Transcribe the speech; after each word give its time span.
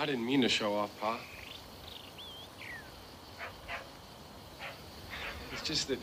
I 0.00 0.06
didn't 0.06 0.24
mean 0.24 0.40
to 0.40 0.48
show 0.48 0.74
off, 0.74 0.88
Pa. 0.98 1.18
It's 5.52 5.60
just 5.60 5.88
that 5.88 5.98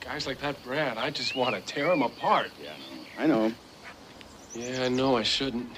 guys 0.00 0.26
like 0.26 0.38
that 0.38 0.62
Brad, 0.62 0.96
I 0.96 1.10
just 1.10 1.36
want 1.36 1.54
to 1.54 1.60
tear 1.60 1.92
him 1.92 2.00
apart. 2.00 2.52
Yeah, 2.58 2.72
I 3.18 3.26
know. 3.26 3.44
I 3.44 3.48
know. 3.48 3.54
Yeah, 4.54 4.84
I 4.84 4.88
know 4.88 5.18
I 5.18 5.22
shouldn't. 5.22 5.68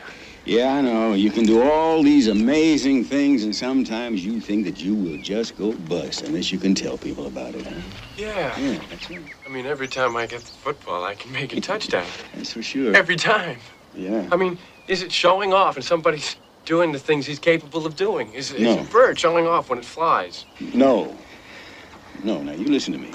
Yeah, 0.45 0.75
I 0.75 0.82
know. 0.82 1.14
You 1.14 1.32
can 1.32 1.46
do 1.46 1.61
all 1.61 2.05
these 2.05 2.29
amazing 2.29 3.02
things, 3.02 3.43
and 3.43 3.52
sometimes 3.52 4.25
you 4.25 4.40
think 4.40 4.64
that 4.64 4.80
you 4.80 4.95
will 4.95 5.16
just 5.16 5.56
go 5.56 5.72
bust 5.72 6.22
unless 6.22 6.52
you 6.52 6.61
can 6.61 6.77
tell 6.77 6.96
people 6.96 7.27
about 7.27 7.56
it, 7.56 7.66
huh? 7.66 7.80
Yeah. 8.16 8.56
Yeah, 8.56 8.79
that's 8.88 9.11
right. 9.11 9.25
I 9.45 9.48
mean, 9.48 9.66
every 9.66 9.88
time 9.88 10.16
I 10.16 10.27
get 10.27 10.45
the 10.45 10.52
football, 10.52 11.02
I 11.02 11.16
can 11.16 11.32
make 11.32 11.52
a 11.56 11.61
touchdown. 11.61 12.06
That's 12.34 12.52
for 12.52 12.62
sure. 12.62 12.95
Every 12.95 13.16
time. 13.16 13.59
Yeah. 13.93 14.29
I 14.30 14.36
mean, 14.36 14.59
is 14.86 15.02
it 15.02 15.11
showing 15.11 15.52
off 15.52 15.75
and 15.75 15.84
somebody's 15.84 16.36
doing 16.69 16.92
the 16.92 16.98
things 16.98 17.24
he's 17.24 17.38
capable 17.38 17.87
of 17.87 17.97
doing? 17.97 18.30
No. 18.59 18.79
a 18.79 18.84
bird 18.84 19.19
showing 19.19 19.47
off 19.47 19.70
when 19.70 19.79
it 19.79 19.87
flies? 19.87 20.45
No. 20.61 21.16
No, 22.23 22.42
now 22.42 22.52
you 22.52 22.66
listen 22.66 22.92
to 22.92 22.98
me. 22.98 23.11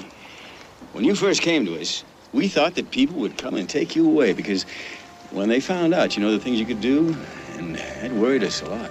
When 0.92 1.04
you 1.04 1.14
first 1.14 1.40
came 1.40 1.64
to 1.66 1.80
us, 1.80 2.02
we 2.32 2.48
thought 2.48 2.74
that 2.74 2.90
people 2.90 3.16
would 3.20 3.38
come 3.38 3.54
and 3.54 3.68
take 3.68 3.94
you 3.94 4.08
away 4.08 4.32
because 4.32 4.64
when 5.30 5.48
they 5.48 5.60
found 5.60 5.94
out, 5.94 6.16
you 6.16 6.22
know, 6.22 6.32
the 6.32 6.40
things 6.40 6.58
you 6.58 6.66
could 6.66 6.80
do, 6.80 7.16
and 7.56 7.76
that 7.76 8.10
worried 8.10 8.42
us 8.42 8.60
a 8.60 8.68
lot. 8.68 8.90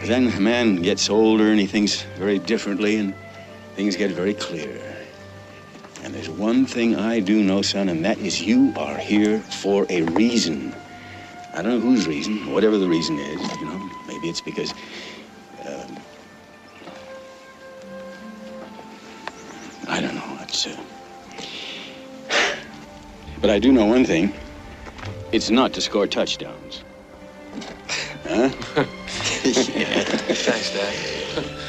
But 0.00 0.08
then 0.08 0.28
a 0.28 0.40
man 0.40 0.76
gets 0.82 1.08
older 1.08 1.50
and 1.50 1.58
he 1.58 1.66
thinks 1.66 2.02
very 2.18 2.38
differently 2.38 2.96
and 2.96 3.14
things 3.74 3.96
get 3.96 4.10
very 4.10 4.34
clear. 4.34 4.82
And 6.02 6.14
there's 6.14 6.28
one 6.28 6.66
thing 6.66 6.94
I 6.96 7.20
do 7.20 7.42
know, 7.42 7.62
son, 7.62 7.88
and 7.88 8.04
that 8.04 8.18
is 8.18 8.42
you 8.42 8.74
are 8.76 8.98
here 8.98 9.40
for 9.40 9.86
a 9.88 10.02
reason. 10.02 10.74
I 11.56 11.62
don't 11.62 11.72
know 11.72 11.80
whose 11.80 12.06
reason, 12.06 12.52
whatever 12.52 12.76
the 12.76 12.86
reason 12.86 13.18
is, 13.18 13.40
you 13.58 13.64
know. 13.64 13.90
Maybe 14.06 14.28
it's 14.28 14.42
because 14.42 14.74
um, 15.64 15.96
I 19.88 20.02
don't 20.02 20.14
know. 20.14 20.38
It's, 20.42 20.66
uh... 20.66 20.76
But 23.40 23.48
I 23.48 23.58
do 23.58 23.72
know 23.72 23.86
one 23.86 24.04
thing. 24.04 24.34
It's 25.32 25.48
not 25.48 25.72
to 25.72 25.80
score 25.80 26.06
touchdowns. 26.06 26.84
Huh? 28.24 28.50
yeah. 29.44 30.04
Thanks, 30.04 30.72
Dad. 30.72 31.50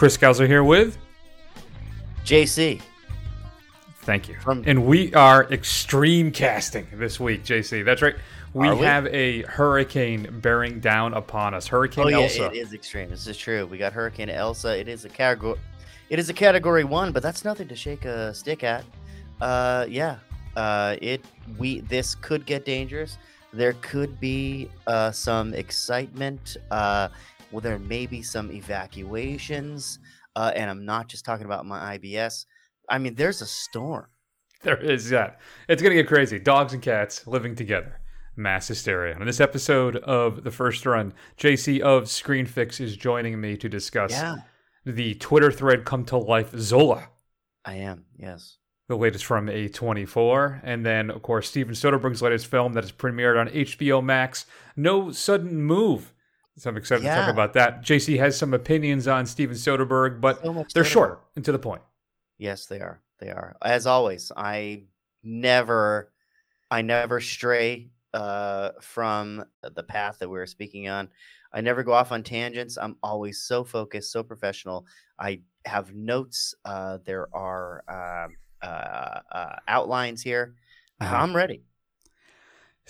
Chris 0.00 0.16
Gauser 0.16 0.46
here 0.46 0.64
with. 0.64 0.96
JC. 2.24 2.80
Thank 3.98 4.30
you. 4.30 4.36
From- 4.40 4.64
and 4.66 4.86
we 4.86 5.12
are 5.12 5.44
extreme 5.52 6.30
casting 6.30 6.86
this 6.94 7.20
week, 7.20 7.44
JC. 7.44 7.84
That's 7.84 8.00
right. 8.00 8.14
We 8.54 8.70
we? 8.70 8.78
have 8.78 9.06
a 9.08 9.42
hurricane 9.42 10.40
bearing 10.40 10.80
down 10.80 11.12
upon 11.12 11.52
us. 11.52 11.66
Hurricane 11.66 12.04
Oh 12.06 12.08
yeah, 12.08 12.20
Elsa. 12.20 12.46
it 12.46 12.54
is 12.54 12.72
extreme. 12.72 13.10
This 13.10 13.26
is 13.26 13.36
true. 13.36 13.66
We 13.66 13.76
got 13.76 13.92
Hurricane 13.92 14.30
Elsa. 14.30 14.80
It 14.80 14.88
is 14.88 15.04
a 15.04 15.10
category. 15.10 15.60
It 16.08 16.18
is 16.18 16.30
a 16.30 16.34
category 16.34 16.84
one, 16.84 17.12
but 17.12 17.22
that's 17.22 17.44
nothing 17.44 17.68
to 17.68 17.76
shake 17.76 18.06
a 18.06 18.32
stick 18.32 18.64
at. 18.64 18.86
Uh, 19.38 19.84
yeah. 19.86 20.16
Uh, 20.56 20.96
it 21.02 21.22
we 21.58 21.80
this 21.80 22.14
could 22.14 22.46
get 22.46 22.64
dangerous. 22.64 23.18
There 23.52 23.74
could 23.82 24.18
be 24.18 24.70
uh, 24.86 25.10
some 25.10 25.52
excitement. 25.52 26.56
Uh, 26.70 27.08
well, 27.50 27.60
there 27.60 27.78
may 27.78 28.06
be 28.06 28.22
some 28.22 28.50
evacuations. 28.50 29.98
Uh, 30.36 30.52
and 30.54 30.70
I'm 30.70 30.84
not 30.84 31.08
just 31.08 31.24
talking 31.24 31.46
about 31.46 31.66
my 31.66 31.98
IBS. 31.98 32.46
I 32.88 32.98
mean, 32.98 33.14
there's 33.14 33.42
a 33.42 33.46
storm. 33.46 34.06
There 34.62 34.76
is, 34.76 35.10
yeah. 35.10 35.32
It's 35.68 35.80
going 35.80 35.96
to 35.96 36.02
get 36.02 36.06
crazy. 36.06 36.38
Dogs 36.38 36.74
and 36.74 36.82
cats 36.82 37.26
living 37.26 37.54
together. 37.54 38.00
Mass 38.36 38.68
hysteria. 38.68 39.12
And 39.12 39.22
in 39.22 39.26
this 39.26 39.40
episode 39.40 39.96
of 39.96 40.44
The 40.44 40.50
First 40.50 40.84
Run, 40.84 41.14
JC 41.38 41.80
of 41.80 42.04
Screenfix 42.04 42.80
is 42.80 42.96
joining 42.96 43.40
me 43.40 43.56
to 43.56 43.68
discuss 43.68 44.12
Yeah, 44.12 44.36
the 44.84 45.14
Twitter 45.14 45.50
thread 45.50 45.84
come 45.84 46.04
to 46.06 46.16
life 46.18 46.54
Zola, 46.56 47.08
I 47.64 47.74
am. 47.76 48.04
Yes. 48.18 48.58
the 48.88 48.96
latest 48.96 49.24
from 49.24 49.46
A24. 49.46 50.60
And 50.62 50.84
then, 50.84 51.10
of 51.10 51.22
course, 51.22 51.48
Steven 51.48 51.74
Soderbergh's 51.74 52.22
latest 52.22 52.46
film 52.46 52.74
that 52.74 52.84
is 52.84 52.92
premiered 52.92 53.38
on 53.40 53.48
HBO 53.48 54.02
Max, 54.04 54.46
No 54.76 55.10
Sudden 55.10 55.62
Move. 55.62 56.12
So 56.60 56.68
I'm 56.68 56.76
excited 56.76 57.02
to 57.02 57.08
talk 57.08 57.30
about 57.30 57.54
that. 57.54 57.80
JC 57.82 58.18
has 58.18 58.36
some 58.36 58.52
opinions 58.52 59.08
on 59.08 59.24
Steven 59.24 59.56
Soderbergh, 59.56 60.20
but 60.20 60.42
So 60.42 60.66
they're 60.74 60.84
Soderbergh. 60.84 60.86
short 60.86 61.24
and 61.36 61.44
to 61.46 61.52
the 61.52 61.58
point. 61.58 61.80
Yes, 62.36 62.66
they 62.66 62.80
are. 62.80 63.00
They 63.18 63.30
are. 63.30 63.56
As 63.62 63.86
always, 63.86 64.30
I 64.36 64.84
never 65.22 66.12
I 66.70 66.82
never 66.82 67.20
stray 67.20 67.90
uh 68.12 68.72
from 68.80 69.44
the 69.62 69.82
path 69.82 70.18
that 70.18 70.28
we 70.28 70.38
were 70.38 70.46
speaking 70.46 70.88
on. 70.88 71.08
I 71.52 71.62
never 71.62 71.82
go 71.82 71.92
off 71.92 72.12
on 72.12 72.22
tangents. 72.22 72.76
I'm 72.76 72.96
always 73.02 73.40
so 73.40 73.64
focused, 73.64 74.12
so 74.12 74.22
professional. 74.22 74.84
I 75.18 75.40
have 75.64 75.94
notes. 75.94 76.54
Uh 76.66 76.98
there 77.06 77.28
are 77.34 77.84
um 77.88 78.36
uh, 78.62 79.20
uh 79.32 79.56
outlines 79.66 80.22
here. 80.22 80.56
Uh-huh. 81.00 81.16
I'm 81.16 81.34
ready. 81.34 81.62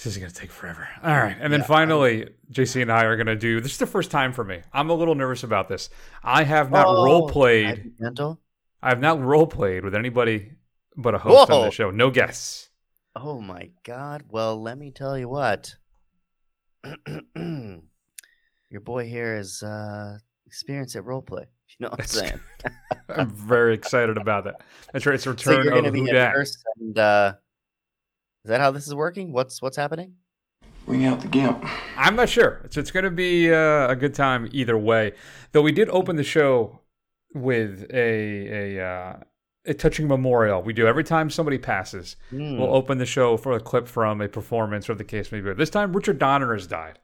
This 0.03 0.15
is 0.15 0.19
going 0.19 0.31
to 0.31 0.35
take 0.35 0.51
forever. 0.51 0.89
All 1.03 1.15
right. 1.15 1.37
And 1.39 1.53
then 1.53 1.61
Yeah, 1.61 1.67
finally, 1.67 2.31
JC 2.51 2.81
and 2.81 2.91
I 2.91 3.05
are 3.05 3.17
going 3.17 3.27
to 3.27 3.37
do 3.37 3.61
this 3.61 3.73
is 3.73 3.79
the 3.79 3.87
first 3.87 4.11
time 4.11 4.33
for 4.33 4.43
me. 4.43 4.63
I'm 4.73 4.89
a 4.89 4.95
little 4.95 5.15
nervous 5.15 5.43
about 5.43 5.69
this. 5.69 5.91
I 6.25 6.43
have 6.43 6.71
not 6.71 6.87
Oh, 6.87 7.05
role 7.05 7.29
played. 7.29 7.67
accidental? 7.67 8.41
I 8.83 8.89
have 8.89 9.01
not 9.01 9.21
role 9.23 9.47
played 9.47 9.85
with 9.85 9.95
anybody 9.95 10.53
but 10.97 11.15
a 11.15 11.19
host 11.19 11.51
on 11.51 11.67
the 11.67 11.71
show. 11.71 11.91
No 11.91 12.11
guests. 12.11 12.71
Oh 13.15 13.43
my 13.43 13.69
god. 13.85 14.23
Well, 14.31 14.61
let 14.63 14.79
me 14.79 14.91
tell 14.91 15.19
you 15.19 15.29
what. 15.29 15.75
Your 17.37 18.81
boy 18.83 19.07
here 19.07 19.37
is 19.37 19.63
uh 19.63 20.17
experienced 20.47 20.97
at 20.97 21.05
roleplay. 21.05 21.45
You 21.79 21.87
know 21.87 21.89
what 21.91 22.01
I'm 22.01 22.07
saying? 22.07 22.41
I'm 23.11 23.31
very 23.31 23.75
excited 23.75 24.17
about 24.17 24.45
that. 24.45 24.63
That's 24.95 25.05
right. 25.05 25.15
It's 25.15 25.27
a 25.27 25.31
So 25.39 25.51
return 25.51 25.65
you're 25.67 25.75
of 25.75 25.85
gonna 25.85 25.93
be 25.93 26.09
and 26.81 26.99
uh 26.99 27.35
is 28.45 28.49
that 28.49 28.61
how 28.61 28.71
this 28.71 28.87
is 28.87 28.95
working? 28.95 29.33
What's 29.33 29.61
what's 29.63 29.77
happening? 29.77 30.15
Bring 30.87 31.05
out 31.05 31.21
the 31.21 31.29
gimp. 31.29 31.65
I'm 31.97 32.17
not 32.17 32.29
sure. 32.29 32.61
It's, 32.65 32.77
it's 32.77 32.91
going 32.91 33.05
to 33.05 33.11
be 33.11 33.53
uh, 33.53 33.89
a 33.89 33.95
good 33.97 34.15
time 34.15 34.49
either 34.53 34.77
way. 34.79 35.13
Though 35.53 35.63
we 35.63 35.73
did 35.73 35.89
open 35.91 36.17
the 36.17 36.25
show 36.25 36.81
with 37.35 37.87
a 37.93 38.77
a 38.79 38.85
uh, 38.85 39.17
a 39.67 39.75
touching 39.75 40.09
memorial. 40.09 40.63
We 40.63 40.73
do 40.73 40.87
every 40.87 41.05
time 41.05 41.29
somebody 41.31 41.59
passes. 41.59 42.17
Hmm, 42.31 42.59
We'll 42.59 42.75
open 42.75 42.99
the 42.99 43.07
show 43.07 43.37
for 43.37 43.53
a 43.53 43.61
clip 43.61 43.87
from 43.87 44.21
a 44.21 44.29
performance 44.29 44.89
or 44.89 44.95
the 44.95 45.05
case 45.05 45.31
may 45.31 45.41
be. 45.41 45.53
This 45.53 45.71
time, 45.71 45.93
Richard 45.95 46.19
Donner 46.19 46.55
has 46.55 46.67
died. 46.67 46.99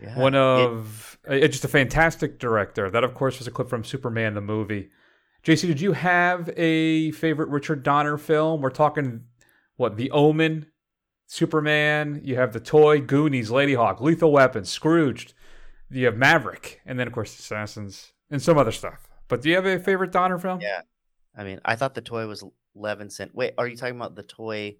yeah. 0.00 0.16
One 0.18 0.34
It- 0.34 0.38
of 0.40 1.18
uh, 1.28 1.38
just 1.48 1.64
a 1.64 1.68
fantastic 1.68 2.38
director. 2.38 2.88
That, 2.90 3.02
of 3.02 3.12
course, 3.14 3.38
was 3.38 3.48
a 3.48 3.50
clip 3.50 3.68
from 3.68 3.82
Superman 3.84 4.34
the 4.34 4.40
movie. 4.40 4.90
JC, 5.44 5.62
did 5.66 5.80
you 5.80 5.92
have 5.92 6.48
a 6.56 7.10
favorite 7.10 7.48
Richard 7.48 7.82
Donner 7.82 8.16
film? 8.18 8.62
We're 8.62 8.70
talking 8.70 9.24
what 9.76 9.96
The 9.96 10.10
Omen, 10.12 10.66
Superman. 11.26 12.20
You 12.24 12.36
have 12.36 12.52
The 12.52 12.60
Toy, 12.60 13.00
Goonies, 13.00 13.50
Ladyhawke, 13.50 14.00
Lethal 14.00 14.32
Weapon, 14.32 14.64
Scrooged. 14.64 15.34
You 15.90 16.06
have 16.06 16.16
Maverick, 16.16 16.80
and 16.86 16.98
then 16.98 17.06
of 17.06 17.12
course 17.12 17.38
Assassins 17.38 18.12
and 18.30 18.42
some 18.42 18.58
other 18.58 18.72
stuff. 18.72 19.08
But 19.28 19.42
do 19.42 19.48
you 19.48 19.54
have 19.56 19.66
a 19.66 19.78
favorite 19.78 20.12
Donner 20.12 20.38
film? 20.38 20.60
Yeah. 20.60 20.80
I 21.36 21.44
mean, 21.44 21.60
I 21.64 21.76
thought 21.76 21.94
the 21.94 22.00
toy 22.00 22.26
was 22.26 22.42
Levinson. 22.76 23.30
Wait, 23.34 23.54
are 23.58 23.66
you 23.66 23.76
talking 23.76 23.96
about 23.96 24.14
the 24.16 24.22
toy? 24.22 24.76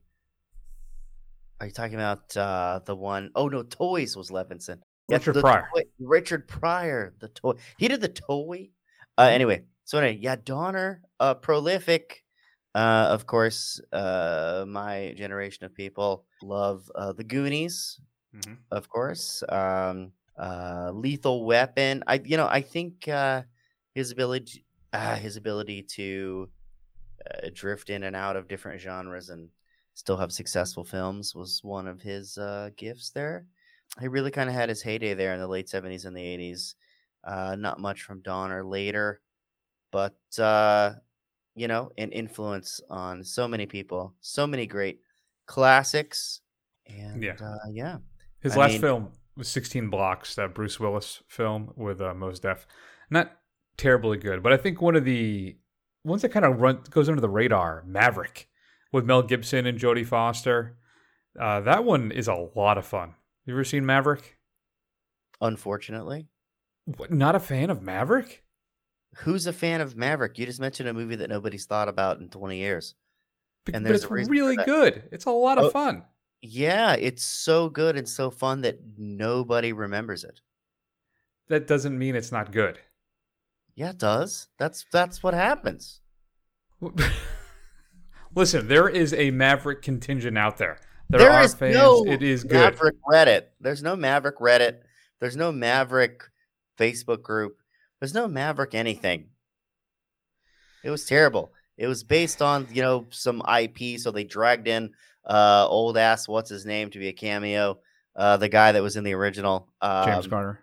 Are 1.61 1.67
you 1.67 1.73
talking 1.73 1.95
about 1.95 2.37
uh 2.37 2.81
the 2.85 2.95
one 2.95 3.31
oh 3.35 3.49
no, 3.49 3.63
Toys 3.63 4.17
was 4.17 4.31
Levinson. 4.31 4.81
Yeah, 5.09 5.17
Richard 5.19 5.37
Pryor. 5.41 5.69
toy- 5.75 5.85
Richard 6.01 6.49
Pryor, 6.49 7.15
the 7.21 7.29
toy. 7.29 7.53
He 7.79 7.89
did 7.89 8.01
the 8.01 8.09
toy. 8.09 8.71
Uh 9.17 9.29
anyway, 9.33 9.65
so 9.85 9.99
anyway, 9.99 10.19
yeah, 10.21 10.37
Donner, 10.37 11.03
uh 11.21 11.35
prolific. 11.35 12.25
Uh 12.77 13.09
of 13.11 13.27
course, 13.27 13.81
uh 13.93 14.67
my 14.69 15.15
generation 15.17 15.67
of 15.67 15.75
people 15.75 16.27
love 16.43 16.93
uh 16.97 17.15
the 17.15 17.25
Goonies, 17.25 18.01
Mhm. 18.33 18.67
of 18.73 18.89
course. 18.91 19.43
Um 19.49 20.13
uh 20.39 20.93
Lethal 20.95 21.47
Weapon. 21.47 22.05
I 22.07 22.17
you 22.25 22.37
know, 22.39 22.49
I 22.49 22.63
think 22.63 23.09
uh 23.09 23.45
his 23.95 24.11
ability 24.13 24.67
uh, 24.93 25.17
his 25.17 25.37
ability 25.37 25.83
to 25.85 26.51
uh, 27.27 27.51
drift 27.53 27.91
in 27.91 28.03
and 28.05 28.17
out 28.17 28.37
of 28.37 28.49
different 28.49 28.81
genres 28.81 29.31
and 29.31 29.51
still 29.95 30.17
have 30.17 30.33
successful 30.33 30.85
films 30.85 31.35
was 31.35 31.63
one 31.65 31.87
of 31.89 32.03
his 32.03 32.39
uh, 32.39 32.71
gifts 32.77 33.11
there. 33.11 33.47
He 34.01 34.09
really 34.09 34.31
kind 34.31 34.49
of 34.51 34.55
had 34.55 34.69
his 34.69 34.83
heyday 34.83 35.15
there 35.15 35.35
in 35.35 35.41
the 35.41 35.49
late 35.49 35.69
70s 35.69 36.05
and 36.05 36.17
the 36.17 36.23
80s. 36.25 36.77
Uh, 37.25 37.57
not 37.57 37.81
much 37.81 38.03
from 38.03 38.23
Donner 38.23 38.65
later, 38.65 39.23
but 39.93 40.19
uh, 40.39 40.95
you 41.57 41.67
know, 41.67 41.91
an 41.99 42.13
influence 42.13 42.81
on 42.91 43.25
so 43.25 43.49
many 43.49 43.67
people, 43.67 44.15
so 44.21 44.47
many 44.47 44.67
great 44.67 45.01
classics, 45.47 46.41
and 46.87 47.23
Yeah. 47.23 47.37
uh, 47.41 47.57
yeah, 47.73 47.99
His 48.41 48.55
I 48.57 48.61
last 48.61 48.73
mean- 48.73 48.81
film 48.83 49.13
was 49.37 49.49
16 49.49 49.91
Blocks, 49.91 50.35
that 50.37 50.55
Bruce 50.55 50.79
Willis 50.79 51.23
film 51.29 51.73
with 51.77 52.01
uh, 52.01 52.15
Mos 52.15 52.39
Def. 52.41 52.67
Not 53.11 53.37
terribly 53.77 54.19
good, 54.19 54.43
but 54.43 54.53
I 54.53 54.57
think 54.57 54.81
one 54.81 54.97
of 54.97 55.05
the 55.05 55.57
ones 56.05 56.23
that 56.23 56.31
kind 56.31 56.45
of 56.45 56.61
run 56.61 56.83
goes 56.91 57.09
under 57.09 57.21
the 57.21 57.29
radar, 57.29 57.83
Maverick, 57.87 58.49
with 58.93 59.05
Mel 59.05 59.23
Gibson 59.23 59.67
and 59.67 59.79
Jodie 59.79 60.07
Foster. 60.07 60.79
Uh, 61.39 61.61
that 61.61 61.85
one 61.85 62.11
is 62.13 62.29
a 62.29 62.49
lot 62.55 62.79
of 62.79 62.87
fun. 62.87 63.15
You 63.45 63.55
ever 63.55 63.65
seen 63.65 63.85
Maverick? 63.85 64.39
Unfortunately, 65.41 66.29
What, 66.87 67.11
not 67.13 67.35
a 67.35 67.41
fan 67.41 67.69
of 67.71 67.83
Maverick? 67.83 68.43
Who's 69.19 69.47
a 69.47 69.53
fan 69.53 69.81
of 69.81 69.97
Maverick? 69.97 70.39
You 70.39 70.47
just 70.47 70.61
mentioned 70.61 70.89
a 70.89 70.95
movie 70.95 71.17
that 71.17 71.29
nobody's 71.31 71.67
thought 71.67 71.89
about 71.89 72.19
in 72.21 72.29
20 72.29 72.57
years. 72.59 72.95
And 73.73 73.85
but 73.85 73.95
it's 73.95 74.05
a 74.05 74.09
reason 74.09 74.27
for 74.29 74.33
really 74.33 74.57
good. 74.57 75.05
It's 75.11 75.25
a 75.25 75.31
lot 75.31 75.59
of 75.59 75.65
Oh. 75.67 75.71
fun. 75.71 76.05
Yeah, 76.43 76.93
it's 76.95 77.25
so 77.25 77.69
good 77.69 77.97
and 77.97 78.09
so 78.09 78.31
fun 78.31 78.61
that 78.61 78.79
nobody 78.97 79.73
remembers 79.73 80.23
it. 80.23 80.41
That 81.49 81.67
doesn't 81.67 81.99
mean 81.99 82.15
it's 82.15 82.31
not 82.31 82.53
good. 82.53 82.79
Yeah, 83.75 83.91
it 83.91 83.99
does. 83.99 84.49
That's 84.59 84.85
that's 84.93 85.23
what 85.23 85.35
happens. 85.35 86.01
Listen, 88.35 88.69
there 88.69 88.89
is 88.89 89.15
a 89.15 89.31
Maverick 89.31 89.83
contingent 89.83 90.37
out 90.37 90.59
there. 90.59 90.79
There, 91.09 91.21
There 91.21 91.31
are 91.31 91.49
fans. 91.49 91.75
no 91.75 92.05
it 92.07 92.23
is 92.23 92.43
good. 92.45 92.53
Maverick 92.53 92.97
Reddit. 93.09 93.45
There's 93.61 93.83
no 93.83 93.97
Maverick 93.97 94.39
Reddit. 94.39 94.81
There's 95.21 95.37
no 95.37 95.53
Maverick 95.53 96.23
Facebook 96.79 97.23
group. 97.23 97.59
There's 98.07 98.15
no 98.15 98.29
Maverick 98.29 98.73
anything. 98.73 99.31
It 100.85 100.91
was 100.91 101.05
terrible. 101.07 101.51
It 101.77 101.89
was 101.89 102.05
based 102.05 102.41
on, 102.41 102.69
you 102.71 102.81
know, 102.81 103.07
some 103.11 103.43
IP, 103.61 103.99
so 103.99 104.13
they 104.13 104.23
dragged 104.23 104.69
in 104.69 104.93
uh 105.25 105.67
old 105.69 105.99
ass 105.99 106.29
what's 106.29 106.49
his 106.49 106.65
name 106.65 106.89
to 106.91 107.01
be 107.01 107.09
a 107.09 107.13
cameo. 107.13 107.81
Uh 108.15 108.37
the 108.37 108.49
guy 108.49 108.71
that 108.71 108.81
was 108.85 108.95
in 108.95 109.03
the 109.03 109.13
original. 109.13 109.73
Um, 109.81 110.07
James 110.07 110.29
Garner. 110.29 110.61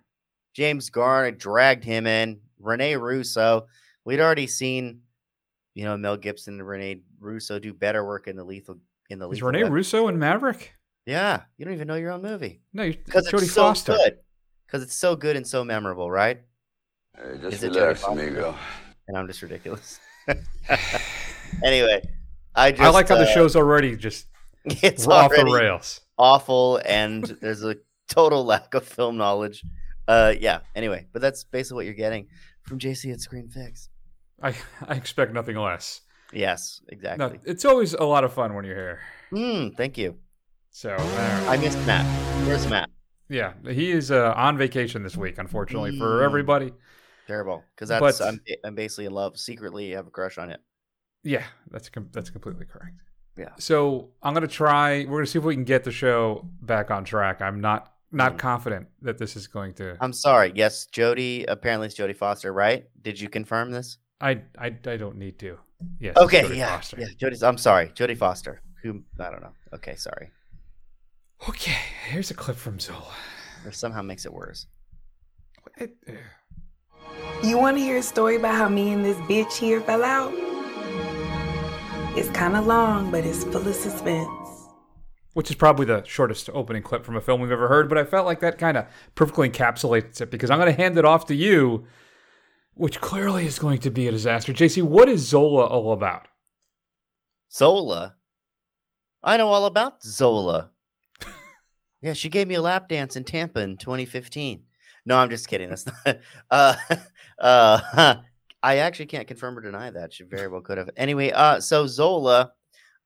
James 0.53 0.89
Garner 0.89 1.31
dragged 1.31 1.83
him 1.83 2.07
in. 2.07 2.39
Rene 2.59 2.95
Russo. 2.95 3.67
We'd 4.05 4.21
already 4.21 4.47
seen, 4.47 5.01
you 5.73 5.83
know, 5.83 5.97
Mel 5.97 6.15
Gibson 6.15 6.53
and 6.61 6.65
Rene 6.65 7.01
Russo 7.19 7.59
do 7.59 7.73
better 7.73 8.05
work 8.07 8.29
in 8.29 8.37
the 8.37 8.45
lethal 8.45 8.77
in 9.09 9.19
the 9.19 9.25
Is 9.27 9.33
lethal. 9.33 9.49
Rene 9.49 9.63
Weapon. 9.63 9.73
Russo 9.73 10.07
in 10.07 10.17
Maverick? 10.17 10.75
Yeah, 11.05 11.41
you 11.57 11.65
don't 11.65 11.73
even 11.73 11.89
know 11.89 11.95
your 11.95 12.11
own 12.11 12.21
movie 12.21 12.61
No, 12.71 12.89
because 12.89 13.27
it's 13.27 13.51
so 13.51 13.63
Foster. 13.63 13.91
good. 13.97 14.19
Because 14.65 14.81
it's 14.81 14.95
so 14.97 15.17
good 15.17 15.35
and 15.35 15.45
so 15.45 15.65
memorable, 15.65 16.09
right? 16.09 16.39
Hey, 17.15 17.37
just 17.41 17.55
Is 17.57 17.63
it 17.63 17.75
relax, 17.75 18.01
Jodie 18.03 18.11
amigo. 18.27 18.55
And 19.07 19.17
I'm 19.17 19.27
just 19.27 19.41
ridiculous. 19.41 19.99
anyway, 21.63 22.01
I 22.55 22.71
just 22.71 22.81
I 22.81 22.89
like 22.89 23.09
how 23.09 23.15
the 23.17 23.23
uh, 23.29 23.33
show's 23.33 23.55
already 23.55 23.95
just 23.97 24.27
it's 24.65 25.05
off 25.07 25.31
the 25.35 25.45
rails. 25.45 26.01
awful 26.17 26.81
and 26.85 27.23
there's 27.41 27.63
a 27.63 27.75
total 28.07 28.45
lack 28.51 28.73
of 28.73 28.85
film 28.87 29.17
knowledge. 29.17 29.63
Uh, 30.07 30.33
yeah. 30.39 30.59
Anyway, 30.75 31.07
but 31.13 31.21
that's 31.21 31.43
basically 31.43 31.75
what 31.75 31.85
you're 31.85 31.93
getting 31.93 32.27
from 32.63 32.79
JC 32.79 33.11
at 33.13 33.19
Screenfix. 33.19 33.89
I, 34.41 34.53
I 34.87 34.95
expect 34.95 35.33
nothing 35.33 35.57
less. 35.57 36.01
Yes, 36.33 36.81
No, 36.89 36.95
exactly. 36.95 37.39
it's 37.45 37.63
always 37.63 37.93
a 37.93 38.03
lot 38.03 38.23
of 38.23 38.33
fun 38.33 38.55
when 38.55 38.65
you're 38.65 38.75
here. 38.75 38.99
Mm, 39.31 39.77
thank 39.77 39.97
you. 39.99 40.15
So, 40.71 40.89
all 40.91 40.97
right. 40.97 41.47
I 41.49 41.57
missed 41.57 41.77
Matt. 41.85 42.05
Where's 42.47 42.67
Matt? 42.67 42.89
yeah, 43.29 43.53
he 43.69 43.91
is 43.91 44.09
uh, 44.09 44.33
on 44.35 44.57
vacation 44.57 45.03
this 45.03 45.15
week, 45.15 45.37
unfortunately, 45.37 45.97
for 45.97 46.21
Mm. 46.21 46.25
everybody. 46.25 46.71
Terrible. 47.27 47.63
Because 47.75 47.89
that's 47.89 48.19
But- 48.19 48.27
I'm, 48.27 48.39
I'm 48.65 48.75
basically 48.75 49.05
in 49.05 49.13
love. 49.13 49.37
Secretly 49.37 49.91
have 49.91 50.07
a 50.07 50.11
crush 50.11 50.37
on 50.37 50.49
it. 50.49 50.59
Yeah, 51.23 51.43
that's 51.71 51.87
com- 51.89 52.09
that's 52.11 52.29
completely 52.29 52.65
correct. 52.65 52.95
Yeah. 53.37 53.49
So 53.57 54.09
I'm 54.21 54.33
gonna 54.33 54.47
try. 54.47 55.05
We're 55.05 55.19
gonna 55.19 55.27
see 55.27 55.39
if 55.39 55.45
we 55.45 55.55
can 55.55 55.63
get 55.63 55.83
the 55.83 55.91
show 55.91 56.47
back 56.61 56.91
on 56.91 57.03
track. 57.05 57.41
I'm 57.41 57.61
not 57.61 57.93
not 58.11 58.33
Mm. 58.33 58.39
confident 58.39 58.87
that 59.01 59.17
this 59.17 59.35
is 59.35 59.47
going 59.47 59.73
to. 59.75 59.97
I'm 60.01 60.13
sorry. 60.13 60.51
Yes, 60.53 60.85
Jody. 60.87 61.45
Apparently, 61.45 61.87
it's 61.87 61.95
Jody 61.95 62.13
Foster, 62.13 62.51
right? 62.53 62.87
Did 63.01 63.19
you 63.19 63.29
confirm 63.29 63.71
this? 63.71 63.97
I 64.21 64.41
I, 64.59 64.67
I 64.85 64.97
don't 64.97 65.15
need 65.17 65.39
to. 65.39 65.57
Yes. 65.99 66.15
Okay. 66.17 66.55
Yeah. 66.55 66.75
Foster. 66.75 66.97
Yeah. 66.99 67.07
Jody's. 67.17 67.41
I'm 67.41 67.57
sorry. 67.57 67.91
Jody 67.95 68.15
Foster. 68.15 68.61
Who? 68.83 69.01
I 69.19 69.29
don't 69.31 69.41
know. 69.41 69.53
Okay. 69.73 69.95
Sorry. 69.95 70.29
Okay. 71.49 71.77
Here's 72.09 72.31
a 72.31 72.33
clip 72.35 72.57
from 72.57 72.79
Zola. 72.79 73.13
Or 73.65 73.71
somehow 73.71 74.01
makes 74.01 74.25
it 74.25 74.33
worse. 74.33 74.67
It- 75.77 75.95
uh, 76.07 76.11
You 77.43 77.57
want 77.57 77.75
to 77.77 77.83
hear 77.83 77.97
a 77.97 78.03
story 78.03 78.37
about 78.37 78.55
how 78.55 78.69
me 78.69 78.93
and 78.93 79.03
this 79.03 79.17
bitch 79.17 79.57
here 79.57 79.81
fell 79.81 80.03
out? 80.03 80.31
It's 82.17 82.29
kind 82.29 82.55
of 82.55 82.65
long, 82.65 83.11
but 83.11 83.25
it's 83.25 83.43
full 83.43 83.67
of 83.67 83.75
suspense. 83.75 84.29
which 85.33 85.49
is 85.49 85.55
probably 85.57 85.85
the 85.85 86.03
shortest 86.05 86.49
opening 86.53 86.83
clip 86.83 87.03
from 87.03 87.17
a 87.17 87.21
film 87.21 87.41
we've 87.41 87.51
ever 87.51 87.67
heard, 87.67 87.89
but 87.89 87.97
I 87.97 88.05
felt 88.05 88.25
like 88.25 88.39
that 88.41 88.57
kind 88.57 88.77
of 88.77 88.85
perfectly 89.15 89.49
encapsulates 89.49 90.21
it 90.21 90.31
because 90.31 90.49
I'm 90.51 90.59
going 90.59 90.73
to 90.73 90.81
hand 90.81 90.97
it 90.97 91.05
off 91.05 91.25
to 91.25 91.35
you, 91.35 91.85
which 92.75 93.01
clearly 93.01 93.45
is 93.45 93.59
going 93.59 93.79
to 93.79 93.89
be 93.91 94.07
a 94.07 94.11
disaster. 94.11 94.53
JC, 94.53 94.81
what 94.83 95.09
is 95.09 95.27
Zola 95.27 95.65
all 95.65 95.91
about? 95.91 96.27
Zola. 97.51 98.15
I 99.23 99.37
know 99.37 99.49
all 99.49 99.65
about 99.65 100.01
Zola. 100.03 100.69
yeah, 102.01 102.13
she 102.13 102.29
gave 102.29 102.47
me 102.47 102.55
a 102.55 102.61
lap 102.61 102.87
dance 102.87 103.15
in 103.15 103.23
Tampa 103.25 103.59
in 103.61 103.75
2015. 103.77 104.63
No, 105.05 105.17
I'm 105.17 105.29
just 105.29 105.47
kidding. 105.47 105.69
That's 105.69 105.85
not. 105.85 106.19
Uh, 106.49 106.75
uh, 107.43 108.15
I 108.63 108.77
actually 108.77 109.07
can't 109.07 109.27
confirm 109.27 109.57
or 109.57 109.61
deny 109.61 109.91
that. 109.91 110.13
She 110.13 110.23
very 110.23 110.47
well 110.47 110.61
could 110.61 110.77
have. 110.77 110.89
Anyway, 110.97 111.31
uh, 111.31 111.59
so 111.59 111.85
Zola. 111.85 112.53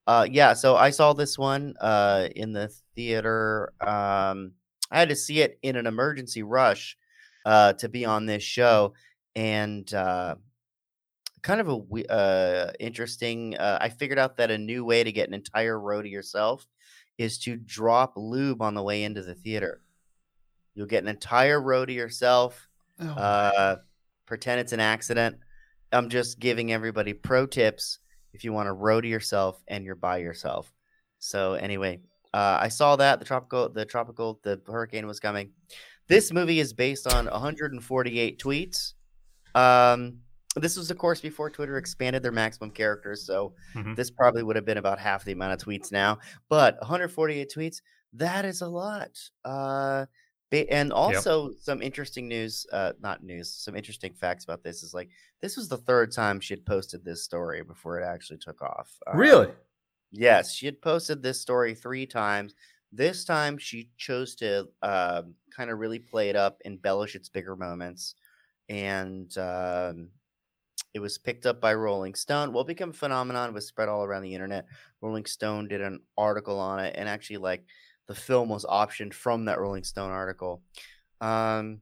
Uh, 0.05 0.25
yeah, 0.31 0.53
so 0.53 0.77
I 0.77 0.91
saw 0.91 1.11
this 1.11 1.37
one 1.37 1.73
uh 1.81 2.29
in 2.35 2.53
the 2.53 2.71
theater. 2.95 3.73
Um, 3.81 4.53
I 4.89 4.99
had 4.99 5.09
to 5.09 5.17
see 5.17 5.41
it 5.41 5.59
in 5.63 5.75
an 5.75 5.85
emergency 5.85 6.43
rush 6.43 6.97
uh 7.45 7.73
to 7.73 7.89
be 7.89 8.05
on 8.05 8.25
this 8.25 8.43
show, 8.43 8.93
and 9.35 9.91
uh, 9.93 10.35
kind 11.41 11.59
of 11.59 11.67
a 11.67 12.13
uh 12.13 12.71
interesting. 12.79 13.57
Uh, 13.57 13.79
I 13.81 13.89
figured 13.89 14.19
out 14.19 14.37
that 14.37 14.49
a 14.49 14.57
new 14.57 14.85
way 14.85 15.03
to 15.03 15.11
get 15.11 15.27
an 15.27 15.33
entire 15.33 15.77
row 15.77 16.01
to 16.01 16.07
yourself 16.07 16.65
is 17.17 17.39
to 17.39 17.57
drop 17.57 18.13
lube 18.15 18.61
on 18.61 18.75
the 18.75 18.83
way 18.83 19.03
into 19.03 19.23
the 19.23 19.35
theater. 19.35 19.81
You'll 20.73 20.85
get 20.85 21.03
an 21.03 21.09
entire 21.09 21.59
row 21.59 21.85
to 21.85 21.91
yourself. 21.91 22.67
Uh, 22.99 23.75
pretend 24.27 24.59
it's 24.59 24.73
an 24.73 24.79
accident. 24.79 25.37
I'm 25.91 26.09
just 26.09 26.39
giving 26.39 26.71
everybody 26.71 27.13
pro 27.13 27.47
tips 27.47 27.99
if 28.33 28.43
you 28.43 28.53
want 28.53 28.67
to 28.67 28.73
row 28.73 29.01
to 29.01 29.07
yourself 29.07 29.63
and 29.67 29.83
you're 29.83 29.95
by 29.95 30.17
yourself. 30.17 30.71
So 31.17 31.53
anyway, 31.53 32.01
uh, 32.33 32.59
I 32.61 32.67
saw 32.67 32.95
that 32.97 33.19
the 33.19 33.25
tropical, 33.25 33.69
the 33.69 33.85
tropical, 33.85 34.39
the 34.43 34.61
hurricane 34.67 35.07
was 35.07 35.19
coming. 35.19 35.51
This 36.07 36.31
movie 36.31 36.59
is 36.59 36.73
based 36.73 37.11
on 37.11 37.25
148 37.25 38.37
tweets. 38.39 38.93
Um, 39.55 40.19
this 40.55 40.77
was, 40.77 40.91
of 40.91 40.97
course, 40.97 41.21
before 41.21 41.49
Twitter 41.49 41.77
expanded 41.77 42.21
their 42.23 42.31
maximum 42.31 42.71
characters, 42.71 43.25
so 43.25 43.55
Mhm. 43.75 43.95
this 43.95 44.09
probably 44.11 44.43
would 44.43 44.55
have 44.55 44.65
been 44.65 44.77
about 44.77 44.99
half 44.99 45.23
the 45.23 45.31
amount 45.31 45.53
of 45.53 45.65
tweets 45.67 45.91
now. 45.91 46.19
But 46.49 46.77
148 46.81 47.51
tweets, 47.53 47.81
that 48.13 48.45
is 48.45 48.61
a 48.61 48.67
lot. 48.67 49.17
Uh, 49.45 50.05
and 50.51 50.93
also 50.93 51.51
some 51.59 51.81
interesting 51.81 52.27
news, 52.27 52.65
uh, 52.71 52.93
not 53.01 53.23
news, 53.23 53.51
some 53.51 53.75
interesting 53.75 54.13
facts 54.13 54.45
about 54.45 54.63
this 54.63 54.81
is 54.83 54.93
like 54.93 55.09
this 55.41 55.57
was 55.57 55.67
the 55.67 55.77
third 55.77 56.11
time 56.11 56.39
she 56.39 56.53
had 56.53 56.65
posted 56.65 57.03
this 57.03 57.23
story 57.23 57.61
before 57.63 57.99
it 57.99 58.05
actually 58.05 58.37
took 58.37 58.61
off. 58.61 58.89
Uh, 59.05 59.17
really? 59.17 59.49
Yes, 60.11 60.53
she 60.53 60.65
had 60.65 60.81
posted 60.81 61.21
this 61.21 61.41
story 61.41 61.75
three 61.75 62.05
times. 62.05 62.55
This 62.93 63.25
time 63.25 63.57
she 63.57 63.89
chose 63.97 64.35
to 64.35 64.69
um, 64.81 65.33
kind 65.55 65.69
of 65.69 65.79
really 65.79 65.99
play 65.99 66.29
it 66.29 66.37
up, 66.37 66.61
embellish 66.63 67.15
its 67.15 67.27
bigger 67.27 67.57
moments, 67.57 68.15
and 68.69 69.37
um, 69.37 70.09
it 70.93 70.99
was 70.99 71.17
picked 71.17 71.45
up 71.45 71.59
by 71.59 71.73
Rolling 71.73 72.15
Stone. 72.15 72.53
Will 72.53 72.63
become 72.63 72.91
a 72.91 72.93
phenomenon. 72.93 73.53
Was 73.53 73.67
spread 73.67 73.89
all 73.89 74.05
around 74.05 74.23
the 74.23 74.33
internet. 74.33 74.65
Rolling 75.01 75.25
Stone 75.25 75.67
did 75.67 75.81
an 75.81 75.99
article 76.17 76.57
on 76.57 76.79
it, 76.79 76.95
and 76.97 77.09
actually, 77.09 77.37
like 77.37 77.65
the 78.07 78.15
film 78.15 78.49
was 78.49 78.65
optioned 78.65 79.13
from 79.13 79.45
that 79.45 79.59
Rolling 79.59 79.83
Stone 79.83 80.11
article. 80.11 80.63
Um, 81.21 81.81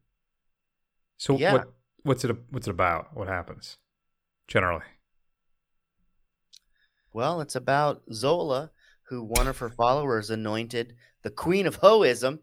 So 1.17 1.38
Yeah. 1.38 1.53
what 1.53 1.74
what's 2.03 2.24
it 2.25 2.36
what's 2.51 2.67
it 2.67 2.72
about? 2.72 3.15
What 3.15 3.27
happens 3.27 3.77
generally? 4.48 4.84
well, 7.13 7.39
it's 7.39 7.55
about 7.55 8.03
Zola, 8.12 8.72
who 9.03 9.24
one 9.24 9.48
of 9.48 9.58
her 9.60 9.70
followers 9.70 10.29
anointed 10.29 10.96
the 11.22 11.29
Queen 11.32 11.65
of 11.65 11.79
Hoism. 11.79 12.39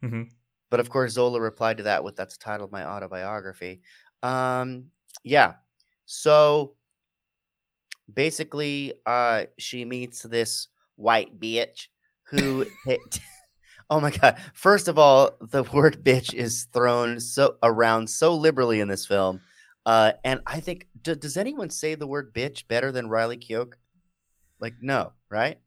hmm 0.00 0.22
But 0.70 0.78
of 0.80 0.90
course, 0.90 1.12
Zola 1.12 1.40
replied 1.40 1.78
to 1.78 1.82
that 1.84 2.04
with 2.04 2.14
that's 2.16 2.36
the 2.36 2.44
title 2.44 2.66
of 2.66 2.72
my 2.72 2.84
autobiography. 2.84 3.82
Um, 4.22 4.90
yeah. 5.24 5.54
So 6.04 6.76
basically, 8.12 8.94
uh, 9.04 9.46
she 9.58 9.84
meets 9.84 10.22
this 10.22 10.68
white 10.94 11.38
bitch 11.40 11.88
who. 12.30 12.66
hit- 12.84 13.20
oh 13.90 14.00
my 14.00 14.10
god! 14.10 14.38
First 14.54 14.88
of 14.88 14.98
all, 14.98 15.36
the 15.40 15.62
word 15.62 16.04
"bitch" 16.04 16.34
is 16.34 16.64
thrown 16.72 17.20
so 17.20 17.56
around 17.62 18.08
so 18.08 18.34
liberally 18.34 18.80
in 18.80 18.88
this 18.88 19.06
film, 19.06 19.40
uh, 19.84 20.12
and 20.24 20.40
I 20.46 20.60
think 20.60 20.88
d- 21.00 21.14
does 21.14 21.36
anyone 21.36 21.70
say 21.70 21.94
the 21.94 22.06
word 22.06 22.34
"bitch" 22.34 22.68
better 22.68 22.92
than 22.92 23.08
Riley 23.08 23.38
Keough? 23.38 23.72
Like, 24.60 24.74
no, 24.80 25.12
right? 25.30 25.58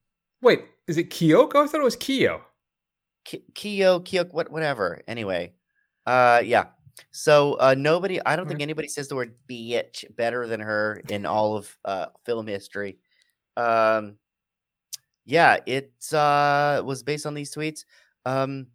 Wait, 0.42 0.64
is 0.88 0.98
it 0.98 1.10
Kyoko? 1.10 1.64
I 1.64 1.68
thought 1.68 1.82
it 1.82 1.84
was. 1.84 1.96
Ki- 3.26 3.44
Kyo, 3.54 4.00
Kyo, 4.00 4.24
what, 4.26 4.52
whatever. 4.52 5.02
Anyway, 5.08 5.54
uh, 6.06 6.42
yeah. 6.44 6.66
So 7.12 7.54
uh, 7.54 7.76
nobody, 7.78 8.20
I 8.26 8.36
don't 8.36 8.48
think 8.48 8.62
anybody 8.62 8.88
says 8.88 9.08
the 9.08 9.16
word 9.16 9.36
bitch 9.50 10.04
better 10.16 10.48
than 10.48 10.60
her 10.60 11.02
in 11.10 11.26
all 11.26 11.56
of 11.56 11.78
uh, 11.86 12.08
film 12.26 12.48
history. 12.48 12.98
Um, 13.56 14.18
yeah, 15.30 15.58
it 15.66 15.94
uh, 16.14 16.82
was 16.86 17.04
based 17.04 17.26
on 17.26 17.34
these 17.36 17.54
tweets. 17.54 17.86
Um, 18.26 18.68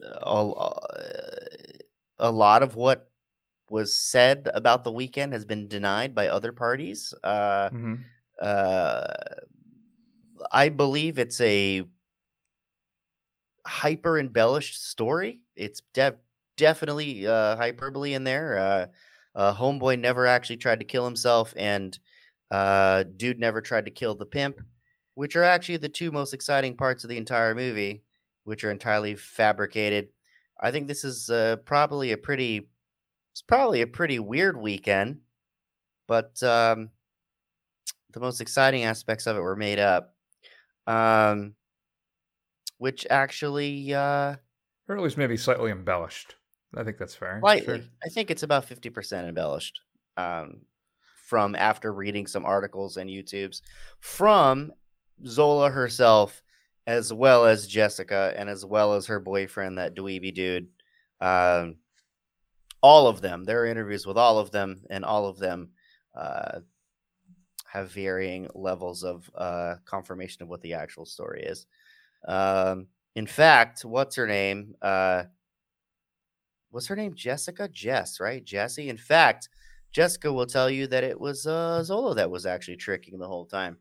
a, 0.00 0.50
a 2.18 2.30
lot 2.30 2.62
of 2.62 2.74
what 2.76 3.10
was 3.70 3.96
said 3.96 4.48
about 4.54 4.84
the 4.84 4.92
weekend 4.92 5.32
has 5.32 5.44
been 5.44 5.68
denied 5.68 6.14
by 6.14 6.28
other 6.28 6.52
parties. 6.52 7.14
Uh, 7.24 7.70
Mhm. 7.70 8.12
uh, 8.40 9.14
I 10.50 10.68
believe 10.68 11.18
it's 11.18 11.40
a 11.40 11.84
hyper 13.66 14.18
embellished 14.18 14.82
story. 14.82 15.40
It's 15.56 15.80
def- 15.94 16.16
definitely 16.56 17.26
uh, 17.26 17.56
hyperbole 17.56 18.14
in 18.14 18.24
there. 18.24 18.58
Uh, 18.58 18.86
uh, 19.34 19.54
Homeboy 19.54 19.98
never 19.98 20.26
actually 20.26 20.58
tried 20.58 20.80
to 20.80 20.84
kill 20.84 21.04
himself, 21.04 21.54
and 21.56 21.98
uh, 22.50 23.04
Dude 23.04 23.38
never 23.38 23.60
tried 23.60 23.86
to 23.86 23.90
kill 23.90 24.14
the 24.14 24.26
pimp, 24.26 24.60
which 25.14 25.36
are 25.36 25.42
actually 25.42 25.76
the 25.76 25.88
two 25.88 26.10
most 26.10 26.34
exciting 26.34 26.76
parts 26.76 27.04
of 27.04 27.10
the 27.10 27.16
entire 27.16 27.54
movie, 27.54 28.02
which 28.44 28.64
are 28.64 28.70
entirely 28.70 29.14
fabricated. 29.14 30.08
I 30.60 30.70
think 30.70 30.88
this 30.88 31.04
is 31.04 31.28
uh, 31.30 31.56
probably 31.64 32.12
a 32.12 32.16
pretty, 32.16 32.68
it's 33.32 33.42
probably 33.42 33.82
a 33.82 33.86
pretty 33.86 34.18
weird 34.18 34.56
weekend, 34.56 35.20
but 36.06 36.42
um, 36.42 36.90
the 38.12 38.20
most 38.20 38.40
exciting 38.40 38.84
aspects 38.84 39.26
of 39.26 39.36
it 39.36 39.40
were 39.40 39.56
made 39.56 39.78
up, 39.78 40.14
um, 40.86 41.54
which 42.78 43.06
actually 43.10 43.92
uh, 43.92 44.36
Or 44.88 44.96
at 44.96 45.02
least 45.02 45.18
maybe 45.18 45.36
slightly 45.36 45.70
embellished. 45.70 46.36
I 46.74 46.84
think 46.84 46.96
that's 46.96 47.14
fair. 47.14 47.38
slightly. 47.40 47.82
I 48.02 48.08
think 48.08 48.30
it's 48.30 48.42
about 48.42 48.64
fifty 48.64 48.88
percent 48.88 49.28
embellished. 49.28 49.80
Um, 50.16 50.62
from 51.26 51.54
after 51.54 51.92
reading 51.92 52.26
some 52.26 52.44
articles 52.44 52.98
and 52.98 53.08
YouTubes 53.08 53.62
from 54.00 54.72
Zola 55.26 55.70
herself, 55.70 56.42
as 56.86 57.12
well 57.12 57.46
as 57.46 57.66
Jessica, 57.66 58.32
and 58.36 58.48
as 58.48 58.64
well 58.64 58.94
as 58.94 59.06
her 59.06 59.20
boyfriend, 59.20 59.78
that 59.78 59.94
dweeby 59.94 60.34
dude. 60.34 60.68
Um, 61.20 61.76
all 62.82 63.06
of 63.06 63.20
them. 63.20 63.44
There 63.44 63.62
are 63.62 63.66
interviews 63.66 64.06
with 64.06 64.18
all 64.18 64.38
of 64.38 64.50
them, 64.50 64.82
and 64.90 65.04
all 65.04 65.26
of 65.26 65.38
them 65.38 65.70
uh, 66.14 66.60
have 67.66 67.90
varying 67.90 68.48
levels 68.54 69.04
of 69.04 69.30
uh, 69.34 69.76
confirmation 69.84 70.42
of 70.42 70.48
what 70.48 70.62
the 70.62 70.74
actual 70.74 71.06
story 71.06 71.42
is. 71.44 71.66
Um, 72.26 72.88
in 73.14 73.26
fact, 73.26 73.84
what's 73.84 74.16
her 74.16 74.26
name? 74.26 74.74
Uh, 74.82 75.24
was 76.72 76.86
her 76.88 76.96
name 76.96 77.14
Jessica? 77.14 77.68
Jess, 77.68 78.18
right? 78.18 78.44
Jessie. 78.44 78.88
In 78.88 78.96
fact, 78.96 79.48
Jessica 79.92 80.32
will 80.32 80.46
tell 80.46 80.70
you 80.70 80.86
that 80.86 81.04
it 81.04 81.20
was 81.20 81.46
uh, 81.46 81.82
Zola 81.84 82.14
that 82.14 82.30
was 82.30 82.46
actually 82.46 82.76
tricking 82.76 83.18
the 83.18 83.28
whole 83.28 83.44
time. 83.46 83.76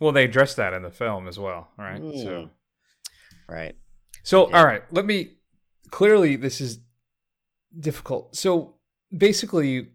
Well, 0.00 0.12
they 0.12 0.24
addressed 0.24 0.56
that 0.56 0.72
in 0.72 0.82
the 0.82 0.90
film 0.90 1.28
as 1.28 1.38
well, 1.38 1.70
right? 1.78 1.98
So, 2.00 2.06
Mm. 2.06 2.50
Right. 3.48 3.76
so 4.22 4.48
Yeah. 4.50 4.58
all 4.58 4.66
right. 4.66 4.82
Let 4.90 5.04
me. 5.04 5.36
Clearly, 5.90 6.36
this 6.36 6.60
is 6.60 6.80
difficult. 7.78 8.34
So 8.34 8.76
basically, 9.16 9.90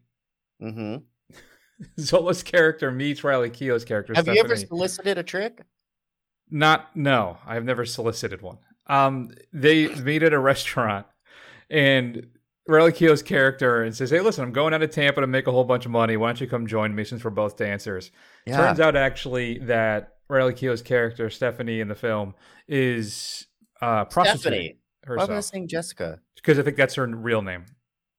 hmm 0.59 0.97
Zola's 1.99 2.43
character 2.43 2.91
meets 2.91 3.23
Riley 3.23 3.49
Keough's 3.49 3.85
character. 3.85 4.13
Have 4.15 4.27
you 4.27 4.39
ever 4.39 4.55
solicited 4.55 5.17
a 5.17 5.23
trick? 5.23 5.61
Not 6.49 6.95
no, 6.95 7.37
I've 7.45 7.63
never 7.65 7.85
solicited 7.85 8.41
one. 8.41 8.57
Um, 8.87 9.31
they 9.53 9.87
meet 9.95 10.23
at 10.23 10.33
a 10.33 10.39
restaurant, 10.39 11.05
and 11.69 12.27
Riley 12.69 12.91
Keough's 12.91 13.23
character 13.23 13.83
and 13.83 13.95
says, 13.95 14.11
"Hey, 14.11 14.19
listen, 14.21 14.43
I'm 14.43 14.51
going 14.53 14.73
out 14.73 14.81
of 14.81 14.91
Tampa 14.91 15.21
to 15.21 15.27
make 15.27 15.47
a 15.47 15.51
whole 15.51 15.63
bunch 15.63 15.85
of 15.85 15.91
money. 15.91 16.15
Why 16.17 16.29
don't 16.29 16.39
you 16.39 16.47
come 16.47 16.67
join 16.67 16.93
me 16.95 17.03
since 17.03 17.23
we're 17.23 17.31
both 17.31 17.57
dancers?" 17.57 18.11
Turns 18.47 18.79
out 18.79 18.95
actually 18.95 19.57
that 19.59 20.15
Riley 20.29 20.53
Keough's 20.53 20.81
character 20.81 21.29
Stephanie 21.29 21.79
in 21.81 21.87
the 21.87 21.95
film 21.95 22.35
is 22.67 23.47
uh, 23.81 24.05
prostituting 24.05 24.75
Stephanie. 25.03 25.17
Why 25.17 25.25
was 25.25 25.29
I 25.29 25.39
saying 25.51 25.67
Jessica? 25.67 26.19
because 26.35 26.57
I 26.59 26.61
think 26.63 26.77
that's 26.77 26.95
her 26.95 27.05
real 27.05 27.41
name. 27.41 27.65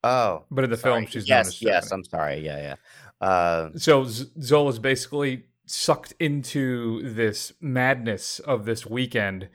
Oh, 0.05 0.45
But 0.51 0.65
in 0.65 0.71
the 0.71 0.77
sorry. 0.77 0.95
film, 1.03 1.07
she's 1.07 1.29
yes, 1.29 1.47
known 1.47 1.49
as 1.49 1.63
yes. 1.63 1.87
Stephanie. 1.87 1.99
I'm 2.01 2.05
sorry. 2.05 2.45
Yeah, 2.45 2.75
yeah. 3.21 3.27
Uh, 3.27 3.71
So 3.77 4.05
Z- 4.05 4.31
Zola's 4.43 4.79
basically 4.79 5.45
sucked 5.67 6.13
into 6.19 7.01
this 7.15 7.53
madness 7.61 8.41
of 8.41 8.65
this 8.65 8.85
weekend 8.87 9.49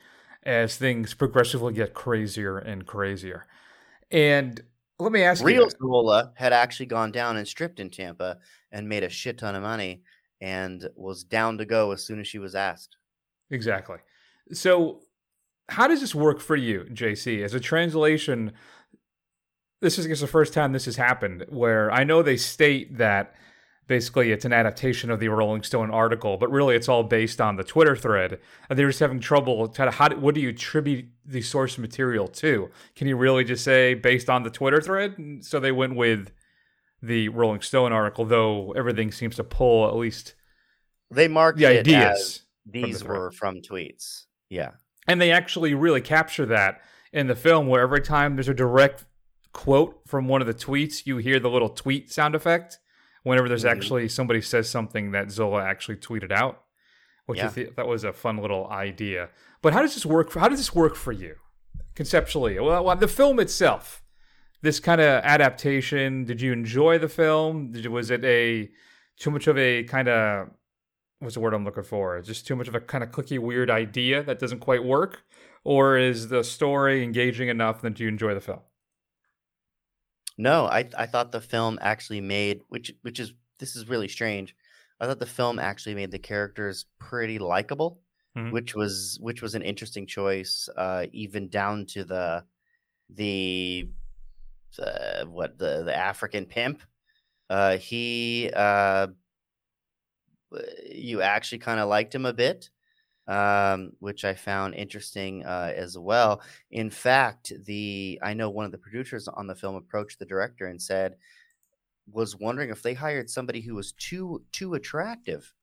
as 0.44 0.78
things 0.78 1.14
progressively 1.14 1.74
get 1.74 1.94
crazier 1.94 2.58
and 2.58 2.86
crazier. 2.86 3.46
And 4.12 4.62
let 5.00 5.12
me 5.12 5.24
ask 5.24 5.44
real 5.44 5.64
you, 5.64 5.70
Zola 5.70 6.32
had 6.36 6.54
actually 6.54 6.86
gone 6.88 7.12
down 7.12 7.38
and 7.38 7.48
stripped 7.48 7.80
in 7.80 7.90
Tampa 7.90 8.38
and 8.72 8.88
made 8.88 9.04
a 9.04 9.10
shit 9.10 9.38
ton 9.38 9.56
of 9.56 9.64
money 9.64 10.02
and 10.42 10.88
was 10.96 11.24
down 11.24 11.58
to 11.58 11.66
go 11.66 11.92
as 11.92 12.06
soon 12.06 12.20
as 12.20 12.28
she 12.28 12.40
was 12.40 12.56
asked. 12.56 12.98
exactly. 13.50 13.98
So, 14.52 15.02
how 15.70 15.88
does 15.88 16.00
this 16.02 16.14
work 16.14 16.40
for 16.40 16.56
you, 16.56 16.86
JC? 16.92 17.44
As 17.44 17.56
a 17.56 17.60
translation, 17.60 18.52
this 19.82 19.98
is 19.98 20.06
I 20.06 20.10
guess, 20.10 20.22
the 20.22 20.28
first 20.28 20.54
time 20.54 20.72
this 20.72 20.86
has 20.86 20.96
happened 20.96 21.46
where 21.50 21.92
I 21.92 22.04
know 22.04 22.22
they 22.22 22.38
state 22.38 22.98
that 22.98 23.34
basically 23.88 24.32
it's 24.32 24.46
an 24.46 24.54
adaptation 24.54 25.10
of 25.12 25.20
the 25.20 25.28
Rolling 25.28 25.64
Stone 25.64 25.92
article, 25.92 26.38
but 26.38 26.50
really 26.52 26.76
it's 26.76 26.90
all 26.90 27.04
based 27.04 27.40
on 27.40 27.56
the 27.56 27.64
Twitter 27.64 27.96
thread. 27.96 28.40
And 28.70 28.78
they're 28.80 28.88
just 28.90 29.00
having 29.00 29.20
trouble. 29.20 29.68
Kind 29.70 29.88
of 29.88 29.96
how? 29.96 30.08
do- 30.08 30.18
What 30.20 30.36
do 30.36 30.42
you 30.42 30.50
attribute 30.50 31.06
the 31.26 31.42
source 31.42 31.78
material 31.78 32.28
to? 32.30 32.70
Can 32.96 33.08
you 33.08 33.16
really 33.18 33.44
just 33.44 33.64
say 33.64 33.94
based 33.94 34.30
on 34.30 34.44
the 34.44 34.50
Twitter 34.50 34.82
thread? 34.82 35.18
And 35.18 35.44
So 35.46 35.60
they 35.60 35.72
went 35.72 35.96
with 35.96 36.32
the 37.02 37.30
Rolling 37.30 37.62
Stone 37.62 37.92
article, 37.94 38.26
though 38.26 38.72
everything 38.72 39.12
seems 39.12 39.36
to 39.36 39.44
pull 39.44 39.88
at 39.88 39.96
least 39.96 40.34
They 41.12 41.28
marked 41.28 41.60
the 41.60 41.66
it 41.66 41.88
as 41.88 41.94
ideas. 41.94 42.42
the 42.66 42.84
these 42.84 43.04
were 43.04 43.32
from 43.32 43.62
tweets. 43.62 44.24
Yeah. 44.50 44.72
And 45.08 45.22
they 45.22 45.32
actually 45.32 45.76
really 45.76 46.02
capture 46.02 46.48
that 46.48 46.82
in 47.14 47.28
the 47.28 47.36
film, 47.36 47.68
where 47.68 47.82
every 47.82 48.02
time 48.02 48.36
there's 48.36 48.50
a 48.50 48.54
direct 48.56 49.06
quote 49.54 50.02
from 50.08 50.28
one 50.28 50.42
of 50.42 50.48
the 50.48 50.54
tweets, 50.54 51.06
you 51.06 51.18
hear 51.18 51.40
the 51.40 51.50
little 51.50 51.70
tweet 51.70 52.12
sound 52.12 52.34
effect. 52.34 52.80
Whenever 53.26 53.50
there's 53.50 53.64
Mhm. 53.64 53.72
actually 53.72 54.08
somebody 54.08 54.40
says 54.40 54.70
something 54.70 55.10
that 55.12 55.32
Zola 55.32 55.64
actually 55.64 55.96
tweeted 55.98 56.32
out, 56.32 56.64
which 57.26 57.40
Yeah. 57.40 57.48
I 57.48 57.50
think 57.50 57.76
that 57.76 57.88
was 57.88 58.04
a 58.04 58.14
fun 58.14 58.38
little 58.38 58.68
idea. 58.70 59.30
But 59.64 59.74
how 59.74 59.82
does 59.82 59.96
this 59.96 60.06
work? 60.06 60.30
For, 60.30 60.40
how 60.40 60.48
does 60.48 60.60
this 60.60 60.76
work 60.76 60.96
for 60.96 61.12
you 61.12 61.36
conceptually? 61.96 62.60
Well, 62.60 62.84
well, 62.84 62.96
the 62.96 63.08
film 63.08 63.40
itself, 63.40 64.04
this 64.62 64.80
kind 64.80 65.02
of 65.02 65.24
adaptation. 65.24 66.24
Did 66.26 66.40
you 66.40 66.54
enjoy 66.54 67.00
the 67.00 67.10
film? 67.10 67.72
Did, 67.72 67.88
was 67.88 68.12
it 68.12 68.24
a 68.24 68.70
too 69.18 69.32
much 69.32 69.48
of 69.48 69.58
a 69.58 69.84
kind 69.86 70.08
of 70.08 70.50
what's 71.18 71.34
the 71.34 71.40
word 71.42 71.56
I'm 71.56 71.66
looking 71.66 71.82
for? 71.84 72.22
Just 72.22 72.46
too 72.46 72.56
much 72.56 72.68
of 72.68 72.76
a 72.76 72.80
kind 72.80 73.04
of 73.04 73.10
clicky, 73.10 73.40
weird 73.40 73.72
idea 73.72 74.22
that 74.22 74.38
doesn't 74.38 74.60
quite 74.60 74.84
work, 74.84 75.24
or 75.64 75.98
is 75.98 76.28
the 76.28 76.44
story 76.44 77.04
engaging 77.04 77.48
enough 77.50 77.82
that 77.82 78.00
you 78.00 78.08
enjoy 78.08 78.36
the 78.36 78.42
film? 78.42 78.60
No, 80.38 80.66
I 80.66 80.90
I 80.98 81.06
thought 81.06 81.32
the 81.32 81.42
film 81.42 81.78
actually 81.82 82.22
made 82.22 82.62
which 82.70 82.94
which 83.02 83.20
is 83.20 83.34
this 83.60 83.76
is 83.76 83.88
really 83.88 84.08
strange. 84.08 84.56
I 85.00 85.06
thought 85.08 85.20
the 85.20 85.26
film 85.26 85.60
actually 85.60 85.96
made 85.96 86.12
the 86.12 86.20
characters 86.20 86.86
pretty 87.00 87.40
likable, 87.40 88.02
Mhm. 88.36 88.52
which 88.52 88.76
was 88.76 89.18
which 89.22 89.42
was 89.42 89.56
an 89.56 89.62
interesting 89.62 90.08
choice, 90.08 90.70
uh, 90.76 91.08
even 91.12 91.50
down 91.50 91.86
to 91.88 92.04
the 92.04 92.46
the 93.10 93.90
the 94.78 95.26
what 95.30 95.58
the 95.60 95.84
the 95.84 95.96
African 95.96 96.46
pimp. 96.46 96.84
Uh, 97.50 97.78
he 97.78 98.52
uh, 98.56 99.08
you 100.90 101.22
actually 101.22 101.58
kind 101.60 101.80
of 101.80 101.90
liked 101.90 102.14
him 102.14 102.26
a 102.26 102.34
bit, 102.34 102.70
um, 103.28 103.92
which 104.00 104.24
I 104.26 104.34
found 104.36 104.76
interesting 104.76 105.46
uh, 105.46 105.74
as 105.76 105.98
well. 105.98 106.42
In 106.72 106.90
fact, 106.90 107.52
the 107.66 108.20
I 108.24 108.34
know 108.34 108.50
one 108.50 108.66
of 108.66 108.72
the 108.72 108.78
producers 108.78 109.28
on 109.28 109.48
the 109.48 109.56
film 109.56 109.76
approached 109.76 110.20
the 110.20 110.26
director 110.26 110.66
and 110.68 110.82
said 110.82 111.16
was 112.12 112.36
wondering 112.38 112.70
if 112.70 112.84
they 112.84 112.94
hired 112.94 113.30
somebody 113.30 113.62
who 113.62 113.76
was 113.76 113.92
too 113.94 114.44
too 114.52 114.76
attractive 114.76 115.54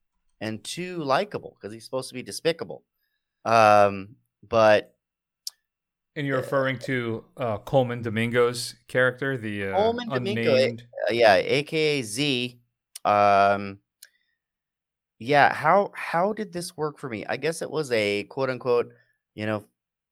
and 0.40 0.62
too 0.64 0.99
likable 1.04 1.57
because 1.61 1.73
he's 1.73 1.85
supposed 1.85 2.09
to 2.09 2.14
be 2.14 2.23
despicable. 2.23 2.83
Um, 3.45 4.16
but 4.49 4.97
And 6.16 6.26
you're 6.26 6.38
referring 6.38 6.78
to 6.81 7.25
uh, 7.37 7.59
Colman 7.59 8.02
Domingo's 8.02 8.75
character, 8.88 9.37
the 9.38 9.69
uh, 9.69 9.76
Colman 9.76 10.09
Domingo, 10.09 10.54
eh, 10.54 10.64
unnamed. 10.64 10.83
yeah, 11.11 11.35
aka 11.35 12.02
Z. 12.02 12.61
Um, 13.04 13.78
yeah, 15.23 15.52
how 15.52 15.93
how 15.95 16.33
did 16.33 16.52
this 16.52 16.76
work 16.76 16.99
for 16.99 17.09
me? 17.09 17.25
I 17.26 17.37
guess 17.37 17.62
it 17.62 17.71
was 17.71 17.91
a 17.93 18.25
quote 18.25 18.50
unquote, 18.50 18.93
you 19.35 19.47
know, 19.47 19.64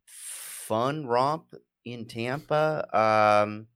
fun 0.07 1.07
romp 1.07 1.55
in 1.85 2.07
Tampa. 2.07 2.87
Um, 2.97 3.69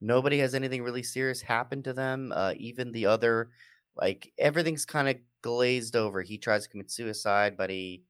nobody 0.00 0.38
has 0.38 0.54
anything 0.54 0.82
really 0.82 1.02
serious 1.02 1.40
happen 1.42 1.82
to 1.84 1.92
them. 1.92 2.32
Uh, 2.34 2.54
even 2.56 2.92
the 2.92 3.06
other, 3.06 3.50
like 3.96 4.32
everything's 4.38 4.84
kind 4.84 5.08
of 5.08 5.16
glazed 5.42 5.96
over. 5.96 6.22
He 6.22 6.38
tries 6.38 6.64
to 6.64 6.68
commit 6.68 6.90
suicide, 6.90 7.56
but 7.56 7.70
he 7.70 8.02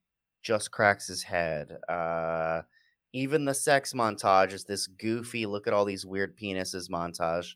just 0.42 0.70
cracks 0.70 1.06
his 1.08 1.22
head. 1.22 1.78
Uh, 1.88 2.62
even 3.12 3.44
the 3.44 3.54
sex 3.54 3.92
montage 3.92 4.52
is 4.52 4.64
this 4.64 4.86
goofy. 4.86 5.46
Look 5.46 5.66
at 5.66 5.72
all 5.72 5.84
these 5.84 6.04
weird 6.06 6.36
penises 6.36 6.90
montage. 6.90 7.54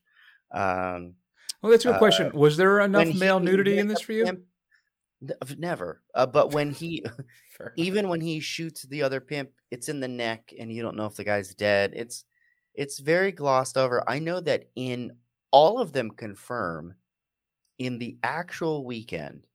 Um, 0.53 1.15
Well, 1.63 1.71
that's 1.71 1.85
a 1.85 1.89
good 1.89 1.97
Uh, 1.97 1.99
question. 1.99 2.33
Was 2.33 2.57
there 2.57 2.81
enough 2.81 3.15
male 3.15 3.41
nudity 3.41 3.79
in 3.79 3.89
this 3.89 4.01
for 4.01 4.13
you? 4.13 4.45
Pimp- 5.21 5.31
N- 5.33 5.37
of- 5.41 5.59
Never. 5.59 6.03
Uh, 6.15 6.27
but 6.27 6.53
when 6.53 6.71
he, 6.71 7.05
even 7.77 8.09
when 8.09 8.21
he 8.21 8.41
shoots 8.41 8.83
the 8.83 9.03
other 9.03 9.21
pimp, 9.21 9.51
it's 9.71 9.89
in 9.89 10.01
the 10.01 10.09
neck, 10.09 10.53
and 10.59 10.73
you 10.73 10.83
don't 10.83 10.97
know 10.97 11.07
if 11.07 11.17
the 11.17 11.25
guy's 11.25 11.55
dead. 11.55 11.93
It's, 11.95 12.25
it's 12.75 12.99
very 12.99 13.33
glossed 13.33 13.77
over. 13.77 14.03
I 14.09 14.19
know 14.19 14.41
that 14.41 14.71
in 14.77 15.13
all 15.51 15.81
of 15.81 15.93
them 15.93 16.11
confirm 16.11 16.95
in 17.79 17.99
the 17.99 18.17
actual 18.23 18.85
weekend 18.85 19.47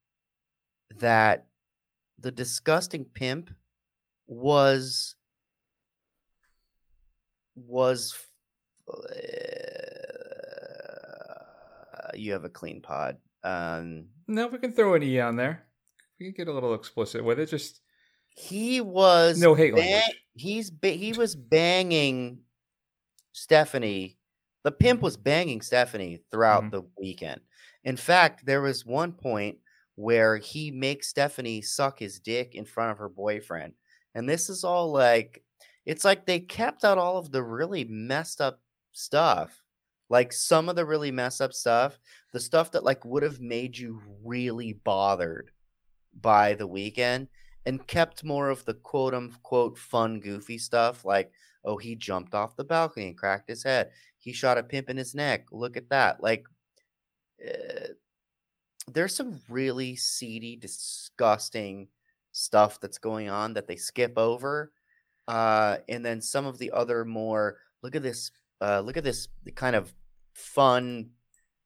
that 0.98 1.46
the 2.18 2.30
disgusting 2.30 3.04
pimp 3.04 3.50
was 4.26 5.14
was 7.54 8.14
uh, 8.88 8.96
you 12.14 12.32
have 12.32 12.44
a 12.44 12.48
clean 12.48 12.80
pod 12.80 13.16
um 13.46 14.08
No, 14.26 14.48
we 14.48 14.58
can 14.58 14.72
throw 14.72 14.94
an 14.94 15.02
E 15.02 15.20
on 15.20 15.36
there. 15.36 15.66
We 16.18 16.26
can 16.26 16.34
get 16.34 16.48
a 16.48 16.52
little 16.52 16.74
explicit 16.74 17.22
with 17.24 17.38
it. 17.38 17.46
Just 17.48 17.80
he 18.30 18.80
was 18.80 19.40
No 19.40 19.54
hate 19.54 19.74
language. 19.74 20.02
he's 20.34 20.70
ba- 20.70 20.88
he 20.90 21.12
was 21.12 21.34
banging 21.34 22.40
stephanie 23.32 24.18
the 24.64 24.72
pimp 24.72 25.00
was 25.02 25.16
banging 25.16 25.60
stephanie 25.60 26.22
throughout 26.30 26.64
Mhm. 26.64 26.70
the 26.70 26.82
weekend 26.98 27.40
in 27.84 27.96
fact 27.96 28.44
there 28.46 28.62
was 28.62 28.84
one 28.84 29.12
point 29.12 29.58
where 29.94 30.36
he 30.36 30.70
makes 30.70 31.08
stephanie 31.08 31.62
suck 31.62 31.98
his 31.98 32.18
dick 32.18 32.54
in 32.54 32.64
front 32.64 32.92
of 32.92 32.98
her 32.98 33.08
boyfriend 33.08 33.74
and 34.14 34.28
this 34.28 34.48
is 34.48 34.64
all 34.64 34.90
like 34.90 35.42
it's 35.84 36.04
like 36.04 36.26
they 36.26 36.40
kept 36.40 36.84
out 36.84 36.98
all 36.98 37.18
of 37.18 37.30
the 37.30 37.42
really 37.42 37.84
messed 37.84 38.40
up 38.40 38.60
stuff 38.92 39.62
like 40.08 40.32
some 40.32 40.68
of 40.68 40.76
the 40.76 40.84
really 40.84 41.10
messed 41.10 41.40
up 41.40 41.52
stuff 41.52 41.98
the 42.32 42.40
stuff 42.40 42.70
that 42.70 42.84
like 42.84 43.04
would 43.04 43.22
have 43.22 43.40
made 43.40 43.76
you 43.76 44.00
really 44.24 44.72
bothered 44.72 45.50
by 46.20 46.54
the 46.54 46.66
weekend 46.66 47.28
and 47.66 47.86
kept 47.86 48.24
more 48.24 48.48
of 48.48 48.64
the 48.64 48.74
quote 48.74 49.12
unquote 49.12 49.76
fun 49.76 50.20
goofy 50.20 50.56
stuff 50.56 51.04
like 51.04 51.30
oh 51.64 51.76
he 51.76 51.94
jumped 51.96 52.34
off 52.34 52.56
the 52.56 52.64
balcony 52.64 53.08
and 53.08 53.18
cracked 53.18 53.48
his 53.48 53.64
head. 53.64 53.90
He 54.18 54.32
shot 54.32 54.58
a 54.58 54.62
pimp 54.62 54.88
in 54.88 54.96
his 54.96 55.14
neck. 55.14 55.46
Look 55.52 55.76
at 55.76 55.90
that. 55.90 56.22
Like 56.22 56.46
uh, 57.44 57.88
there's 58.92 59.14
some 59.14 59.40
really 59.48 59.96
seedy 59.96 60.56
disgusting 60.56 61.88
stuff 62.32 62.80
that's 62.80 62.98
going 62.98 63.28
on 63.28 63.54
that 63.54 63.66
they 63.66 63.76
skip 63.76 64.16
over 64.16 64.70
uh 65.26 65.78
and 65.88 66.04
then 66.04 66.20
some 66.20 66.46
of 66.46 66.58
the 66.58 66.70
other 66.70 67.04
more 67.04 67.56
look 67.82 67.96
at 67.96 68.02
this 68.02 68.30
uh 68.60 68.80
look 68.80 68.96
at 68.96 69.04
this 69.04 69.28
kind 69.54 69.76
of 69.76 69.94
fun 70.34 71.10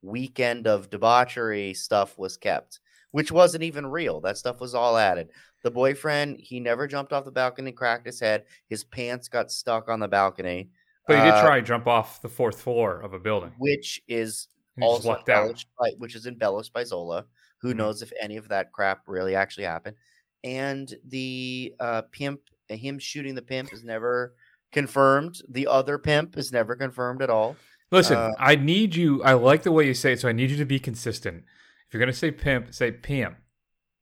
weekend 0.03 0.67
of 0.67 0.91
debauchery 0.91 1.75
stuff 1.75 2.19
was 2.19 2.37
kept 2.37 2.81
which 3.11 3.33
wasn't 3.33 3.63
even 3.63 3.87
real 3.87 4.21
that 4.21 4.39
stuff 4.39 4.61
was 4.61 4.75
all 4.75 4.97
added 4.97 5.31
the 5.63 5.71
boyfriend 5.71 6.41
he 6.41 6.59
never 6.61 6.87
jumped 6.87 7.13
off 7.13 7.25
the 7.25 7.31
balcony 7.31 7.69
and 7.71 7.77
cracked 7.77 8.07
his 8.07 8.21
head 8.21 8.45
his 8.69 8.83
pants 8.85 9.29
got 9.29 9.51
stuck 9.51 9.89
on 9.89 10.01
the 10.01 10.09
balcony 10.09 10.71
but 11.07 11.17
he 11.17 11.23
did 11.23 11.35
Uh, 11.35 11.41
try 11.41 11.57
and 11.59 11.67
jump 11.67 11.87
off 11.87 12.23
the 12.23 12.29
fourth 12.29 12.61
floor 12.61 13.01
of 13.01 13.13
a 13.15 13.19
building. 13.19 13.53
which 13.59 14.01
is 14.09 14.49
And 14.77 14.85
he 14.85 14.89
just 14.89 15.05
also 15.05 15.17
embellished 15.19 15.69
by, 15.79 15.91
which 15.99 16.15
is 16.15 16.27
embellished 16.27 16.73
by 16.73 16.85
Zola. 16.85 17.27
Who 17.61 17.75
Mhm. 17.75 17.77
knows 17.79 18.01
if 18.03 18.13
any 18.21 18.37
of 18.37 18.49
that 18.49 18.73
crap 18.73 19.03
really 19.09 19.35
actually 19.35 19.65
happened? 19.65 19.97
And 20.45 20.95
the 21.05 21.75
uh, 21.81 22.03
pimp, 22.13 22.43
him 22.69 22.99
shooting 22.99 23.35
the 23.35 23.43
pimp, 23.43 23.73
is 23.73 23.83
never 23.85 24.37
confirmed. 24.73 25.41
The 25.49 25.67
other 25.67 25.99
pimp 25.99 26.37
is 26.39 26.53
never 26.53 26.77
confirmed 26.77 27.23
at 27.23 27.31
all. 27.31 27.57
Listen, 27.91 28.17
Uh, 28.17 28.31
I 28.39 28.55
need 28.57 28.95
you. 28.95 29.23
I 29.25 29.33
like 29.33 29.63
the 29.65 29.73
way 29.73 29.87
you 29.87 29.95
say 29.95 30.13
it, 30.13 30.21
so 30.21 30.29
I 30.29 30.33
need 30.33 30.51
you 30.51 30.57
to 30.59 30.65
be 30.65 30.79
consistent. 30.79 31.45
If 31.89 31.95
you're 31.95 32.01
gonna 32.01 32.13
say 32.13 32.31
pimp, 32.31 32.73
say 32.73 32.93
pimp. 32.93 33.37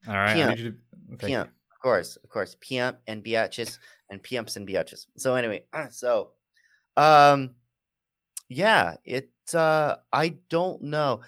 All 0.06 0.14
right, 0.14 0.30
I 0.30 0.34
Pimp. 0.34 0.50
need 0.50 0.58
you 0.58 0.70
to. 0.72 0.76
you. 1.10 1.16
Pimp, 1.16 1.48
of 1.72 1.80
course, 1.82 2.16
of 2.16 2.28
course, 2.28 2.56
pimp 2.60 2.98
and 3.06 3.24
biatches 3.24 3.78
and 4.10 4.22
pimps 4.22 4.56
and 4.56 4.68
biatches. 4.68 5.06
So 5.16 5.34
anyway, 5.36 5.64
so, 5.90 6.32
um, 6.96 7.54
yeah, 8.48 8.96
it. 9.04 9.30
Uh, 9.54 9.96
I 10.12 10.36
don't 10.50 10.82
know. 10.82 11.22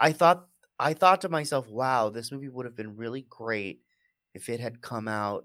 I 0.00 0.12
thought 0.12 0.48
I 0.78 0.94
thought 0.94 1.20
to 1.20 1.28
myself, 1.28 1.68
wow, 1.68 2.08
this 2.08 2.32
movie 2.32 2.48
would 2.48 2.64
have 2.64 2.74
been 2.76 2.96
really 2.96 3.26
great 3.28 3.82
if 4.32 4.48
it 4.48 4.58
had 4.60 4.80
come 4.80 5.06
out 5.08 5.44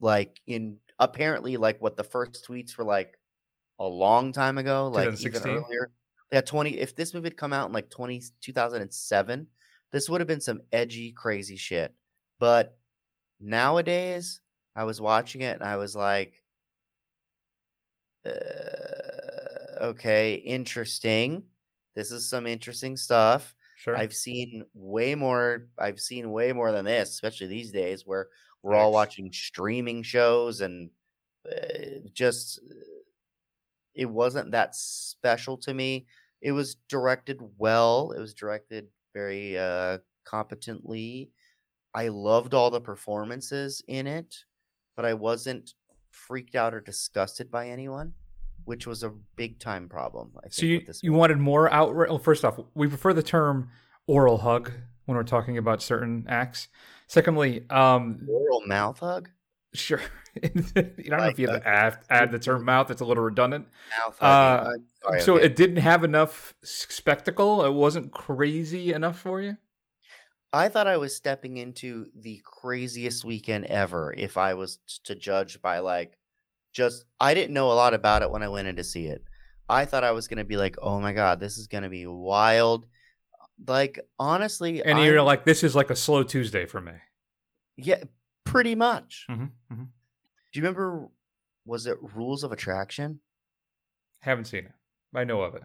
like 0.00 0.40
in 0.46 0.76
apparently 0.98 1.56
like 1.56 1.80
what 1.80 1.96
the 1.96 2.04
first 2.04 2.46
tweets 2.48 2.76
were 2.76 2.84
like 2.84 3.18
a 3.78 3.86
long 3.86 4.32
time 4.32 4.58
ago, 4.58 4.88
like 4.88 5.20
even 5.20 5.42
earlier. 5.42 5.90
Yeah, 6.32 6.40
20 6.40 6.78
if 6.78 6.96
this 6.96 7.14
movie 7.14 7.26
had 7.26 7.36
come 7.36 7.52
out 7.52 7.68
in 7.68 7.72
like 7.72 7.90
20 7.90 8.22
2007, 8.40 9.46
this 9.92 10.08
would 10.08 10.20
have 10.20 10.28
been 10.28 10.40
some 10.40 10.60
edgy 10.72 11.12
crazy 11.12 11.56
shit. 11.56 11.94
But 12.38 12.76
nowadays, 13.40 14.40
I 14.74 14.84
was 14.84 15.00
watching 15.00 15.42
it 15.42 15.54
and 15.54 15.62
I 15.62 15.76
was 15.76 15.94
like 15.94 16.42
uh, 18.26 19.84
okay, 19.84 20.34
interesting. 20.34 21.44
This 21.94 22.10
is 22.10 22.28
some 22.28 22.46
interesting 22.46 22.96
stuff. 22.96 23.54
Sure. 23.76 23.96
I've 23.96 24.14
seen 24.14 24.64
way 24.74 25.14
more. 25.14 25.68
I've 25.78 26.00
seen 26.00 26.30
way 26.30 26.52
more 26.52 26.72
than 26.72 26.86
this, 26.86 27.10
especially 27.10 27.46
these 27.46 27.70
days 27.70 28.06
where 28.06 28.28
we're 28.66 28.74
all 28.74 28.90
watching 28.90 29.30
streaming 29.32 30.02
shows 30.02 30.60
and 30.60 30.90
uh, 31.48 32.00
just 32.12 32.58
uh, 32.68 32.74
it 33.94 34.06
wasn't 34.06 34.50
that 34.50 34.74
special 34.74 35.56
to 35.58 35.72
me. 35.72 36.06
It 36.42 36.50
was 36.50 36.74
directed 36.88 37.40
well. 37.58 38.10
It 38.10 38.18
was 38.18 38.34
directed 38.34 38.88
very 39.14 39.56
uh, 39.56 39.98
competently. 40.24 41.30
I 41.94 42.08
loved 42.08 42.54
all 42.54 42.70
the 42.70 42.80
performances 42.80 43.82
in 43.86 44.08
it, 44.08 44.34
but 44.96 45.04
I 45.04 45.14
wasn't 45.14 45.74
freaked 46.10 46.56
out 46.56 46.74
or 46.74 46.80
disgusted 46.80 47.52
by 47.52 47.68
anyone, 47.68 48.14
which 48.64 48.84
was 48.84 49.04
a 49.04 49.14
big 49.36 49.60
time 49.60 49.88
problem. 49.88 50.32
I 50.38 50.48
think, 50.48 50.54
so 50.54 50.66
you 50.66 50.82
you 51.02 51.12
wanted 51.12 51.38
more 51.38 51.72
outright. 51.72 52.10
Well, 52.10 52.18
first 52.18 52.44
off, 52.44 52.58
we 52.74 52.88
prefer 52.88 53.12
the 53.12 53.22
term 53.22 53.70
oral 54.08 54.38
hug 54.38 54.72
when 55.06 55.16
we're 55.16 55.24
talking 55.24 55.58
about 55.58 55.82
certain 55.82 56.26
acts. 56.28 56.68
Secondly, 57.06 57.64
um, 57.70 58.26
oral 58.28 58.62
mouth 58.66 58.98
hug. 58.98 59.30
sure. 59.72 60.00
you 60.42 60.50
don't 60.52 61.20
know 61.20 61.24
if 61.24 61.38
you 61.38 61.48
have 61.48 61.62
to 61.62 61.68
add, 61.68 61.98
add 62.10 62.30
the 62.30 62.38
term 62.38 62.64
mouth. 62.64 62.90
It's 62.90 63.00
a 63.00 63.04
little 63.04 63.24
redundant. 63.24 63.66
Mouth 63.98 64.22
Uh. 64.22 64.72
Sorry, 65.02 65.20
so 65.22 65.36
okay. 65.36 65.46
it 65.46 65.56
didn't 65.56 65.76
have 65.76 66.04
enough 66.04 66.54
spectacle. 66.62 67.64
It 67.64 67.72
wasn't 67.72 68.12
crazy 68.12 68.92
enough 68.92 69.18
for 69.18 69.40
you. 69.40 69.56
I 70.52 70.68
thought 70.68 70.86
I 70.86 70.96
was 70.96 71.14
stepping 71.14 71.56
into 71.56 72.06
the 72.14 72.40
craziest 72.44 73.24
weekend 73.24 73.66
ever 73.66 74.14
if 74.16 74.36
I 74.36 74.54
was 74.54 74.78
to 75.04 75.14
judge 75.14 75.60
by 75.60 75.80
like 75.80 76.18
just 76.72 77.04
I 77.20 77.34
didn't 77.34 77.54
know 77.54 77.70
a 77.70 77.74
lot 77.74 77.94
about 77.94 78.22
it 78.22 78.30
when 78.30 78.42
I 78.42 78.48
went 78.48 78.68
in 78.68 78.76
to 78.76 78.84
see 78.84 79.06
it. 79.06 79.22
I 79.68 79.84
thought 79.84 80.04
I 80.04 80.12
was 80.12 80.28
going 80.28 80.38
to 80.38 80.44
be 80.44 80.56
like, 80.56 80.76
"Oh 80.80 81.00
my 81.00 81.12
god, 81.12 81.40
this 81.40 81.58
is 81.58 81.66
going 81.66 81.82
to 81.82 81.88
be 81.88 82.06
wild." 82.06 82.86
Like 83.66 84.00
honestly, 84.18 84.82
And 84.82 84.98
you're 84.98 85.16
I'm- 85.18 85.26
like, 85.26 85.44
this 85.44 85.62
is 85.64 85.74
like 85.74 85.90
a 85.90 85.96
slow 85.96 86.22
Tuesday 86.22 86.66
for 86.66 86.80
me. 86.80 86.92
yeah, 87.76 88.02
pretty 88.44 88.74
much. 88.74 89.24
hmm 89.28 89.44
hmm 89.70 89.84
Do 89.84 90.52
you 90.52 90.62
remember 90.62 91.08
was 91.64 91.86
it 91.86 91.96
Rules 92.14 92.44
of 92.44 92.52
Attraction? 92.52 93.20
Haven't 94.20 94.44
seen 94.46 94.66
it. 94.66 94.72
I 95.14 95.24
know 95.24 95.40
of 95.42 95.54
it. 95.54 95.62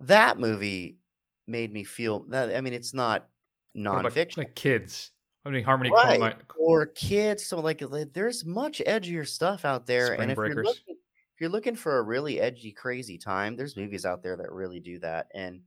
That 0.00 0.38
movie 0.38 0.98
made 1.46 1.72
me 1.72 1.84
feel 1.84 2.20
that 2.30 2.54
I 2.56 2.60
mean, 2.60 2.72
it's 2.72 2.94
not 2.94 3.28
nonfiction. 3.76 4.38
like 4.38 4.54
kids. 4.54 5.12
I 5.44 5.50
mean, 5.50 5.62
Harmony 5.62 5.90
right. 5.90 6.18
Korine- 6.20 6.36
or 6.58 6.86
kids. 6.86 7.46
So 7.46 7.60
like, 7.60 7.80
like, 7.82 8.12
there's 8.12 8.44
much 8.44 8.82
edgier 8.86 9.26
stuff 9.26 9.64
out 9.64 9.86
there, 9.86 10.06
Spring 10.06 10.22
and 10.22 10.30
if 10.32 10.36
you're 10.38 10.64
looking, 10.64 10.96
if 11.34 11.40
you're 11.40 11.50
looking 11.50 11.76
for 11.76 11.98
a 11.98 12.02
really 12.02 12.40
edgy, 12.40 12.72
crazy 12.72 13.16
time, 13.18 13.56
there's 13.56 13.76
movies 13.76 14.04
out 14.04 14.22
there 14.24 14.36
that 14.38 14.50
really 14.50 14.80
do 14.80 14.98
that. 15.00 15.28
And 15.34 15.60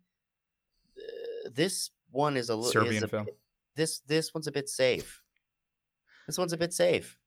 this 1.52 1.92
one 2.12 2.38
is 2.38 2.50
a 2.50 2.56
little 2.56 2.72
Serbian 2.72 3.04
a 3.04 3.08
film. 3.08 3.26
bit- 3.26 3.38
this 3.76 4.00
this 4.02 4.34
one's 4.34 4.48
a 4.48 4.52
bit 4.52 4.68
safe. 4.70 5.22
This 6.28 6.38
one's 6.38 6.54
a 6.54 6.58
bit 6.58 6.74
safe. 6.74 7.18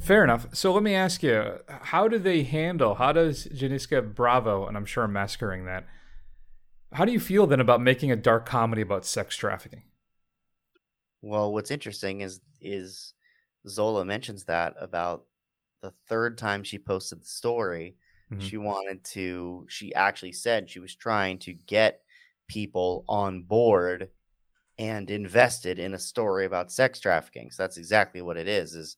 Fair 0.00 0.22
enough. 0.24 0.46
So 0.54 0.72
let 0.72 0.82
me 0.82 0.94
ask 0.94 1.22
you, 1.22 1.58
how 1.68 2.08
do 2.08 2.18
they 2.18 2.42
handle, 2.42 2.94
how 2.96 3.12
does 3.12 3.46
Janiska 3.46 4.14
Bravo, 4.14 4.66
and 4.66 4.76
I'm 4.76 4.84
sure 4.84 5.04
I'm 5.04 5.12
massacring 5.12 5.64
that, 5.64 5.86
how 6.92 7.04
do 7.04 7.12
you 7.12 7.20
feel 7.20 7.46
then 7.46 7.60
about 7.60 7.80
making 7.80 8.10
a 8.12 8.16
dark 8.16 8.46
comedy 8.46 8.82
about 8.82 9.04
sex 9.04 9.36
trafficking? 9.36 9.82
Well, 11.22 11.52
what's 11.52 11.70
interesting 11.70 12.20
is 12.20 12.40
is 12.60 13.14
Zola 13.66 14.04
mentions 14.04 14.44
that 14.44 14.74
about 14.80 15.24
the 15.82 15.92
third 16.08 16.38
time 16.38 16.62
she 16.64 16.78
posted 16.78 17.20
the 17.22 17.26
story, 17.26 17.96
Mhm. 18.32 18.40
she 18.40 18.56
wanted 18.56 19.04
to 19.14 19.66
she 19.68 19.94
actually 19.94 20.32
said 20.32 20.70
she 20.70 20.80
was 20.80 20.94
trying 20.94 21.38
to 21.40 21.52
get 21.52 22.02
people 22.48 23.04
on 23.08 23.42
board 23.42 24.10
and 24.78 25.10
invested 25.10 25.78
in 25.78 25.94
a 25.94 25.98
story 25.98 26.46
about 26.46 26.72
sex 26.72 27.00
trafficking. 27.00 27.50
So 27.50 27.62
that's 27.62 27.78
exactly 27.78 28.22
what 28.22 28.36
it 28.38 28.48
is. 28.48 28.74
Is 28.74 28.96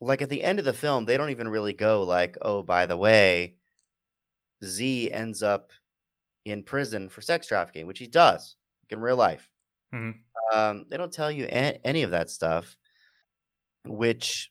like 0.00 0.22
at 0.22 0.30
the 0.30 0.44
end 0.44 0.58
of 0.60 0.64
the 0.66 0.72
film, 0.74 1.04
they 1.06 1.16
don't 1.16 1.30
even 1.30 1.48
really 1.48 1.74
go 1.74 2.02
like, 2.04 2.36
"Oh, 2.42 2.62
by 2.62 2.86
the 2.86 2.96
way, 2.96 3.56
Z 4.64 5.12
ends 5.12 5.42
up 5.42 5.70
in 6.44 6.62
prison 6.64 7.08
for 7.08 7.22
sex 7.22 7.46
trafficking," 7.48 7.86
which 7.86 7.98
he 8.00 8.06
does 8.08 8.56
in 8.90 9.00
real 9.00 9.16
life. 9.16 9.50
Mhm. 9.92 10.24
Um, 10.52 10.86
they 10.88 10.96
don't 10.96 11.12
tell 11.12 11.30
you 11.30 11.44
a- 11.46 11.80
any 11.84 12.02
of 12.02 12.10
that 12.10 12.30
stuff, 12.30 12.76
which 13.84 14.50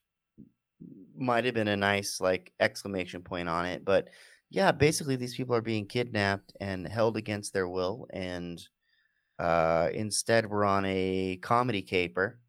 might 1.16 1.46
have 1.46 1.54
been 1.54 1.68
a 1.68 1.78
nice 1.78 2.20
like 2.20 2.52
exclamation 2.60 3.22
point 3.22 3.48
on 3.50 3.66
it. 3.66 3.86
But 3.86 4.10
yeah, 4.54 4.72
basically, 4.72 5.16
these 5.16 5.36
people 5.36 5.56
are 5.56 5.62
being 5.62 5.88
kidnapped 5.88 6.54
and 6.62 6.88
held 6.88 7.18
against 7.18 7.54
their 7.54 7.68
will, 7.68 8.06
and 8.14 8.64
uh, 9.40 9.90
instead, 9.92 10.48
we're 10.48 10.64
on 10.64 10.86
a 10.86 11.40
comedy 11.42 11.82
caper. 11.82 12.40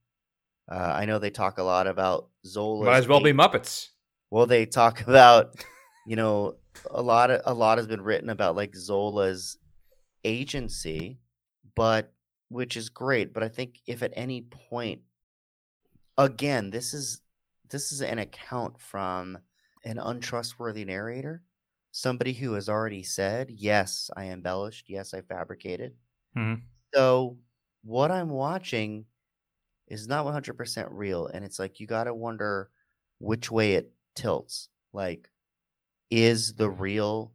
Uh, 0.71 0.93
I 0.97 1.07
know 1.07 1.19
they 1.19 1.31
talk 1.31 1.57
a 1.57 1.63
lot 1.63 1.87
about 1.87 2.29
Zola. 2.45 2.85
Might 2.85 2.99
as 2.99 3.09
well 3.09 3.23
be 3.23 3.33
Muppets. 3.33 3.89
Well, 4.31 4.45
they 4.45 4.67
talk 4.67 5.01
about, 5.09 5.65
you 6.07 6.15
know, 6.15 6.57
a 6.91 7.01
lot 7.01 7.31
of 7.31 7.41
a 7.47 7.55
lot 7.55 7.79
has 7.79 7.87
been 7.87 8.03
written 8.03 8.29
about 8.29 8.55
like 8.55 8.77
Zola's 8.77 9.57
agency, 10.25 11.21
but 11.75 12.13
which 12.51 12.77
is 12.77 12.91
great. 12.91 13.33
But 13.33 13.45
I 13.45 13.49
think 13.49 13.81
if 13.87 14.03
at 14.03 14.13
any 14.15 14.43
point, 14.43 15.01
again, 16.19 16.69
this 16.69 16.93
is 16.93 17.23
this 17.71 17.93
is 17.93 18.03
an 18.03 18.19
account 18.19 18.79
from 18.79 19.39
an 19.87 19.99
untrustworthy 19.99 20.85
narrator, 20.85 21.43
somebody 21.95 22.35
who 22.35 22.55
has 22.55 22.69
already 22.69 23.03
said, 23.05 23.51
"Yes, 23.51 24.11
I 24.17 24.27
embellished. 24.27 24.91
Yes, 24.91 25.15
I 25.15 25.23
fabricated." 25.23 25.97
Mhm. 26.35 26.69
So 26.95 27.39
what 27.83 28.11
I'm 28.11 28.31
watching 28.31 29.07
is 29.89 30.09
not 30.09 30.25
100% 30.25 30.91
real, 30.93 31.27
and 31.29 31.45
it's 31.45 31.59
like 31.59 31.81
you 31.81 31.87
got 31.87 32.05
to 32.05 32.15
wonder 32.15 32.71
which 33.21 33.51
way 33.51 33.75
it 33.75 33.93
tilts. 34.17 34.71
Like, 34.93 35.31
is 36.11 36.55
the 36.55 36.71
real 36.71 37.35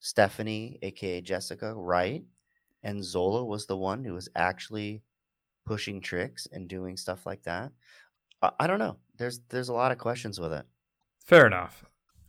Stephanie, 0.00 0.78
aka 0.82 1.20
Jessica, 1.22 1.74
right? 1.74 2.24
And 2.82 3.04
Zola 3.04 3.44
was 3.44 3.66
the 3.66 3.76
one 3.76 4.04
who 4.04 4.14
was 4.14 4.28
actually 4.36 5.04
pushing 5.66 6.00
tricks 6.00 6.46
and 6.52 6.68
doing 6.68 6.96
stuff 6.98 7.26
like 7.26 7.44
that. 7.44 7.72
I, 8.42 8.52
I 8.60 8.66
don't 8.68 8.78
know. 8.80 8.98
There's 9.16 9.40
there's 9.50 9.70
a 9.70 9.74
lot 9.74 9.92
of 9.92 9.98
questions 9.98 10.40
with 10.40 10.52
it. 10.54 10.66
Fair 11.20 11.46
enough. 11.46 11.84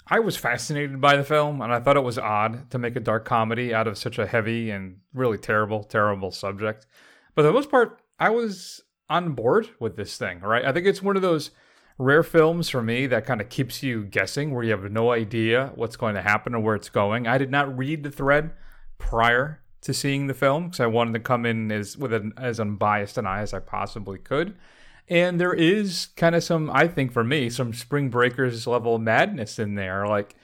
I 0.10 0.20
was 0.20 0.38
fascinated 0.38 1.02
by 1.02 1.18
the 1.18 1.24
film, 1.24 1.62
and 1.62 1.74
I 1.74 1.80
thought 1.80 1.98
it 1.98 2.04
was 2.04 2.18
odd 2.18 2.72
to 2.72 2.78
make 2.78 2.96
a 2.96 3.02
dark 3.02 3.26
comedy 3.26 3.74
out 3.74 3.88
of 3.88 3.98
such 3.98 4.18
a 4.18 4.26
heavy 4.26 4.70
and 4.70 4.98
really 5.14 5.38
terrible, 5.38 5.84
terrible 5.84 6.32
subject. 6.32 6.86
But 7.36 7.42
for 7.42 7.48
the 7.48 7.54
most 7.54 7.70
part, 7.70 8.02
I 8.20 8.30
was 8.30 8.82
on 9.10 9.34
board 9.34 9.70
with 9.80 9.98
this 9.98 10.18
thing, 10.18 10.40
right? 10.40 10.64
I 10.64 10.72
think 10.72 10.86
it's 10.86 11.02
one 11.02 11.18
of 11.18 11.22
those 11.22 11.52
rare 11.98 12.24
films 12.24 12.70
for 12.70 12.82
me 12.82 13.08
that 13.08 13.26
kind 13.26 13.42
of 13.42 13.50
keeps 13.50 13.84
you 13.84 14.06
guessing, 14.06 14.54
where 14.54 14.64
you 14.64 14.72
have 14.72 14.90
no 14.92 15.12
idea 15.12 15.72
what's 15.76 15.98
going 15.98 16.16
to 16.16 16.22
happen 16.22 16.56
or 16.56 16.60
where 16.62 16.76
it's 16.76 16.90
going. 16.90 17.28
I 17.28 17.38
did 17.38 17.52
not 17.52 17.78
read 17.78 18.04
the 18.04 18.12
thread 18.12 18.52
prior 18.98 19.62
to 19.82 19.94
seeing 19.94 20.28
the 20.28 20.34
film 20.34 20.66
because 20.66 20.80
I 20.80 20.88
wanted 20.88 21.14
to 21.14 21.20
come 21.20 21.46
in 21.46 21.72
as 21.72 21.98
with 21.98 22.14
an, 22.14 22.34
as 22.38 22.60
unbiased 22.60 23.18
an 23.18 23.26
eye 23.26 23.42
as 23.42 23.54
I 23.54 23.60
possibly 23.60 24.20
could. 24.20 24.56
And 25.10 25.40
there 25.40 25.54
is 25.54 26.08
kind 26.18 26.36
of 26.36 26.44
some, 26.44 26.70
I 26.72 26.88
think 26.88 27.14
for 27.14 27.24
me, 27.24 27.50
some 27.50 27.74
Spring 27.74 28.10
Breakers 28.10 28.68
level 28.68 29.00
madness 29.00 29.58
in 29.58 29.76
there, 29.76 30.06
like 30.06 30.36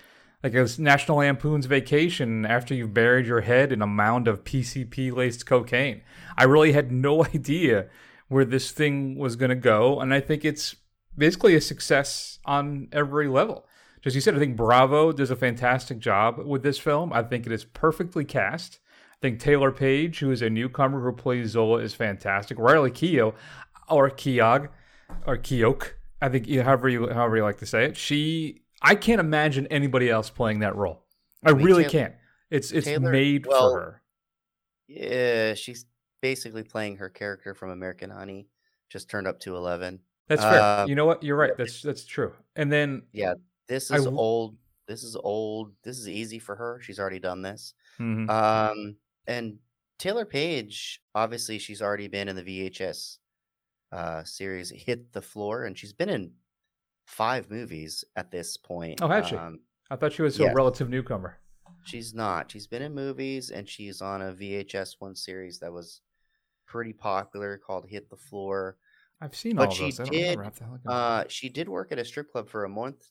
like 0.43 0.53
a 0.53 0.67
National 0.77 1.19
Lampoon's 1.19 1.67
Vacation 1.67 2.45
after 2.45 2.73
you've 2.73 2.93
buried 2.93 3.25
your 3.25 3.41
head 3.41 3.71
in 3.71 3.81
a 3.81 3.87
mound 3.87 4.27
of 4.27 4.43
PCP 4.43 5.13
laced 5.13 5.45
cocaine. 5.45 6.01
I 6.37 6.43
really 6.43 6.73
had 6.73 6.91
no 6.91 7.25
idea 7.33 7.87
where 8.27 8.45
this 8.45 8.71
thing 8.71 9.17
was 9.17 9.35
going 9.35 9.49
to 9.49 9.55
go, 9.55 10.01
and 10.01 10.13
I 10.13 10.19
think 10.19 10.43
it's 10.43 10.75
basically 11.17 11.55
a 11.55 11.61
success 11.61 12.39
on 12.45 12.89
every 12.91 13.27
level. 13.27 13.65
As 14.05 14.15
you 14.15 14.21
said, 14.21 14.35
I 14.35 14.39
think 14.39 14.57
Bravo 14.57 15.13
does 15.13 15.31
a 15.31 15.35
fantastic 15.35 15.99
job 15.99 16.37
with 16.39 16.61
this 16.61 16.77
film. 16.77 17.13
I 17.13 17.23
think 17.23 17.45
it 17.45 17.53
is 17.53 17.63
perfectly 17.63 18.25
cast. 18.25 18.79
I 19.13 19.17
think 19.21 19.39
Taylour 19.39 19.73
Paige, 19.73 20.19
who 20.19 20.31
is 20.31 20.41
a 20.41 20.49
newcomer 20.49 21.01
who 21.01 21.13
plays 21.13 21.51
Zola, 21.51 21.77
is 21.77 21.93
fantastic. 21.93 22.59
Riley 22.59 22.91
Keough, 22.91 23.33
or 23.89 24.09
Keogh, 24.09 24.67
or 25.25 25.37
Keogh, 25.37 25.79
I 26.21 26.29
think 26.29 26.49
however 26.49 26.89
you 26.89 27.07
however 27.09 27.37
you 27.37 27.43
like 27.43 27.57
to 27.59 27.65
say 27.65 27.85
it. 27.85 27.97
She, 27.97 28.61
I 28.81 28.95
can't 28.95 29.19
imagine 29.19 29.67
anybody 29.67 30.09
else 30.09 30.29
playing 30.29 30.59
that 30.59 30.75
role. 30.75 31.03
I, 31.45 31.51
really 31.51 31.85
can't. 31.85 32.13
It's 32.49 32.71
it's 32.71 32.85
Taylor- 32.85 33.11
made 33.11 33.45
well, 33.45 33.71
for 33.71 33.79
her. 33.81 34.01
Yeah, 34.87 35.53
she's 35.55 35.85
basically 36.21 36.63
playing 36.63 36.97
her 36.97 37.09
character 37.09 37.53
from 37.53 37.69
American 37.71 38.09
Honey, 38.09 38.47
just 38.89 39.09
turned 39.09 39.27
up 39.27 39.39
to 39.41 39.55
11. 39.55 39.99
That's 40.27 40.41
fair. 40.41 40.61
uh, 40.61 40.85
you 40.85 40.95
know 40.95 41.05
what? 41.05 41.21
You're 41.23 41.35
right. 41.35 41.51
That's 41.57 41.81
that's 41.81 42.05
true. 42.05 42.31
And 42.55 42.71
then 42.71 43.03
yeah, 43.11 43.33
This 43.67 43.91
is 43.91 44.05
w- 44.05 44.17
old. 44.17 44.55
This 44.87 45.03
is 45.03 45.15
old. 45.15 45.71
This 45.83 45.97
is 45.97 46.07
easy 46.07 46.39
for 46.39 46.55
her. 46.55 46.79
She's 46.81 46.99
already 46.99 47.19
done 47.19 47.41
this. 47.41 47.73
mhm. 47.99 48.29
Um, 48.29 48.95
and 49.27 49.57
Taylour 49.99 50.29
Paige, 50.29 51.01
obviously, 51.15 51.59
she's 51.59 51.81
already 51.81 52.07
been 52.07 52.27
in 52.29 52.35
the 52.35 52.43
VHS 52.43 53.17
uh, 53.93 54.23
series 54.23 54.71
Hit 54.71 55.13
the 55.13 55.21
Floor, 55.21 55.65
and 55.65 55.77
she's 55.77 55.93
been 55.93 56.09
in 56.09 56.31
five 57.05 57.49
movies 57.49 58.03
at 58.15 58.31
this 58.31 58.57
point. 58.57 59.01
Oh, 59.01 59.07
had 59.07 59.27
she? 59.27 59.35
Um, 59.35 59.59
I 59.91 59.95
thought 59.95 60.13
she 60.13 60.23
was 60.23 60.39
yes. 60.39 60.51
a 60.51 60.55
relative 60.55 60.89
newcomer. 60.89 61.37
she's 61.83 62.13
not. 62.13 62.51
She's 62.51 62.67
been 62.67 62.81
in 62.81 62.95
movies, 62.95 63.51
and 63.51 63.69
she's 63.69 64.01
on 64.01 64.21
a 64.21 64.33
VHS 64.33 64.95
one 64.99 65.15
series 65.15 65.59
that 65.59 65.71
was 65.71 66.01
pretty 66.65 66.93
popular 66.93 67.57
called 67.57 67.85
Hit 67.87 68.09
the 68.09 68.17
Floor. 68.17 68.77
I've 69.21 69.35
seen 69.35 69.55
But 69.55 69.69
all 69.69 69.75
she 69.75 69.91
those. 69.91 70.09
Did, 70.09 70.39
remember 70.39 70.43
what 70.43 70.55
the 70.55 70.63
hell 70.63 70.75
it 70.75 70.81
was. 70.85 70.93
Uh, 70.93 71.23
she 71.29 71.49
did 71.49 71.69
work 71.69 71.91
at 71.91 71.99
a 71.99 72.05
strip 72.05 72.31
club 72.31 72.49
for 72.49 72.65
a 72.65 72.69
month, 72.69 73.09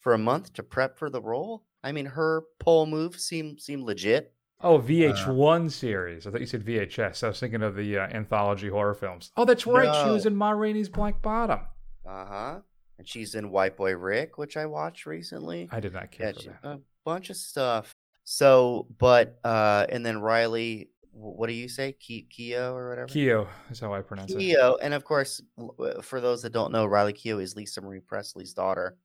for 0.00 0.14
a 0.14 0.18
month 0.18 0.52
to 0.54 0.62
prep 0.62 0.98
for 0.98 1.08
the 1.08 1.22
role. 1.22 1.64
I 1.82 1.92
mean, 1.92 2.06
her 2.06 2.42
pole 2.58 2.86
move 2.86 3.20
seemed 3.20 3.60
seemed 3.60 3.84
legit. 3.84 4.34
Oh, 4.64 4.78
VH1 4.80 5.70
series. 5.70 6.26
I 6.26 6.30
thought 6.30 6.40
you 6.40 6.46
said 6.46 6.64
VHS. 6.64 7.22
I 7.22 7.28
was 7.28 7.38
thinking 7.38 7.62
of 7.62 7.76
the 7.76 7.98
uh, 7.98 8.06
anthology 8.08 8.68
horror 8.68 8.94
films. 8.94 9.30
Oh, 9.36 9.44
that's 9.44 9.66
right. 9.66 10.04
She 10.04 10.10
was 10.10 10.26
in 10.26 10.34
Ma 10.34 10.50
Rainey's 10.50 10.88
Black 10.88 11.20
Bottom. 11.22 11.60
Uh 12.08 12.24
huh. 12.26 12.60
And 12.98 13.08
she's 13.08 13.34
in 13.34 13.50
White 13.50 13.76
Boy 13.76 13.94
Rick, 13.96 14.38
which 14.38 14.56
I 14.56 14.66
watched 14.66 15.04
recently. 15.06 15.68
I 15.70 15.80
did 15.80 15.92
not 15.92 16.10
care 16.10 16.32
Yeah, 16.34 16.40
she- 16.40 16.50
a 16.62 16.78
bunch 17.04 17.28
of 17.30 17.36
stuff. 17.36 17.92
So, 18.24 18.86
but 18.98 19.38
uh, 19.44 19.84
and 19.90 20.04
then 20.06 20.20
Riley, 20.22 20.88
what 21.12 21.46
do 21.48 21.52
you 21.52 21.68
say, 21.68 21.92
Ke- 21.92 22.30
Keogh 22.30 22.72
or 22.74 22.88
whatever? 22.88 23.06
Keo 23.08 23.46
is 23.70 23.80
how 23.80 23.92
I 23.92 24.00
pronounce 24.00 24.32
it. 24.32 24.38
Keo, 24.38 24.76
and 24.80 24.94
of 24.94 25.04
course, 25.04 25.42
uh, 25.78 26.00
for 26.00 26.20
those 26.22 26.40
that 26.42 26.52
don't 26.54 26.72
know, 26.72 26.86
Riley 26.86 27.12
Keogh 27.12 27.38
is 27.40 27.54
Lisa 27.54 27.82
Marie 27.82 28.00
Presley's 28.00 28.54
daughter. 28.54 28.96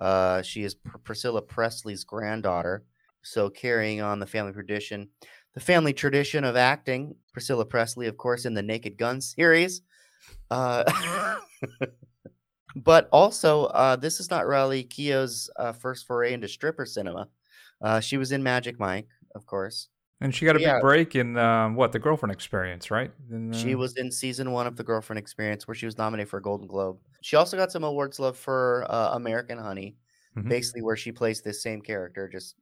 Uh, 0.00 0.42
she 0.42 0.64
is 0.64 0.74
Pr- 0.74 0.98
Priscilla 0.98 1.42
Presley's 1.42 2.02
granddaughter. 2.02 2.84
So 3.26 3.50
carrying 3.50 4.00
on 4.00 4.18
the 4.20 4.26
family 4.26 4.52
tradition, 4.52 5.10
the 5.54 5.60
family 5.60 5.92
tradition 5.92 6.44
of 6.44 6.56
acting. 6.56 7.16
Priscilla 7.32 7.66
Presley, 7.66 8.06
of 8.06 8.16
course, 8.16 8.44
in 8.46 8.54
the 8.54 8.62
Naked 8.62 8.96
Gun 8.96 9.20
series. 9.20 9.82
Uh, 10.50 10.84
but 12.76 13.08
also, 13.10 13.64
uh, 13.66 13.96
this 13.96 14.20
is 14.20 14.30
not 14.30 14.46
Riley 14.46 14.84
Keough's 14.84 15.50
uh, 15.56 15.72
first 15.72 16.06
foray 16.06 16.32
into 16.32 16.48
stripper 16.48 16.84
cinema. 16.84 17.28
Uh, 17.80 18.00
she 18.00 18.16
was 18.16 18.32
in 18.32 18.42
Magic 18.42 18.78
Mike, 18.78 19.08
of 19.34 19.46
course. 19.46 19.88
And 20.20 20.34
she 20.34 20.46
got 20.46 20.56
a 20.56 20.60
Yeah. 20.60 20.72
big 20.74 20.80
break 20.80 21.14
in 21.14 21.36
um, 21.36 21.74
what 21.74 21.92
the 21.92 21.98
girlfriend 21.98 22.32
experience, 22.32 22.90
right? 22.90 23.12
In, 23.30 23.52
She 23.52 23.74
uh, 23.74 23.78
was 23.78 23.96
in 23.96 24.10
season 24.10 24.52
one 24.52 24.66
of 24.66 24.76
The 24.76 24.84
Girlfriend 24.84 25.18
Experience, 25.18 25.66
where 25.66 25.74
she 25.74 25.86
was 25.86 25.96
nominated 25.98 26.28
for 26.28 26.38
a 26.38 26.42
Golden 26.42 26.66
Globe. 26.66 27.00
She 27.22 27.36
also 27.36 27.56
got 27.56 27.72
some 27.72 27.84
awards 27.84 28.18
love 28.18 28.36
for 28.36 28.86
uh, 28.88 29.14
American 29.14 29.58
Honey, 29.58 29.96
Mhm. 30.34 30.48
basically 30.48 30.82
where 30.82 30.96
she 30.96 31.12
plays 31.12 31.40
this 31.42 31.62
same 31.62 31.80
character, 31.80 32.28
just 32.28 32.56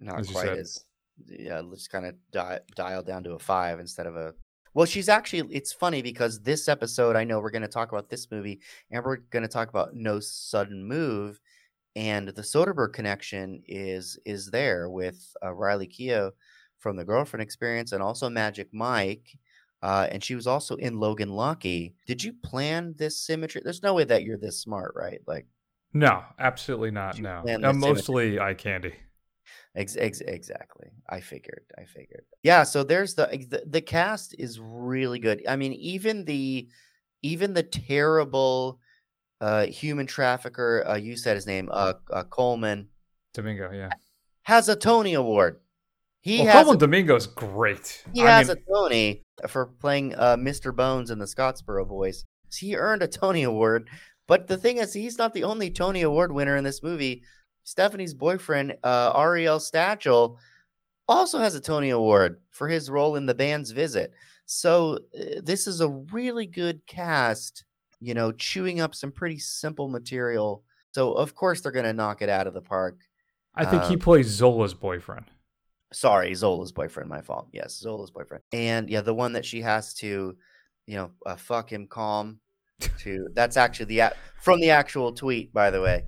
not 0.00 0.20
As 0.20 0.30
quite 0.30 0.48
as 0.48 0.84
yeah, 1.26 1.62
just 1.70 1.90
kind 1.90 2.06
of 2.06 2.14
di- 2.30 2.60
dialed 2.74 3.06
down 3.06 3.24
to 3.24 3.32
a 3.32 3.38
five 3.38 3.80
instead 3.80 4.06
of 4.06 4.16
a. 4.16 4.34
Well, 4.74 4.86
she's 4.86 5.08
actually. 5.08 5.54
It's 5.54 5.72
funny 5.72 6.02
because 6.02 6.40
this 6.40 6.68
episode, 6.68 7.16
I 7.16 7.24
know 7.24 7.40
we're 7.40 7.50
going 7.50 7.62
to 7.62 7.68
talk 7.68 7.92
about 7.92 8.10
this 8.10 8.30
movie, 8.30 8.60
and 8.90 9.02
we're 9.04 9.16
going 9.16 9.42
to 9.42 9.48
talk 9.48 9.68
about 9.68 9.94
No 9.94 10.20
Sudden 10.20 10.84
Move, 10.84 11.40
and 11.94 12.28
the 12.28 12.42
Soderbergh 12.42 12.92
connection 12.92 13.62
is 13.66 14.18
is 14.26 14.50
there 14.50 14.90
with 14.90 15.34
uh, 15.42 15.52
Riley 15.52 15.88
Keough 15.88 16.32
from 16.78 16.96
the 16.96 17.04
Girlfriend 17.04 17.42
Experience, 17.42 17.92
and 17.92 18.02
also 18.02 18.28
Magic 18.28 18.68
Mike. 18.72 19.38
Uh, 19.82 20.08
and 20.10 20.24
she 20.24 20.34
was 20.34 20.46
also 20.46 20.74
in 20.76 20.98
Logan 20.98 21.28
Lucky. 21.28 21.94
Did 22.06 22.22
you 22.24 22.32
plan 22.32 22.94
this 22.96 23.20
symmetry? 23.20 23.60
There's 23.62 23.82
no 23.82 23.94
way 23.94 24.04
that 24.04 24.24
you're 24.24 24.38
this 24.38 24.58
smart, 24.60 24.94
right? 24.96 25.20
Like, 25.26 25.46
No, 25.92 26.24
absolutely 26.38 26.90
not. 26.90 27.20
No, 27.20 27.44
Uh, 27.46 27.72
mostly 27.72 28.40
eye 28.40 28.54
candy. 28.54 28.94
Ex- 29.76 29.96
ex- 29.96 30.22
exactly. 30.22 30.88
I 31.08 31.20
figured. 31.20 31.64
I 31.78 31.84
figured. 31.84 32.24
Yeah. 32.42 32.62
So 32.62 32.82
there's 32.82 33.14
the, 33.14 33.26
the 33.50 33.62
the 33.66 33.80
cast 33.82 34.34
is 34.38 34.58
really 34.58 35.18
good. 35.18 35.44
I 35.46 35.56
mean, 35.56 35.74
even 35.74 36.24
the 36.24 36.68
even 37.22 37.52
the 37.52 37.62
terrible 37.62 38.80
uh 39.40 39.66
human 39.66 40.06
trafficker. 40.06 40.82
Uh, 40.86 40.96
you 40.96 41.16
said 41.16 41.36
his 41.36 41.46
name. 41.46 41.68
Uh, 41.70 41.94
uh 42.10 42.24
Colman 42.24 42.88
Domingo, 43.34 43.70
yeah. 43.70 43.90
has 44.44 44.68
a 44.70 44.76
Tony 44.76 45.12
Award. 45.12 45.60
He 46.22 46.38
well, 46.38 46.46
has 46.46 46.54
Colman 46.64 46.76
a, 46.76 46.78
Domingo's 46.78 47.26
great. 47.26 48.02
he 48.14 48.22
I 48.22 48.38
has 48.38 48.48
mean, 48.48 48.56
a 48.56 48.72
Tony 48.72 49.22
for 49.46 49.66
playing 49.66 50.14
uh, 50.14 50.36
Mr. 50.36 50.74
Bones 50.74 51.10
in 51.10 51.18
the 51.18 51.26
Scottsboro 51.26 51.86
Boys. 51.86 52.24
He 52.52 52.76
earned 52.76 53.02
a 53.02 53.08
Tony 53.08 53.42
Award, 53.42 53.90
but 54.26 54.46
the 54.46 54.56
thing 54.56 54.78
is, 54.78 54.94
he's 54.94 55.18
not 55.18 55.34
the 55.34 55.44
only 55.44 55.70
Tony 55.70 56.00
Award 56.00 56.32
winner 56.32 56.56
in 56.56 56.64
this 56.64 56.82
movie. 56.82 57.22
Stephanie's 57.66 58.14
boyfriend, 58.14 58.76
uh, 58.84 59.12
Ariel 59.16 59.58
Stachel, 59.58 60.36
also 61.08 61.40
has 61.40 61.56
a 61.56 61.60
Tony 61.60 61.90
Award 61.90 62.38
for 62.50 62.68
his 62.68 62.88
role 62.88 63.16
in 63.16 63.26
the 63.26 63.34
band's 63.34 63.72
visit. 63.72 64.12
So 64.46 65.00
uh, 65.18 65.40
this 65.42 65.66
is 65.66 65.80
a 65.80 65.88
really 65.88 66.46
good 66.46 66.86
cast, 66.86 67.64
you 68.00 68.14
know, 68.14 68.30
chewing 68.30 68.80
up 68.80 68.94
some 68.94 69.10
pretty 69.10 69.40
simple 69.40 69.88
material. 69.88 70.62
So 70.92 71.12
of 71.14 71.34
course 71.34 71.60
they're 71.60 71.72
going 71.72 71.84
to 71.86 71.92
knock 71.92 72.22
it 72.22 72.28
out 72.28 72.46
of 72.46 72.54
the 72.54 72.62
park. 72.62 73.00
I 73.56 73.64
think 73.64 73.82
he 73.84 73.94
um, 73.94 74.00
plays 74.00 74.28
Zola's 74.28 74.74
boyfriend. 74.74 75.24
Sorry, 75.92 76.32
Zola's 76.34 76.70
boyfriend. 76.70 77.10
My 77.10 77.20
fault. 77.20 77.48
Yes, 77.52 77.76
Zola's 77.76 78.12
boyfriend. 78.12 78.44
And 78.52 78.88
yeah, 78.88 79.00
the 79.00 79.14
one 79.14 79.32
that 79.32 79.44
she 79.44 79.60
has 79.62 79.92
to, 79.94 80.36
you 80.86 80.96
know, 80.96 81.10
uh, 81.24 81.34
fuck 81.34 81.72
him 81.72 81.88
calm. 81.88 82.38
To 82.98 83.28
that's 83.32 83.56
actually 83.56 83.86
the 83.86 84.12
from 84.38 84.60
the 84.60 84.68
actual 84.68 85.12
tweet, 85.12 85.50
by 85.54 85.70
the 85.70 85.80
way. 85.80 86.04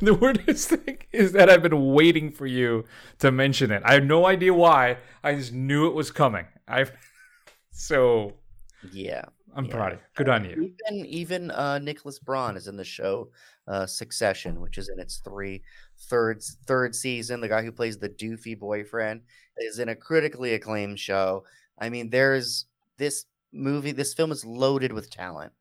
The 0.06 0.14
weirdest 0.14 0.70
thing 0.70 0.98
is 1.12 1.32
that 1.32 1.50
I've 1.50 1.62
been 1.62 1.92
waiting 1.92 2.30
for 2.30 2.46
you 2.46 2.84
to 3.18 3.30
mention 3.30 3.70
it. 3.70 3.82
I 3.84 3.94
have 3.94 4.04
no 4.04 4.26
idea 4.26 4.54
why. 4.54 4.98
I 5.22 5.34
just 5.34 5.52
knew 5.52 5.86
it 5.86 5.94
was 5.94 6.10
coming. 6.10 6.46
I 6.66 6.86
so 7.72 8.34
Yeah. 8.82 9.24
I'm 9.54 9.64
Yeah. 9.66 9.72
proud 9.74 9.92
of 9.92 9.98
you. 9.98 10.04
Good 10.14 10.28
on 10.28 10.44
you. 10.44 10.74
Even 10.90 11.06
even 11.06 11.50
uh, 11.50 11.78
Nicholas 11.78 12.18
Braun 12.18 12.56
is 12.56 12.68
in 12.68 12.76
the 12.76 12.84
show 12.84 13.30
uh, 13.66 13.86
Succession, 13.86 14.60
which 14.60 14.78
is 14.78 14.88
in 14.88 14.98
its 15.00 15.18
three 15.18 15.62
third 16.08 16.42
third 16.66 16.94
season. 16.94 17.40
The 17.40 17.48
guy 17.48 17.62
who 17.62 17.72
plays 17.72 17.98
the 17.98 18.08
doofy 18.08 18.58
boyfriend 18.58 19.22
is 19.58 19.78
in 19.78 19.88
a 19.88 19.96
critically 19.96 20.54
acclaimed 20.54 20.98
show. 21.00 21.44
I 21.78 21.88
mean, 21.88 22.10
there's 22.10 22.66
this 22.96 23.24
movie. 23.52 23.92
This 23.92 24.14
film 24.14 24.30
is 24.32 24.44
loaded 24.44 24.92
with 24.92 25.10
talent. 25.10 25.52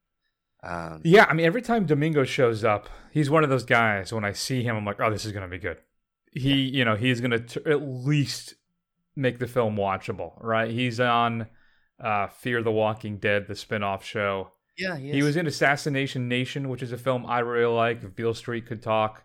Um, 0.64 1.02
Yeah, 1.04 1.26
I 1.30 1.34
mean, 1.34 1.46
every 1.46 1.62
time 1.62 1.86
Domingo 1.86 2.24
shows 2.24 2.64
up, 2.64 2.90
he's 3.12 3.30
one 3.30 3.44
of 3.44 3.50
those 3.50 3.64
guys. 3.64 4.12
When 4.12 4.26
I 4.26 4.34
see 4.34 4.64
him, 4.64 4.76
I'm 4.76 4.86
like, 4.86 5.00
oh, 5.00 5.10
this 5.10 5.26
is 5.26 5.32
gonna 5.32 5.48
be 5.48 5.58
good. 5.58 5.78
He, 6.32 6.62
you 6.62 6.86
know, 6.86 6.96
he's 6.96 7.22
gonna 7.22 7.44
at 7.66 7.82
least 7.82 8.56
make 9.16 9.40
the 9.40 9.48
film 9.48 9.76
watchable, 9.76 10.34
right? 10.44 10.70
He's 10.72 11.00
on 11.00 11.48
uh, 12.00 12.28
Fear 12.28 12.64
the 12.64 12.72
Walking 12.72 13.18
Dead, 13.18 13.48
the 13.48 13.56
spin-off 13.56 14.04
show. 14.06 14.52
yeah, 14.96 15.14
He 15.14 15.24
was 15.24 15.36
in 15.36 15.48
Assassination 15.48 16.28
Nation, 16.28 16.70
which 16.70 16.82
is 16.84 16.92
a 16.92 16.98
film 16.98 17.26
I 17.26 17.40
really 17.40 17.74
like. 17.74 18.04
If 18.04 18.16
Beale 18.16 18.34
Street 18.34 18.66
could 18.68 18.82
talk, 18.82 19.24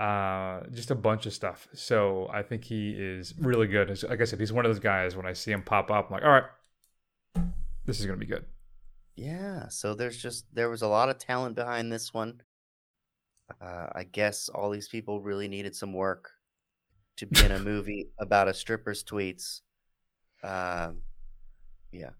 uh, 0.00 0.62
just 0.72 0.90
a 0.90 0.94
bunch 0.96 1.26
of 1.26 1.32
stuff. 1.32 1.68
So 1.74 2.28
I 2.32 2.42
think 2.42 2.64
he 2.64 2.90
is 2.90 3.34
really 3.38 3.66
good. 3.68 4.02
Like 4.08 4.20
I 4.20 4.24
said, 4.24 4.40
he's 4.40 4.52
one 4.52 4.64
of 4.64 4.70
those 4.70 4.80
guys. 4.80 5.16
When 5.16 5.26
I 5.26 5.34
see 5.34 5.52
him 5.52 5.62
pop 5.62 5.90
up, 5.90 6.06
I'm 6.08 6.14
like, 6.14 6.24
all 6.24 6.30
right, 6.30 7.44
this 7.84 8.00
is 8.00 8.06
gonna 8.06 8.18
be 8.18 8.26
good. 8.26 8.44
Yeah, 9.14 9.68
so 9.68 9.94
there's 9.94 10.20
just 10.20 10.46
there 10.54 10.70
was 10.70 10.82
a 10.82 10.88
lot 10.88 11.08
of 11.08 11.18
talent 11.18 11.54
behind 11.54 11.92
this 11.92 12.14
one. 12.14 12.40
Uh, 13.60 13.88
I 13.94 14.04
guess 14.04 14.48
all 14.48 14.70
these 14.70 14.88
people 14.88 15.20
really 15.20 15.48
needed 15.48 15.76
some 15.76 15.92
work 15.92 16.30
to 17.18 17.26
be 17.26 17.44
in 17.44 17.52
a 17.52 17.58
movie 17.70 18.08
about 18.18 18.48
a 18.48 18.54
stripper's 18.54 19.04
tweets. 19.04 19.60
Um, 20.42 21.02
yeah, 21.92 22.10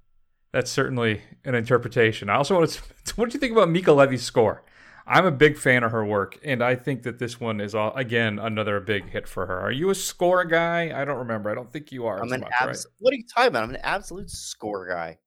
That's 0.52 0.70
certainly 0.70 1.22
an 1.44 1.55
interpretation. 1.55 2.28
I 2.28 2.35
also 2.35 2.59
want 2.59 2.70
to. 2.70 2.83
What 3.16 3.28
do 3.28 3.35
you 3.35 3.40
think 3.40 3.52
about 3.52 3.68
Mica 3.68 3.92
Levi's 3.92 4.22
score? 4.22 4.64
I'm 5.07 5.26
a 5.26 5.33
big 5.33 5.59
fan 5.59 5.83
of 5.83 5.90
her 5.92 6.05
work, 6.05 6.38
and 6.44 6.62
I 6.62 6.76
think 6.76 7.02
that 7.02 7.18
this 7.18 7.40
one 7.40 7.61
is 7.61 7.74
all, 7.74 7.92
again 7.94 8.38
another 8.38 8.78
big 8.81 9.11
hit 9.11 9.28
for 9.28 9.46
her. 9.46 9.61
Are 9.61 9.72
you 9.72 9.90
a 9.90 9.94
score 9.94 10.44
guy? 10.44 10.92
I 10.98 11.05
don't 11.05 11.18
remember. 11.18 11.50
I 11.50 11.55
don't 11.55 11.72
think 11.72 11.90
you 11.90 12.07
are. 12.07 12.22
I'm 12.22 12.33
an 12.33 12.40
much, 12.40 12.52
abs- 12.61 12.87
What 13.00 13.12
are 13.12 13.16
you 13.16 13.24
talking 13.35 13.48
about? 13.48 13.64
I'm 13.64 13.70
an 13.70 13.81
absolute 13.83 14.31
score 14.31 14.88
guy. 14.88 15.18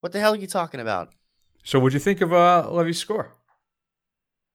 What 0.00 0.12
the 0.12 0.20
hell 0.20 0.32
are 0.32 0.36
you 0.36 0.46
talking 0.46 0.80
about? 0.80 1.08
So, 1.64 1.78
what'd 1.80 1.94
you 1.94 2.00
think 2.00 2.20
of 2.20 2.32
uh, 2.32 2.68
Levi's 2.70 2.98
score? 2.98 3.32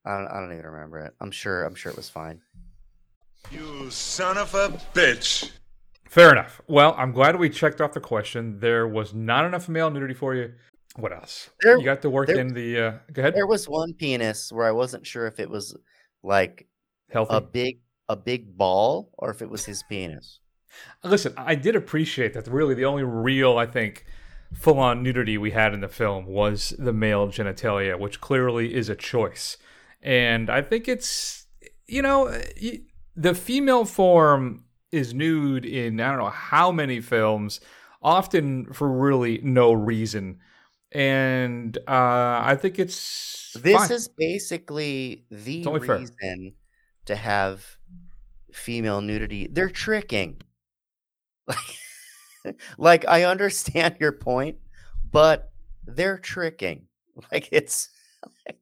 I 0.05 0.17
don't, 0.17 0.27
I 0.27 0.39
don't 0.39 0.53
even 0.53 0.65
remember 0.65 0.99
it. 0.99 1.13
I'm 1.19 1.31
sure. 1.31 1.63
I'm 1.63 1.75
sure 1.75 1.91
it 1.91 1.97
was 1.97 2.09
fine. 2.09 2.41
You 3.51 3.89
son 3.91 4.37
of 4.37 4.53
a 4.55 4.69
bitch. 4.93 5.51
Fair 6.09 6.31
enough. 6.31 6.61
Well, 6.67 6.95
I'm 6.97 7.11
glad 7.11 7.37
we 7.37 7.49
checked 7.49 7.81
off 7.81 7.93
the 7.93 7.99
question. 7.99 8.59
There 8.59 8.87
was 8.87 9.13
not 9.13 9.45
enough 9.45 9.67
male 9.67 9.89
nudity 9.89 10.13
for 10.13 10.35
you. 10.35 10.53
What 10.95 11.11
else? 11.11 11.49
There- 11.61 11.77
you 11.77 11.83
got 11.85 12.01
to 12.03 12.09
work 12.09 12.27
there- 12.27 12.39
in 12.39 12.53
the. 12.53 12.79
Uh, 12.79 12.91
go 13.11 13.21
ahead. 13.21 13.35
There 13.35 13.47
was 13.47 13.67
one 13.67 13.93
penis 13.93 14.51
where 14.51 14.67
I 14.67 14.71
wasn't 14.71 15.05
sure 15.07 15.25
if 15.27 15.39
it 15.39 15.49
was 15.49 15.75
like 16.21 16.67
Healthy. 17.09 17.35
a 17.35 17.41
big 17.41 17.79
a 18.09 18.15
big 18.15 18.57
ball 18.57 19.09
or 19.17 19.31
if 19.31 19.41
it 19.41 19.49
was 19.49 19.65
his 19.65 19.83
penis. 19.83 20.39
Listen, 21.03 21.33
I 21.37 21.55
did 21.55 21.75
appreciate 21.75 22.33
that. 22.33 22.47
Really, 22.47 22.73
the 22.75 22.85
only 22.85 23.03
real, 23.03 23.57
I 23.57 23.65
think, 23.65 24.05
full 24.55 24.79
on 24.79 25.03
nudity 25.03 25.37
we 25.37 25.51
had 25.51 25.73
in 25.73 25.81
the 25.81 25.87
film 25.87 26.25
was 26.25 26.73
the 26.77 26.93
male 26.93 27.27
genitalia, 27.27 27.99
which 27.99 28.21
clearly 28.21 28.73
is 28.73 28.89
a 28.89 28.95
choice. 28.95 29.57
And 30.01 30.49
I 30.49 30.61
think 30.61 30.87
it's, 30.87 31.47
you 31.87 32.01
know, 32.01 32.35
the 33.15 33.35
female 33.35 33.85
form 33.85 34.65
is 34.91 35.13
nude 35.13 35.65
in, 35.65 35.99
I 35.99 36.09
don't 36.09 36.19
know 36.19 36.29
how 36.29 36.71
many 36.71 37.01
films, 37.01 37.59
often 38.01 38.71
for 38.73 38.89
really 38.91 39.39
no 39.43 39.73
reason. 39.73 40.39
And 40.91 41.75
uh, 41.87 42.41
I 42.43 42.57
think 42.59 42.77
it's. 42.77 43.55
This 43.59 43.75
fine. 43.75 43.91
is 43.91 44.07
basically 44.07 45.25
the 45.31 45.65
only 45.65 45.87
fair. 45.87 45.99
reason 45.99 46.53
to 47.05 47.15
have 47.15 47.77
female 48.51 49.01
nudity. 49.01 49.47
They're 49.51 49.69
tricking. 49.69 50.41
Like, 51.45 51.57
like 52.77 53.07
I 53.07 53.23
understand 53.23 53.97
your 53.99 54.11
point, 54.11 54.57
but 55.11 55.51
they're 55.85 56.17
tricking. 56.17 56.87
Like 57.31 57.47
it's 57.51 57.89
like, 58.47 58.57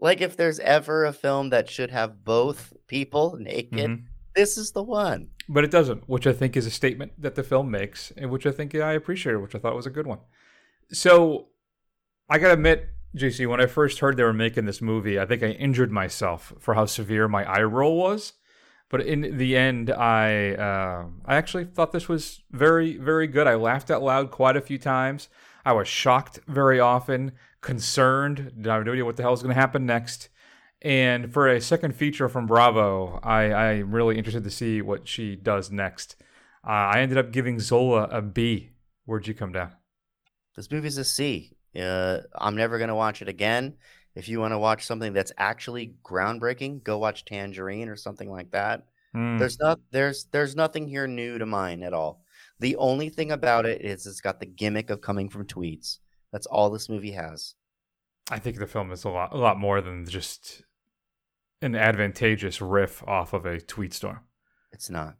like 0.00 0.20
if 0.20 0.36
there's 0.36 0.60
ever 0.60 1.06
a 1.06 1.12
film 1.12 1.50
that 1.50 1.68
should 1.68 1.90
have 1.90 2.24
both 2.24 2.72
people 2.86 3.36
naked, 3.40 3.90
Mhm. 3.90 4.02
this 4.36 4.56
is 4.56 4.70
the 4.70 4.82
one. 4.84 5.30
But 5.48 5.64
it 5.64 5.72
doesn't, 5.72 6.08
which 6.08 6.24
I 6.26 6.32
think 6.32 6.56
is 6.56 6.66
a 6.66 6.70
statement 6.70 7.12
that 7.20 7.34
the 7.34 7.42
film 7.42 7.68
makes, 7.70 8.12
and 8.16 8.30
which 8.30 8.46
I 8.46 8.52
think 8.52 8.76
I 8.76 8.92
appreciated, 8.92 9.38
which 9.40 9.56
I 9.56 9.58
thought 9.58 9.74
was 9.74 9.86
a 9.86 9.90
good 9.90 10.06
one. 10.06 10.20
So 10.92 11.48
I 12.28 12.38
gotta 12.38 12.54
admit, 12.54 12.90
JC, 13.16 13.46
when 13.48 13.60
I 13.60 13.66
first 13.66 13.98
heard 13.98 14.16
they 14.16 14.22
were 14.22 14.32
making 14.32 14.66
this 14.66 14.80
movie, 14.82 15.18
I 15.18 15.26
think 15.26 15.42
I 15.42 15.48
injured 15.48 15.90
myself 15.90 16.52
for 16.60 16.74
how 16.74 16.86
severe 16.86 17.26
my 17.28 17.44
eye 17.44 17.62
roll 17.62 17.96
was. 17.96 18.34
But 18.88 19.00
in 19.00 19.36
the 19.36 19.56
end, 19.56 19.90
I 19.90 20.54
uh, 20.54 21.06
I 21.24 21.36
actually 21.36 21.64
thought 21.64 21.92
this 21.92 22.08
was 22.08 22.42
very 22.50 22.96
very 22.96 23.26
good. 23.26 23.46
I 23.46 23.54
laughed 23.54 23.90
out 23.90 24.02
loud 24.02 24.30
quite 24.30 24.56
a 24.56 24.60
few 24.60 24.78
times. 24.78 25.28
I 25.64 25.72
was 25.72 25.88
shocked 25.88 26.38
very 26.46 26.78
often, 26.78 27.32
concerned. 27.60 28.52
I 28.64 28.74
have 28.74 28.86
no 28.86 28.92
idea 28.92 29.04
what 29.04 29.16
the 29.16 29.24
hell 29.24 29.32
is 29.32 29.42
going 29.42 29.54
to 29.54 29.60
happen 29.60 29.84
next? 29.84 30.28
And 30.80 31.32
for 31.32 31.48
a 31.48 31.60
second 31.60 31.96
feature 31.96 32.28
from 32.28 32.46
Bravo, 32.46 33.18
I, 33.24 33.52
I'm 33.52 33.92
really 33.92 34.18
interested 34.18 34.44
to 34.44 34.50
see 34.50 34.80
what 34.80 35.08
she 35.08 35.34
does 35.34 35.72
next. 35.72 36.14
Uh, 36.64 36.70
I 36.70 37.00
ended 37.00 37.18
up 37.18 37.32
giving 37.32 37.58
Zola 37.58 38.04
a 38.04 38.22
B. 38.22 38.70
Where'd 39.04 39.26
you 39.26 39.34
come 39.34 39.50
down? 39.50 39.72
This 40.54 40.70
movie's 40.70 40.98
a 40.98 41.04
C. 41.04 41.56
Uh, 41.76 42.18
I'm 42.34 42.54
never 42.54 42.78
gonna 42.78 42.94
watch 42.94 43.20
it 43.20 43.28
again. 43.28 43.76
If 44.16 44.28
you 44.28 44.40
want 44.40 44.52
to 44.52 44.58
watch 44.58 44.86
something 44.86 45.12
that's 45.12 45.32
actually 45.36 45.94
groundbreaking, 46.02 46.82
go 46.82 46.96
watch 46.96 47.26
Tangerine 47.26 47.90
or 47.90 47.96
something 47.96 48.30
like 48.30 48.50
that. 48.52 48.86
Hmm. 49.12 49.36
There's 49.36 49.58
not 49.60 49.78
there's 49.92 50.26
there's 50.32 50.56
nothing 50.56 50.88
here 50.88 51.06
new 51.06 51.38
to 51.38 51.46
mine 51.46 51.82
at 51.82 51.92
all. 51.92 52.24
The 52.58 52.76
only 52.76 53.10
thing 53.10 53.30
about 53.30 53.66
it 53.66 53.82
is 53.84 54.06
it's 54.06 54.22
got 54.22 54.40
the 54.40 54.46
gimmick 54.46 54.88
of 54.88 55.02
coming 55.02 55.28
from 55.28 55.46
tweets. 55.46 55.98
That's 56.32 56.46
all 56.46 56.70
this 56.70 56.88
movie 56.88 57.12
has. 57.12 57.54
I 58.30 58.38
think 58.38 58.58
the 58.58 58.66
film 58.66 58.90
is 58.90 59.04
a 59.04 59.10
lot, 59.10 59.32
a 59.32 59.36
lot 59.36 59.58
more 59.58 59.80
than 59.82 60.06
just 60.06 60.62
an 61.60 61.74
advantageous 61.76 62.60
riff 62.60 63.06
off 63.06 63.34
of 63.34 63.44
a 63.44 63.60
tweet 63.60 63.92
storm. 63.92 64.20
It's 64.72 64.90
not. 64.90 65.16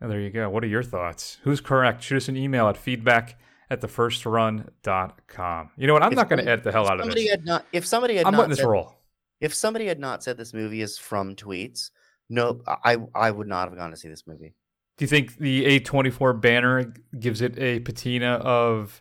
And 0.00 0.10
there 0.10 0.20
you 0.20 0.30
go. 0.30 0.50
What 0.50 0.64
are 0.64 0.68
your 0.68 0.82
thoughts? 0.82 1.38
Who's 1.42 1.60
correct? 1.60 2.02
Shoot 2.02 2.16
us 2.16 2.28
an 2.28 2.36
email 2.36 2.68
at 2.68 2.76
feedback 2.76 3.38
at 3.70 3.80
thefirstrun.com. 3.80 5.70
You 5.76 5.86
know 5.86 5.92
what? 5.92 6.02
I'm 6.02 6.12
If 6.12 6.16
not 6.16 6.28
going 6.28 6.44
to 6.44 6.50
edit 6.50 6.64
the 6.64 6.72
hell 6.72 6.88
out 6.88 7.00
of 7.00 7.12
this. 7.14 7.28
Had 7.30 7.44
not, 7.44 7.64
if 7.72 7.86
somebody 7.86 8.16
had 8.16 8.26
I'm 8.26 8.32
not 8.32 8.38
letting 8.38 8.50
this 8.50 8.58
said, 8.58 8.66
roll. 8.66 8.94
if 9.40 9.54
somebody 9.54 9.86
had 9.86 9.98
not 10.00 10.22
said 10.22 10.36
this 10.36 10.52
movie 10.52 10.80
is 10.82 10.98
from 10.98 11.36
tweets, 11.36 11.90
no, 12.28 12.62
I 12.66 12.98
I 13.14 13.30
would 13.30 13.46
not 13.46 13.68
have 13.68 13.78
gone 13.78 13.90
to 13.90 13.96
see 13.96 14.08
this 14.08 14.26
movie. 14.26 14.54
Do 14.96 15.04
you 15.04 15.08
think 15.08 15.36
the 15.38 15.80
A24 15.80 16.40
banner 16.40 16.92
gives 17.18 17.40
it 17.40 17.58
a 17.58 17.80
patina 17.80 18.32
of, 18.34 19.00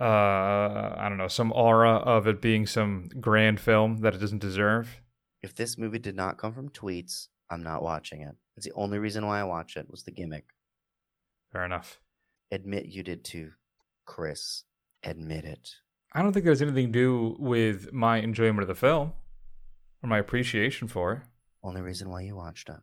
uh, 0.00 0.04
I 0.04 1.06
don't 1.08 1.18
know, 1.18 1.28
some 1.28 1.52
aura 1.52 1.96
of 1.96 2.26
it 2.26 2.40
being 2.40 2.66
some 2.66 3.10
grand 3.20 3.60
film 3.60 3.98
that 3.98 4.14
it 4.14 4.18
doesn't 4.18 4.38
deserve? 4.40 5.02
If 5.42 5.54
this 5.54 5.76
movie 5.76 5.98
did 5.98 6.16
not 6.16 6.38
come 6.38 6.54
from 6.54 6.70
tweets, 6.70 7.28
I'm 7.50 7.62
not 7.62 7.82
watching 7.82 8.22
it. 8.22 8.34
It's 8.56 8.64
the 8.64 8.72
only 8.74 8.98
reason 8.98 9.26
why 9.26 9.40
I 9.40 9.44
watch 9.44 9.76
it 9.76 9.90
was 9.90 10.02
the 10.04 10.12
gimmick. 10.12 10.44
Fair 11.52 11.64
enough. 11.66 12.00
Admit 12.50 12.86
you 12.86 13.02
did 13.02 13.22
too, 13.24 13.50
Chris. 14.12 14.64
Admit 15.04 15.44
it. 15.44 15.70
I 16.12 16.20
don't 16.22 16.32
think 16.32 16.44
there's 16.44 16.60
anything 16.62 16.88
to 16.88 16.92
do 16.92 17.36
with 17.38 17.92
my 17.92 18.18
enjoyment 18.18 18.60
of 18.60 18.68
the 18.68 18.74
film 18.74 19.12
or 20.02 20.08
my 20.08 20.18
appreciation 20.18 20.86
for 20.86 21.12
it. 21.14 21.20
Only 21.64 21.80
reason 21.80 22.10
why 22.10 22.20
you 22.22 22.36
watched 22.36 22.68
it. 22.68 22.76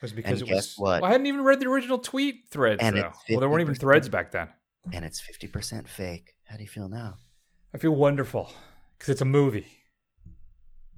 was 0.00 0.12
because 0.12 0.40
And 0.40 0.48
it 0.48 0.52
guess 0.52 0.76
was. 0.76 0.78
what? 0.78 1.02
Well, 1.02 1.08
I 1.08 1.12
hadn't 1.12 1.26
even 1.26 1.42
read 1.42 1.58
the 1.60 1.66
original 1.66 1.98
tweet 1.98 2.44
threads 2.50 2.80
And 2.80 2.96
though. 2.96 3.12
Well, 3.30 3.40
there 3.40 3.48
weren't 3.48 3.62
even 3.62 3.74
threads 3.74 4.08
back 4.08 4.30
then. 4.30 4.48
and 4.92 5.04
it's 5.04 5.20
50% 5.20 5.88
fake. 5.88 6.34
How 6.44 6.56
do 6.56 6.62
you 6.62 6.68
feel 6.68 6.88
now? 6.88 7.16
I 7.74 7.78
feel 7.78 7.92
wonderful 7.94 8.52
because 8.98 9.08
it's 9.10 9.20
a 9.22 9.24
movie. 9.26 9.66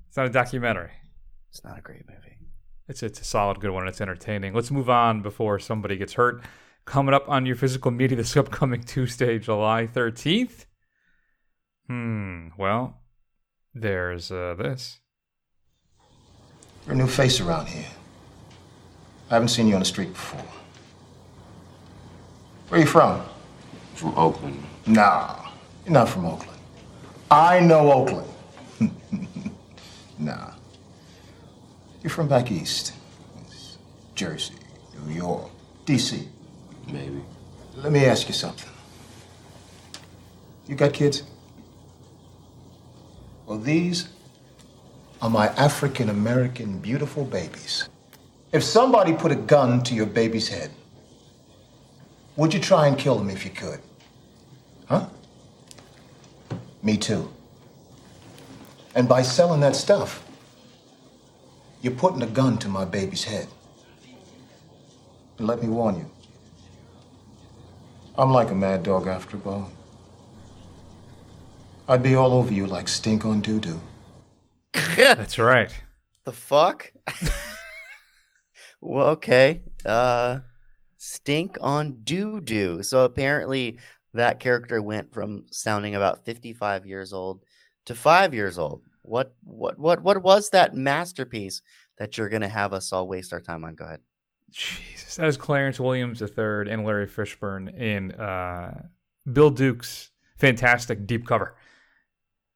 It's 0.09 0.17
not 0.17 0.27
a 0.27 0.31
documentary. 0.31 0.91
It's 1.51 1.65
not 1.65 1.79
a 1.79 1.83
great 1.83 2.03
movie. 2.09 2.37
It's 2.89 3.03
it's 3.03 3.21
a 3.21 3.25
solid 3.25 3.61
good 3.61 3.71
one. 3.71 3.89
It's 3.89 4.01
entertaining. 4.01 4.53
Let's 4.53 4.71
move 4.71 4.91
on 4.91 5.23
before 5.23 5.59
somebody 5.59 5.97
gets 5.97 6.13
hurt. 6.15 6.43
Coming 6.85 7.15
up 7.15 7.29
on 7.29 7.47
your 7.47 7.57
physical 7.57 7.91
media 7.91 8.17
this 8.17 8.37
upcoming 8.37 8.83
Tuesday, 8.83 9.39
July 9.39 9.87
thirteenth. 9.87 10.67
Hmm. 11.89 12.49
Well, 12.59 13.01
there's 13.75 14.31
uh, 14.31 14.55
this. 14.59 15.01
You're 16.87 16.95
a 16.95 16.99
new 16.99 17.07
face 17.07 17.41
around 17.41 17.69
here. 17.69 17.87
I 19.31 19.35
haven't 19.35 19.49
seen 19.49 19.67
you 19.67 19.75
on 19.75 19.81
the 19.81 19.87
street 19.87 20.13
before. 20.13 20.45
Where 22.69 22.81
are 22.81 22.85
you 22.85 22.89
from? 22.89 23.23
From 23.95 24.17
Oakland. 24.19 24.63
Nah, 24.87 25.49
you're 25.85 25.95
not 25.95 26.09
from 26.09 26.27
Oakland. 26.27 26.61
I 27.31 27.61
know 27.61 27.91
Oakland. 27.91 28.31
nah. 30.19 30.51
You're 32.03 32.11
from 32.11 32.29
back 32.29 32.53
east. 32.53 32.93
Jersey, 34.15 34.55
New 35.07 35.15
York, 35.15 35.51
D.C. 35.87 36.29
Maybe. 36.89 37.23
Let 37.77 37.93
me 37.93 38.05
ask 38.05 38.29
you 38.29 38.35
something. 38.35 38.71
You 40.67 40.75
got 40.75 40.93
kids? 40.93 41.23
Well, 43.47 43.59
these 43.59 44.09
are 45.21 45.31
my 45.31 45.49
African 45.49 46.09
American 46.09 46.79
beautiful 46.79 47.25
babies. 47.25 47.89
If 48.53 48.63
somebody 48.63 49.13
put 49.13 49.33
a 49.33 49.37
gun 49.37 49.83
to 49.85 49.95
your 49.95 50.07
baby's 50.07 50.49
head, 50.49 50.71
would 52.37 52.55
you 52.55 52.61
try 52.61 52.87
and 52.87 52.99
kill 52.99 53.17
them 53.17 53.31
if 53.31 53.45
you 53.45 53.51
could? 53.51 53.81
Huh? 54.87 55.07
Me 56.83 56.97
too. 56.97 57.31
And 58.95 59.09
by 59.09 59.23
selling 59.23 59.61
that 59.61 59.77
stuff, 59.77 60.25
you're 61.83 61.95
putting 61.95 62.23
a 62.23 62.27
gun 62.27 62.59
to 62.59 62.69
my 62.69 62.85
baby's 62.85 63.25
head. 63.25 63.49
And 65.39 65.47
let 65.47 65.63
me 65.63 65.69
warn 65.69 65.97
you, 65.97 66.11
I'm 68.17 68.31
like 68.31 68.51
a 68.51 68.55
mad 68.55 68.85
dog 68.85 69.09
after 69.09 69.37
a 69.37 69.41
bone. 69.41 69.71
I'd 71.89 72.03
be 72.03 72.15
all 72.15 72.33
over 72.33 72.53
you 72.53 72.67
like 72.67 72.89
stink 72.89 73.25
on 73.25 73.41
doo 73.41 73.61
doo. 73.61 73.81
That's 74.97 75.39
right. 75.39 75.71
The 76.25 76.33
fuck? 76.33 76.93
well, 78.81 79.09
okay. 79.09 79.63
Uh 79.85 80.41
stink 80.97 81.59
on 81.61 81.99
doo 82.05 82.41
doo. 82.41 82.83
So 82.83 83.05
apparently 83.05 83.79
that 84.15 84.41
character 84.41 84.81
went 84.81 85.13
from 85.13 85.47
sounding 85.51 85.95
about 85.95 86.25
55 86.25 86.87
years 86.87 87.13
old 87.13 87.43
to 87.87 87.95
5 87.95 88.33
years 88.33 88.59
old. 88.59 88.83
What 89.03 89.35
what 89.43 89.79
what 89.79 90.03
what 90.03 90.23
was 90.23 90.51
that 90.51 90.75
masterpiece 90.75 91.61
that 91.99 92.17
you're 92.17 92.29
going 92.29 92.43
to 92.43 92.49
have 92.49 92.73
us 92.73 92.93
all 92.93 93.07
waste 93.07 93.33
our 93.33 93.41
time 93.41 93.65
on? 93.65 93.75
Go 93.75 93.85
ahead. 93.85 94.01
Jesus, 94.55 95.17
that 95.17 95.27
is 95.27 95.37
Clarence 95.37 95.81
Williams 95.81 96.23
III 96.23 96.71
and 96.71 96.85
Larry 96.85 97.07
Fishburne 97.09 97.77
in 97.77 98.13
uh, 98.13 98.83
Bill 99.31 99.51
Duke's 99.51 100.11
fantastic 100.37 101.07
Deep 101.07 101.27
Cover. 101.27 101.57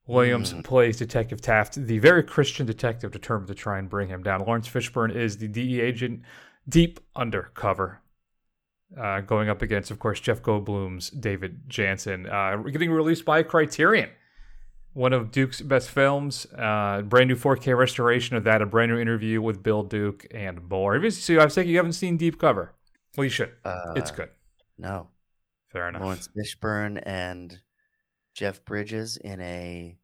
Williams 0.07 0.55
Mm. 0.55 0.65
plays 0.65 0.97
Detective 0.97 1.41
Taft, 1.43 1.75
the 1.75 1.99
very 1.99 2.23
Christian 2.23 2.65
detective 2.65 3.11
determined 3.11 3.49
to 3.49 3.55
try 3.55 3.79
and 3.79 3.91
bring 3.91 4.09
him 4.09 4.23
down. 4.23 4.41
Lawrence 4.41 4.69
Fishburne 4.69 5.15
is 5.15 5.37
the 5.37 5.49
DE 5.49 5.81
agent 5.81 6.23
deep 6.69 6.99
undercover, 7.15 8.01
uh, 8.99 9.21
going 9.21 9.51
up 9.51 9.61
against, 9.61 9.91
of 9.91 9.99
course, 9.99 10.19
Jeff 10.21 10.41
Goldblum's 10.41 11.11
David 11.11 11.69
Jansen. 11.69 12.27
Uh, 12.27 12.57
getting 12.57 12.91
released 12.91 13.25
by 13.27 13.43
Criterion, 13.43 14.09
one 14.93 15.13
of 15.13 15.31
Duke's 15.31 15.61
best 15.61 15.91
films. 15.91 16.47
Uh, 16.57 17.03
brand 17.03 17.29
new 17.29 17.37
4K 17.37 17.77
restoration 17.77 18.37
of 18.37 18.45
that, 18.45 18.63
a 18.63 18.67
brand 18.67 18.91
new 18.91 18.99
interview 18.99 19.41
with 19.41 19.63
Bill 19.63 19.83
Duke, 19.83 20.27
and 20.33 20.69
more. 20.69 20.95
Have 20.95 21.05
you- 21.05 21.11
So 21.11 21.35
I 21.39 21.45
was 21.45 21.55
thinking 21.55 21.71
you 21.73 21.77
haven't 21.79 21.93
seen 21.93 22.17
Deep 22.17 22.39
Cover. 22.39 22.75
Well, 23.17 23.25
you 23.25 23.31
should. 23.31 23.53
Uh, 23.65 23.95
it's 23.97 24.11
good. 24.11 24.31
No. 24.77 25.09
Fair 25.69 25.89
enough. 25.89 26.03
Lawrence 26.03 26.29
Fishburne 26.37 27.03
and 27.05 27.61
Jeff 28.35 28.65
Bridges 28.65 29.17
in 29.19 29.41
a 29.41 29.99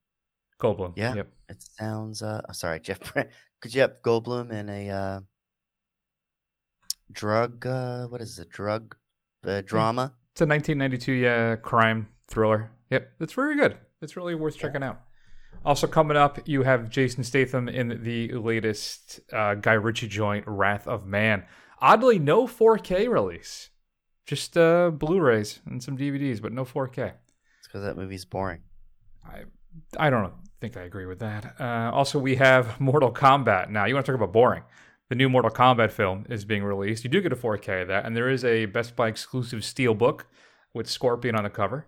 Goldblum. 0.61 0.95
Yeah. 0.97 1.15
Yep. 1.15 1.29
It 1.49 1.63
sounds 1.63 2.23
Uh, 2.23 2.41
I'm 2.47 2.55
sorry, 2.55 2.81
Jeff 2.81 3.01
Br- 3.13 3.21
Jeff 3.67 4.03
Goldblum 4.03 4.51
in 4.51 4.69
a 4.69 4.91
uh 4.91 5.21
drug 7.13 7.67
uh 7.67 8.07
what 8.07 8.21
is 8.21 8.39
it? 8.39 8.49
Drug 8.51 8.95
uh, 9.47 9.61
drama. 9.63 10.15
It's 10.33 10.41
a 10.41 10.47
1992 10.47 11.13
yeah, 11.13 11.57
crime 11.57 12.09
thriller. 12.29 12.71
Yep, 12.91 13.13
it's 13.21 13.33
very 13.33 13.57
good. 13.57 13.77
It's 14.05 14.17
really 14.17 14.35
worth 14.35 14.57
checking 14.57 14.83
out. 14.83 15.01
Also 15.65 15.87
coming 15.87 16.17
up, 16.17 16.47
you 16.47 16.63
have 16.63 16.91
Jason 16.91 17.25
Statham 17.25 17.69
in 17.69 18.03
the 18.03 18.29
latest 18.33 19.21
uh, 19.33 19.55
Guy 19.55 19.73
Ritchie 19.73 20.09
joint, 20.09 20.45
Wrath 20.47 20.87
of 20.87 21.07
Man. 21.07 21.45
Oddly, 21.81 22.19
no 22.19 22.47
4K 22.47 23.09
release, 23.09 23.71
just 24.27 24.57
uh, 24.57 24.91
Blu-rays 24.91 25.61
and 25.67 25.83
some 25.83 25.97
DVDs, 25.97 26.41
but 26.41 26.53
no 26.53 26.65
4K. 26.65 27.15
It's 27.59 27.67
because 27.67 27.83
that 27.83 27.97
movie's 27.97 28.25
boring. 28.25 28.61
I 29.25 29.45
I 29.99 30.11
don't 30.11 30.33
think 30.61 30.77
I 30.77 30.83
agree 30.83 31.07
with 31.07 31.19
that. 31.21 31.57
Uh, 31.59 31.91
also, 31.93 32.19
we 32.19 32.37
have 32.37 32.81
Mortal 32.81 33.13
Kombat. 33.13 33.71
Now, 33.71 33.87
you 33.87 33.95
want 33.95 34.07
to 34.07 34.13
talk 34.13 34.21
about 34.21 34.33
boring? 34.33 34.63
The 35.09 35.15
new 35.15 35.29
Mortal 35.29 35.51
Kombat 35.51 35.93
film 35.93 36.27
is 36.29 36.45
being 36.45 36.63
released. 36.65 37.05
You 37.05 37.11
do 37.11 37.21
get 37.21 37.33
a 37.33 37.37
4K 37.37 37.83
of 37.83 37.89
that, 37.89 38.07
and 38.07 38.17
there 38.17 38.31
is 38.31 38.45
a 38.45 38.67
Best 38.67 38.97
Buy 38.97 39.09
exclusive 39.09 39.65
steel 39.65 39.95
book 39.95 40.27
with 40.73 40.89
Scorpion 40.89 41.35
on 41.37 41.45
the 41.45 41.51
cover, 41.51 41.87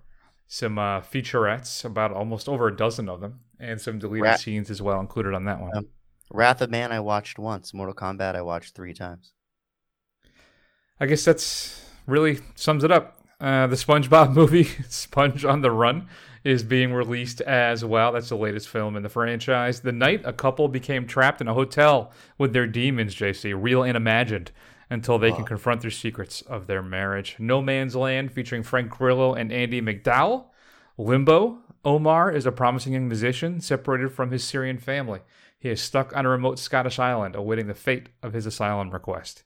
some 0.49 0.79
uh, 0.79 1.01
featurettes, 1.01 1.85
about 1.85 2.13
almost 2.13 2.49
over 2.49 2.69
a 2.69 2.77
dozen 2.77 3.09
of 3.09 3.21
them, 3.21 3.41
and 3.59 3.81
some 3.81 3.99
deleted 3.99 4.25
Rat- 4.25 4.41
scenes 4.41 4.71
as 4.71 4.81
well 4.81 5.01
included 5.01 5.35
on 5.35 5.45
that 5.45 5.61
one. 5.61 5.77
Um, 5.77 5.87
Wrath 6.31 6.61
of 6.61 6.71
Man 6.71 6.93
I 6.93 7.01
watched 7.01 7.39
once. 7.39 7.73
Mortal 7.73 7.95
Kombat 7.95 8.35
I 8.35 8.43
watched 8.43 8.75
three 8.75 8.95
times. 8.95 9.33
I 10.99 11.07
guess 11.07 11.25
that's 11.25 11.85
really 12.07 12.39
sums 12.55 12.85
it 12.85 12.91
up. 12.91 13.21
Uh, 13.41 13.67
the 13.67 13.77
SpongeBob 13.77 14.33
movie, 14.35 14.65
Sponge 14.89 15.45
on 15.45 15.61
the 15.61 15.71
Run, 15.71 16.09
is 16.43 16.63
being 16.63 16.93
released 16.93 17.41
as 17.43 17.85
well. 17.85 18.13
That's 18.13 18.31
the 18.31 18.37
latest 18.37 18.69
film 18.69 18.97
in 18.97 19.03
the 19.03 19.09
franchise. 19.09 19.81
The 19.81 19.93
night 19.93 20.23
a 20.25 20.33
couple 20.33 20.69
became 20.69 21.07
trapped 21.07 21.41
in 21.41 21.49
a 21.49 21.55
hotel 21.55 22.13
with 22.39 22.53
their 22.53 22.67
demons, 22.67 23.15
JC, 23.15 23.55
real 23.57 23.83
and 23.83 23.97
imagined, 23.97 24.53
until 24.89 25.19
they 25.19 25.33
can 25.33 25.45
confront 25.45 25.81
their 25.81 25.91
secrets 25.91 26.43
of 26.43 26.67
their 26.67 26.83
marriage. 26.83 27.37
No 27.39 27.61
Man's 27.61 27.97
Land, 27.97 28.33
featuring 28.33 28.63
Frank 28.63 28.91
Grillo 28.91 29.35
and 29.35 29.51
Andie 29.51 29.83
MacDowell. 29.83 30.47
Limbo, 30.97 31.59
Omar 31.85 32.33
is 32.33 32.47
a 32.47 32.53
promising 32.53 32.93
young 32.93 33.09
musician 33.09 33.61
separated 33.61 34.13
from 34.13 34.31
his 34.31 34.45
Syrian 34.45 34.79
family. 34.79 35.21
He 35.59 35.71
is 35.71 35.81
stuck 35.81 36.15
on 36.17 36.27
a 36.27 36.29
remote 36.29 36.59
Scottish 36.59 36.99
island 36.99 37.35
awaiting 37.35 37.67
the 37.67 37.75
fate 37.75 38.09
of 38.23 38.33
his 38.33 38.47
asylum 38.47 38.91
request. 38.91 39.43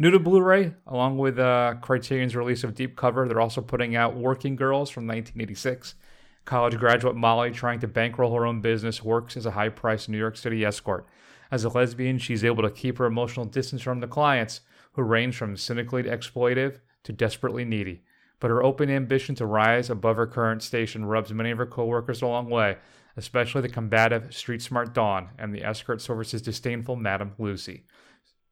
New 0.00 0.10
to 0.10 0.18
Blu-ray, 0.18 0.74
along 0.86 1.18
with 1.18 1.38
uh, 1.38 1.74
Criterion's 1.80 2.36
release 2.36 2.62
of 2.62 2.74
Deep 2.74 2.96
Cover, 2.96 3.26
they're 3.26 3.40
also 3.40 3.60
putting 3.60 3.96
out 3.96 4.16
Working 4.16 4.54
Girls 4.54 4.90
from 4.90 5.06
1986. 5.06 5.96
College 6.44 6.78
graduate 6.78 7.16
Molly, 7.16 7.50
trying 7.50 7.80
to 7.80 7.88
bankroll 7.88 8.34
her 8.34 8.46
own 8.46 8.60
business, 8.60 9.02
works 9.02 9.36
as 9.36 9.44
a 9.44 9.50
high-priced 9.50 10.08
New 10.08 10.16
York 10.16 10.36
City 10.36 10.64
escort. 10.64 11.06
As 11.50 11.64
a 11.64 11.68
lesbian, 11.68 12.18
she's 12.18 12.44
able 12.44 12.62
to 12.62 12.70
keep 12.70 12.98
her 12.98 13.06
emotional 13.06 13.46
distance 13.46 13.82
from 13.82 14.00
the 14.00 14.06
clients, 14.06 14.60
who 14.92 15.02
range 15.02 15.36
from 15.36 15.56
cynically 15.56 16.02
exploitive 16.02 16.80
to 17.04 17.12
desperately 17.12 17.64
needy. 17.64 18.02
But 18.40 18.50
her 18.50 18.62
open 18.62 18.90
ambition 18.90 19.34
to 19.36 19.46
rise 19.46 19.90
above 19.90 20.16
her 20.16 20.26
current 20.26 20.62
station 20.62 21.04
rubs 21.04 21.32
many 21.32 21.50
of 21.50 21.58
her 21.58 21.66
coworkers 21.66 22.20
the 22.20 22.26
wrong 22.26 22.50
way, 22.50 22.76
especially 23.16 23.62
the 23.62 23.68
combative, 23.68 24.34
street-smart 24.34 24.94
Dawn 24.94 25.30
and 25.38 25.54
the 25.54 25.64
escort 25.64 26.00
service's 26.00 26.42
disdainful 26.42 26.96
Madame 26.96 27.34
Lucy. 27.38 27.84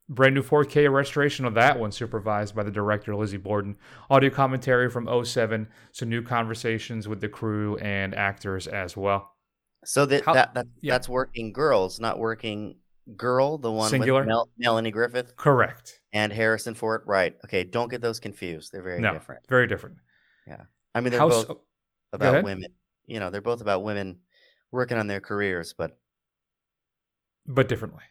Brand 0.09 0.37
new 0.37 0.43
4K 0.43 0.91
restoration 0.93 1.45
of 1.45 1.55
that 1.55 1.79
one, 1.81 1.91
supervised 1.91 2.55
by 2.55 2.63
the 2.63 2.71
director 2.71 3.15
Lizzie 3.17 3.39
Borden. 3.39 3.77
Audio 4.09 4.31
commentary 4.31 4.89
from 4.89 5.09
07, 5.25 5.67
some 5.91 6.09
new 6.09 6.23
conversations 6.23 7.09
with 7.09 7.21
the 7.21 7.29
crew 7.29 7.77
and 7.79 8.15
actors 8.15 8.69
as 8.69 8.97
well. 8.97 9.33
So 9.85 10.07
that 10.07 10.25
How- 10.25 10.35
that, 10.35 10.55
that 10.55 10.67
yeah. 10.81 10.95
that's 10.95 11.09
working 11.09 11.53
girls, 11.53 11.99
not 11.99 12.19
working 12.19 12.77
girl, 13.17 13.59
the 13.59 13.71
one 13.71 13.91
Singular? 13.91 14.21
with 14.21 14.29
Mel- 14.29 14.49
Melanie 14.59 14.91
Griffith 14.91 15.37
Correct. 15.37 16.01
and 16.13 16.33
Harrison 16.33 16.75
Ford. 16.75 17.03
Right. 17.07 17.37
Okay, 17.45 17.65
don't 17.65 17.91
get 17.91 18.01
those 18.01 18.19
confused. 18.19 18.73
They're 18.73 18.83
very 18.83 19.01
no, 19.01 19.13
different. 19.13 19.47
very 19.49 19.67
different. 19.67 19.97
Yeah, 20.47 20.63
I 20.95 21.01
mean 21.01 21.11
they're 21.11 21.21
House, 21.21 21.45
both 21.45 21.59
about 22.13 22.45
women. 22.45 22.73
You 23.07 23.21
know, 23.21 23.31
they're 23.31 23.41
both 23.41 23.61
about 23.61 23.83
women 23.85 24.19
working 24.73 24.99
on 24.99 25.07
their 25.07 25.21
careers, 25.21 25.75
but 25.77 25.99
but 27.47 27.69
differently. 27.69 28.03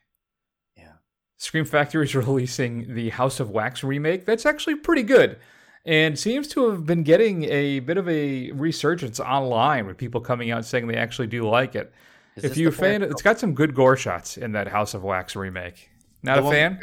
yeah. 0.77 0.93
Scream 1.37 1.65
Factory 1.65 2.05
is 2.05 2.15
releasing 2.15 2.93
the 2.95 3.09
House 3.09 3.39
of 3.39 3.49
Wax 3.49 3.83
remake. 3.83 4.25
That's 4.25 4.45
actually 4.45 4.75
pretty 4.75 5.03
good. 5.03 5.37
And 5.85 6.17
seems 6.17 6.47
to 6.49 6.71
have 6.71 6.85
been 6.85 7.03
getting 7.03 7.43
a 7.43 7.79
bit 7.79 7.97
of 7.97 8.09
a 8.09 8.51
resurgence 8.53 9.19
online 9.19 9.85
with 9.85 9.97
people 9.97 10.19
coming 10.19 10.49
out 10.49 10.65
saying 10.65 10.87
they 10.87 10.95
actually 10.95 11.27
do 11.27 11.47
like 11.47 11.75
it. 11.75 11.93
Is 12.35 12.43
if 12.43 12.57
you 12.57 12.71
fan, 12.71 13.01
it's 13.01 13.21
got 13.21 13.39
some 13.39 13.53
good 13.53 13.73
gore 13.73 13.95
shots 13.95 14.37
in 14.37 14.51
that 14.53 14.67
House 14.67 14.93
of 14.93 15.03
Wax 15.03 15.35
remake. 15.35 15.89
Not 16.21 16.41
the 16.41 16.47
a 16.47 16.51
fan? 16.51 16.79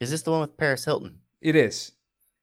Is 0.00 0.10
this 0.10 0.22
the 0.22 0.30
one 0.30 0.40
with 0.40 0.56
Paris 0.56 0.84
Hilton? 0.84 1.18
It 1.40 1.54
is. 1.54 1.92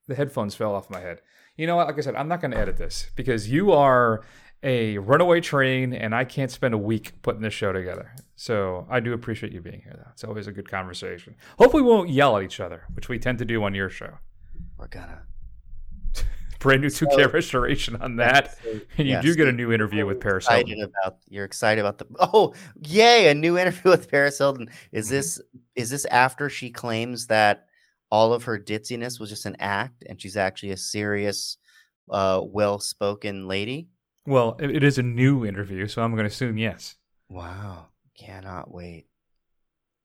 The 0.07 0.15
headphones 0.15 0.55
fell 0.55 0.75
off 0.75 0.89
my 0.89 0.99
head. 0.99 1.21
You 1.57 1.67
know 1.67 1.75
what? 1.75 1.87
Like 1.87 1.97
I 1.97 2.01
said, 2.01 2.15
I'm 2.15 2.27
not 2.27 2.41
going 2.41 2.51
to 2.51 2.57
edit 2.57 2.77
this 2.77 3.09
because 3.15 3.49
you 3.49 3.71
are 3.71 4.21
a 4.61 4.97
runaway 4.97 5.41
train 5.41 5.93
and 5.93 6.13
I 6.13 6.25
can't 6.25 6.51
spend 6.51 6.73
a 6.73 6.77
week 6.77 7.21
putting 7.21 7.41
this 7.41 7.53
show 7.53 7.71
together. 7.71 8.13
So 8.35 8.85
I 8.89 8.99
do 8.99 9.13
appreciate 9.13 9.51
you 9.51 9.61
being 9.61 9.81
here, 9.81 9.95
though. 9.97 10.11
It's 10.11 10.23
always 10.23 10.47
a 10.47 10.51
good 10.51 10.69
conversation. 10.69 11.35
Hopefully, 11.57 11.83
we 11.83 11.89
won't 11.89 12.09
yell 12.09 12.37
at 12.37 12.43
each 12.43 12.59
other, 12.59 12.83
which 12.93 13.09
we 13.09 13.19
tend 13.19 13.39
to 13.39 13.45
do 13.45 13.63
on 13.63 13.73
your 13.73 13.89
show. 13.89 14.17
We're 14.77 14.87
gonna. 14.87 15.23
Brand 16.59 16.81
new 16.81 16.89
2K 16.89 17.31
restoration 17.33 17.95
on 17.97 18.17
that. 18.17 18.57
And 18.97 19.07
you 19.07 19.13
Yes. 19.13 19.23
do 19.23 19.35
get 19.35 19.47
a 19.47 19.51
new 19.51 19.71
interview 19.71 20.05
with 20.05 20.19
Paris 20.19 20.45
excited 20.45 20.67
Hilton. 20.67 20.91
about 21.03 21.17
you're 21.29 21.45
excited 21.45 21.79
about 21.79 21.97
the 21.97 22.05
oh 22.19 22.53
yay 22.81 23.29
a 23.29 23.33
new 23.33 23.57
interview 23.57 23.91
with 23.91 24.09
Paris 24.11 24.37
Hilton. 24.37 24.69
Is 24.91 25.07
Mm-hmm. 25.07 25.15
this 25.15 25.41
is 25.75 25.89
this 25.89 26.05
after 26.05 26.49
she 26.49 26.69
claims 26.69 27.27
that 27.27 27.65
all 28.11 28.33
of 28.33 28.43
her 28.43 28.57
ditziness 28.59 29.19
was 29.19 29.29
just 29.29 29.45
an 29.45 29.55
act 29.59 30.03
and 30.07 30.19
she's 30.21 30.35
actually 30.35 30.71
a 30.71 30.77
serious, 30.77 31.57
uh, 32.09 32.41
well 32.43 32.79
spoken 32.79 33.47
lady? 33.47 33.87
Well, 34.25 34.57
it, 34.59 34.69
it 34.75 34.83
is 34.83 34.97
a 34.97 35.03
new 35.03 35.45
interview, 35.45 35.87
so 35.87 36.01
I'm 36.01 36.11
going 36.11 36.23
to 36.23 36.31
assume 36.33 36.57
yes. 36.57 36.95
Wow, 37.29 37.87
cannot 38.17 38.71
wait. 38.71 39.05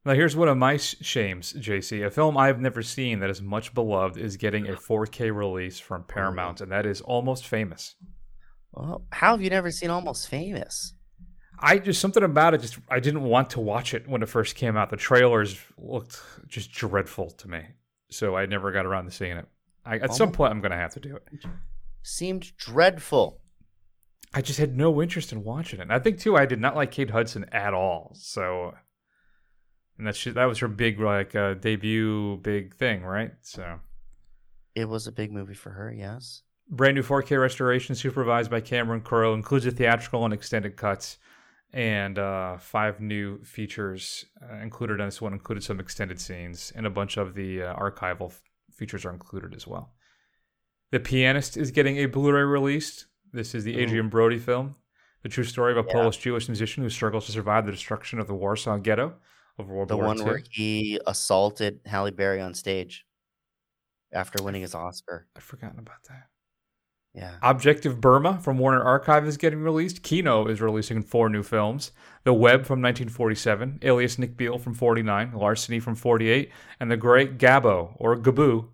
Now, 0.07 0.13
here's 0.13 0.37
one 0.37 0.49
of 0.49 0.59
my 0.59 0.77
shames, 0.77 1.55
JC. 1.55 2.05
A 2.05 2.11
film 2.11 2.37
I've 2.37 2.61
never 2.61 2.83
seen 2.83 3.21
that 3.21 3.31
is 3.31 3.41
much 3.41 3.73
beloved 3.73 4.19
is 4.19 4.37
getting 4.37 4.69
a 4.69 4.73
4K 4.73 5.35
release 5.35 5.79
from 5.79 6.05
Paramount, 6.05 6.61
and 6.61 6.71
that 6.73 6.85
is 6.85 7.01
Almost 7.01 7.47
Famous. 7.47 7.95
Well, 8.73 9.07
how 9.13 9.31
have 9.31 9.41
you 9.41 9.49
never 9.49 9.71
seen 9.71 9.89
Almost 9.89 10.29
Famous? 10.29 10.93
I 11.59 11.79
just 11.79 12.01
something 12.01 12.23
about 12.23 12.53
it. 12.53 12.61
Just 12.61 12.79
I 12.91 13.01
didn't 13.01 13.23
want 13.23 13.51
to 13.51 13.61
watch 13.61 13.95
it 13.95 14.07
when 14.07 14.23
it 14.23 14.29
first 14.29 14.57
came 14.57 14.77
out. 14.77 14.91
The 14.91 14.97
trailers 14.97 15.59
looked 15.79 16.21
just 16.49 16.73
dreadful 16.73 17.31
to 17.31 17.49
me, 17.49 17.63
so 18.11 18.37
I 18.37 18.45
never 18.47 18.73
got 18.73 18.85
around 18.85 19.07
to 19.07 19.11
seeing 19.11 19.37
it. 19.37 19.47
I, 19.87 19.99
at 19.99 20.15
some 20.15 20.33
point, 20.33 20.51
I'm 20.51 20.61
going 20.61 20.73
to 20.73 20.77
have 20.77 20.95
to 20.95 21.01
do 21.01 21.17
it. 21.17 21.23
Seemed 22.03 22.57
dreadful. 22.57 23.41
I 24.35 24.43
just 24.43 24.59
had 24.59 24.77
no 24.77 25.01
interest 25.01 25.33
in 25.33 25.45
watching 25.45 25.79
it. 25.79 25.85
And 25.85 25.93
I 25.93 25.99
think 25.99 26.19
too, 26.19 26.37
I 26.37 26.45
did 26.45 26.61
not 26.61 26.75
like 26.75 26.91
Kate 26.91 27.11
Hudson 27.11 27.47
at 27.53 27.73
all. 27.73 28.13
So, 28.15 28.75
and 29.99 30.07
that's 30.07 30.23
that 30.25 30.45
was 30.45 30.59
her 30.59 30.69
big 30.69 31.01
like 31.01 31.35
uh, 31.35 31.55
debut, 31.55 32.37
big 32.43 32.75
thing, 32.75 33.03
right? 33.05 33.33
So. 33.43 33.81
It 34.75 34.89
was 34.89 35.07
a 35.07 35.13
big 35.13 35.31
movie 35.33 35.55
for 35.55 35.71
her, 35.71 35.93
yes. 35.93 36.43
Brand 36.69 36.97
new 36.97 37.03
4K 37.03 37.41
restoration 37.41 37.95
supervised 37.95 38.51
by 38.51 38.61
Cameron 38.61 39.03
Crowe 39.03 39.35
includes 39.35 39.67
a 39.67 39.71
theatrical 39.71 40.25
and 40.25 40.35
extended 40.35 40.77
cuts, 40.77 41.19
and 41.73 42.19
uh, 42.19 42.57
five 42.59 43.01
new 43.01 43.43
features 43.45 44.25
uh, 44.43 44.57
included 44.57 45.01
on 45.01 45.07
this 45.07 45.21
one. 45.21 45.33
Included 45.33 45.63
some 45.63 45.79
extended 45.79 46.21
scenes, 46.21 46.73
and 46.75 46.87
a 46.87 46.91
bunch 46.91 47.17
of 47.19 47.35
the 47.35 47.63
uh, 47.63 47.77
archival 47.77 48.31
f- 48.31 48.43
features 48.73 49.05
are 49.05 49.13
included 49.13 49.55
as 49.55 49.67
well. 49.67 49.93
The 50.91 51.01
Pianist 51.01 51.57
is 51.57 51.71
getting 51.71 51.99
a 51.99 52.07
Blu-ray 52.07 52.43
released. 52.43 53.07
This 53.33 53.55
is 53.55 53.65
the 53.65 53.81
Adrien 53.83 54.09
Brody 54.09 54.39
film, 54.39 54.77
the 55.23 55.29
true 55.29 55.45
story 55.45 55.73
of 55.73 55.79
a 55.79 55.87
Yeah. 55.87 55.93
Polish-Jewish 55.93 56.49
musician 56.49 56.83
who 56.83 56.91
struggles 56.91 57.27
to 57.27 57.33
survive 57.33 57.67
the 57.67 57.73
destruction 57.73 58.19
of 58.19 58.27
the 58.27 58.35
Warsaw 58.35 58.79
Ghetto 58.79 59.15
of 59.59 59.69
World 59.69 59.89
The 59.89 59.97
War 59.97 60.07
one 60.07 60.19
II. 60.19 60.25
where 60.25 60.43
he 60.51 61.01
assaulted 61.07 61.81
Halle 61.87 62.11
Berry 62.11 62.41
on 62.41 62.55
stage 62.55 63.05
after 64.13 64.43
winning 64.43 64.63
his 64.63 64.75
Oscar. 64.75 65.27
I've 65.37 65.43
forgotten 65.43 65.79
about 65.79 66.03
that. 66.09 66.29
Yeah. 67.15 67.37
Objective 67.43 68.01
Burma 68.01 68.41
from 68.43 68.59
Warner 68.59 68.83
Archive 68.83 69.25
is 69.27 69.37
getting 69.37 69.61
released. 69.61 70.03
Kino 70.03 70.47
is 70.49 70.61
releasing 70.61 71.01
four 71.01 71.29
new 71.29 71.45
films. 71.45 71.93
The 72.25 72.33
Web 72.35 72.67
from 72.67 72.83
1947, 72.83 73.79
Alias 73.83 74.19
Nick 74.19 74.37
Beale 74.37 74.59
from 74.59 74.75
49, 74.75 75.33
Larceny 75.35 75.79
from 75.79 75.95
48, 75.95 76.51
and 76.81 76.91
The 76.91 76.97
Great 76.97 77.39
Gabbo, 77.39 77.93
or 77.99 78.17
Gaboo. 78.17 78.69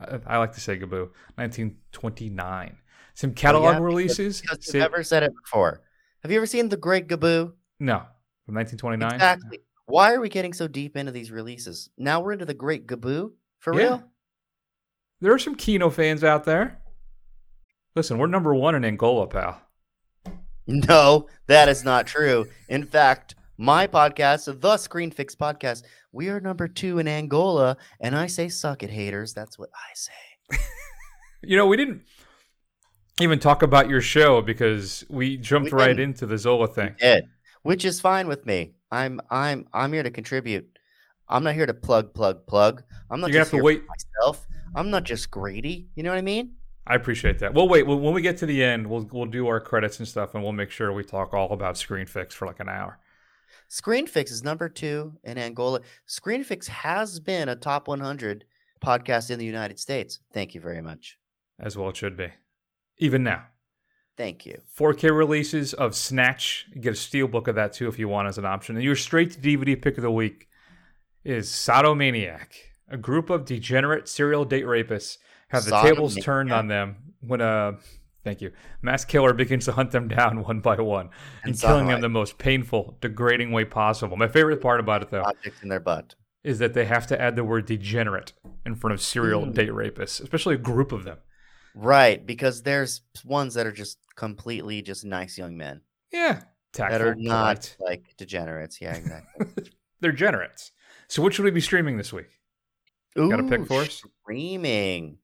I, 0.00 0.20
I 0.26 0.38
like 0.38 0.52
to 0.52 0.60
say 0.60 0.76
Gaboo, 0.78 1.10
1929. 1.34 2.76
Some 3.14 3.34
catalog 3.34 3.74
Oh, 3.76 3.78
yeah, 3.78 3.84
releases. 3.84 4.40
Because 4.40 4.66
you've 4.72 4.80
never 4.82 5.02
said 5.02 5.22
it 5.24 5.32
before. 5.44 5.82
Have 6.22 6.30
you 6.30 6.36
ever 6.36 6.46
seen 6.46 6.68
The 6.68 6.76
Great 6.76 7.08
Gaboo? 7.08 7.52
no, 7.80 8.02
from 8.46 8.54
1929. 8.54 9.12
Exactly. 9.14 9.58
Why 9.92 10.14
are 10.14 10.20
we 10.22 10.30
getting 10.30 10.54
so 10.54 10.68
deep 10.68 10.96
into 10.96 11.12
these 11.12 11.30
releases? 11.30 11.90
Now 11.98 12.22
we're 12.22 12.32
into 12.32 12.46
The 12.46 12.54
Great 12.54 12.86
Gaboo? 12.86 13.32
For 13.58 13.74
Yeah. 13.74 13.78
real? 13.78 14.04
There 15.20 15.34
are 15.34 15.38
some 15.38 15.54
Kino 15.54 15.90
fans 15.90 16.24
out 16.24 16.44
there. 16.44 16.80
Listen, 17.94 18.16
we're 18.16 18.26
number 18.26 18.54
one 18.54 18.74
in 18.74 18.86
Angola, 18.86 19.26
pal. 19.26 19.60
No, 20.66 21.28
that 21.46 21.68
is 21.68 21.84
not 21.84 22.06
true. 22.06 22.46
In 22.70 22.86
fact, 22.86 23.34
my 23.58 23.86
podcast, 23.86 24.46
the 24.46 24.76
Screenfix 24.76 25.36
podcast, 25.36 25.82
we 26.10 26.30
are 26.30 26.40
number 26.40 26.68
two 26.68 26.98
in 26.98 27.06
Angola, 27.06 27.76
and 28.00 28.16
I 28.16 28.28
say 28.28 28.48
suck 28.48 28.82
it, 28.82 28.88
haters. 28.88 29.34
That's 29.34 29.58
what 29.58 29.68
I 29.74 29.92
say. 29.92 30.58
You 31.42 31.58
know, 31.58 31.66
we 31.66 31.76
didn't 31.76 32.02
even 33.20 33.40
talk 33.40 33.62
about 33.62 33.90
your 33.90 34.00
show 34.00 34.40
because 34.40 35.04
we 35.10 35.36
jumped 35.36 35.70
We 35.70 35.78
right 35.78 35.98
into 36.00 36.24
the 36.24 36.38
Zola 36.38 36.68
thing. 36.68 36.94
Did, 36.98 37.24
which 37.62 37.84
is 37.84 38.00
fine 38.00 38.26
with 38.26 38.46
me. 38.46 38.72
I'm 38.92 39.20
I'm 39.30 39.66
I'm 39.72 39.92
here 39.92 40.02
to 40.02 40.10
contribute. 40.10 40.78
I'm 41.28 41.42
not 41.42 41.54
here 41.54 41.66
to 41.66 41.74
plug, 41.74 42.12
plug, 42.12 42.46
plug. 42.46 42.82
I'm 43.10 43.20
not 43.20 43.30
just 43.30 43.50
have 43.50 43.58
to 43.58 43.64
wait. 43.64 43.82
myself. 43.88 44.46
I'm 44.74 44.90
not 44.90 45.04
just 45.04 45.30
Grady. 45.30 45.88
You 45.94 46.02
know 46.02 46.10
what 46.10 46.18
I 46.18 46.22
mean? 46.22 46.52
I 46.86 46.94
appreciate 46.94 47.38
that. 47.38 47.54
Well, 47.54 47.68
wait. 47.68 47.86
When 47.86 48.02
when 48.02 48.12
we 48.12 48.20
get 48.20 48.36
to 48.38 48.46
the 48.46 48.62
end, 48.62 48.86
we'll 48.86 49.08
we'll 49.10 49.26
do 49.26 49.48
our 49.48 49.60
credits 49.60 49.98
and 49.98 50.06
stuff, 50.06 50.34
and 50.34 50.42
we'll 50.42 50.52
make 50.52 50.70
sure 50.70 50.92
we 50.92 51.04
talk 51.04 51.32
all 51.32 51.52
about 51.52 51.76
Screenfix 51.76 52.32
for 52.34 52.46
like 52.46 52.60
an 52.60 52.68
hour. 52.68 52.98
Screenfix 53.70 54.30
is 54.30 54.44
number 54.44 54.68
two 54.68 55.14
in 55.24 55.38
Angola. 55.38 55.80
Screenfix 56.06 56.68
has 56.68 57.18
been 57.18 57.48
a 57.48 57.56
top 57.56 57.88
100 57.88 58.44
podcast 58.84 59.30
in 59.30 59.38
the 59.38 59.46
United 59.46 59.78
States. 59.78 60.20
Thank 60.34 60.54
you 60.54 60.60
very 60.60 60.82
much. 60.82 61.18
as 61.58 61.76
well 61.76 61.88
it 61.88 61.96
should 61.96 62.16
be. 62.16 62.28
Even 62.98 63.22
now. 63.22 63.44
Thank 64.16 64.44
you. 64.46 64.60
4K 64.78 65.16
releases 65.16 65.72
of 65.74 65.94
Snatch. 65.94 66.66
You 66.74 66.80
get 66.80 66.90
a 66.90 66.96
steelbook 66.96 67.48
of 67.48 67.54
that 67.54 67.72
too 67.72 67.88
if 67.88 67.98
you 67.98 68.08
want 68.08 68.28
as 68.28 68.38
an 68.38 68.44
option. 68.44 68.76
And 68.76 68.84
your 68.84 68.96
straight 68.96 69.32
to 69.32 69.38
DVD 69.40 69.80
pick 69.80 69.96
of 69.96 70.02
the 70.02 70.10
week 70.10 70.48
is 71.24 71.48
Sodomaniac. 71.50 72.48
A 72.90 72.96
group 72.96 73.30
of 73.30 73.44
degenerate 73.44 74.08
serial 74.08 74.44
date 74.44 74.64
rapists 74.66 75.16
have 75.48 75.64
the 75.64 75.80
tables 75.80 76.16
turned 76.16 76.52
on 76.52 76.68
them 76.68 76.96
when 77.20 77.40
a 77.40 77.76
thank 78.24 78.40
you 78.40 78.52
mass 78.82 79.04
killer 79.04 79.32
begins 79.32 79.64
to 79.64 79.72
hunt 79.72 79.90
them 79.90 80.08
down 80.08 80.42
one 80.46 80.60
by 80.60 80.76
one 80.80 81.08
and, 81.42 81.52
And 81.54 81.60
killing 81.60 81.86
them 81.88 82.00
the 82.00 82.08
most 82.08 82.38
painful, 82.38 82.98
degrading 83.00 83.50
way 83.52 83.64
possible. 83.64 84.16
My 84.16 84.28
favorite 84.28 84.60
part 84.60 84.80
about 84.80 85.02
it 85.02 85.10
though 85.10 85.22
Objects 85.22 85.62
in 85.62 85.68
their 85.68 85.80
butt. 85.80 86.14
is 86.44 86.58
that 86.58 86.74
they 86.74 86.84
have 86.84 87.06
to 87.08 87.20
add 87.20 87.36
the 87.36 87.44
word 87.44 87.66
degenerate 87.66 88.32
in 88.66 88.74
front 88.74 88.92
of 88.94 89.00
serial 89.00 89.46
Mm. 89.46 89.54
date 89.54 89.70
rapists, 89.70 90.20
especially 90.22 90.54
a 90.54 90.58
group 90.58 90.92
of 90.92 91.04
them. 91.04 91.18
Right, 91.74 92.24
because 92.26 92.62
there's 92.64 93.00
ones 93.24 93.54
that 93.54 93.66
are 93.66 93.72
just 93.72 93.98
completely 94.16 94.82
just 94.82 95.04
nice 95.04 95.36
young 95.38 95.56
men 95.56 95.80
Yeah, 96.12 96.42
tactful, 96.72 96.98
that 96.98 97.06
are 97.06 97.14
not 97.14 97.74
polite. 97.78 97.90
like 97.90 98.16
degenerates. 98.16 98.80
Yeah, 98.80 98.94
exactly. 98.94 99.46
They're 100.00 100.12
generates. 100.12 100.72
So 101.08 101.22
what 101.22 101.34
should 101.34 101.44
we 101.44 101.50
be 101.50 101.60
streaming 101.60 101.96
this 101.96 102.12
week? 102.12 102.28
Got 103.14 103.40
a 103.40 103.42
pick 103.44 103.66
for 103.66 103.82
us? 103.82 104.02
Streaming. 104.22 105.18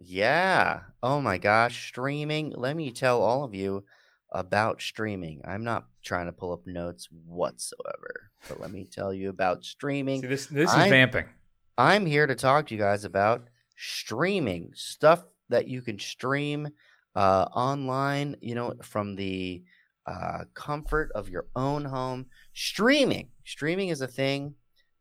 Yeah. 0.00 0.80
Oh 1.02 1.20
my 1.20 1.38
gosh, 1.38 1.86
streaming. 1.88 2.52
Let 2.56 2.76
me 2.76 2.90
tell 2.90 3.22
all 3.22 3.44
of 3.44 3.54
you 3.54 3.84
about 4.32 4.82
streaming. 4.82 5.40
I'm 5.46 5.62
not 5.64 5.86
trying 6.02 6.26
to 6.26 6.32
pull 6.32 6.52
up 6.52 6.66
notes 6.66 7.08
whatsoever, 7.24 8.30
but 8.48 8.60
let 8.60 8.72
me 8.72 8.84
tell 8.90 9.14
you 9.14 9.28
about 9.30 9.64
streaming. 9.64 10.22
See, 10.22 10.26
this 10.26 10.46
this 10.46 10.70
is 10.70 10.76
I'm- 10.76 10.90
vamping. 10.90 11.26
I'm 11.78 12.06
here 12.06 12.26
to 12.26 12.34
talk 12.36 12.68
to 12.68 12.74
you 12.74 12.80
guys 12.80 13.04
about 13.04 13.48
streaming 13.76 14.70
stuff 14.74 15.24
that 15.48 15.66
you 15.66 15.82
can 15.82 15.98
stream 15.98 16.68
uh, 17.14 17.46
online, 17.54 18.36
you 18.40 18.54
know, 18.54 18.74
from 18.82 19.14
the 19.14 19.62
uh, 20.06 20.44
comfort 20.54 21.10
of 21.14 21.28
your 21.28 21.46
own 21.56 21.84
home. 21.84 22.26
Streaming. 22.52 23.28
Streaming 23.44 23.88
is 23.88 24.00
a 24.00 24.06
thing 24.06 24.54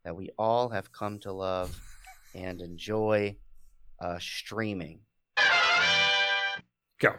that 0.04 0.16
we 0.16 0.30
all 0.38 0.70
have 0.70 0.92
come 0.92 1.20
to 1.20 1.32
love 1.32 1.78
and 2.36 2.62
enjoy 2.62 3.36
uh, 4.00 4.18
streaming. 4.20 5.00
Go. 7.00 7.16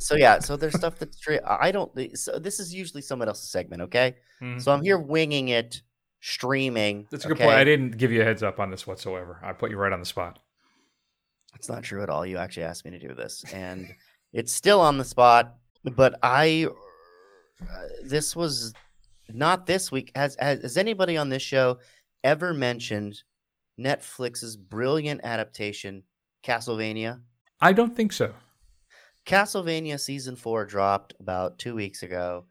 So, 0.00 0.14
yeah, 0.14 0.38
so 0.38 0.56
there's 0.56 0.76
stuff 0.76 0.98
that's 0.98 1.20
stre- 1.20 1.40
I 1.44 1.72
don't, 1.72 1.90
so 2.16 2.38
this 2.38 2.60
is 2.60 2.72
usually 2.72 3.02
someone 3.02 3.28
else's 3.28 3.50
segment, 3.50 3.82
okay? 3.82 4.14
Mhm. 4.40 4.62
So 4.62 4.72
I'm 4.72 4.82
here 4.82 4.98
winging 4.98 5.48
it, 5.48 5.82
streaming. 6.20 7.06
That's 7.10 7.24
a 7.24 7.28
good 7.28 7.36
okay? 7.36 7.44
point. 7.44 7.56
I 7.56 7.64
didn't 7.64 7.96
give 7.98 8.12
you 8.12 8.22
a 8.22 8.24
heads 8.24 8.42
up 8.42 8.60
on 8.60 8.70
this 8.70 8.86
whatsoever. 8.86 9.40
I 9.42 9.52
put 9.52 9.70
you 9.70 9.76
right 9.76 9.92
on 9.92 9.98
the 10.00 10.06
spot. 10.06 10.38
It's 11.56 11.68
not 11.68 11.82
true 11.82 12.02
at 12.02 12.10
all. 12.10 12.24
You 12.24 12.38
actually 12.38 12.64
asked 12.64 12.84
me 12.84 12.92
to 12.92 12.98
do 12.98 13.14
this, 13.14 13.44
and 13.52 13.92
it's 14.32 14.52
still 14.52 14.80
on 14.80 14.98
the 14.98 15.04
spot. 15.04 15.54
But 15.84 16.18
I, 16.22 16.66
uh, 17.62 17.86
this 18.04 18.36
was 18.36 18.74
not 19.28 19.66
this 19.66 19.90
week. 19.92 20.12
Has, 20.14 20.36
has 20.38 20.62
has 20.62 20.76
anybody 20.76 21.16
on 21.16 21.28
this 21.28 21.42
show 21.42 21.78
ever 22.24 22.52
mentioned 22.52 23.22
Netflix's 23.78 24.56
brilliant 24.56 25.20
adaptation, 25.24 26.02
Castlevania? 26.44 27.20
I 27.60 27.72
don't 27.72 27.94
think 27.94 28.12
so. 28.12 28.34
Castlevania 29.26 30.00
season 30.00 30.36
four 30.36 30.64
dropped 30.64 31.14
about 31.20 31.58
two 31.58 31.74
weeks 31.74 32.02
ago, 32.02 32.46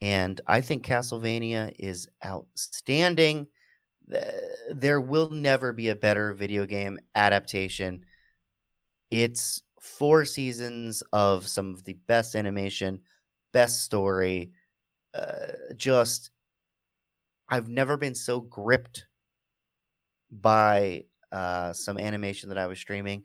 and 0.00 0.40
I 0.46 0.60
think 0.60 0.84
Castlevania 0.84 1.74
is 1.78 2.08
outstanding. 2.24 3.46
there 4.74 5.00
will 5.00 5.30
never 5.30 5.72
be 5.72 5.88
a 5.88 5.96
better 5.96 6.32
video 6.32 6.64
game 6.64 6.98
adaptation. 7.14 8.04
It's 9.10 9.62
four 9.86 10.24
seasons 10.24 11.02
of 11.12 11.46
some 11.46 11.72
of 11.72 11.84
the 11.84 11.94
best 12.06 12.34
animation, 12.34 13.00
best 13.52 13.82
story. 13.82 14.50
Uh, 15.14 15.52
just, 15.76 16.30
I've 17.48 17.68
never 17.68 17.96
been 17.96 18.14
so 18.14 18.40
gripped 18.40 19.06
by 20.30 21.04
uh, 21.32 21.72
some 21.72 21.98
animation 21.98 22.48
that 22.48 22.58
I 22.58 22.66
was 22.66 22.78
streaming. 22.78 23.24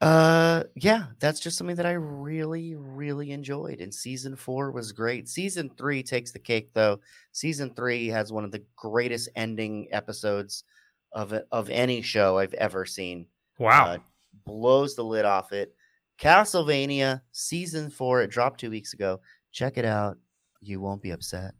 Uh, 0.00 0.64
yeah, 0.74 1.06
that's 1.20 1.40
just 1.40 1.56
something 1.56 1.76
that 1.76 1.86
I 1.86 1.92
really, 1.92 2.74
really 2.74 3.32
enjoyed. 3.32 3.80
And 3.80 3.92
season 3.92 4.36
four 4.36 4.70
was 4.70 4.92
great. 4.92 5.28
Season 5.28 5.70
three 5.76 6.02
takes 6.02 6.32
the 6.32 6.38
cake, 6.38 6.70
though. 6.74 7.00
Season 7.32 7.74
three 7.74 8.08
has 8.08 8.32
one 8.32 8.44
of 8.44 8.52
the 8.52 8.62
greatest 8.76 9.30
ending 9.36 9.88
episodes 9.90 10.64
of 11.12 11.32
of 11.50 11.70
any 11.70 12.02
show 12.02 12.36
I've 12.38 12.52
ever 12.54 12.84
seen. 12.84 13.26
Wow. 13.58 13.86
Uh, 13.86 13.98
blows 14.44 14.94
the 14.94 15.04
lid 15.04 15.24
off 15.24 15.52
it. 15.52 15.74
Castlevania 16.20 17.22
season 17.32 17.90
four. 17.90 18.22
It 18.22 18.30
dropped 18.30 18.60
two 18.60 18.70
weeks 18.70 18.92
ago. 18.94 19.20
Check 19.52 19.78
it 19.78 19.84
out. 19.84 20.18
You 20.60 20.80
won't 20.80 21.02
be 21.02 21.10
upset. 21.10 21.54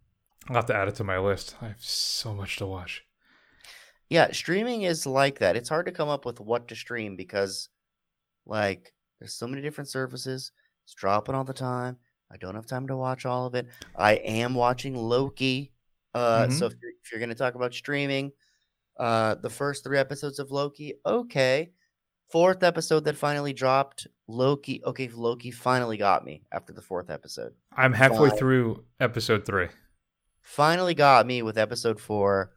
I'll 0.48 0.56
have 0.56 0.66
to 0.66 0.74
add 0.76 0.88
it 0.88 0.94
to 0.96 1.04
my 1.04 1.18
list. 1.18 1.56
I 1.60 1.68
have 1.68 1.82
so 1.82 2.32
much 2.34 2.56
to 2.56 2.66
watch. 2.66 3.02
Yeah, 4.08 4.30
streaming 4.32 4.82
is 4.82 5.06
like 5.06 5.40
that. 5.40 5.56
It's 5.56 5.68
hard 5.68 5.86
to 5.86 5.92
come 5.92 6.08
up 6.08 6.24
with 6.24 6.38
what 6.40 6.68
to 6.68 6.76
stream 6.76 7.16
because, 7.16 7.68
like, 8.46 8.94
there's 9.18 9.34
so 9.34 9.48
many 9.48 9.60
different 9.62 9.88
services. 9.88 10.52
It's 10.84 10.94
dropping 10.94 11.34
all 11.34 11.44
the 11.44 11.52
time. 11.52 11.96
I 12.30 12.36
don't 12.36 12.54
have 12.54 12.66
time 12.66 12.86
to 12.88 12.96
watch 12.96 13.26
all 13.26 13.46
of 13.46 13.54
it. 13.54 13.66
I 13.96 14.14
am 14.14 14.54
watching 14.54 14.94
Loki. 14.94 15.72
Uh, 16.14 16.48
So 16.48 16.66
if 16.66 16.74
you're, 16.80 16.92
if 17.04 17.10
you're 17.12 17.18
going 17.18 17.30
to 17.30 17.34
talk 17.34 17.56
about 17.56 17.74
streaming, 17.74 18.32
uh, 18.98 19.34
the 19.36 19.50
first 19.50 19.84
three 19.84 19.98
episodes 19.98 20.38
of 20.38 20.50
Loki, 20.50 20.94
okay. 21.04 21.72
Fourth 22.28 22.62
episode 22.62 23.04
that 23.04 23.16
finally 23.16 23.52
dropped, 23.52 24.08
Loki. 24.26 24.82
Okay, 24.84 25.08
Loki 25.08 25.50
finally 25.52 25.96
got 25.96 26.24
me 26.24 26.42
after 26.50 26.72
the 26.72 26.82
fourth 26.82 27.08
episode. 27.08 27.52
I'm 27.72 27.92
halfway 27.92 28.30
Fine. 28.30 28.38
through 28.38 28.84
episode 28.98 29.46
three. 29.46 29.68
Finally 30.42 30.94
got 30.94 31.26
me 31.26 31.42
with 31.42 31.56
episode 31.56 32.00
four. 32.00 32.52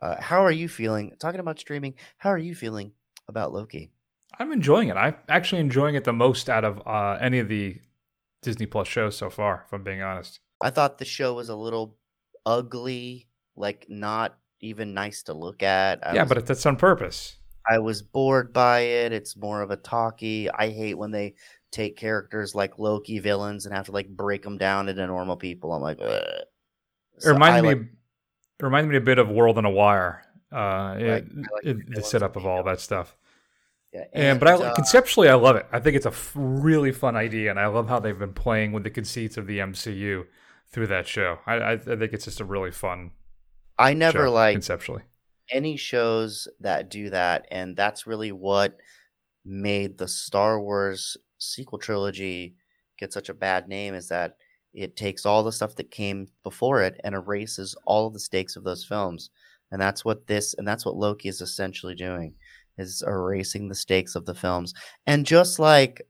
Uh, 0.00 0.20
how 0.20 0.44
are 0.44 0.50
you 0.50 0.68
feeling? 0.68 1.12
Talking 1.18 1.40
about 1.40 1.58
streaming, 1.58 1.94
how 2.16 2.30
are 2.30 2.38
you 2.38 2.54
feeling 2.54 2.92
about 3.28 3.52
Loki? 3.52 3.90
I'm 4.38 4.52
enjoying 4.52 4.88
it. 4.88 4.96
I'm 4.96 5.16
actually 5.28 5.60
enjoying 5.60 5.96
it 5.96 6.04
the 6.04 6.14
most 6.14 6.48
out 6.48 6.64
of 6.64 6.80
uh, 6.86 7.18
any 7.20 7.40
of 7.40 7.48
the 7.48 7.76
Disney 8.42 8.64
Plus 8.64 8.88
shows 8.88 9.16
so 9.16 9.28
far, 9.28 9.64
if 9.66 9.72
I'm 9.72 9.82
being 9.82 10.00
honest. 10.00 10.40
I 10.62 10.70
thought 10.70 10.96
the 10.96 11.04
show 11.04 11.34
was 11.34 11.50
a 11.50 11.56
little 11.56 11.98
ugly, 12.46 13.28
like 13.54 13.86
not 13.90 14.38
even 14.60 14.94
nice 14.94 15.24
to 15.24 15.34
look 15.34 15.62
at. 15.62 16.06
I 16.06 16.14
yeah, 16.14 16.22
was, 16.22 16.32
but 16.32 16.46
that's 16.46 16.64
on 16.64 16.76
purpose. 16.76 17.36
I 17.68 17.78
was 17.78 18.02
bored 18.02 18.52
by 18.52 18.80
it. 18.80 19.12
It's 19.12 19.36
more 19.36 19.62
of 19.62 19.70
a 19.70 19.76
talkie. 19.76 20.50
I 20.50 20.70
hate 20.70 20.94
when 20.94 21.10
they 21.10 21.34
take 21.70 21.96
characters 21.96 22.54
like 22.54 22.78
Loki 22.78 23.18
villains 23.18 23.66
and 23.66 23.74
have 23.74 23.86
to 23.86 23.92
like 23.92 24.08
break 24.08 24.42
them 24.42 24.58
down 24.58 24.88
into 24.88 25.06
normal 25.06 25.36
people. 25.36 25.72
I'm 25.72 25.82
like. 25.82 26.00
It 26.00 26.48
So 27.18 27.32
reminded 27.32 27.58
I 27.58 27.62
me. 27.62 27.68
like- 27.80 27.88
it 28.58 28.64
reminded 28.64 28.90
me 28.90 28.96
a 28.96 29.00
bit 29.00 29.18
of 29.18 29.28
World 29.30 29.56
on 29.58 29.64
a 29.64 29.70
Wire. 29.70 30.22
Uh, 30.52 30.96
it- 30.98 31.08
I 31.08 31.14
like 31.54 31.64
it- 31.64 31.94
the 31.94 32.02
setup 32.02 32.36
of 32.36 32.44
all 32.44 32.62
that 32.64 32.80
stuff. 32.80 33.16
yeah, 33.92 34.04
And 34.12 34.38
but 34.40 34.48
I 34.48 34.52
uh, 34.54 34.74
conceptually 34.74 35.28
I 35.28 35.34
love 35.34 35.56
it. 35.56 35.66
I 35.72 35.80
think 35.80 35.96
it's 35.96 36.06
a 36.06 36.10
f- 36.10 36.32
really 36.34 36.92
fun 36.92 37.16
idea, 37.16 37.50
and 37.50 37.58
I 37.58 37.66
love 37.68 37.88
how 37.88 38.00
they've 38.00 38.18
been 38.18 38.34
playing 38.34 38.72
with 38.72 38.84
the 38.84 38.90
conceits 38.90 39.36
of 39.36 39.46
the 39.46 39.58
MCU 39.60 40.26
through 40.72 40.88
that 40.88 41.06
show. 41.08 41.38
I, 41.46 41.54
I, 41.54 41.72
I 41.72 41.76
think 41.78 42.12
it's 42.12 42.24
just 42.26 42.40
a 42.40 42.44
really 42.44 42.70
fun. 42.70 43.12
I 43.78 43.94
never 43.94 44.28
like 44.28 44.54
conceptually. 44.54 45.02
Any 45.50 45.76
shows 45.76 46.48
that 46.60 46.90
do 46.90 47.10
that 47.10 47.46
and 47.50 47.76
that's 47.76 48.06
really 48.06 48.32
what 48.32 48.78
made 49.44 49.98
the 49.98 50.08
Star 50.08 50.60
Wars 50.60 51.16
sequel 51.38 51.78
trilogy 51.78 52.54
get 52.98 53.12
such 53.12 53.28
a 53.28 53.34
bad 53.34 53.68
name 53.68 53.94
is 53.94 54.08
that 54.08 54.36
it 54.72 54.96
takes 54.96 55.26
all 55.26 55.42
the 55.42 55.52
stuff 55.52 55.74
that 55.76 55.90
came 55.90 56.28
before 56.42 56.82
it 56.82 57.00
and 57.02 57.14
erases 57.14 57.74
all 57.84 58.06
of 58.06 58.12
the 58.12 58.20
stakes 58.20 58.56
of 58.56 58.62
those 58.64 58.84
films. 58.84 59.30
And 59.72 59.80
that's 59.80 60.04
what 60.04 60.26
this 60.26 60.54
and 60.54 60.66
that's 60.66 60.84
what 60.84 60.96
Loki 60.96 61.28
is 61.28 61.40
essentially 61.40 61.94
doing 61.94 62.34
is 62.78 63.02
erasing 63.06 63.68
the 63.68 63.74
stakes 63.74 64.14
of 64.14 64.26
the 64.26 64.34
films. 64.34 64.74
And 65.06 65.26
just 65.26 65.58
like 65.58 66.02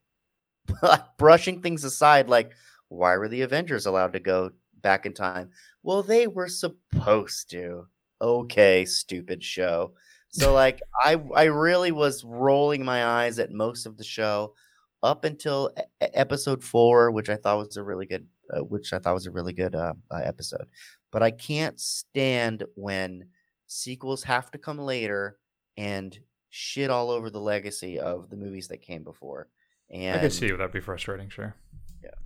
brushing 1.19 1.63
things 1.63 1.85
aside 1.85 2.29
like 2.29 2.53
why 2.89 3.17
were 3.17 3.29
the 3.29 3.43
Avengers 3.43 3.87
allowed 3.87 4.13
to 4.15 4.21
go 4.21 4.51
back 4.83 5.07
in 5.07 5.15
time? 5.15 5.51
Well 5.83 6.03
they 6.03 6.27
were 6.27 6.49
supposed 6.49 7.51
to 7.51 7.87
okay, 8.21 8.85
stupid 8.85 9.43
show. 9.43 9.95
So 10.31 10.53
like 10.53 10.81
I 11.03 11.21
I 11.35 11.45
really 11.45 11.93
was 11.93 12.25
rolling 12.25 12.85
my 12.85 13.05
eyes 13.05 13.39
at 13.39 13.51
most 13.51 13.87
of 13.87 13.97
the 13.97 14.05
show 14.05 14.55
up 15.03 15.25
until 15.25 15.73
episode 16.01 16.63
4, 16.63 17.11
which 17.11 17.29
I 17.29 17.37
thought 17.37 17.59
was 17.59 17.77
a 17.77 17.83
really 17.83 18.07
good 18.07 18.27
uh, 18.53 18.61
which 18.65 18.93
I 18.93 18.99
thought 18.99 19.15
was 19.15 19.27
a 19.27 19.31
really 19.31 19.53
good 19.53 19.75
uh, 19.75 19.95
uh, 20.11 20.21
episode. 20.25 20.67
But 21.13 21.23
I 21.23 21.31
can't 21.31 21.79
stand 21.81 22.65
when 22.75 23.27
sequels 23.67 24.25
have 24.25 24.51
to 24.53 24.59
come 24.59 24.79
later 24.79 25.39
and 25.77 26.19
shit 26.51 26.91
all 26.91 27.11
over 27.11 27.31
the 27.31 27.41
legacy 27.41 27.99
of 27.99 28.29
the 28.29 28.37
movies 28.37 28.69
that 28.69 28.83
came 28.83 29.05
before. 29.05 29.49
And 29.91 30.19
I 30.19 30.21
could 30.21 30.33
see 30.33 30.51
that'd 30.51 30.73
be 30.73 30.81
frustrating. 30.81 31.29
Sure. 31.29 31.55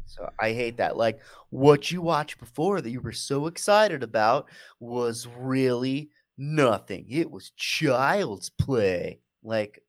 So 0.06 0.28
I 0.40 0.52
hate 0.52 0.76
that. 0.78 0.96
Like 0.96 1.20
what 1.50 1.90
you 1.90 2.02
watched 2.02 2.38
before 2.38 2.80
that 2.80 2.90
you 2.90 3.00
were 3.00 3.12
so 3.12 3.46
excited 3.46 4.02
about 4.02 4.48
was 4.80 5.26
really 5.38 6.10
nothing. 6.36 7.06
It 7.08 7.30
was 7.30 7.52
child's 7.56 8.50
play. 8.50 9.20
Like 9.42 9.82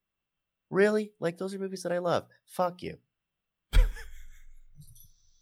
really? 0.69 1.11
Like 1.19 1.37
those 1.37 1.53
are 1.53 1.59
movies 1.59 1.83
that 1.83 1.91
I 1.91 1.99
love. 1.99 2.25
Fuck 2.45 2.83
you. 2.83 2.97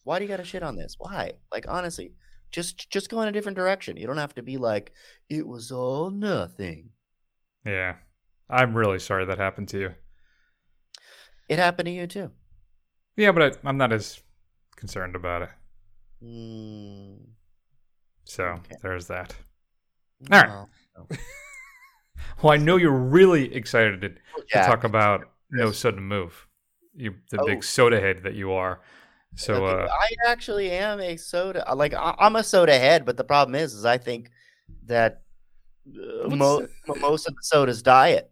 Why 0.04 0.20
do 0.20 0.26
you 0.26 0.30
got 0.30 0.38
to 0.38 0.44
shit 0.44 0.64
on 0.64 0.76
this? 0.76 0.96
Why? 0.98 1.32
Like 1.52 1.66
honestly, 1.68 2.12
just 2.52 2.90
just 2.90 3.10
go 3.10 3.22
in 3.22 3.30
a 3.30 3.32
different 3.32 3.58
direction. 3.58 3.98
You 3.98 4.08
don't 4.08 4.18
have 4.18 4.36
to 4.36 4.44
be 4.44 4.58
like 4.58 4.92
it 5.30 5.48
was 5.48 5.72
all 5.72 6.10
nothing. 6.10 6.90
Yeah. 7.66 7.96
I'm 8.50 8.76
really 8.76 9.00
sorry 9.00 9.26
that 9.26 9.38
happened 9.38 9.70
to 9.70 9.80
you. 9.80 9.94
It 11.50 11.60
happened 11.60 11.88
to 11.88 11.92
you 11.92 12.08
too. 12.08 12.32
Yeah, 13.16 13.32
but 13.32 13.44
I, 13.44 13.70
I'm 13.70 13.78
not 13.78 13.94
as 13.94 14.22
concerned 14.84 15.16
about 15.16 15.44
it. 15.44 15.50
Mm, 16.22 17.20
So 18.26 18.44
Okay. 18.44 18.76
there's 18.82 19.08
that. 19.08 19.34
All 20.30 20.42
right. 20.42 20.50
no. 20.50 21.08
Well, 22.42 22.52
I 22.52 22.58
know 22.58 22.76
you're 22.76 22.92
really 22.92 23.56
excited 23.56 24.02
to, 24.02 24.10
to 24.10 24.66
talk 24.66 24.84
about 24.84 25.32
No 25.52 25.72
Sudden 25.72 26.04
Move. 26.04 26.48
You, 26.94 27.16
the 27.32 27.40
Oh. 27.40 27.46
big 27.46 27.64
soda 27.64 28.02
head 28.02 28.24
that 28.24 28.34
you 28.34 28.52
are. 28.52 28.82
So, 29.36 29.66
uh, 29.66 29.88
I 29.90 30.10
actually 30.30 30.70
am 30.72 31.00
a 31.00 31.16
soda. 31.16 31.70
uh, 31.72 31.76
Like 31.76 31.94
I, 31.94 32.14
I'm 32.20 32.36
a 32.36 32.44
soda 32.44 32.78
head, 32.78 33.06
but 33.06 33.16
the 33.16 33.24
problem 33.24 33.56
is, 33.56 33.74
is 33.74 33.86
I 33.86 33.98
think 33.98 34.32
that 34.86 35.22
uh, 35.88 36.28
mo- 36.28 36.68
most 37.00 37.26
of 37.26 37.36
the 37.36 37.42
sodas 37.42 37.82
diet. 37.82 38.30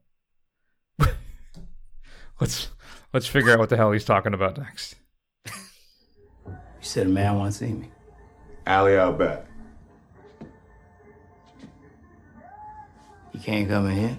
let's 2.42 2.70
let's 3.14 3.28
figure 3.28 3.54
out 3.54 3.60
what 3.60 3.70
the 3.70 3.78
hell 3.78 3.94
he's 3.94 4.04
talking 4.06 4.34
about 4.34 4.58
next. 4.58 4.96
You 6.82 6.88
said 6.88 7.06
a 7.06 7.10
man 7.10 7.38
want 7.38 7.54
to 7.54 7.58
see 7.60 7.72
me. 7.74 7.90
Alley 8.66 8.98
out 8.98 9.20
back. 9.20 9.46
He 13.32 13.38
can't 13.38 13.70
come 13.70 13.86
in 13.86 13.98
here. 13.98 14.18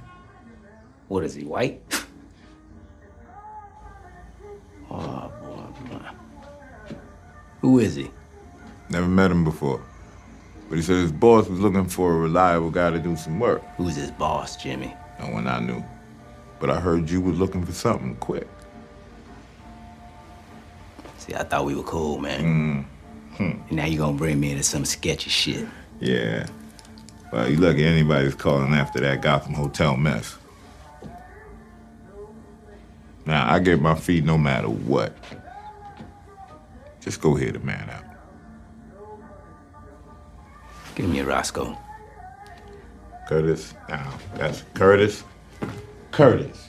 What 1.09 1.25
is 1.25 1.35
he, 1.35 1.45
white? 1.45 1.83
oh, 4.91 5.33
boy, 5.43 5.65
boy. 5.91 6.97
Who 7.63 7.81
is 7.81 7.97
he? 7.97 8.13
Never 8.91 9.09
met 9.09 9.33
him 9.33 9.43
before. 9.43 9.83
But 10.69 10.77
he 10.77 10.83
said 10.83 10.97
his 10.97 11.11
boss 11.11 11.49
was 11.49 11.59
looking 11.59 11.89
for 11.89 12.15
a 12.15 12.17
reliable 12.17 12.71
guy 12.71 12.91
to 12.91 13.01
do 13.01 13.17
some 13.17 13.41
work. 13.41 13.63
Who's 13.77 13.97
his 13.97 14.13
boss, 14.13 14.57
Jimmy? 14.57 14.95
No 15.19 15.27
one 15.31 15.49
I 15.49 15.59
knew. 15.59 15.85
But 16.61 16.71
I 16.71 16.79
heard 16.79 17.11
you 17.11 17.21
was 17.21 17.41
looking 17.41 17.67
for 17.67 17.73
something 17.73 18.15
quick. 18.17 18.49
See, 21.23 21.35
I 21.37 21.45
thought 21.45 21.65
we 21.65 21.77
were 21.77 21.85
cool, 21.85 22.19
man. 22.19 22.41
Mm. 22.43 23.37
Hmm. 23.37 23.69
And 23.69 23.73
now 23.73 23.87
you 23.87 23.97
gonna 23.97 24.17
bring 24.17 24.41
me 24.41 24.51
into 24.51 24.65
some 24.65 24.85
sketchy 24.85 25.31
shit. 25.31 25.69
Yeah. 26.01 26.49
Well, 27.33 27.49
you 27.49 27.59
lucky 27.59 27.85
anybody's 27.85 28.35
calling 28.35 28.75
after 28.75 28.99
that 28.99 29.23
Gotham 29.23 29.55
Hotel 29.55 29.97
mess. 29.97 30.37
Now, 33.25 33.49
I 33.49 33.61
get 33.61 33.81
my 33.81 33.95
fee 33.95 34.21
no 34.21 34.37
matter 34.37 34.69
what. 34.69 35.17
Just 37.01 37.21
go 37.21 37.37
hear 37.37 37.53
the 37.53 37.61
man 37.61 37.89
out. 37.89 38.05
Give 40.97 41.09
me 41.09 41.21
a 41.21 41.25
Roscoe. 41.25 41.79
Curtis. 43.29 43.75
Now, 43.89 44.13
that's 44.35 44.65
Curtis. 44.75 45.23
Curtis. 46.11 46.69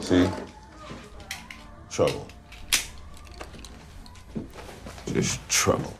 See? 0.00 0.28
Trouble. 1.88 2.26
Just 5.12 5.46
trouble. 5.48 5.94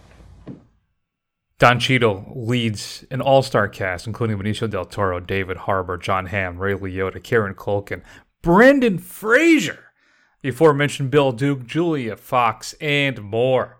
Don 1.58 1.80
Cheadle 1.80 2.32
leads 2.34 3.06
an 3.10 3.22
all-star 3.22 3.66
cast, 3.68 4.06
including 4.06 4.36
Benicio 4.36 4.68
del 4.68 4.84
Toro, 4.84 5.20
David 5.20 5.56
Harbour, 5.56 5.96
Jon 5.96 6.26
Hamm, 6.26 6.58
Ray 6.58 6.74
Liotta, 6.74 7.22
Kieran 7.22 7.54
Culkin, 7.54 8.02
Brendan 8.42 8.98
Fraser, 8.98 9.84
the 10.42 10.50
aforementioned 10.50 11.10
Bill 11.10 11.32
Duke, 11.32 11.64
Julia 11.66 12.16
Fox, 12.16 12.74
and 12.74 13.22
more. 13.22 13.78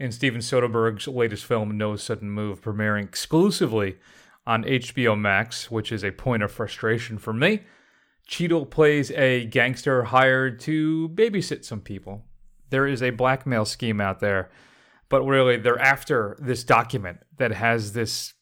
In 0.00 0.10
Steven 0.10 0.40
Soderbergh's 0.40 1.06
latest 1.06 1.44
film, 1.44 1.78
No 1.78 1.94
Sudden 1.94 2.30
Move, 2.30 2.60
premiering 2.60 3.04
exclusively 3.04 3.96
on 4.44 4.64
HBO 4.64 5.18
Max, 5.18 5.70
which 5.70 5.92
is 5.92 6.04
a 6.04 6.10
point 6.10 6.42
of 6.42 6.50
frustration 6.50 7.16
for 7.16 7.32
me. 7.32 7.60
Cheadle 8.26 8.66
plays 8.66 9.12
a 9.12 9.44
gangster 9.46 10.04
hired 10.04 10.58
to 10.60 11.10
babysit 11.10 11.64
some 11.64 11.80
people. 11.80 12.24
There 12.74 12.88
is 12.88 13.04
a 13.04 13.10
blackmail 13.10 13.64
scheme 13.66 14.00
out 14.00 14.18
there, 14.18 14.50
but 15.08 15.22
really 15.22 15.56
they're 15.58 15.78
after 15.78 16.36
this 16.40 16.64
document 16.64 17.18
that 17.38 17.52
has 17.52 17.92
this 17.92 18.34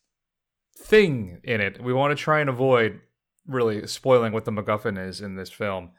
thing 0.79 1.39
in 1.45 1.61
it. 1.61 1.83
We 1.85 1.93
want 1.93 2.17
to 2.17 2.25
try 2.25 2.41
and 2.41 2.49
avoid 2.49 2.99
really 3.47 3.87
spoiling 3.87 4.33
what 4.33 4.47
the 4.47 4.51
MacGuffin 4.51 4.97
is 5.07 5.21
in 5.21 5.37
this 5.37 5.51
film 5.51 5.91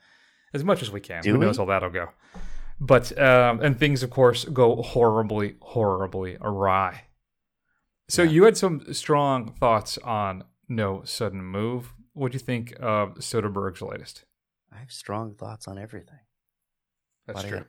as 0.52 0.64
much 0.64 0.82
as 0.82 0.90
we 0.90 1.00
can. 1.00 1.22
Do 1.22 1.34
Who 1.34 1.38
we? 1.38 1.46
knows 1.46 1.58
how 1.58 1.66
that'll 1.66 1.92
go? 1.92 2.10
But 2.80 3.16
um, 3.22 3.60
and 3.62 3.78
things, 3.78 4.02
of 4.02 4.10
course, 4.10 4.46
go 4.46 4.82
horribly, 4.82 5.58
horribly 5.62 6.38
awry. 6.42 7.04
So 8.10 8.24
you 8.24 8.46
had 8.46 8.58
some 8.58 8.92
strong 8.96 9.54
thoughts 9.60 10.00
on 10.00 10.44
No 10.68 11.04
Sudden 11.06 11.44
Move. 11.44 11.94
What 12.14 12.32
do 12.32 12.36
you 12.38 12.40
think 12.40 12.74
of 12.80 13.14
Soderbergh's 13.20 13.84
latest? 13.84 14.26
I 14.74 14.78
have 14.80 14.92
strong 14.92 15.36
thoughts 15.36 15.68
on 15.68 15.78
everything. 15.78 16.18
That's 17.28 17.44
true. 17.44 17.52
gotta- 17.60 17.68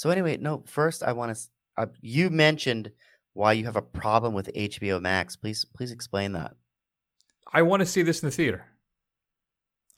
So 0.00 0.08
anyway, 0.08 0.38
no. 0.38 0.62
First, 0.64 1.02
I 1.02 1.12
want 1.12 1.36
to. 1.36 1.42
Uh, 1.76 1.86
you 2.00 2.30
mentioned 2.30 2.90
why 3.34 3.52
you 3.52 3.66
have 3.66 3.76
a 3.76 3.82
problem 3.82 4.32
with 4.32 4.50
HBO 4.54 4.98
Max. 4.98 5.36
Please, 5.36 5.66
please 5.76 5.92
explain 5.92 6.32
that. 6.32 6.54
I 7.52 7.60
want 7.60 7.80
to 7.80 7.86
see 7.86 8.00
this 8.00 8.22
in 8.22 8.28
the 8.28 8.34
theater. 8.34 8.64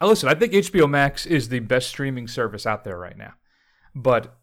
Uh, 0.00 0.08
listen, 0.08 0.28
I 0.28 0.34
think 0.34 0.54
HBO 0.54 0.90
Max 0.90 1.24
is 1.24 1.50
the 1.50 1.60
best 1.60 1.88
streaming 1.88 2.26
service 2.26 2.66
out 2.66 2.82
there 2.82 2.98
right 2.98 3.16
now, 3.16 3.34
but 3.94 4.36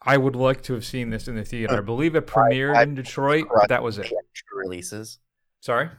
I 0.00 0.16
would 0.16 0.34
like 0.34 0.62
to 0.62 0.72
have 0.72 0.84
seen 0.86 1.10
this 1.10 1.28
in 1.28 1.36
the 1.36 1.44
theater. 1.44 1.76
I 1.76 1.80
believe 1.82 2.16
it 2.16 2.26
premiered 2.26 2.74
I- 2.74 2.84
in 2.84 2.94
Detroit, 2.94 3.48
but 3.54 3.68
that 3.68 3.82
was 3.82 3.98
it. 3.98 4.04
Theatrical 4.04 4.56
releases 4.64 5.18
Sorry. 5.60 5.90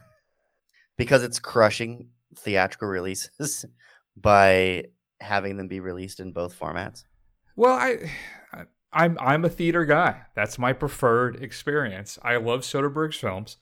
because 0.96 1.22
it's 1.22 1.38
crushing 1.38 2.08
theatrical 2.36 2.88
releases 2.88 3.64
by 4.16 4.86
having 5.20 5.56
them 5.56 5.68
be 5.68 5.78
released 5.78 6.18
in 6.18 6.32
both 6.32 6.58
formats. 6.58 7.04
Well, 7.54 7.74
I, 7.74 7.90
I 7.90 8.10
I'm 8.92 9.16
I'm 9.20 9.44
a 9.44 9.48
theater 9.48 9.84
guy. 9.84 10.22
That's 10.34 10.58
my 10.58 10.72
preferred 10.72 11.42
experience. 11.42 12.18
I 12.22 12.36
love 12.36 12.62
Soderbergh's 12.62 13.16
films. 13.16 13.56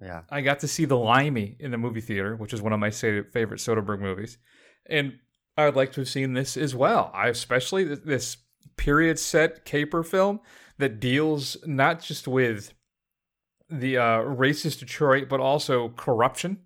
Yeah. 0.00 0.22
I 0.30 0.40
got 0.42 0.60
to 0.60 0.68
see 0.68 0.84
The 0.84 0.96
Limey 0.96 1.56
in 1.58 1.70
the 1.70 1.78
movie 1.78 2.00
theater, 2.00 2.36
which 2.36 2.52
is 2.52 2.60
one 2.60 2.72
of 2.72 2.80
my 2.80 2.90
favorite 2.90 3.32
Soderbergh 3.32 4.00
movies, 4.00 4.38
and 4.86 5.18
I 5.56 5.64
would 5.64 5.76
like 5.76 5.92
to 5.92 6.02
have 6.02 6.08
seen 6.08 6.34
this 6.34 6.56
as 6.56 6.74
well. 6.74 7.10
I 7.14 7.28
especially 7.28 7.84
this 7.84 8.36
period 8.76 9.18
set 9.18 9.64
caper 9.64 10.02
film 10.02 10.40
that 10.78 11.00
deals 11.00 11.56
not 11.64 12.02
just 12.02 12.28
with 12.28 12.74
the 13.70 13.96
uh, 13.96 14.18
racist 14.20 14.80
Detroit, 14.80 15.28
but 15.28 15.40
also 15.40 15.88
corruption, 15.96 16.58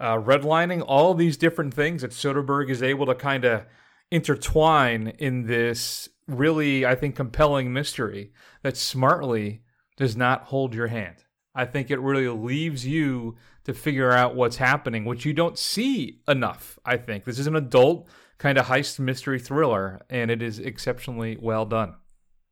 uh, 0.00 0.16
redlining, 0.16 0.84
all 0.86 1.14
these 1.14 1.36
different 1.36 1.72
things 1.72 2.02
that 2.02 2.10
Soderbergh 2.10 2.70
is 2.70 2.82
able 2.82 3.06
to 3.06 3.14
kind 3.14 3.44
of 3.44 3.64
intertwine 4.10 5.08
in 5.18 5.46
this 5.46 6.08
really, 6.26 6.84
I 6.86 6.94
think, 6.94 7.16
compelling 7.16 7.72
mystery 7.72 8.32
that 8.62 8.76
smartly 8.76 9.62
does 9.96 10.16
not 10.16 10.44
hold 10.44 10.74
your 10.74 10.88
hand. 10.88 11.16
I 11.54 11.64
think 11.66 11.90
it 11.90 12.00
really 12.00 12.28
leaves 12.28 12.84
you 12.86 13.36
to 13.64 13.72
figure 13.74 14.10
out 14.10 14.34
what's 14.34 14.56
happening, 14.56 15.04
which 15.04 15.24
you 15.24 15.32
don't 15.32 15.58
see 15.58 16.20
enough. 16.26 16.78
I 16.84 16.96
think 16.96 17.24
this 17.24 17.38
is 17.38 17.46
an 17.46 17.56
adult 17.56 18.08
kind 18.38 18.58
of 18.58 18.66
heist 18.66 18.98
mystery 18.98 19.38
thriller, 19.38 20.02
and 20.10 20.30
it 20.30 20.42
is 20.42 20.58
exceptionally 20.58 21.38
well 21.40 21.64
done. 21.64 21.94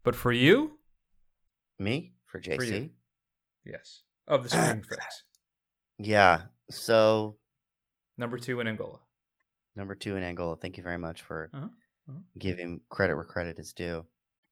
But 0.05 0.15
for 0.15 0.33
you, 0.33 0.79
Me 1.79 2.13
for 2.27 2.41
JC. 2.41 2.57
For 2.57 2.65
you. 2.65 2.91
yes, 3.65 4.03
of 4.29 4.45
the 4.45 4.49
streaming 4.51 4.83
fix, 4.89 5.25
Yeah. 5.99 6.43
So 6.71 7.37
number 8.17 8.39
two 8.39 8.61
in 8.61 8.69
Angola. 8.69 9.01
number 9.77 9.95
two 9.97 10.17
in 10.17 10.23
Angola. 10.23 10.57
Thank 10.57 10.77
you 10.77 10.83
very 10.85 10.99
much 10.99 11.23
for 11.23 11.51
Uh-huh, 11.53 11.69
uh-huh. 12.09 12.19
giving 12.39 12.81
credit 12.89 13.15
where 13.15 13.25
credit 13.25 13.59
is 13.59 13.73
due. 13.73 14.05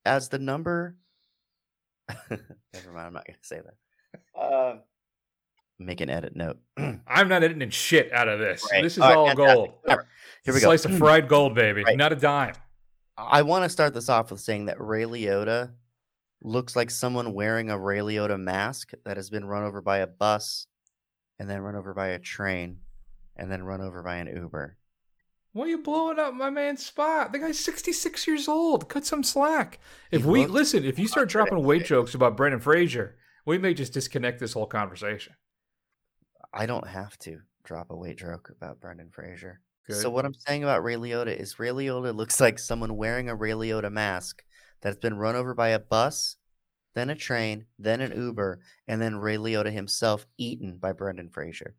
As 0.04 0.28
the 0.28 0.38
number, 0.38 0.96
never 2.30 2.92
mind. 2.92 3.06
I'm 3.06 3.12
not 3.12 3.26
going 3.26 3.38
to 3.40 3.46
say 3.46 3.60
that. 3.60 4.40
Um, 4.40 4.80
make 5.78 6.00
an 6.00 6.10
edit 6.10 6.34
note. 6.34 6.58
I'm 6.76 7.28
not 7.28 7.42
editing 7.42 7.70
shit 7.70 8.12
out 8.12 8.28
of 8.28 8.38
this. 8.38 8.66
Right. 8.70 8.82
This 8.82 8.96
is 8.96 9.02
All 9.02 9.08
right, 9.08 9.16
all 9.16 9.26
fantastic. 9.28 9.54
gold. 9.54 9.70
Here 10.44 10.54
we 10.54 10.60
go. 10.60 10.66
Slice 10.66 10.84
of 10.84 10.94
fried 10.98 11.28
gold, 11.28 11.54
baby. 11.54 11.82
Right. 11.84 11.96
Not 11.96 12.12
a 12.12 12.16
dime. 12.16 12.54
I 13.16 13.42
want 13.42 13.64
to 13.64 13.68
start 13.68 13.92
this 13.92 14.08
off 14.08 14.30
with 14.30 14.40
saying 14.40 14.66
that 14.66 14.80
Ray 14.80 15.04
Liotta 15.04 15.72
looks 16.42 16.74
like 16.74 16.90
someone 16.90 17.34
wearing 17.34 17.70
a 17.70 17.78
Ray 17.78 17.98
Liotta 17.98 18.40
mask 18.40 18.92
that 19.04 19.18
has 19.18 19.28
been 19.28 19.44
run 19.44 19.62
over 19.62 19.82
by 19.82 19.98
a 19.98 20.06
bus 20.06 20.66
and 21.38 21.48
then 21.48 21.60
run 21.60 21.76
over 21.76 21.92
by 21.92 22.08
a 22.08 22.18
train 22.18 22.78
and 23.36 23.50
then 23.50 23.62
run 23.62 23.80
over 23.80 24.02
by 24.02 24.16
an 24.16 24.34
Uber. 24.34 24.76
Why 25.52 25.64
are 25.64 25.68
you 25.68 25.78
blowing 25.78 26.18
up 26.18 26.32
my 26.34 26.50
man's 26.50 26.86
spot? 26.86 27.32
The 27.32 27.40
guy's 27.40 27.58
66 27.58 28.26
years 28.26 28.46
old. 28.46 28.88
Cut 28.88 29.04
some 29.04 29.24
slack. 29.24 29.80
If 30.12 30.22
He 30.22 30.28
we 30.28 30.46
listen, 30.46 30.84
if 30.84 30.98
you 30.98 31.08
start 31.08 31.28
dropping 31.28 31.64
weight 31.64 31.84
jokes 31.84 32.14
about 32.14 32.36
Brendan 32.36 32.60
Fraser, 32.60 33.16
we 33.44 33.58
may 33.58 33.74
just 33.74 33.92
disconnect 33.92 34.38
this 34.38 34.52
whole 34.52 34.66
conversation. 34.66 35.34
I 36.52 36.66
don't 36.66 36.86
have 36.86 37.18
to 37.20 37.40
drop 37.64 37.90
a 37.90 37.96
weight 37.96 38.18
joke 38.18 38.50
about 38.50 38.80
Brendan 38.80 39.10
Fraser. 39.10 39.60
Good. 39.86 39.96
So 39.96 40.10
what 40.10 40.24
I'm 40.24 40.34
saying 40.34 40.62
about 40.62 40.84
Ray 40.84 40.94
Liotta 40.94 41.36
is 41.36 41.58
Ray 41.58 41.70
Liotta 41.70 42.14
looks 42.14 42.40
like 42.40 42.58
someone 42.58 42.96
wearing 42.96 43.28
a 43.28 43.34
Ray 43.34 43.50
Liotta 43.50 43.90
mask 43.90 44.44
that's 44.82 44.98
been 44.98 45.16
run 45.16 45.34
over 45.34 45.54
by 45.54 45.68
a 45.70 45.78
bus, 45.80 46.36
then 46.94 47.10
a 47.10 47.14
train, 47.16 47.66
then 47.78 48.00
an 48.00 48.12
Uber, 48.16 48.60
and 48.86 49.02
then 49.02 49.16
Ray 49.16 49.36
Liotta 49.36 49.72
himself 49.72 50.26
eaten 50.38 50.78
by 50.78 50.92
Brendan 50.92 51.30
Fraser. 51.30 51.74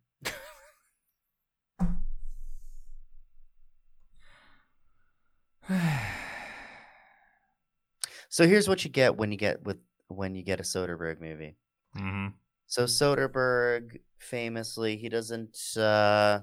So 8.32 8.48
here's 8.48 8.70
what 8.70 8.86
you 8.86 8.90
get 8.90 9.18
when 9.18 9.34
you 9.34 9.38
get 9.38 9.62
with 9.64 9.78
when 10.08 10.36
you 10.36 10.42
get 10.42 10.62
a 10.62 10.64
Soderbergh 10.64 11.20
movie. 11.20 11.58
mm-hmm. 11.98 12.28
So 12.66 12.86
Soderbergh 12.86 14.00
famously, 14.20 14.96
he 14.96 15.10
doesn't 15.10 15.58
uh 15.78 16.40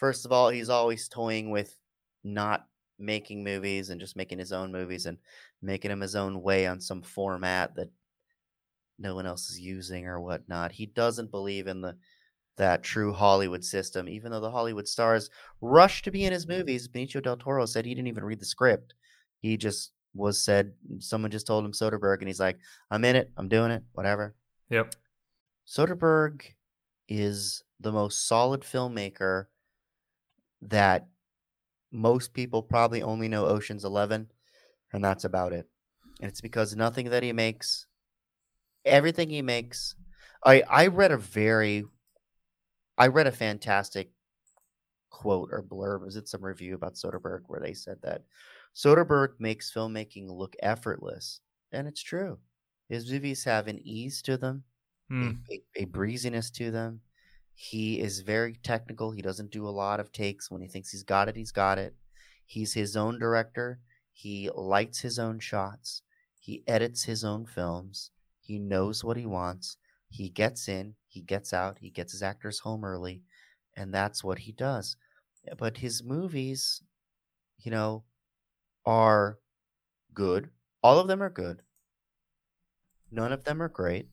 first 0.00 0.24
of 0.24 0.32
all, 0.32 0.48
he's 0.48 0.70
always 0.70 1.06
toying 1.06 1.50
with 1.50 1.76
not 2.24 2.66
making 2.98 3.44
movies 3.44 3.90
and 3.90 4.00
just 4.00 4.16
making 4.16 4.38
his 4.38 4.52
own 4.52 4.72
movies 4.72 5.04
and 5.04 5.18
making 5.60 5.90
them 5.90 6.00
his 6.00 6.16
own 6.16 6.40
way 6.40 6.66
on 6.66 6.80
some 6.80 7.02
format 7.02 7.74
that 7.76 7.90
no 8.98 9.14
one 9.14 9.26
else 9.26 9.50
is 9.50 9.60
using 9.60 10.06
or 10.06 10.18
whatnot. 10.18 10.72
He 10.72 10.86
doesn't 10.86 11.30
believe 11.30 11.66
in 11.66 11.82
the 11.82 11.98
that 12.56 12.82
true 12.82 13.12
Hollywood 13.12 13.62
system, 13.62 14.08
even 14.08 14.32
though 14.32 14.40
the 14.40 14.50
Hollywood 14.50 14.88
stars 14.88 15.28
rush 15.60 16.00
to 16.00 16.10
be 16.10 16.24
in 16.24 16.32
his 16.32 16.48
movies. 16.48 16.88
Benicio 16.88 17.22
del 17.22 17.36
Toro 17.36 17.66
said 17.66 17.84
he 17.84 17.94
didn't 17.94 18.08
even 18.08 18.24
read 18.24 18.40
the 18.40 18.46
script. 18.46 18.94
He 19.40 19.58
just 19.58 19.92
was 20.16 20.42
said 20.42 20.72
someone 20.98 21.30
just 21.30 21.46
told 21.46 21.64
him 21.64 21.72
Soderbergh 21.72 22.18
and 22.20 22.28
he's 22.28 22.40
like, 22.40 22.58
I'm 22.90 23.04
in 23.04 23.16
it, 23.16 23.30
I'm 23.36 23.48
doing 23.48 23.70
it, 23.70 23.82
whatever. 23.92 24.34
Yep. 24.70 24.94
Soderbergh 25.66 26.42
is 27.08 27.62
the 27.80 27.92
most 27.92 28.26
solid 28.26 28.62
filmmaker 28.62 29.46
that 30.62 31.06
most 31.92 32.32
people 32.32 32.62
probably 32.62 33.02
only 33.02 33.28
know 33.28 33.46
Ocean's 33.46 33.84
11 33.84 34.30
and 34.92 35.04
that's 35.04 35.24
about 35.24 35.52
it. 35.52 35.68
And 36.20 36.30
it's 36.30 36.40
because 36.40 36.74
nothing 36.74 37.10
that 37.10 37.22
he 37.22 37.32
makes 37.32 37.86
everything 38.84 39.28
he 39.28 39.42
makes 39.42 39.96
I 40.44 40.62
I 40.68 40.86
read 40.86 41.10
a 41.10 41.16
very 41.16 41.84
I 42.96 43.08
read 43.08 43.26
a 43.26 43.32
fantastic 43.32 44.10
quote 45.10 45.50
or 45.52 45.62
blurb 45.62 46.02
was 46.02 46.16
it 46.16 46.28
some 46.28 46.44
review 46.44 46.74
about 46.74 46.94
Soderbergh 46.94 47.42
where 47.48 47.60
they 47.60 47.74
said 47.74 47.98
that 48.02 48.22
Soderbergh 48.76 49.34
makes 49.38 49.72
filmmaking 49.72 50.30
look 50.30 50.54
effortless 50.60 51.40
and 51.72 51.88
it's 51.88 52.02
true. 52.02 52.38
His 52.88 53.10
movies 53.10 53.44
have 53.44 53.66
an 53.68 53.80
ease 53.82 54.20
to 54.22 54.36
them 54.36 54.64
a, 55.10 55.14
hmm. 55.14 55.30
a, 55.50 55.62
a 55.76 55.84
breeziness 55.86 56.50
to 56.52 56.70
them. 56.70 57.00
He 57.54 58.00
is 58.00 58.20
very 58.20 58.56
technical. 58.62 59.10
He 59.10 59.22
doesn't 59.22 59.50
do 59.50 59.66
a 59.66 59.70
lot 59.70 59.98
of 59.98 60.12
takes. 60.12 60.50
When 60.50 60.60
he 60.60 60.68
thinks 60.68 60.90
he's 60.90 61.02
got 61.02 61.28
it, 61.28 61.36
he's 61.36 61.52
got 61.52 61.78
it. 61.78 61.94
He's 62.44 62.74
his 62.74 62.96
own 62.96 63.18
director. 63.18 63.80
He 64.12 64.50
lights 64.54 65.00
his 65.00 65.18
own 65.18 65.40
shots. 65.40 66.02
He 66.38 66.62
edits 66.66 67.04
his 67.04 67.24
own 67.24 67.46
films. 67.46 68.10
He 68.40 68.58
knows 68.58 69.02
what 69.02 69.16
he 69.16 69.26
wants. 69.26 69.78
He 70.08 70.28
gets 70.28 70.68
in, 70.68 70.94
he 71.08 71.20
gets 71.20 71.52
out, 71.52 71.78
he 71.80 71.90
gets 71.90 72.12
his 72.12 72.22
actors 72.22 72.60
home 72.60 72.84
early, 72.84 73.22
and 73.74 73.92
that's 73.92 74.22
what 74.22 74.38
he 74.40 74.52
does. 74.52 74.96
But 75.58 75.78
his 75.78 76.04
movies, 76.04 76.82
you 77.58 77.70
know, 77.70 78.04
are 78.86 79.38
good. 80.14 80.50
All 80.82 80.98
of 80.98 81.08
them 81.08 81.22
are 81.22 81.30
good. 81.30 81.62
None 83.10 83.32
of 83.32 83.44
them 83.44 83.60
are 83.62 83.68
great 83.68 84.08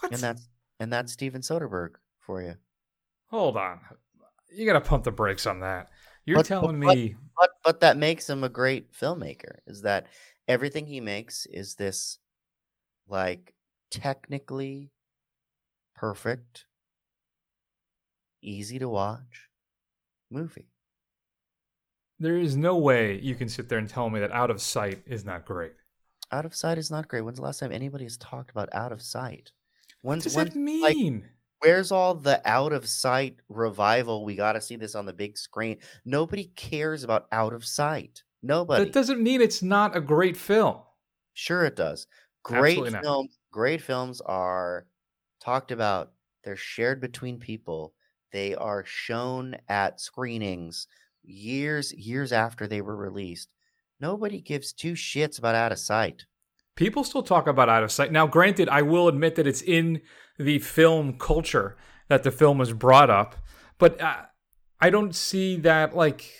What? 0.00 0.12
And 0.12 0.20
that's 0.20 0.48
and 0.80 0.92
that's 0.92 1.12
Steven 1.12 1.40
Soderbergh 1.40 1.94
for 2.20 2.42
you. 2.42 2.54
Hold 3.30 3.56
on. 3.56 3.80
You 4.50 4.64
got 4.66 4.74
to 4.74 4.80
pump 4.80 5.04
the 5.04 5.10
brakes 5.12 5.46
on 5.46 5.60
that. 5.60 5.88
You're 6.24 6.36
But- 6.36 6.46
telling 6.46 6.80
but- 6.80 6.96
me 6.96 7.16
But 7.36 7.50
but 7.64 7.80
that 7.80 7.96
makes 7.96 8.28
him 8.28 8.44
a 8.44 8.48
great 8.48 8.92
filmmaker. 8.92 9.58
Is 9.66 9.82
that 9.82 10.06
everything 10.46 10.86
he 10.86 11.00
makes 11.00 11.46
is 11.46 11.74
this 11.74 12.18
like 13.06 13.54
technically 13.90 14.92
perfect, 15.94 16.66
easy 18.42 18.78
to 18.78 18.88
watch 18.88 19.48
movie. 20.30 20.68
There 22.18 22.36
is 22.36 22.56
no 22.56 22.76
way 22.76 23.20
you 23.20 23.34
can 23.34 23.48
sit 23.48 23.68
there 23.68 23.78
and 23.78 23.88
tell 23.88 24.10
me 24.10 24.20
that 24.20 24.32
Out 24.32 24.50
of 24.50 24.60
Sight 24.60 25.02
is 25.06 25.24
not 25.24 25.44
great. 25.44 25.72
Out 26.30 26.44
of 26.44 26.54
sight 26.54 26.76
is 26.76 26.90
not 26.90 27.08
great. 27.08 27.22
When's 27.22 27.38
the 27.38 27.44
last 27.44 27.60
time 27.60 27.72
anybody 27.72 28.04
has 28.04 28.18
talked 28.18 28.50
about 28.50 28.68
out 28.72 28.92
of 28.92 29.00
sight? 29.00 29.52
What 30.02 30.12
When's 30.12 30.24
does 30.24 30.36
when's 30.36 30.52
that 30.52 30.60
like 30.82 30.96
mean? 30.96 31.24
where's 31.60 31.90
all 31.90 32.14
the 32.14 32.46
out 32.46 32.72
of 32.72 32.86
sight 32.86 33.36
revival? 33.48 34.24
We 34.24 34.36
got 34.36 34.52
to 34.52 34.60
see 34.60 34.76
this 34.76 34.94
on 34.94 35.06
the 35.06 35.12
big 35.12 35.38
screen. 35.38 35.78
Nobody 36.04 36.44
cares 36.54 37.02
about 37.02 37.26
out 37.32 37.52
of 37.52 37.64
sight. 37.64 38.22
Nobody. 38.42 38.84
that 38.84 38.92
doesn't 38.92 39.22
mean 39.22 39.40
it's 39.40 39.62
not 39.62 39.96
a 39.96 40.00
great 40.00 40.36
film. 40.36 40.76
Sure, 41.34 41.64
it 41.64 41.76
does. 41.76 42.06
Great 42.42 42.78
films. 43.00 43.38
Great 43.50 43.80
films 43.80 44.20
are 44.20 44.86
talked 45.40 45.72
about. 45.72 46.12
They're 46.44 46.56
shared 46.56 47.00
between 47.00 47.38
people. 47.38 47.94
They 48.32 48.54
are 48.54 48.84
shown 48.84 49.56
at 49.68 50.00
screenings 50.00 50.86
years 51.28 51.92
years 51.92 52.32
after 52.32 52.66
they 52.66 52.80
were 52.80 52.96
released. 52.96 53.48
Nobody 54.00 54.40
gives 54.40 54.72
two 54.72 54.92
shits 54.92 55.38
about 55.38 55.54
Out 55.54 55.72
of 55.72 55.78
Sight. 55.78 56.24
People 56.76 57.04
still 57.04 57.22
talk 57.22 57.46
about 57.46 57.68
Out 57.68 57.82
of 57.82 57.92
Sight. 57.92 58.12
Now, 58.12 58.26
granted, 58.26 58.68
I 58.68 58.82
will 58.82 59.08
admit 59.08 59.34
that 59.34 59.46
it's 59.46 59.62
in 59.62 60.00
the 60.38 60.60
film 60.60 61.18
culture 61.18 61.76
that 62.08 62.22
the 62.22 62.30
film 62.30 62.58
was 62.58 62.72
brought 62.72 63.10
up, 63.10 63.36
but 63.78 64.00
uh, 64.00 64.22
I 64.80 64.90
don't 64.90 65.14
see 65.14 65.56
that 65.56 65.94
like 65.94 66.30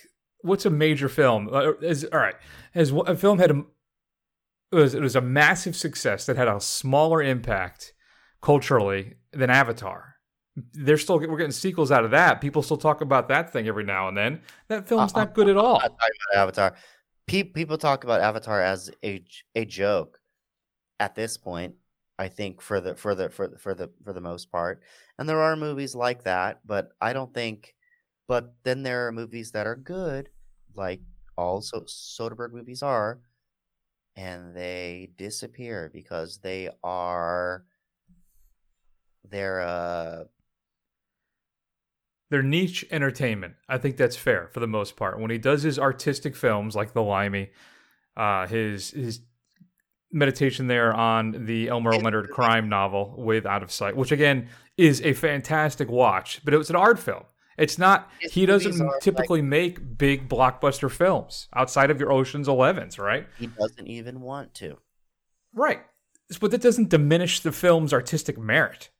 what's 0.41 0.67
a 0.67 0.71
major 0.71 1.09
film? 1.09 1.49
Uh, 1.53 1.75
Is 1.81 2.05
all 2.13 2.21
right. 2.21 2.37
As 2.75 2.93
a 2.93 3.17
film 3.17 3.39
had 3.39 3.51
a 3.51 3.65
it 4.71 4.77
was, 4.77 4.95
it 4.95 5.01
was 5.01 5.17
a 5.17 5.21
massive 5.21 5.75
success 5.75 6.27
that 6.27 6.37
had 6.37 6.49
a 6.49 6.61
smaller 6.61 7.23
impact 7.23 7.95
culturally 8.43 9.15
than 9.33 9.51
Avatar. 9.51 10.17
They're 10.73 10.99
still 10.99 11.19
we're 11.19 11.37
getting 11.37 11.53
sequels 11.53 11.91
out 11.91 12.05
of 12.05 12.11
that. 12.13 12.41
People 12.41 12.63
still 12.63 12.77
talk 12.77 13.01
about 13.01 13.29
that 13.29 13.53
thing 13.53 13.69
every 13.69 13.85
now 13.85 14.09
and 14.09 14.17
then. 14.17 14.43
That 14.69 14.89
film's 14.89 15.15
Uh, 15.15 15.21
not 15.21 15.35
good 15.35 15.49
at 15.49 15.57
all. 15.57 15.81
Avatar. 16.35 16.75
Pe- 17.27 17.43
people 17.43 17.77
talk 17.79 18.05
about 18.05 18.21
Avatar 18.21 18.63
as 18.63 18.91
a 19.05 19.25
a 19.55 19.65
joke 19.65 20.21
at 20.99 21.15
this 21.15 21.37
point. 21.37 21.75
I 22.19 22.29
think 22.29 22.61
for 22.61 22.81
the 22.81 22.95
for 22.95 23.15
the 23.15 23.29
for 23.31 23.49
the, 23.49 23.59
for 23.59 23.75
the 23.75 23.91
for 24.03 24.13
the 24.13 24.21
most 24.21 24.51
part, 24.51 24.83
and 25.19 25.29
there 25.29 25.41
are 25.41 25.55
movies 25.57 25.95
like 25.95 26.25
that, 26.25 26.61
but 26.67 26.91
I 27.01 27.13
don't 27.13 27.33
think. 27.33 27.75
But 28.27 28.55
then 28.65 28.83
there 28.83 29.07
are 29.07 29.13
movies 29.13 29.53
that 29.53 29.67
are 29.67 29.77
good, 29.77 30.29
like 30.75 31.01
all 31.37 31.61
so 31.61 31.81
Soderbergh 31.83 32.53
movies 32.53 32.83
are, 32.83 33.21
and 34.17 34.55
they 34.55 35.11
disappear 35.17 35.91
because 35.93 36.39
they 36.39 36.71
are 36.83 37.65
they're 39.31 39.61
uh 39.61 40.25
they're 42.31 42.43
niche 42.43 42.85
entertainment. 42.91 43.55
I 43.69 43.79
think 43.79 43.97
that's 43.97 44.17
fair 44.17 44.49
for 44.53 44.61
the 44.61 44.67
most 44.67 44.97
part. 44.97 45.19
When 45.21 45.31
he 45.31 45.39
does 45.39 45.63
his 45.63 45.79
artistic 45.79 46.37
films 46.37 46.77
like 46.77 46.93
The 46.93 47.03
Limey, 47.03 47.51
uh, 48.17 48.47
his 48.47 48.91
his 48.91 49.21
meditation 50.13 50.67
there 50.69 50.93
on 50.95 51.45
the 51.47 51.69
Elmore 51.69 51.93
Leonard 51.95 52.31
crime 52.31 52.69
novel 52.69 53.15
with 53.19 53.45
Out 53.47 53.63
of 53.63 53.71
Sight, 53.71 53.97
which 53.97 54.13
again 54.13 54.49
is 54.77 55.03
a 55.03 55.13
fantastic 55.13 55.89
watch, 55.91 56.41
but 56.45 56.55
it 56.55 56.59
was 56.59 56.71
an 56.71 56.77
art 56.77 56.99
film. 56.99 57.25
It's 57.59 57.77
not. 57.79 58.09
His 58.21 58.33
he 58.33 58.47
doesn't 58.47 58.81
are 58.81 58.87
like- 58.93 59.01
typically 59.01 59.43
make 59.43 59.99
big 59.99 60.29
blockbuster 60.29 60.91
films 60.91 61.49
outside 61.55 61.91
of 61.91 61.99
your 62.01 62.13
Ocean's 62.13 62.49
Elevens, 62.49 62.99
right? 62.99 63.27
he 63.39 63.49
doesn't 63.49 63.87
even 63.89 64.21
want 64.21 64.55
to. 64.55 64.79
Right. 65.53 65.81
But 66.41 66.51
that 66.53 66.61
doesn't 66.61 66.91
diminish 66.91 67.41
the 67.41 67.53
film's 67.53 67.93
artistic 67.93 68.39
merit. 68.39 68.91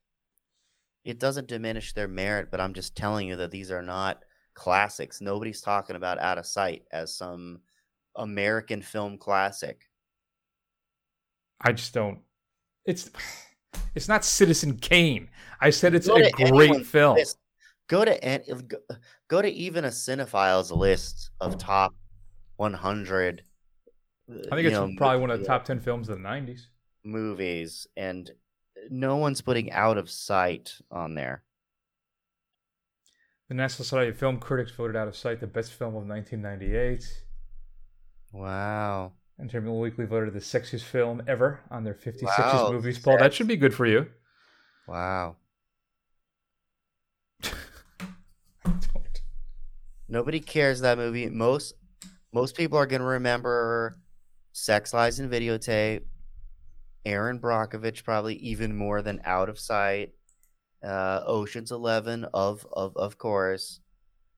It 1.09 1.19
doesn't 1.19 1.49
diminish 1.49 1.95
their 1.95 2.07
merit, 2.07 2.51
but 2.51 2.61
I'm 2.61 2.75
just 2.75 2.95
telling 2.95 3.29
you 3.29 3.37
that 3.37 3.51
these 3.51 3.71
are 3.71 3.81
not 3.81 4.23
classics. 4.53 5.23
Nobody's 5.23 5.63
talking 5.63 5.97
about 5.97 6.19
Out 6.19 6.37
of 6.37 6.45
Sight 6.45 6.83
as 6.93 7.17
some 7.17 7.61
American 8.15 8.83
film 8.83 9.17
classic. 9.17 9.89
I 11.63 11.73
just 11.73 11.95
don't. 11.95 12.19
It's 12.85 13.11
it's 13.95 14.07
not 14.07 14.23
Citizen 14.23 14.77
Kane. 14.77 15.31
I 15.63 15.71
said 15.71 15.95
it's 15.95 16.09
Go 16.09 16.17
a 16.17 16.31
great 16.31 16.85
film. 16.85 17.17
list. 17.17 17.39
Go 17.89 18.05
to 18.05 18.63
go, 19.29 19.41
to 19.41 19.49
even 19.49 19.87
a 19.87 19.91
cinephile's 19.91 20.71
list 20.71 21.31
of 21.41 21.57
top 21.57 21.95
100. 22.57 23.43
I 24.29 24.57
think 24.57 24.69
it's 24.69 24.99
probably 24.99 25.21
one 25.21 25.31
of 25.31 25.41
the 25.41 25.47
top 25.47 25.65
ten 25.65 25.81
films 25.81 26.11
of 26.11 26.19
the 26.19 26.23
'90s. 26.23 26.67
movies, 27.03 27.87
and 27.97 28.31
no 28.91 29.17
one's 29.17 29.41
putting 29.41 29.71
Out 29.73 29.99
of 29.99 30.11
Sight 30.11 30.75
on 30.91 31.15
there. 31.15 31.43
The 33.49 33.55
National 33.55 33.85
Society 33.85 34.11
of 34.11 34.19
Film 34.19 34.39
Critics 34.39 34.73
voted 34.73 34.97
Out 34.97 35.09
of 35.09 35.17
Sight 35.17 35.41
the 35.41 35.47
best 35.47 35.73
film 35.73 35.95
of 35.97 36.07
1998. 36.07 37.05
Wow. 38.33 39.13
Entertainment 39.41 39.81
Weekly 39.81 40.05
voted 40.05 40.35
the 40.35 40.41
sexiest 40.41 40.83
film 40.83 41.23
ever 41.27 41.61
on 41.71 41.85
their 41.85 41.95
50 41.95 42.27
Wow, 42.27 42.33
sexiest 42.33 42.73
movies 42.73 42.99
poll. 42.99 43.17
That 43.19 43.33
should 43.33 43.49
be 43.49 43.57
good 43.57 43.73
for 43.73 43.87
you. 43.87 44.07
Wow. 44.87 45.37
Nobody 50.09 50.41
cares 50.41 50.81
that 50.81 50.99
movie. 50.99 51.29
Most 51.29 51.75
most 52.33 52.57
people 52.57 52.79
are 52.79 52.87
gonna 52.87 53.05
remember 53.05 53.99
Sex 54.53 54.93
Lies 54.93 55.21
and 55.21 55.31
Videotape, 55.31 56.03
Erin 57.05 57.41
Brockovich 57.41 58.05
probably 58.05 58.37
even 58.37 58.77
more 58.77 59.03
than 59.03 59.21
Out 59.25 59.49
of 59.49 59.59
Sight, 59.59 60.13
uh, 60.85 61.23
Ocean's 61.27 61.73
Eleven 61.73 62.25
of 62.35 62.67
of 62.73 62.97
of 62.97 63.19
course, 63.19 63.81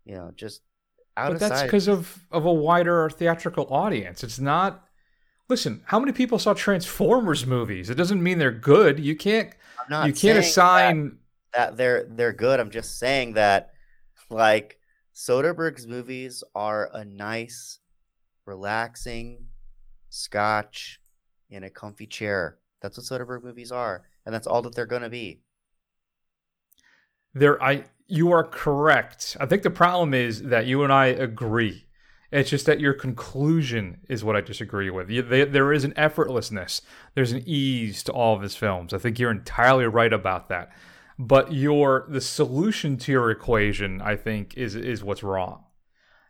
you 0.04 0.14
know 0.14 0.32
just 0.34 0.62
Out 1.16 1.32
of 1.32 1.40
sight. 1.40 1.48
but 1.48 1.54
that's 1.54 1.62
because 1.62 1.88
of 1.88 2.24
of 2.30 2.44
a 2.44 2.52
wider 2.52 3.10
theatrical 3.10 3.66
audience. 3.72 4.22
It's 4.22 4.38
not. 4.38 4.84
Listen, 5.48 5.82
how 5.86 5.98
many 5.98 6.12
people 6.12 6.38
saw 6.38 6.54
Transformers 6.54 7.44
movies? 7.44 7.90
It 7.90 7.96
doesn't 7.96 8.22
mean 8.22 8.38
they're 8.38 8.52
good. 8.52 9.00
You 9.00 9.16
can't. 9.16 9.52
You 10.04 10.12
can't 10.12 10.38
assign. 10.38 11.18
that 11.54 11.76
they're 11.76 12.04
they're 12.08 12.32
good. 12.32 12.60
I'm 12.60 12.70
just 12.70 12.98
saying 12.98 13.32
that 13.34 13.72
like 14.30 14.78
Soderbergh's 15.12 15.88
movies 15.88 16.44
are 16.54 16.88
a 16.92 17.04
nice, 17.04 17.80
relaxing 18.46 19.46
scotch 20.08 20.99
in 21.50 21.64
a 21.64 21.70
comfy 21.70 22.06
chair. 22.06 22.58
That's 22.80 22.96
what 22.96 23.06
Soderbergh 23.06 23.44
movies 23.44 23.72
are, 23.72 24.04
and 24.24 24.34
that's 24.34 24.46
all 24.46 24.62
that 24.62 24.74
they're 24.74 24.86
gonna 24.86 25.10
be. 25.10 25.42
There, 27.34 27.62
I 27.62 27.84
you 28.06 28.32
are 28.32 28.44
correct. 28.44 29.36
I 29.38 29.46
think 29.46 29.62
the 29.62 29.70
problem 29.70 30.14
is 30.14 30.42
that 30.42 30.66
you 30.66 30.82
and 30.82 30.92
I 30.92 31.06
agree. 31.06 31.86
It's 32.32 32.50
just 32.50 32.66
that 32.66 32.80
your 32.80 32.92
conclusion 32.92 34.00
is 34.08 34.22
what 34.22 34.36
I 34.36 34.40
disagree 34.40 34.88
with. 34.90 35.10
You, 35.10 35.22
they, 35.22 35.44
there 35.44 35.72
is 35.72 35.84
an 35.84 35.92
effortlessness. 35.94 36.80
There's 37.14 37.32
an 37.32 37.42
ease 37.44 38.04
to 38.04 38.12
all 38.12 38.36
of 38.36 38.42
his 38.42 38.54
films. 38.54 38.94
I 38.94 38.98
think 38.98 39.18
you're 39.18 39.32
entirely 39.32 39.86
right 39.86 40.12
about 40.12 40.48
that. 40.48 40.70
But 41.18 41.52
your 41.52 42.06
the 42.08 42.20
solution 42.20 42.96
to 42.98 43.12
your 43.12 43.30
equation, 43.30 44.00
I 44.00 44.16
think, 44.16 44.54
is 44.56 44.74
is 44.74 45.04
what's 45.04 45.22
wrong. 45.22 45.64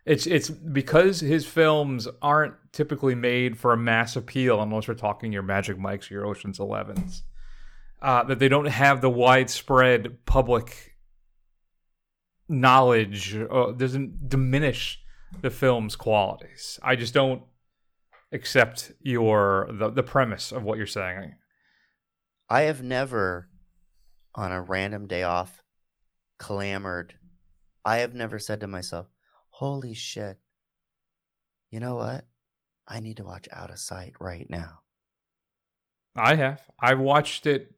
It's 0.05 0.25
it's 0.25 0.49
because 0.49 1.19
his 1.19 1.45
films 1.45 2.07
aren't 2.21 2.55
typically 2.71 3.15
made 3.15 3.57
for 3.57 3.73
a 3.73 3.77
mass 3.77 4.15
appeal, 4.15 4.61
unless 4.61 4.87
we're 4.87 4.95
talking 4.95 5.31
your 5.31 5.43
Magic 5.43 5.77
Mikes 5.77 6.09
or 6.09 6.15
your 6.15 6.25
Ocean's 6.25 6.59
Elevens. 6.59 7.23
Uh, 8.01 8.23
that 8.23 8.39
they 8.39 8.49
don't 8.49 8.65
have 8.65 9.01
the 9.01 9.11
widespread 9.11 10.25
public 10.25 10.95
knowledge 12.49 13.35
uh, 13.35 13.71
doesn't 13.71 14.27
diminish 14.27 14.99
the 15.41 15.51
film's 15.51 15.95
qualities. 15.95 16.79
I 16.81 16.95
just 16.95 17.13
don't 17.13 17.43
accept 18.31 18.91
your 19.01 19.69
the, 19.71 19.89
the 19.89 20.03
premise 20.03 20.51
of 20.51 20.63
what 20.63 20.77
you're 20.77 20.87
saying. 20.87 21.35
I 22.49 22.61
have 22.61 22.81
never, 22.83 23.49
on 24.35 24.51
a 24.51 24.61
random 24.61 25.07
day 25.07 25.23
off, 25.23 25.63
clamored. 26.37 27.13
I 27.85 27.97
have 27.97 28.13
never 28.13 28.39
said 28.39 28.59
to 28.61 28.67
myself, 28.67 29.07
"Holy 29.61 29.93
shit! 29.93 30.39
You 31.69 31.79
know 31.79 31.93
what? 31.93 32.25
I 32.87 32.99
need 32.99 33.17
to 33.17 33.23
watch 33.23 33.47
Out 33.51 33.69
of 33.69 33.77
Sight 33.77 34.15
right 34.19 34.49
now." 34.49 34.79
I 36.15 36.33
have. 36.33 36.63
I 36.79 36.95
watched 36.95 37.45
it. 37.45 37.71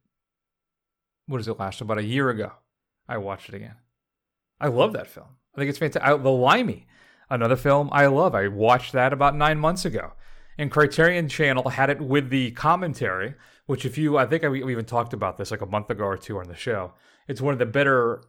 What 1.27 1.41
is 1.41 1.49
it? 1.49 1.59
Last 1.59 1.81
about 1.81 1.97
a 1.97 2.05
year 2.05 2.29
ago. 2.29 2.53
I 3.09 3.17
watched 3.17 3.49
it 3.49 3.55
again. 3.55 3.75
I 4.61 4.67
love 4.67 4.93
that 4.93 5.07
film. 5.07 5.27
I 5.53 5.59
think 5.59 5.69
it's 5.69 5.77
fantastic. 5.77 6.23
The 6.23 6.31
Limey, 6.31 6.88
another 7.29 7.57
film 7.57 7.89
I 7.91 8.05
love. 8.05 8.34
I 8.34 8.47
watched 8.47 8.93
that 8.93 9.11
about 9.11 9.36
nine 9.36 9.59
months 9.59 9.84
ago. 9.84 10.13
And 10.57 10.71
Criterion 10.71 11.27
Channel 11.27 11.67
had 11.67 11.89
it 11.89 11.99
with 11.99 12.29
the 12.29 12.51
commentary, 12.51 13.36
which 13.65 13.84
if 13.84 13.97
you, 13.97 14.17
I 14.17 14.25
think 14.25 14.45
I, 14.45 14.47
we 14.47 14.71
even 14.71 14.86
talked 14.86 15.11
about 15.11 15.38
this 15.38 15.51
like 15.51 15.59
a 15.59 15.65
month 15.65 15.89
ago 15.89 16.05
or 16.05 16.15
two 16.15 16.39
on 16.39 16.47
the 16.47 16.55
show. 16.55 16.93
It's 17.27 17.41
one 17.41 17.51
of 17.51 17.59
the 17.59 17.65
better 17.65 18.23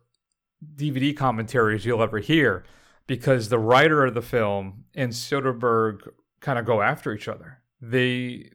DVD 0.74 1.16
commentaries 1.16 1.86
you'll 1.86 2.02
ever 2.02 2.18
hear 2.18 2.64
because 3.06 3.48
the 3.48 3.58
writer 3.58 4.04
of 4.04 4.14
the 4.14 4.22
film 4.22 4.84
and 4.94 5.12
Soderbergh 5.12 6.08
kind 6.40 6.58
of 6.58 6.64
go 6.64 6.82
after 6.82 7.12
each 7.12 7.28
other. 7.28 7.60
They 7.80 8.50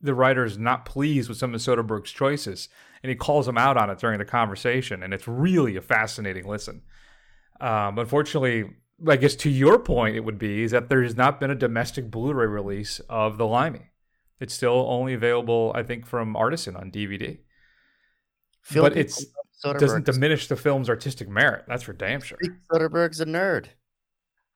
the 0.00 0.14
writer 0.14 0.44
is 0.44 0.58
not 0.58 0.84
pleased 0.84 1.28
with 1.28 1.38
some 1.38 1.54
of 1.54 1.60
Soderbergh's 1.60 2.10
choices, 2.10 2.68
and 3.02 3.08
he 3.08 3.16
calls 3.16 3.48
him 3.48 3.56
out 3.56 3.78
on 3.78 3.88
it 3.88 3.98
during 3.98 4.18
the 4.18 4.24
conversation, 4.24 5.02
and 5.02 5.14
it's 5.14 5.26
really 5.26 5.76
a 5.76 5.80
fascinating 5.80 6.46
listen. 6.46 6.82
Um, 7.60 7.98
unfortunately, 7.98 8.70
I 9.08 9.16
guess 9.16 9.34
to 9.36 9.50
your 9.50 9.78
point, 9.78 10.16
it 10.16 10.20
would 10.20 10.38
be 10.38 10.62
is 10.62 10.72
that 10.72 10.90
there 10.90 11.02
has 11.02 11.16
not 11.16 11.40
been 11.40 11.50
a 11.50 11.54
domestic 11.54 12.10
Blu-ray 12.10 12.46
release 12.46 13.00
of 13.08 13.38
The 13.38 13.46
Limey. 13.46 13.90
It's 14.40 14.52
still 14.52 14.86
only 14.90 15.14
available, 15.14 15.72
I 15.74 15.82
think, 15.82 16.06
from 16.06 16.36
Artisan 16.36 16.76
on 16.76 16.90
DVD. 16.90 17.38
Film 18.60 18.84
but 18.84 18.96
it 18.96 19.14
doesn't 19.62 20.04
diminish 20.04 20.48
the 20.48 20.56
film's 20.56 20.90
artistic 20.90 21.28
merit. 21.28 21.64
That's 21.66 21.82
for 21.82 21.94
damn 21.94 22.20
sure. 22.20 22.38
Soderbergh's 22.70 23.20
a 23.20 23.26
nerd. 23.26 23.68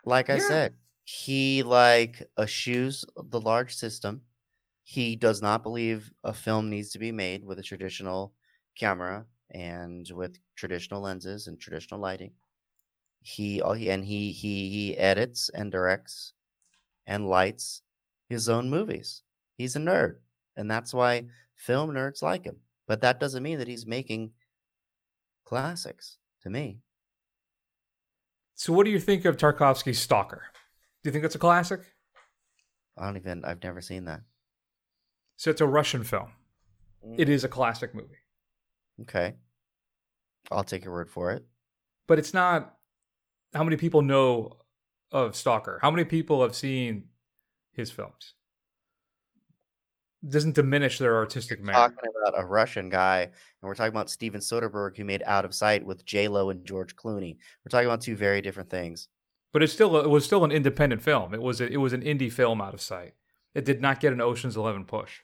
Like 0.09 0.31
I 0.31 0.39
Yeah. 0.39 0.49
said, 0.49 0.79
he 1.05 1.63
like 1.63 2.31
eschews 2.39 3.05
the 3.17 3.41
large 3.41 3.75
system. 3.75 4.25
He 4.85 5.17
does 5.17 5.43
not 5.43 5.63
believe 5.63 6.13
a 6.25 6.33
film 6.35 6.71
needs 6.71 6.91
to 6.93 6.99
be 6.99 7.13
made 7.13 7.45
with 7.45 7.59
a 7.59 7.63
traditional 7.63 8.35
camera 8.77 9.27
and 9.51 10.09
with 10.13 10.41
traditional 10.57 11.03
lenses 11.03 11.47
and 11.47 11.61
traditional 11.61 12.01
lighting. 12.01 12.35
He 13.23 13.63
all 13.63 13.75
he 13.75 13.91
and 13.91 14.05
he 14.05 14.33
he 14.33 14.71
he 14.71 14.99
edits 14.99 15.51
and 15.51 15.73
directs 15.73 16.35
and 17.07 17.29
lights 17.29 17.83
his 18.29 18.49
own 18.49 18.71
movies. 18.71 19.25
He's 19.55 19.77
a 19.77 19.81
nerd, 19.81 20.21
and 20.57 20.71
that's 20.71 20.95
why 20.95 21.29
film 21.57 21.91
nerds 21.93 22.23
like 22.23 22.45
him. 22.47 22.63
But 22.87 23.03
that 23.03 23.21
doesn't 23.21 23.43
mean 23.45 23.59
that 23.61 23.69
he's 23.69 23.87
making 23.87 24.35
classics 25.45 26.19
to 26.41 26.51
me. 26.51 26.81
So, 28.59 28.73
what 28.73 28.85
do 28.87 28.91
you 28.91 28.99
think 28.99 29.25
of 29.25 29.37
Tarkovsky's 29.37 30.01
Stalker? 30.01 30.43
Do 31.05 31.09
you 31.09 31.13
think 31.13 31.23
that's 31.23 31.37
a 31.37 31.39
classic? 31.39 31.81
I 32.99 33.05
don't 33.07 33.17
even. 33.17 33.45
I've 33.45 33.63
never 33.63 33.81
seen 33.81 34.07
that. 34.07 34.23
So, 35.37 35.51
it's 35.53 35.61
a 35.61 35.67
Russian 35.67 36.03
film. 36.03 36.33
Mm. 37.07 37.15
It 37.21 37.29
is 37.29 37.45
a 37.45 37.49
classic 37.49 37.95
movie, 37.95 38.19
Okay, 39.03 39.35
I'll 40.51 40.65
take 40.65 40.85
your 40.85 40.93
word 40.93 41.09
for 41.09 41.31
it. 41.31 41.45
but 42.09 42.19
it's 42.19 42.35
not. 42.35 42.75
How 43.55 43.63
many 43.63 43.77
people 43.77 44.03
know 44.03 44.57
of 45.13 45.37
Stalker? 45.37 45.79
How 45.81 45.93
many 45.93 46.05
people 46.05 46.43
have 46.43 46.57
seen 46.57 47.05
his 47.73 47.93
films? 47.93 48.35
Doesn't 50.27 50.55
diminish 50.55 50.99
their 50.99 51.16
artistic 51.16 51.62
merit. 51.62 51.77
Talking 51.77 52.11
about 52.23 52.43
a 52.43 52.45
Russian 52.45 52.89
guy, 52.89 53.21
and 53.23 53.33
we're 53.62 53.75
talking 53.75 53.93
about 53.93 54.11
Steven 54.11 54.41
Soderbergh, 54.41 54.97
who 54.97 55.05
made 55.05 55.23
Out 55.25 55.45
of 55.45 55.55
Sight 55.55 55.87
with 55.87 56.05
J 56.05 56.27
Lo 56.27 56.51
and 56.51 56.64
George 56.64 56.97
Clooney. 56.97 57.37
We're 57.64 57.71
talking 57.71 57.87
about 57.87 58.01
two 58.01 58.16
very 58.16 58.41
different 58.41 58.69
things. 58.69 59.09
But 59.53 59.62
it's 59.62 59.73
still 59.73 59.97
it 59.97 60.11
was 60.11 60.25
still 60.25 60.45
an 60.45 60.51
independent 60.51 61.03
film. 61.03 61.35
It 61.35 61.41
was 61.41 61.61
a, 61.61 61.73
it 61.73 61.77
was 61.77 61.93
an 61.93 62.03
indie 62.03 62.33
film 62.33 62.61
out 62.61 62.75
of 62.75 62.81
sight. 62.81 63.14
It 63.55 63.64
did 63.64 63.81
not 63.81 64.01
get 64.01 64.12
an 64.12 64.21
Ocean's 64.21 64.57
Eleven 64.57 64.85
push. 64.85 65.21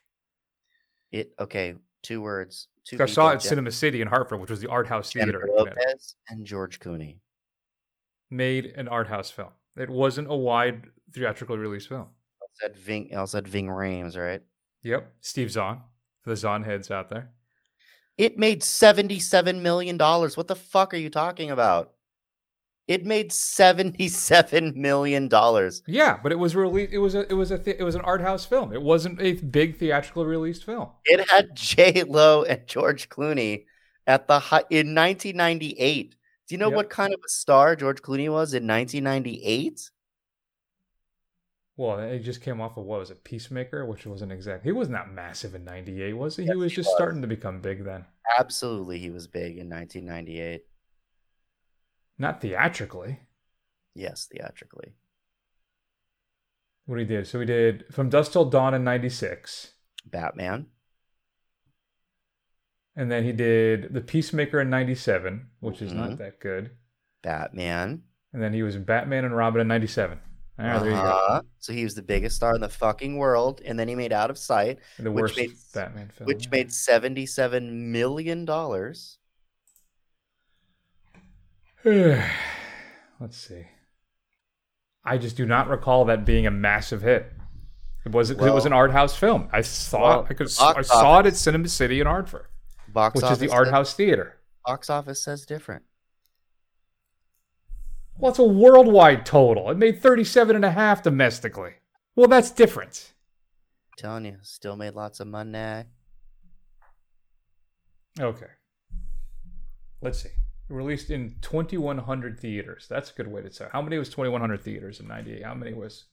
It 1.11 1.34
okay. 1.40 1.74
Two 2.03 2.20
words. 2.20 2.68
Two 2.84 3.03
I 3.03 3.07
saw 3.07 3.30
it 3.30 3.36
at 3.36 3.42
Cinema 3.42 3.72
City 3.72 4.03
in 4.03 4.09
Hartford, 4.09 4.40
which 4.40 4.51
was 4.51 4.61
the 4.61 4.68
art 4.68 4.86
house 4.86 5.11
theater. 5.11 5.47
Jennifer. 5.47 5.70
Lopez 5.70 6.16
and 6.28 6.45
George 6.45 6.78
Clooney. 6.78 7.16
Made 8.30 8.66
an 8.76 8.88
art 8.88 9.09
house 9.09 9.30
film. 9.30 9.51
It 9.76 9.88
wasn't 9.88 10.30
a 10.30 10.34
wide 10.34 10.84
theatrically 11.12 11.57
released 11.57 11.88
film. 11.88 12.09
I 12.42 12.47
Said 12.61 12.76
Ving. 12.76 13.16
I 13.16 13.24
said 13.24 13.49
Ving 13.49 13.68
Rhames, 13.68 14.16
right? 14.16 14.42
Yep, 14.85 15.12
Steve 15.20 15.51
Zahn 15.51 15.80
for 16.22 16.30
the 16.30 16.37
Zahn 16.37 16.62
heads 16.62 16.91
out 16.91 17.09
there. 17.11 17.30
It 18.16 18.39
made 18.39 18.62
seventy-seven 18.62 19.62
million 19.62 19.97
dollars. 19.97 20.37
What 20.37 20.47
the 20.47 20.55
fuck 20.55 20.95
are 20.95 20.99
you 20.99 21.11
talking 21.11 21.51
about? 21.51 21.91
It 22.87 23.05
made 23.05 23.32
seventy-seven 23.32 24.74
million 24.80 25.26
dollars. 25.28 25.82
Yeah, 25.89 26.18
but 26.22 26.30
it 26.30 26.39
was 26.39 26.55
released. 26.55 26.93
It 26.93 26.99
was 26.99 27.14
a 27.14 27.28
it 27.30 27.35
was 27.35 27.51
a 27.51 27.59
th- 27.59 27.76
it 27.80 27.82
was 27.82 27.95
an 27.97 28.03
art 28.03 28.20
house 28.20 28.45
film. 28.45 28.72
It 28.72 28.82
wasn't 28.82 29.20
a 29.20 29.32
big 29.32 29.78
theatrical 29.78 30.26
released 30.26 30.64
film. 30.64 30.91
It 31.07 31.28
had 31.30 31.49
J 31.57 32.05
Lo 32.05 32.45
and 32.45 32.66
George 32.66 33.09
Clooney 33.09 33.64
at 34.07 34.28
the 34.28 34.39
high 34.39 34.64
in 34.70 34.95
1998. 34.95 36.14
Do 36.47 36.55
you 36.55 36.59
know 36.59 36.68
Yep. 36.68 36.76
what 36.76 36.91
kind 36.91 37.14
of 37.14 37.20
a 37.24 37.28
star 37.30 37.74
George 37.74 38.03
Clooney 38.03 38.28
was 38.30 38.53
in 38.53 38.66
1998? 38.66 39.91
Well, 41.76 41.98
it 41.98 42.20
just 42.20 42.40
came 42.40 42.60
off 42.60 42.76
of 42.76 42.84
what 42.84 43.00
was 43.00 43.10
it, 43.10 43.24
Peacemaker, 43.24 43.84
which 43.84 44.06
wasn't 44.06 44.30
exact. 44.30 44.62
He 44.64 44.70
wasn't 44.72 45.12
massive 45.12 45.54
in 45.56 45.64
'98, 45.64 46.12
was 46.12 46.36
he? 46.36 46.44
Yes, 46.44 46.52
he 46.52 46.56
was 46.56 46.72
he 46.72 46.76
just 46.76 46.88
was. 46.88 46.96
starting 46.96 47.20
to 47.22 47.26
become 47.28 47.60
big 47.60 47.84
then. 47.84 48.04
Absolutely, 48.38 48.98
he 49.00 49.10
was 49.10 49.26
big 49.26 49.58
in 49.58 49.68
1998. 49.68 50.64
Not 52.16 52.40
theatrically. 52.40 53.20
Yes, 53.94 54.26
theatrically. 54.30 54.92
What 56.86 56.98
he 57.00 57.04
did. 57.04 57.26
So 57.26 57.40
he 57.40 57.46
did 57.46 57.86
From 57.92 58.08
Dusk 58.08 58.30
Till 58.32 58.44
Dawn 58.44 58.72
in 58.74 58.84
'96, 58.84 59.72
Batman. 60.06 60.66
and 62.94 63.10
then 63.10 63.24
he 63.24 63.32
did 63.32 63.92
The 63.92 64.00
Peacemaker 64.00 64.60
in 64.60 64.70
'97, 64.70 65.50
which 65.58 65.82
is 65.82 65.90
Mhm. 65.92 65.96
not 65.96 66.18
that 66.18 66.38
good. 66.38 66.76
Batman. 67.22 68.04
And 68.32 68.40
then 68.42 68.52
he 68.52 68.62
was 68.62 68.76
in 68.76 68.84
Batman 68.84 69.24
and 69.24 69.36
Robin 69.36 69.60
in 69.60 69.66
'97. 69.68 70.20
There 70.57 70.84
you 70.84 70.90
go. 70.92 70.96
Uh-huh. 70.96 71.42
So 71.59 71.72
he 71.72 71.82
was 71.82 71.94
the 71.96 72.02
biggest 72.02 72.36
star 72.36 72.55
in 72.55 72.61
the 72.61 72.68
fucking 72.68 73.16
world, 73.16 73.61
and 73.64 73.76
then 73.78 73.88
he 73.88 73.96
made 73.96 74.12
Out 74.12 74.30
of 74.30 74.38
Sight, 74.38 74.78
The 75.00 75.11
which 75.11 75.22
worst 75.22 75.36
made 75.36 75.50
Batman 75.74 76.11
film. 76.16 76.26
which 76.28 76.48
made 76.50 76.72
77 76.72 77.90
million 77.92 78.44
dollars. 78.44 79.18
Let's 81.84 83.36
see. 83.36 83.64
I 85.05 85.18
just 85.18 85.36
do 85.36 85.44
not 85.44 85.68
recall 85.68 86.07
that 86.07 86.24
being 86.24 86.46
a 86.46 86.50
massive 86.50 87.02
hit. 87.02 87.30
It 88.07 88.12
was 88.12 88.30
it 88.30 88.38
was 88.38 88.64
an 88.66 88.72
art 88.72 88.92
house 88.92 89.16
film. 89.16 89.48
I 89.52 89.61
saw 89.62 90.00
Well, 90.02 90.20
it. 90.20 90.26
I 90.30 90.34
could 90.34 90.46
I 90.46 90.82
saw 90.82 91.20
it 91.20 91.26
at 91.26 91.36
Cinema 91.36 91.68
City 91.68 92.00
in 92.00 92.07
Hartford, 92.07 92.46
Box 92.88 93.20
which 93.20 93.30
is 93.30 93.38
the 93.38 93.50
art 93.50 93.66
says- 93.66 93.72
house 93.72 93.94
theater. 93.94 94.36
Box 94.66 94.88
office 94.88 95.22
says 95.22 95.44
different. 95.44 95.82
Well, 98.18 98.30
it's 98.30 98.38
a 98.38 98.44
worldwide 98.44 99.26
total. 99.26 99.70
It 99.70 99.78
made 99.78 100.00
37 100.00 100.54
and 100.56 100.64
a 100.64 100.70
half 100.70 101.02
domestically. 101.02 101.72
Well, 102.16 102.28
that's 102.28 102.50
different. 102.50 103.12
telling 103.98 104.24
you, 104.24 104.38
still 104.42 104.76
made 104.76 104.94
lots 104.94 105.20
of 105.20 105.26
money. 105.26 105.84
Okay. 108.20 108.46
Let's 110.00 110.22
see. 110.22 110.30
Released 110.68 111.10
in 111.10 111.36
2,100 111.42 112.38
theaters. 112.38 112.86
That's 112.88 113.10
a 113.10 113.14
good 113.14 113.26
way 113.26 113.42
to 113.42 113.52
say. 113.52 113.66
How 113.72 113.82
many 113.82 113.98
was 113.98 114.08
2,100 114.08 114.62
theaters 114.62 115.00
in 115.00 115.08
'98? 115.08 115.44
How 115.44 115.54
many 115.54 115.74
was? 115.74 116.04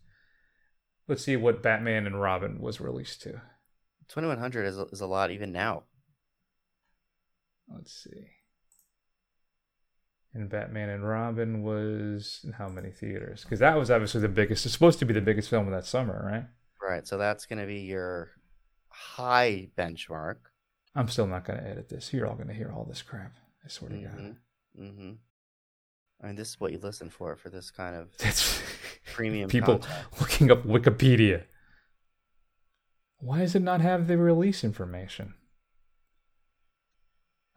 Let's 1.08 1.24
see 1.24 1.36
what 1.36 1.64
Batman 1.64 2.08
and 2.08 2.20
Robin 2.20 2.60
was 2.60 2.82
released 2.82 3.22
to. 3.24 3.42
2100 4.08 4.66
is, 4.66 4.78
is 4.78 5.02
a 5.02 5.08
lot 5.08 5.32
even 5.32 5.52
now. 5.52 5.84
Let's 7.74 7.94
see. 7.94 8.28
And 10.34 10.50
Batman 10.50 10.90
and 10.90 11.08
Robin 11.08 11.62
was 11.62 12.40
in 12.46 12.54
how 12.54 12.70
many 12.70 12.90
theaters? 12.90 13.44
Because 13.44 13.60
that 13.60 13.78
was 13.78 13.92
obviously 13.92 14.22
the 14.22 14.30
biggest. 14.30 14.66
It's 14.66 14.74
supposed 14.74 15.00
to 15.00 15.06
be 15.06 15.14
the 15.14 15.22
biggest 15.22 15.50
film 15.50 15.68
of 15.68 15.74
that 15.74 15.86
summer, 15.86 16.26
right? 16.26 16.46
Right. 16.82 17.06
So 17.06 17.18
that's 17.18 17.46
going 17.46 17.60
to 17.60 17.66
be 17.66 17.82
your 17.82 18.32
high 18.88 19.70
benchmark. 19.78 20.36
I'm 20.96 21.10
still 21.10 21.28
not 21.28 21.46
going 21.46 21.60
to 21.60 21.68
edit 21.68 21.90
this. 21.90 22.14
You're 22.14 22.28
all 22.28 22.36
going 22.36 22.48
to 22.48 22.54
hear 22.54 22.72
all 22.74 22.86
this 22.86 23.02
crap. 23.02 23.34
I 23.66 23.68
swear 23.68 23.90
to 23.92 23.98
God. 23.98 24.12
Mm-hmm. 24.18 24.84
Mm-hmm. 24.84 25.12
I 26.24 26.28
mean, 26.28 26.36
this 26.36 26.50
is 26.50 26.60
what 26.60 26.72
you 26.72 26.80
listen 26.80 27.10
for 27.10 27.36
for 27.36 27.50
this 27.50 27.72
kind 27.72 27.96
of 27.96 28.10
That's 28.18 28.62
premium 29.14 29.50
people 29.50 29.80
content. 29.80 30.06
looking 30.20 30.52
up 30.52 30.64
Wikipedia. 30.64 31.44
Why 33.20 33.40
does 33.40 33.54
it 33.54 33.62
not 33.62 33.82
have 33.82 34.08
the 34.08 34.18
release 34.18 34.64
information? 34.64 35.34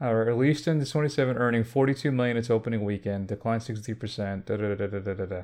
Uh, 0.03 0.13
released 0.13 0.67
in 0.67 0.79
the 0.79 0.87
27, 0.87 1.37
earning 1.37 1.63
42 1.63 2.11
million 2.11 2.37
its 2.37 2.51
opening 2.51 2.85
weekend, 2.85 3.29
declined 3.29 3.63
60% 3.63 4.45
Da, 4.45 4.57
da, 4.57 4.75
da, 4.75 4.87
da, 4.87 4.99
da, 4.99 5.15
da, 5.15 5.25
da. 5.25 5.43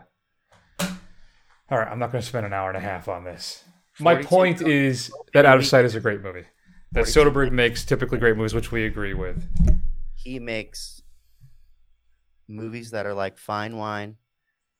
All 1.71 1.79
right, 1.79 1.89
I'm 1.89 2.01
not 2.01 2.11
going 2.11 2.21
to 2.21 2.27
spend 2.27 2.45
an 2.47 2.53
hour 2.53 2.69
and 2.69 2.77
a 2.77 2.81
half 2.81 3.09
on 3.09 3.23
this. 3.23 3.65
My 4.01 4.15
42 4.15 4.29
point 4.29 4.61
million 4.61 4.85
is 4.87 5.13
that 5.35 5.47
Out 5.47 5.59
of. 5.59 5.67
Sight 5.67 5.85
is 5.85 5.95
a 5.95 6.01
great 6.01 6.21
movie. 6.21 6.45
That 6.93 7.05
Soderbergh 7.05 7.53
makes 7.53 7.85
typically 7.85 8.19
great 8.19 8.37
movies, 8.37 8.53
which 8.53 8.73
we 8.73 8.85
agree 8.85 9.15
with. 9.15 9.47
He 10.17 10.41
makes 10.41 11.01
movies 12.49 12.91
that 12.91 13.07
are 13.07 13.15
like 13.15 13.39
fine 13.39 13.77
wine, 13.77 14.17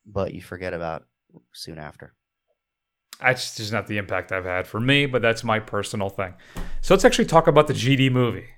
but 0.05 0.35
you 0.35 0.43
forget 0.43 0.75
about 0.75 1.05
soon 1.53 1.79
after. 1.79 2.15
That's 3.21 3.57
just 3.57 3.73
not 3.73 3.87
the 3.87 3.99
impact 3.99 4.33
I've 4.33 4.45
had 4.45 4.67
for 4.67 4.81
me, 4.81 5.07
but 5.07 5.23
that's 5.23 5.45
my 5.45 5.61
personal 5.61 6.09
thing. 6.09 6.35
So 6.81 6.95
let's 6.95 7.05
actually 7.05 7.27
talk 7.27 7.47
about 7.47 7.69
the 7.69 7.75
GD 7.75 8.11
movie. 8.11 8.49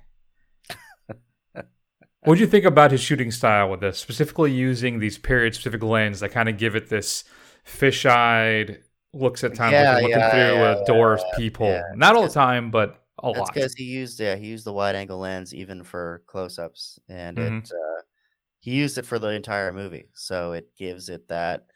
What 2.23 2.35
do 2.35 2.41
you 2.41 2.47
think 2.47 2.65
about 2.65 2.91
his 2.91 3.01
shooting 3.01 3.31
style 3.31 3.69
with 3.69 3.81
this, 3.81 3.97
specifically 3.99 4.51
using 4.51 4.99
these 4.99 5.17
period 5.17 5.55
specific 5.55 5.83
lens 5.83 6.19
that 6.21 6.29
kind 6.29 6.49
of 6.49 6.57
give 6.57 6.75
it 6.75 6.89
this 6.89 7.23
fish 7.63 8.05
eyed, 8.05 8.83
looks 9.13 9.43
at 9.43 9.55
times 9.55 9.79
Yeah, 9.79 9.91
like 9.91 10.01
looking 10.01 10.23
yeah, 10.23 10.27
through 10.27 10.63
yeah, 10.63 10.71
a 10.71 10.75
door's 10.75 11.23
peephole. 11.25 11.87
Not 11.93 12.15
all 12.15 12.27
the 12.27 12.33
time, 12.33 12.71
but 12.71 13.03
a 13.21 13.29
That's 13.31 13.49
lot. 13.49 13.49
because 13.49 13.73
he 13.73 13.83
used 13.85 14.19
yeah 14.19 14.35
he 14.35 14.47
used 14.47 14.65
the 14.65 14.73
wide 14.73 14.95
angle 14.95 15.19
lens 15.19 15.53
even 15.53 15.83
for 15.83 16.21
close 16.27 16.59
ups, 16.59 16.99
and 17.09 17.37
Mhm. 17.37 17.39
it 17.39 17.69
uh, 17.71 18.01
he 18.59 18.71
used 18.73 18.97
it 18.97 19.05
for 19.05 19.19
the 19.19 19.29
entire 19.29 19.73
movie, 19.73 20.09
so 20.13 20.53
it 20.53 20.75
gives 20.77 21.09
it 21.09 21.27
that 21.29 21.67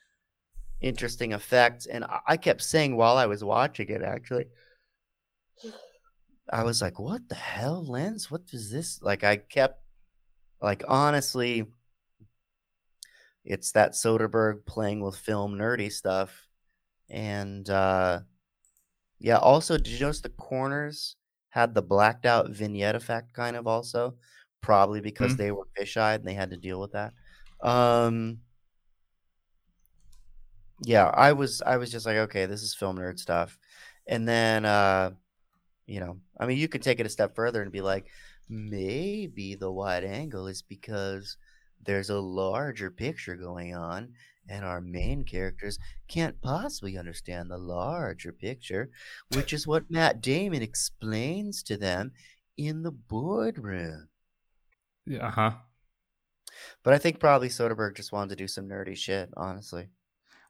interesting 0.81 1.33
effect. 1.33 1.87
And 1.91 2.05
I, 2.05 2.19
I 2.27 2.37
kept 2.37 2.63
saying 2.63 2.95
while 2.97 3.17
I 3.17 3.27
was 3.27 3.43
watching 3.43 3.89
it, 3.89 4.01
actually, 4.03 4.47
I 6.51 6.63
was 6.63 6.81
like, 6.81 6.99
"What 6.99 7.29
the 7.29 7.35
hell, 7.35 7.85
lens? 7.85 8.29
What 8.31 8.43
is 8.51 8.69
this?" 8.71 9.01
Like 9.01 9.23
I 9.23 9.37
kept 9.37 9.81
like 10.61 10.83
honestly, 10.87 11.65
it's 13.43 13.71
that 13.71 13.91
Soderbergh 13.93 14.65
playing 14.65 15.01
with 15.01 15.15
film 15.17 15.53
nerdy 15.55 15.91
stuff, 15.91 16.47
and 17.09 17.69
uh 17.69 18.21
yeah. 19.19 19.37
Also, 19.37 19.77
did 19.77 19.87
you 19.89 19.99
notice 19.99 20.21
the 20.21 20.29
corners 20.29 21.15
had 21.49 21.73
the 21.73 21.81
blacked 21.81 22.25
out 22.25 22.49
vignette 22.51 22.95
effect, 22.95 23.33
kind 23.33 23.55
of 23.55 23.67
also, 23.67 24.17
probably 24.61 25.01
because 25.01 25.33
Mhm. 25.33 25.37
they 25.37 25.51
were 25.51 25.67
fisheye 25.79 26.15
and 26.15 26.25
they 26.27 26.33
had 26.33 26.51
to 26.51 26.57
deal 26.57 26.79
with 26.81 26.91
that. 26.93 27.13
Um, 27.61 28.41
yeah, 30.85 31.07
I 31.07 31.33
was 31.33 31.61
I 31.61 31.77
was 31.77 31.91
just 31.91 32.05
like, 32.05 32.17
okay, 32.17 32.45
this 32.45 32.61
is 32.61 32.75
film 32.75 32.97
nerd 32.97 33.19
stuff, 33.19 33.57
and 34.07 34.27
then 34.27 34.65
uh, 34.65 35.11
you 35.87 35.99
know, 36.01 36.19
I 36.39 36.47
mean, 36.47 36.57
you 36.59 36.67
could 36.69 36.83
take 36.83 36.99
it 37.01 37.05
a 37.07 37.09
step 37.09 37.35
further 37.35 37.61
and 37.63 37.71
be 37.71 37.81
like, 37.81 38.07
maybe 38.49 39.55
the 39.55 39.71
wide 39.71 40.03
angle 40.03 40.47
is 40.47 40.61
because 40.61 41.37
there's 41.85 42.09
a 42.09 42.19
larger 42.19 42.89
picture 42.91 43.35
going 43.35 43.75
on 43.75 44.13
and 44.49 44.63
our 44.63 44.81
main 44.81 45.23
characters 45.23 45.77
can't 46.07 46.41
possibly 46.41 46.97
understand 46.97 47.49
the 47.49 47.57
larger 47.57 48.31
picture, 48.31 48.89
which 49.33 49.51
is 49.51 49.67
what 49.67 49.91
Matt 49.91 50.21
Damon 50.21 50.61
explains 50.61 51.63
to 51.63 51.77
them 51.77 52.11
in 52.57 52.83
the 52.83 52.91
boardroom. 52.91 54.07
Yeah, 55.05 55.27
uh-huh. 55.27 55.51
But 56.83 56.93
I 56.93 56.97
think 56.97 57.19
probably 57.19 57.49
Soderbergh 57.49 57.95
just 57.95 58.11
wanted 58.11 58.29
to 58.29 58.35
do 58.43 58.47
some 58.47 58.67
nerdy 58.67 58.95
shit, 58.95 59.29
honestly. 59.37 59.89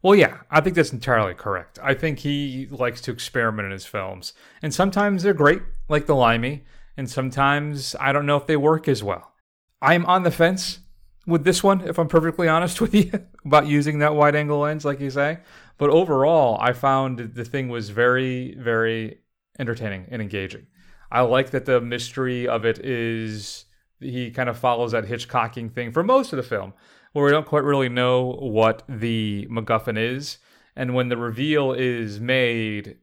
Well, 0.04 0.16
yeah, 0.16 0.42
I 0.52 0.62
think 0.62 0.76
that's 0.76 0.94
entirely 0.94 1.34
correct. 1.34 1.80
I 1.82 1.96
think 1.96 2.20
he 2.20 2.68
likes 2.70 3.02
to 3.02 3.12
experiment 3.12 3.66
in 3.66 3.72
his 3.72 3.86
films, 3.86 4.34
and 4.62 4.74
sometimes 4.74 5.24
they're 5.24 5.34
great, 5.34 5.64
like 5.90 6.06
The 6.06 6.16
Limey, 6.16 6.64
and 6.98 7.10
sometimes 7.10 7.96
I 8.00 8.12
don't 8.12 8.26
know 8.26 8.38
if 8.38 8.48
they 8.48 8.58
work 8.58 8.88
as 8.88 9.04
well. 9.04 9.34
I'm 9.82 10.06
on 10.08 10.24
the 10.24 10.32
fence 10.32 10.80
with 11.28 11.44
this 11.44 11.64
one, 11.64 11.82
if 11.82 12.00
I'm 12.00 12.08
perfectly 12.08 12.48
honest 12.48 12.82
with 12.82 12.96
you, 12.96 13.12
about 13.46 13.68
using 13.68 14.00
that 14.00 14.16
wide 14.16 14.36
angle 14.36 14.60
lens, 14.60 14.84
like 14.84 15.00
you 15.00 15.12
say. 15.12 15.40
But 15.78 15.92
overall, 15.92 16.58
I 16.60 16.74
found 16.74 17.20
the 17.20 17.46
thing 17.46 17.70
was 17.70 17.92
very, 17.92 18.56
very 18.56 19.20
entertaining 19.60 20.08
and 20.10 20.22
engaging. 20.22 20.66
I 21.12 21.22
like 21.22 21.52
that 21.52 21.66
the 21.66 21.80
mystery 21.80 22.48
of 22.48 22.66
it 22.66 22.80
is 22.84 23.66
he 24.00 24.32
kind 24.32 24.50
of 24.50 24.58
follows 24.58 24.92
that 24.92 25.06
Hitchcockian 25.06 25.74
thing 25.74 25.92
for 25.92 26.04
most 26.04 26.34
of 26.34 26.38
the 26.38 26.44
film, 26.44 26.74
where 27.14 27.26
we 27.26 27.32
don't 27.32 27.48
quite 27.48 27.64
really 27.64 27.90
know 27.90 28.38
what 28.40 28.84
the 28.90 29.48
MacGuffin 29.50 29.98
is. 29.98 30.38
And 30.76 30.94
when 30.94 31.10
the 31.10 31.18
reveal 31.18 31.74
is 31.74 32.20
made, 32.20 32.98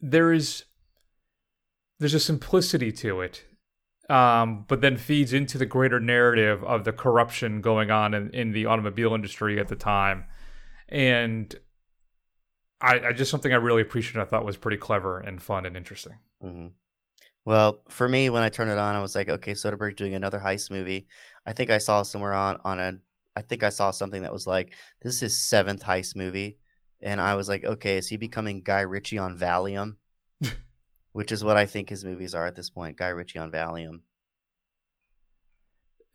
there 0.00 0.32
is 0.32 0.64
there's 1.98 2.14
a 2.14 2.20
simplicity 2.20 2.92
to 2.92 3.20
it, 3.20 3.44
um, 4.08 4.64
but 4.68 4.80
then 4.80 4.96
feeds 4.96 5.32
into 5.32 5.58
the 5.58 5.66
greater 5.66 6.00
narrative 6.00 6.62
of 6.64 6.84
the 6.84 6.92
corruption 6.92 7.60
going 7.60 7.90
on 7.90 8.14
in, 8.14 8.30
in 8.30 8.52
the 8.52 8.66
automobile 8.66 9.14
industry 9.14 9.58
at 9.60 9.68
the 9.68 9.76
time. 9.76 10.24
And 10.88 11.54
I, 12.80 13.00
I 13.00 13.12
just 13.12 13.30
something 13.30 13.52
I 13.52 13.56
really 13.56 13.82
appreciated. 13.82 14.20
I 14.20 14.24
thought 14.24 14.44
was 14.44 14.56
pretty 14.56 14.76
clever 14.76 15.18
and 15.18 15.42
fun 15.42 15.66
and 15.66 15.76
interesting. 15.76 16.18
hmm 16.40 16.68
Well, 17.44 17.82
for 17.88 18.08
me, 18.08 18.30
when 18.30 18.42
I 18.42 18.48
turned 18.50 18.70
it 18.70 18.78
on, 18.78 18.94
I 18.96 19.00
was 19.00 19.14
like, 19.14 19.28
okay, 19.28 19.52
Soderbergh 19.52 19.96
doing 19.96 20.14
another 20.14 20.38
heist 20.40 20.70
movie. 20.70 21.08
I 21.46 21.52
think 21.52 21.70
I 21.70 21.78
saw 21.78 22.02
somewhere 22.02 22.34
on 22.34 22.60
on 22.64 22.80
a, 22.80 22.94
I 23.36 23.42
think 23.42 23.62
I 23.62 23.70
saw 23.70 23.90
something 23.90 24.22
that 24.22 24.32
was 24.32 24.46
like, 24.46 24.74
this 25.02 25.14
is 25.16 25.20
his 25.20 25.40
seventh 25.42 25.82
heist 25.84 26.16
movie, 26.16 26.58
and 27.02 27.20
I 27.20 27.34
was 27.36 27.48
like, 27.48 27.64
okay, 27.64 27.98
is 27.98 28.08
he 28.08 28.16
becoming 28.16 28.62
Guy 28.62 28.82
Ritchie 28.82 29.18
on 29.18 29.38
Valium? 29.38 29.96
Which 31.12 31.32
is 31.32 31.42
what 31.42 31.56
I 31.56 31.66
think 31.66 31.88
his 31.88 32.04
movies 32.04 32.34
are 32.34 32.46
at 32.46 32.54
this 32.54 32.70
point, 32.70 32.96
Guy 32.96 33.08
Ritchie 33.08 33.38
on 33.38 33.50
Valium. 33.50 34.00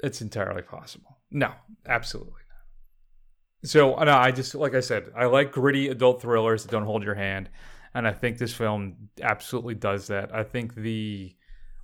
It's 0.04 0.22
entirely 0.22 0.62
possible. 0.62 1.18
No, 1.32 1.52
absolutely 1.86 2.32
not. 2.32 3.70
So 3.70 3.96
no, 3.96 4.12
I 4.12 4.32
just 4.32 4.54
like 4.56 4.76
I 4.76 4.82
said, 4.82 5.12
I 5.16 5.26
like 5.26 5.52
gritty 5.52 5.88
adult 5.88 6.22
thrillers 6.22 6.64
that 6.64 6.72
don't 6.72 6.86
hold 6.86 7.04
your 7.04 7.16
hand, 7.16 7.50
and 7.94 8.08
I 8.08 8.12
think 8.12 8.38
this 8.38 8.54
film 8.54 9.10
absolutely 9.22 9.76
does 9.76 10.08
that. 10.08 10.36
I 10.36 10.44
think 10.44 10.76
the 10.76 11.36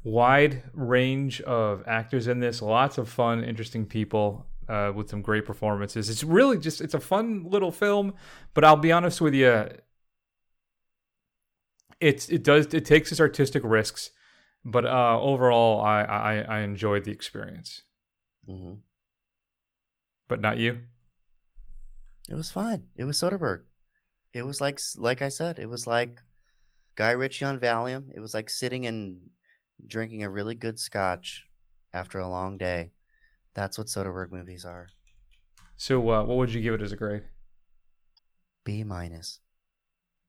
wide 0.03 0.63
range 0.73 1.41
of 1.41 1.83
actors 1.87 2.27
in 2.27 2.39
this, 2.39 2.61
lots 2.61 2.97
of 2.97 3.09
fun, 3.09 3.43
interesting 3.43 3.85
people 3.85 4.45
uh, 4.67 4.91
with 4.93 5.09
some 5.09 5.21
great 5.21 5.45
performances. 5.45 6.09
It's 6.09 6.23
really 6.23 6.57
just 6.57 6.81
it's 6.81 6.93
a 6.93 6.99
fun 6.99 7.45
little 7.49 7.71
film, 7.71 8.13
but 8.53 8.63
I'll 8.63 8.75
be 8.75 8.91
honest 8.91 9.21
with 9.21 9.33
you, 9.33 9.69
it's 11.99 12.29
it 12.29 12.43
does 12.43 12.73
it 12.73 12.85
takes 12.85 13.11
its 13.11 13.19
artistic 13.21 13.63
risks, 13.65 14.11
but 14.63 14.85
uh, 14.85 15.19
overall, 15.19 15.81
I, 15.81 16.03
I 16.03 16.35
I 16.41 16.59
enjoyed 16.61 17.03
the 17.05 17.11
experience. 17.11 17.83
hmm 18.45 18.73
But 20.27 20.41
not 20.41 20.57
you. 20.57 20.81
It 22.29 22.35
was 22.35 22.51
fine. 22.51 22.87
It 22.95 23.05
was 23.05 23.17
Soderbergh. 23.17 23.63
It 24.33 24.43
was 24.43 24.61
like 24.61 24.79
like 24.97 25.21
I 25.21 25.29
said, 25.29 25.59
it 25.59 25.67
was 25.67 25.87
like 25.87 26.21
Guy 26.95 27.11
Ritchie 27.11 27.45
on 27.45 27.59
Valium. 27.59 28.09
It 28.13 28.19
was 28.19 28.33
like 28.33 28.49
sitting 28.49 28.85
and 28.85 29.31
drinking 29.85 30.23
a 30.23 30.29
really 30.29 30.55
good 30.55 30.79
scotch 30.79 31.47
after 31.93 32.19
a 32.19 32.29
long 32.29 32.57
day. 32.57 32.91
That's 33.55 33.77
what 33.77 33.87
Soderbergh 33.87 34.31
movies 34.31 34.65
are. 34.65 34.89
So, 35.77 35.99
uh, 36.11 36.23
what 36.23 36.37
would 36.37 36.53
you 36.53 36.61
give 36.61 36.73
it 36.75 36.81
as 36.81 36.91
a 36.91 36.95
grade? 36.95 37.23
B 38.63 38.83
minus. 38.85 39.41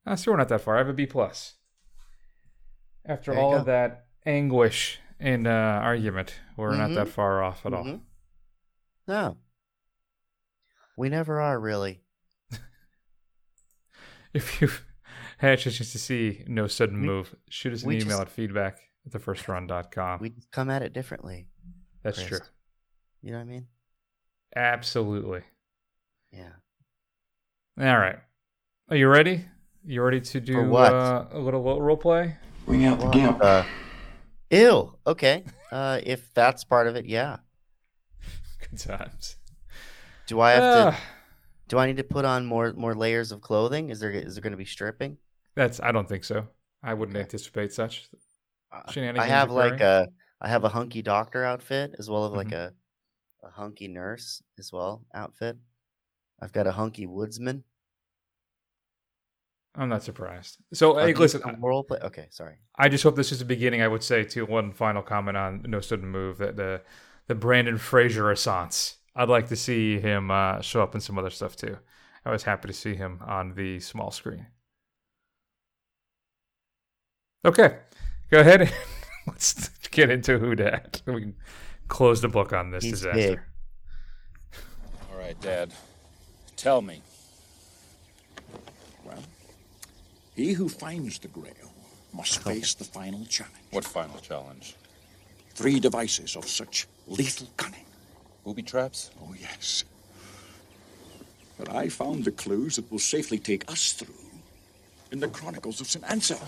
Uh, 0.07 0.17
so 0.17 0.31
we're 0.33 0.37
not 0.39 0.49
that 0.49 0.61
far. 0.63 0.77
I 0.77 0.79
have 0.79 0.89
a 0.89 0.93
B 0.93 1.07
plus. 1.07 1.55
After 3.05 3.35
all 3.37 3.55
of 3.57 3.67
that 3.67 4.07
anguish 4.27 4.99
and 5.19 5.47
uh, 5.47 5.51
argument, 5.83 6.35
we're 6.57 6.77
not 6.77 6.95
that 6.95 7.07
Mhm. 7.09 7.11
far 7.11 7.43
off 7.43 7.65
at 7.67 7.73
all. 7.75 7.85
Mhm. 7.85 8.01
No. 9.09 9.39
We 10.97 11.09
never 11.09 11.41
are 11.41 11.59
really. 11.59 12.03
If 14.33 14.61
you've 14.61 14.85
had 15.39 15.55
a 15.55 15.57
chance 15.57 15.79
to 15.93 15.99
see 15.99 16.45
No 16.47 16.67
Sudden 16.67 17.01
We- 17.01 17.07
Move, 17.07 17.35
shoot 17.49 17.73
us 17.73 17.83
an 17.83 17.93
email 17.93 18.07
just- 18.09 18.21
at 18.23 18.31
feedback 18.31 18.79
at 19.07 19.13
thefirstrun.com. 19.13 20.21
We 20.21 20.35
come 20.53 20.71
at 20.71 20.83
it 20.83 20.93
differently. 20.93 21.49
That's 22.03 22.19
Chris. 22.19 22.29
true. 22.41 22.49
You 23.23 23.33
know 23.33 23.39
what 23.39 23.43
I 23.45 23.47
mean? 23.47 23.67
Absolutely. 24.55 25.43
Yeah. 26.33 26.53
All 27.79 27.99
right. 27.99 28.19
Are 28.89 28.97
you 28.97 29.09
ready? 29.09 29.47
You 29.85 30.03
ready 30.03 30.21
to 30.21 30.41
do 30.41 30.69
what? 30.69 30.93
Uh, 30.93 31.27
a 31.33 31.39
little 31.39 31.63
role 31.81 31.97
play? 31.97 32.37
Bring 32.71 32.85
out 32.85 33.01
the 33.01 33.07
What 33.07 33.13
gimp. 33.15 33.39
the- 33.41 33.67
Ew. 34.53 34.97
Okay. 35.05 35.45
Uh, 35.73 36.01
if 36.05 36.33
that's 36.35 36.63
part 36.63 36.87
of 36.87 36.95
it, 36.95 37.05
yeah. 37.05 37.39
Good 38.71 38.79
times. 38.79 39.37
Do 40.29 40.41
I 40.41 40.53
have 40.53 40.61
to? 40.93 40.97
Ah, 40.97 41.01
Do 41.67 41.79
I 41.79 41.87
need 41.87 41.97
to 41.97 42.05
put 42.05 42.25
on 42.25 42.47
more 42.47 42.73
more 42.75 42.95
layers 42.95 43.33
of 43.33 43.41
clothing? 43.41 43.91
Is 43.91 43.99
there 43.99 44.13
is 44.13 44.37
there 44.37 44.43
going 44.43 44.53
to 44.53 44.57
be 44.57 44.65
stripping? 44.65 45.19
that's. 45.57 45.81
I 45.81 45.91
don't 45.91 46.09
think 46.09 46.23
so. 46.23 46.47
I 46.83 46.95
wouldn't 46.95 47.17
Okay. 47.17 47.25
anticipate 47.25 47.73
such. 47.73 48.09
Uh, 48.73 48.83
I 48.87 48.93
Shenanigans 48.93 49.29
have 49.31 49.51
like 49.51 49.81
a 49.81 50.09
I 50.41 50.49
have 50.49 50.63
a 50.63 50.69
hunky 50.69 51.03
doctor 51.03 51.45
outfit 51.45 51.97
as 51.99 52.09
well 52.09 52.25
as 52.27 52.33
like 52.33 52.49
Mhm. 52.51 52.71
a 53.43 53.47
a 53.47 53.51
hunky 53.51 53.89
nurse 53.89 54.43
as 54.61 54.73
well 54.73 55.05
outfit. 55.13 55.57
I've 56.41 56.53
got 56.53 56.69
a 56.69 56.73
hunky 56.73 57.07
woodsman. 57.07 57.65
I'm 59.75 59.89
not 59.89 60.03
surprised. 60.03 60.59
So, 60.73 60.99
Are 60.99 61.07
hey, 61.07 61.15
listen. 61.15 61.43
the 61.45 61.57
role 61.61 61.85
play. 61.85 61.99
Okay, 62.03 62.27
sorry. 62.31 62.57
I 62.77 62.89
just 62.89 63.05
hope 63.05 63.15
this 63.17 63.31
is 63.33 63.39
the 63.39 63.45
beginning. 63.45 63.83
I 63.83 63.89
would 63.89 64.03
say 64.03 64.25
to 64.25 64.45
one 64.45 64.73
final 64.73 65.03
comment 65.03 65.37
on 65.37 65.65
No 65.67 65.81
Sudden 65.81 66.09
Move 66.09 66.39
that 66.39 66.57
the 66.57 66.83
the 67.29 67.35
Brendan 67.37 67.79
Fraser 67.79 68.25
renaissance. 68.25 68.97
I'd 69.15 69.29
like 69.29 69.49
to 69.49 69.57
see 69.57 70.01
him 70.01 70.31
uh, 70.31 70.61
show 70.61 70.83
up 70.83 70.95
in 70.95 71.01
some 71.01 71.19
other 71.19 71.31
stuff 71.31 71.55
too. 71.57 71.77
I 72.25 72.31
was 72.31 72.43
happy 72.43 72.69
to 72.69 72.75
see 72.75 72.95
him 72.95 73.21
on 73.25 73.55
the 73.55 73.79
small 73.81 74.11
screen. 74.11 74.47
Okay, 77.45 77.79
go 78.31 78.41
ahead. 78.41 78.73
Let's 79.27 79.69
get 79.91 80.11
into 80.11 80.39
who 80.39 80.55
dat. 80.55 81.03
We 81.07 81.21
can 81.21 81.37
close 81.89 82.21
the 82.21 82.29
book 82.29 82.53
on 82.53 82.71
this 82.71 82.85
He's 82.85 82.93
disaster. 83.03 83.17
big. 83.19 83.41
All 85.11 85.19
right, 85.19 85.41
Dad. 85.41 85.73
Tell 86.57 86.83
me. 86.83 87.03
Well, 89.05 89.19
he 90.41 90.53
who 90.55 90.71
finds 90.71 91.19
the 91.19 91.29
grail 91.29 91.71
must 92.15 92.43
face 92.43 92.73
the 92.73 92.85
final 92.85 93.27
challenge. 93.27 93.69
What 93.73 93.85
final 93.85 94.19
challenge? 94.21 94.75
Three 95.55 95.79
devices 95.79 96.35
of 96.35 96.49
such 96.49 96.87
lethal 97.07 97.49
cunning. 97.59 97.85
Booby 98.43 98.63
traps? 98.63 99.11
Oh, 99.23 99.35
yes. 99.39 99.85
But 101.59 101.69
I 101.75 101.91
found 101.91 102.25
the 102.25 102.31
clues 102.31 102.77
that 102.77 102.91
will 102.91 102.99
safely 102.99 103.39
take 103.39 103.71
us 103.71 103.93
through 103.93 104.25
in 105.13 105.21
the 105.21 105.29
Chronicles 105.29 105.79
of 105.83 105.89
St. 105.89 106.11
Anselm. 106.11 106.41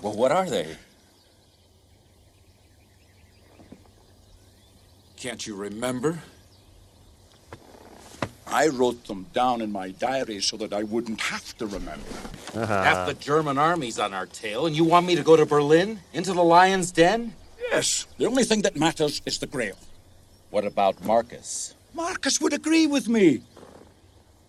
Well, 0.00 0.14
what 0.14 0.32
are 0.32 0.48
they? 0.48 0.74
Can't 5.16 5.46
you 5.46 5.54
remember? 5.56 6.22
I 8.54 8.68
wrote 8.68 9.04
them 9.08 9.26
down 9.32 9.60
in 9.62 9.72
my 9.72 9.90
diary 9.90 10.40
so 10.40 10.56
that 10.58 10.72
I 10.72 10.84
wouldn't 10.84 11.20
have 11.20 11.58
to 11.58 11.66
remember. 11.66 12.06
Half 12.54 13.08
the 13.08 13.14
German 13.14 13.58
army's 13.58 13.98
on 13.98 14.14
our 14.14 14.26
tail, 14.26 14.66
and 14.66 14.76
you 14.76 14.84
want 14.84 15.06
me 15.06 15.16
to 15.16 15.24
go 15.24 15.34
to 15.34 15.44
Berlin? 15.44 15.98
Into 16.12 16.32
the 16.32 16.44
lion's 16.44 16.92
den? 16.92 17.34
Yes, 17.72 18.06
the 18.16 18.26
only 18.26 18.44
thing 18.44 18.62
that 18.62 18.76
matters 18.76 19.20
is 19.26 19.38
the 19.38 19.48
Grail. 19.48 19.76
What 20.50 20.64
about 20.64 21.04
Marcus? 21.04 21.74
Marcus 21.94 22.40
would 22.40 22.52
agree 22.52 22.86
with 22.86 23.08
me. 23.08 23.42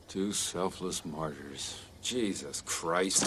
Two 0.07 0.31
selfless 0.33 1.03
martyrs. 1.03 1.81
Jesus 2.03 2.61
Christ. 2.61 3.25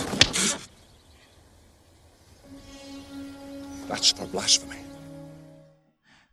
That's 3.89 4.12
for 4.12 4.26
blasphemy. 4.26 4.76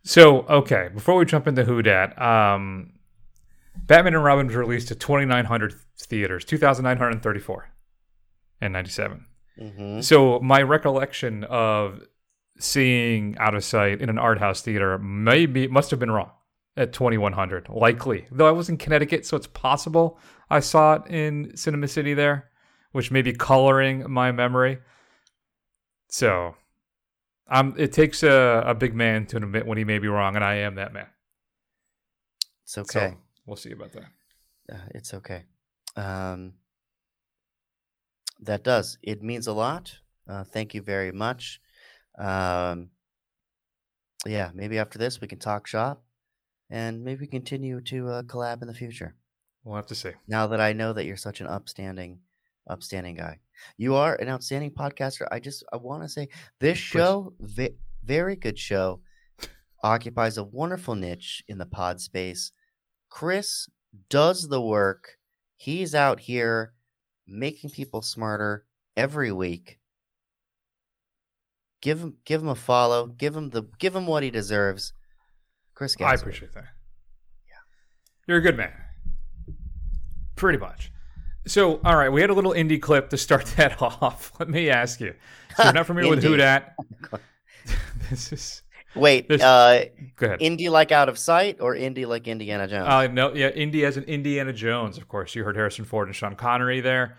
So, 0.04 0.46
okay, 0.60 0.88
before 0.94 1.16
we 1.16 1.24
jump 1.24 1.48
into 1.48 1.64
Who 1.64 1.82
Dat, 1.82 2.16
um, 2.22 2.92
Batman 3.76 4.14
and 4.14 4.24
Robin 4.24 4.46
was 4.46 4.56
released 4.56 4.88
to 4.88 4.94
2,900 4.94 5.74
theaters, 5.98 6.44
2,934 6.44 7.68
and 8.60 8.72
97. 8.72 9.26
Mhm. 9.60 10.02
So, 10.04 10.40
my 10.40 10.62
recollection 10.62 11.44
of 11.44 12.02
seeing 12.58 13.36
Out 13.38 13.54
of 13.54 13.64
Sight 13.64 14.00
in 14.00 14.08
an 14.08 14.18
art 14.18 14.38
house 14.38 14.62
theater 14.62 14.98
maybe 14.98 15.68
must 15.68 15.90
have 15.90 16.00
been 16.00 16.10
wrong 16.10 16.30
at 16.76 16.92
2,100, 16.92 17.68
likely. 17.68 18.26
Though 18.30 18.48
I 18.48 18.50
was 18.52 18.68
in 18.68 18.76
Connecticut, 18.76 19.24
so 19.26 19.36
it's 19.36 19.46
possible 19.46 20.18
I 20.50 20.60
saw 20.60 20.94
it 20.94 21.06
in 21.08 21.56
Cinema 21.56 21.88
City 21.88 22.14
there, 22.14 22.50
which 22.92 23.10
may 23.10 23.22
be 23.22 23.32
coloring 23.32 24.10
my 24.10 24.30
memory. 24.32 24.78
So, 26.08 26.54
um, 27.48 27.74
it 27.78 27.92
takes 27.92 28.22
a, 28.22 28.62
a 28.66 28.74
big 28.74 28.94
man 28.94 29.26
to 29.26 29.38
admit 29.38 29.66
when 29.66 29.78
he 29.78 29.84
may 29.84 29.98
be 29.98 30.08
wrong, 30.08 30.34
and 30.36 30.44
I 30.44 30.56
am 30.56 30.76
that 30.76 30.92
man. 30.92 31.08
It's 32.62 32.72
So, 32.72 32.82
okay. 32.82 33.16
We'll 33.46 33.56
see 33.56 33.72
about 33.72 33.92
that. 33.92 34.10
Uh, 34.72 34.88
it's 34.94 35.14
okay. 35.14 35.44
Um, 35.96 36.54
that 38.40 38.64
does. 38.64 38.98
It 39.02 39.22
means 39.22 39.46
a 39.46 39.52
lot. 39.52 39.96
Uh, 40.28 40.44
thank 40.44 40.74
you 40.74 40.82
very 40.82 41.12
much. 41.12 41.60
Um, 42.18 42.90
yeah, 44.26 44.50
maybe 44.54 44.78
after 44.78 44.98
this 44.98 45.20
we 45.20 45.28
can 45.28 45.38
talk 45.38 45.66
shop, 45.66 46.02
and 46.70 47.04
maybe 47.04 47.26
continue 47.26 47.80
to 47.82 48.08
uh, 48.08 48.22
collab 48.22 48.62
in 48.62 48.68
the 48.68 48.74
future. 48.74 49.14
We'll 49.64 49.76
have 49.76 49.86
to 49.86 49.94
see. 49.94 50.12
Now 50.26 50.46
that 50.48 50.60
I 50.60 50.72
know 50.72 50.92
that 50.92 51.06
you're 51.06 51.16
such 51.16 51.40
an 51.40 51.46
upstanding, 51.46 52.20
upstanding 52.68 53.16
guy, 53.16 53.40
you 53.76 53.94
are 53.94 54.14
an 54.16 54.28
outstanding 54.28 54.70
podcaster. 54.70 55.26
I 55.30 55.40
just 55.40 55.64
I 55.72 55.76
want 55.76 56.02
to 56.02 56.08
say 56.08 56.28
this 56.60 56.78
show, 56.78 57.34
ve- 57.40 57.76
very 58.04 58.36
good 58.36 58.58
show, 58.58 59.00
occupies 59.82 60.38
a 60.38 60.44
wonderful 60.44 60.94
niche 60.94 61.42
in 61.48 61.58
the 61.58 61.66
pod 61.66 62.00
space. 62.00 62.52
Chris 63.16 63.70
does 64.10 64.48
the 64.48 64.60
work. 64.60 65.16
He's 65.56 65.94
out 65.94 66.20
here 66.20 66.74
making 67.26 67.70
people 67.70 68.02
smarter 68.02 68.66
every 68.94 69.32
week. 69.32 69.78
Give 71.80 71.98
him 71.98 72.18
give 72.26 72.42
him 72.42 72.48
a 72.48 72.54
follow. 72.54 73.06
Give 73.06 73.34
him 73.34 73.48
the 73.48 73.62
give 73.78 73.96
him 73.96 74.06
what 74.06 74.22
he 74.22 74.30
deserves. 74.30 74.92
Chris 75.74 75.96
gets 75.96 76.10
I 76.10 76.14
appreciate 76.16 76.52
that. 76.52 76.66
Yeah. 77.48 77.54
You're 78.26 78.36
a 78.36 78.42
good 78.42 78.58
man. 78.58 78.72
Pretty 80.34 80.58
much. 80.58 80.92
So, 81.46 81.80
all 81.86 81.96
right, 81.96 82.10
we 82.10 82.20
had 82.20 82.28
a 82.28 82.34
little 82.34 82.52
indie 82.52 82.82
clip 82.82 83.08
to 83.08 83.16
start 83.16 83.46
that 83.56 83.80
off. 83.80 84.32
Let 84.38 84.50
me 84.50 84.68
ask 84.68 85.00
you. 85.00 85.14
So, 85.56 85.64
you're 85.64 85.72
not 85.72 85.86
familiar 85.86 86.10
with 86.10 86.22
Who. 86.22 86.36
Dat? 86.36 86.74
this 88.10 88.30
is. 88.30 88.62
Wait, 88.96 89.30
uh, 89.30 89.84
go 90.16 90.26
ahead. 90.26 90.40
indie 90.40 90.70
like 90.70 90.90
out 90.92 91.08
of 91.08 91.18
sight 91.18 91.58
or 91.60 91.74
indie 91.74 92.06
like 92.06 92.26
Indiana 92.28 92.66
Jones? 92.66 92.88
Uh, 92.88 93.06
no, 93.08 93.34
yeah, 93.34 93.48
Indy 93.50 93.84
as 93.84 93.96
an 93.96 94.04
Indiana 94.04 94.52
Jones, 94.52 94.96
of 94.98 95.08
course. 95.08 95.34
You 95.34 95.44
heard 95.44 95.56
Harrison 95.56 95.84
Ford 95.84 96.08
and 96.08 96.14
Sean 96.16 96.34
Connery 96.36 96.80
there. 96.80 97.16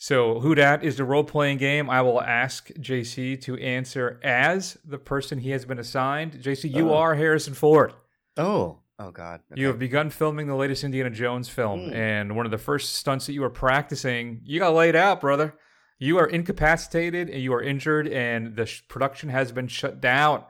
So, 0.00 0.38
Who 0.40 0.54
Dat 0.54 0.84
is 0.84 0.96
the 0.96 1.04
role 1.04 1.24
playing 1.24 1.58
game. 1.58 1.90
I 1.90 2.02
will 2.02 2.20
ask 2.22 2.68
JC 2.74 3.40
to 3.42 3.56
answer 3.56 4.20
as 4.22 4.78
the 4.84 4.98
person 4.98 5.38
he 5.38 5.50
has 5.50 5.64
been 5.64 5.78
assigned. 5.80 6.34
JC, 6.40 6.68
you 6.72 6.90
Oh. 6.90 6.96
are 6.98 7.14
Harrison 7.16 7.54
Ford. 7.54 7.92
oh, 8.36 8.78
oh 9.00 9.10
God. 9.10 9.40
You 9.56 9.66
have 9.66 9.78
begun 9.80 10.10
filming 10.10 10.46
the 10.46 10.54
latest 10.54 10.84
Indiana 10.84 11.10
Jones 11.10 11.48
film, 11.48 11.86
Hmm. 11.88 11.92
and 11.94 12.36
one 12.36 12.46
of 12.46 12.52
the 12.52 12.58
first 12.58 12.94
stunts 12.94 13.26
that 13.26 13.32
you 13.32 13.40
were 13.40 13.50
practicing, 13.50 14.40
you 14.44 14.60
got 14.60 14.74
laid 14.74 14.94
out, 14.94 15.20
brother. 15.20 15.54
You 15.98 16.18
are 16.18 16.26
incapacitated 16.26 17.28
and 17.28 17.42
you 17.42 17.52
are 17.54 17.62
injured, 17.62 18.06
and 18.06 18.54
the 18.54 18.66
sh- 18.66 18.82
production 18.88 19.30
has 19.30 19.50
been 19.50 19.66
shut 19.66 20.00
down. 20.00 20.44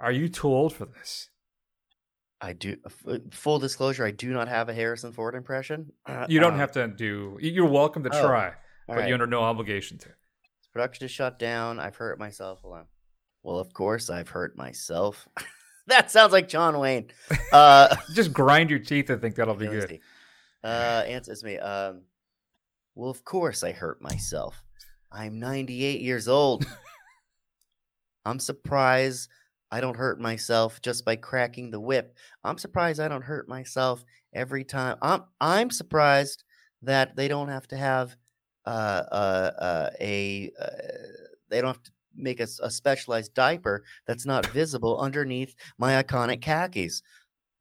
Are 0.00 0.12
you 0.12 0.28
too 0.28 0.48
old 0.48 0.72
for 0.72 0.86
this? 0.86 1.28
I 2.40 2.54
do. 2.54 2.76
Full 3.32 3.58
disclosure: 3.58 4.04
I 4.04 4.10
do 4.12 4.32
not 4.32 4.48
have 4.48 4.68
a 4.68 4.74
Harrison 4.74 5.12
Ford 5.12 5.34
impression. 5.34 5.92
You 6.28 6.40
don't 6.40 6.54
Uh, 6.54 6.58
have 6.58 6.72
to 6.72 6.88
do. 6.88 7.36
You're 7.40 7.68
welcome 7.68 8.02
to 8.04 8.10
Oh, 8.12 8.26
try, 8.26 8.54
but 8.88 8.96
right. 8.96 9.06
you're 9.08 9.14
under 9.14 9.26
no 9.26 9.42
obligation 9.42 9.98
to. 9.98 10.08
Production 10.72 11.04
is 11.04 11.10
shut 11.10 11.38
down. 11.38 11.78
I've 11.78 11.96
hurt 11.96 12.18
myself. 12.18 12.60
Hold 12.62 12.74
on. 12.76 12.86
Well, 13.42 13.58
of 13.58 13.72
course 13.74 14.08
I've 14.08 14.30
hurt 14.30 14.56
myself. 14.56 15.28
that 15.86 16.10
sounds 16.10 16.32
like 16.32 16.48
John 16.48 16.78
Wayne. 16.78 17.10
Uh, 17.52 17.94
Just 18.14 18.32
grind 18.32 18.70
your 18.70 18.78
teeth. 18.78 19.10
I 19.10 19.16
think 19.16 19.34
that'll 19.34 19.54
be 19.56 19.66
good. 19.66 19.98
Uh, 20.62 21.02
answers 21.06 21.42
me. 21.42 21.58
Um, 21.58 22.02
well, 22.94 23.10
of 23.10 23.24
course 23.24 23.64
I 23.64 23.72
hurt 23.72 24.00
myself. 24.00 24.62
I'm 25.10 25.40
98 25.40 26.00
years 26.00 26.28
old. 26.28 26.64
I'm 28.24 28.38
surprised 28.38 29.28
I 29.70 29.80
don't 29.80 29.96
hurt 29.96 30.20
myself 30.20 30.80
just 30.82 31.04
by 31.04 31.16
cracking 31.16 31.70
the 31.70 31.80
whip. 31.80 32.16
I'm 32.42 32.58
surprised 32.58 33.00
I 33.00 33.08
don't 33.08 33.22
hurt 33.22 33.48
myself 33.48 34.04
every 34.34 34.64
time. 34.64 34.96
I'm 35.00 35.24
I'm 35.40 35.70
surprised 35.70 36.44
that 36.82 37.16
they 37.16 37.28
don't 37.28 37.48
have 37.48 37.68
to 37.68 37.76
have 37.76 38.16
uh, 38.66 39.02
uh, 39.10 39.50
uh, 39.58 39.90
a 40.00 40.50
uh, 40.60 40.66
they 41.48 41.60
don't 41.60 41.74
have 41.74 41.82
to 41.82 41.92
make 42.14 42.40
a, 42.40 42.46
a 42.62 42.70
specialized 42.70 43.34
diaper 43.34 43.84
that's 44.06 44.26
not 44.26 44.46
visible 44.46 44.98
underneath 44.98 45.54
my 45.78 46.02
iconic 46.02 46.42
khakis. 46.42 47.02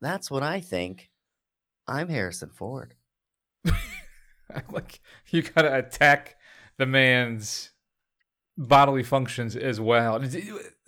That's 0.01 0.31
what 0.31 0.43
I 0.43 0.61
think. 0.61 1.09
I'm 1.87 2.09
Harrison 2.09 2.49
Ford. 2.49 2.95
like 4.71 4.99
you 5.29 5.41
gotta 5.41 5.75
attack 5.75 6.37
the 6.77 6.85
man's 6.85 7.71
bodily 8.57 9.03
functions 9.03 9.55
as 9.55 9.79
well. 9.79 10.21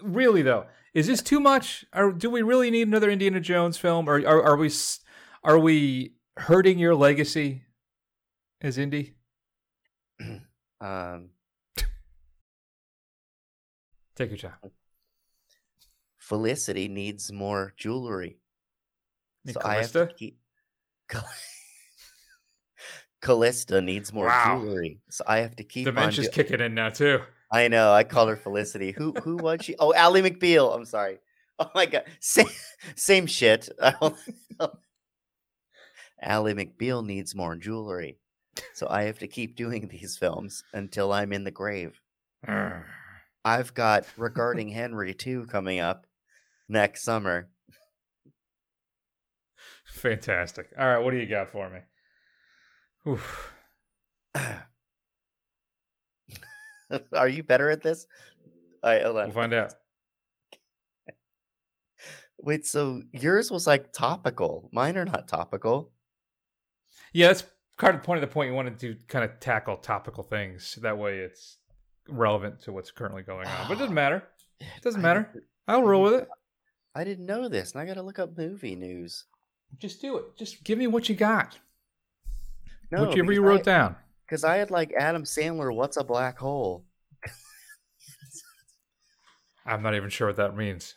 Really 0.01 0.41
though, 0.41 0.65
is 0.93 1.07
this 1.07 1.21
too 1.21 1.39
much? 1.39 1.85
Or 1.93 2.11
do 2.11 2.29
we 2.29 2.41
really 2.41 2.69
need 2.71 2.87
another 2.87 3.09
Indiana 3.09 3.39
Jones 3.39 3.77
film? 3.77 4.09
Or 4.09 4.15
are, 4.25 4.43
are 4.43 4.57
we 4.57 4.69
are 5.43 5.57
we 5.59 6.13
hurting 6.37 6.79
your 6.79 6.95
legacy 6.95 7.63
as 8.61 8.77
Indy? 8.77 9.15
Um, 10.83 11.29
Take 14.15 14.29
your 14.31 14.37
time. 14.39 14.71
Felicity 16.17 16.87
needs 16.87 17.31
more 17.31 17.73
jewelry. 17.77 18.39
So 19.47 19.59
I 19.63 19.75
have 19.75 19.91
to 19.91 19.91
Calista? 19.99 20.13
keep. 20.17 20.39
Cal- 21.07 21.29
Calista 23.21 23.79
needs 23.79 24.11
more 24.11 24.25
Wow. 24.25 24.59
jewelry, 24.59 25.01
so 25.11 25.23
I 25.27 25.37
have 25.39 25.55
to 25.57 25.63
keep 25.63 25.87
on. 25.87 25.93
Dementia's 25.93 26.25
do- 26.29 26.31
kicking 26.31 26.61
in 26.61 26.73
now 26.73 26.89
too. 26.89 27.19
I 27.51 27.67
know. 27.67 27.91
I 27.91 28.03
call 28.03 28.27
her 28.27 28.37
Felicity. 28.37 28.91
Who 28.91 29.13
who 29.23 29.35
was 29.37 29.63
she? 29.63 29.75
Oh, 29.77 29.93
Ally 29.93 30.21
McBeal. 30.21 30.73
I'm 30.75 30.85
sorry. 30.85 31.19
Oh 31.59 31.69
my 31.75 31.85
god. 31.85 32.05
Same 32.19 32.47
same 32.95 33.27
shit. 33.27 33.69
I 33.81 33.93
don't 34.01 34.17
know. 34.59 34.71
Ally 36.19 36.53
McBeal 36.53 37.05
needs 37.05 37.35
more 37.35 37.55
jewelry. 37.55 38.17
So 38.73 38.87
I 38.89 39.03
have 39.03 39.19
to 39.19 39.27
keep 39.27 39.55
doing 39.55 39.87
these 39.87 40.17
films 40.17 40.63
until 40.73 41.13
I'm 41.13 41.31
in 41.31 41.43
the 41.43 41.51
grave. 41.51 42.01
I've 43.45 43.75
got 43.75 44.05
Regarding 44.17 44.69
Henry 44.69 45.13
2 45.13 45.45
coming 45.47 45.79
up 45.79 46.07
next 46.67 47.03
summer. 47.03 47.49
Fantastic. 49.85 50.69
All 50.79 50.87
right, 50.87 51.03
what 51.03 51.11
do 51.11 51.17
you 51.17 51.27
got 51.27 51.49
for 51.49 51.69
me? 53.05 53.19
Are 57.13 57.27
you 57.27 57.43
better 57.43 57.69
at 57.69 57.81
this? 57.81 58.07
All 58.83 58.91
right, 58.91 59.03
hold 59.03 59.17
on. 59.17 59.25
We'll 59.25 59.33
find 59.33 59.53
out. 59.53 59.73
Wait, 62.39 62.65
so 62.65 63.01
yours 63.11 63.51
was 63.51 63.67
like 63.67 63.93
topical. 63.93 64.69
Mine 64.73 64.97
are 64.97 65.05
not 65.05 65.27
topical. 65.27 65.91
Yeah, 67.13 67.27
that's 67.27 67.43
kind 67.77 67.93
of 67.93 68.01
the 68.01 68.05
point 68.05 68.23
of 68.23 68.27
the 68.27 68.33
point. 68.33 68.49
You 68.49 68.55
wanted 68.55 68.79
to 68.79 68.95
kind 69.07 69.23
of 69.23 69.39
tackle 69.39 69.77
topical 69.77 70.23
things. 70.23 70.77
That 70.81 70.97
way 70.97 71.19
it's 71.19 71.57
relevant 72.09 72.61
to 72.61 72.71
what's 72.71 72.89
currently 72.89 73.21
going 73.21 73.47
on. 73.47 73.67
But 73.67 73.73
it 73.73 73.79
doesn't 73.79 73.93
ah, 73.93 74.01
matter. 74.01 74.23
It 74.59 74.81
doesn't 74.83 75.01
matter. 75.01 75.43
I'll 75.67 75.83
roll 75.83 76.03
with 76.03 76.13
it. 76.15 76.27
I 76.95 77.03
didn't 77.03 77.25
know 77.25 77.47
this, 77.47 77.71
and 77.71 77.81
I 77.81 77.85
got 77.85 77.93
to 77.93 78.01
look 78.01 78.19
up 78.19 78.37
movie 78.37 78.75
news. 78.75 79.25
Just 79.77 80.01
do 80.01 80.17
it. 80.17 80.37
Just 80.37 80.63
give 80.63 80.77
me 80.77 80.87
what 80.87 81.07
you 81.07 81.15
got. 81.15 81.57
No, 82.91 83.05
Whichever 83.05 83.31
you 83.31 83.41
wrote 83.41 83.61
I- 83.61 83.71
down. 83.71 83.95
Because 84.31 84.45
I 84.45 84.55
had 84.55 84.71
like 84.71 84.93
Adam 84.97 85.23
Sandler. 85.25 85.75
What's 85.75 85.97
a 85.97 86.05
black 86.05 86.37
hole? 86.39 86.85
I'm 89.65 89.83
not 89.83 89.93
even 89.93 90.09
sure 90.09 90.27
what 90.27 90.37
that 90.37 90.55
means. 90.55 90.95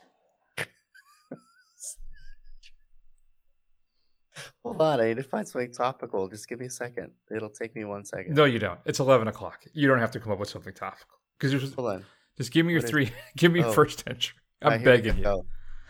Hold 4.62 4.80
on, 4.80 5.00
I 5.00 5.06
need 5.08 5.16
to 5.16 5.24
find 5.24 5.48
something 5.48 5.72
topical. 5.72 6.28
Just 6.28 6.48
give 6.48 6.60
me 6.60 6.66
a 6.66 6.70
second. 6.70 7.10
It'll 7.34 7.50
take 7.50 7.74
me 7.74 7.82
one 7.84 8.04
second. 8.04 8.36
No, 8.36 8.44
you 8.44 8.60
don't. 8.60 8.78
It's 8.84 9.00
11 9.00 9.26
o'clock. 9.26 9.64
You 9.72 9.88
don't 9.88 9.98
have 9.98 10.12
to 10.12 10.20
come 10.20 10.30
up 10.30 10.38
with 10.38 10.48
something 10.48 10.72
topical. 10.72 11.18
Because 11.36 11.60
just, 11.60 11.74
Hold 11.74 11.90
on. 11.90 12.04
just 12.38 12.52
give 12.52 12.64
me 12.64 12.72
your 12.72 12.78
What 12.82 12.84
is- 12.84 12.90
three. 12.90 13.10
Give 13.36 13.50
me 13.50 13.58
your 13.60 13.68
Oh. 13.70 13.72
first 13.72 14.04
entry. 14.06 14.36
I'm 14.62 14.70
right, 14.74 14.84
begging 14.84 15.16
you. 15.18 15.24
go. 15.24 15.44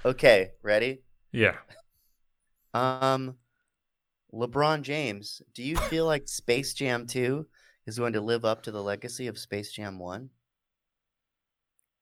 Okay, 0.06 0.52
ready? 0.62 1.02
Yeah. 1.30 1.56
Um, 2.72 3.36
LeBron 4.34 4.82
James, 4.82 5.42
do 5.54 5.62
you 5.62 5.76
feel 5.76 6.06
like 6.06 6.28
Space 6.28 6.74
Jam 6.74 7.06
2 7.06 7.46
is 7.86 7.98
going 7.98 8.14
to 8.14 8.20
live 8.20 8.44
up 8.44 8.62
to 8.64 8.72
the 8.72 8.82
legacy 8.82 9.28
of 9.28 9.38
Space 9.38 9.70
Jam 9.70 9.98
1? 9.98 10.28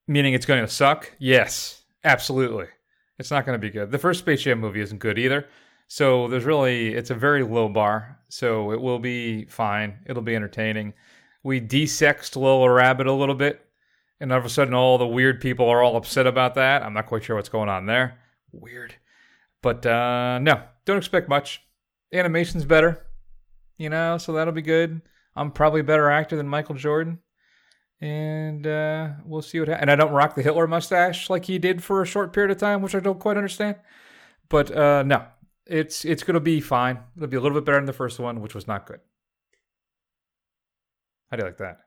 Meaning 0.08 0.34
it's 0.34 0.46
going 0.46 0.62
to 0.62 0.68
suck? 0.68 1.12
Yes, 1.18 1.82
absolutely. 2.04 2.66
It's 3.18 3.30
not 3.30 3.44
going 3.44 3.60
to 3.60 3.64
be 3.64 3.70
good. 3.70 3.90
The 3.90 3.98
first 3.98 4.20
Space 4.20 4.42
Jam 4.42 4.58
movie 4.58 4.80
isn't 4.80 4.98
good 4.98 5.18
either. 5.18 5.46
So 5.88 6.26
there's 6.28 6.44
really, 6.44 6.94
it's 6.94 7.10
a 7.10 7.14
very 7.14 7.42
low 7.42 7.68
bar. 7.68 8.18
So 8.30 8.72
it 8.72 8.80
will 8.80 8.98
be 8.98 9.44
fine. 9.44 9.98
It'll 10.06 10.22
be 10.22 10.34
entertaining. 10.34 10.94
We 11.42 11.60
desexed 11.60 12.34
Lola 12.34 12.70
Rabbit 12.72 13.06
a 13.06 13.12
little 13.12 13.34
bit. 13.34 13.60
And 14.20 14.32
all 14.32 14.38
of 14.38 14.44
a 14.44 14.48
sudden, 14.48 14.72
all 14.72 14.96
the 14.98 15.06
weird 15.06 15.40
people 15.40 15.68
are 15.68 15.82
all 15.82 15.96
upset 15.96 16.26
about 16.26 16.54
that. 16.54 16.82
I'm 16.82 16.94
not 16.94 17.06
quite 17.06 17.24
sure 17.24 17.36
what's 17.36 17.48
going 17.48 17.68
on 17.68 17.86
there. 17.86 18.18
Weird. 18.52 18.94
But 19.60 19.84
uh, 19.84 20.38
no, 20.38 20.62
don't 20.86 20.96
expect 20.96 21.28
much. 21.28 21.60
Animation's 22.12 22.64
better, 22.64 23.06
you 23.78 23.88
know, 23.88 24.18
so 24.18 24.32
that'll 24.32 24.52
be 24.52 24.62
good. 24.62 25.00
I'm 25.34 25.50
probably 25.50 25.80
a 25.80 25.84
better 25.84 26.10
actor 26.10 26.36
than 26.36 26.48
Michael 26.48 26.74
Jordan 26.74 27.18
and 28.02 28.66
uh, 28.66 29.10
we'll 29.24 29.42
see 29.42 29.60
what 29.60 29.68
happens. 29.68 29.82
And 29.82 29.90
I 29.90 29.94
don't 29.94 30.12
rock 30.12 30.34
the 30.34 30.42
Hitler 30.42 30.66
mustache 30.66 31.30
like 31.30 31.44
he 31.44 31.58
did 31.58 31.84
for 31.84 32.02
a 32.02 32.06
short 32.06 32.32
period 32.32 32.50
of 32.50 32.58
time, 32.58 32.82
which 32.82 32.96
I 32.96 33.00
don't 33.00 33.20
quite 33.20 33.36
understand. 33.36 33.76
But 34.48 34.76
uh, 34.76 35.04
no, 35.04 35.24
it's 35.66 36.04
it's 36.04 36.24
going 36.24 36.34
to 36.34 36.40
be 36.40 36.60
fine. 36.60 36.98
It'll 37.16 37.28
be 37.28 37.36
a 37.36 37.40
little 37.40 37.56
bit 37.56 37.64
better 37.64 37.78
than 37.78 37.86
the 37.86 37.92
first 37.92 38.18
one, 38.18 38.40
which 38.40 38.56
was 38.56 38.66
not 38.66 38.86
good. 38.86 38.98
How 41.30 41.36
do 41.36 41.42
you 41.42 41.48
like 41.48 41.58
that? 41.58 41.78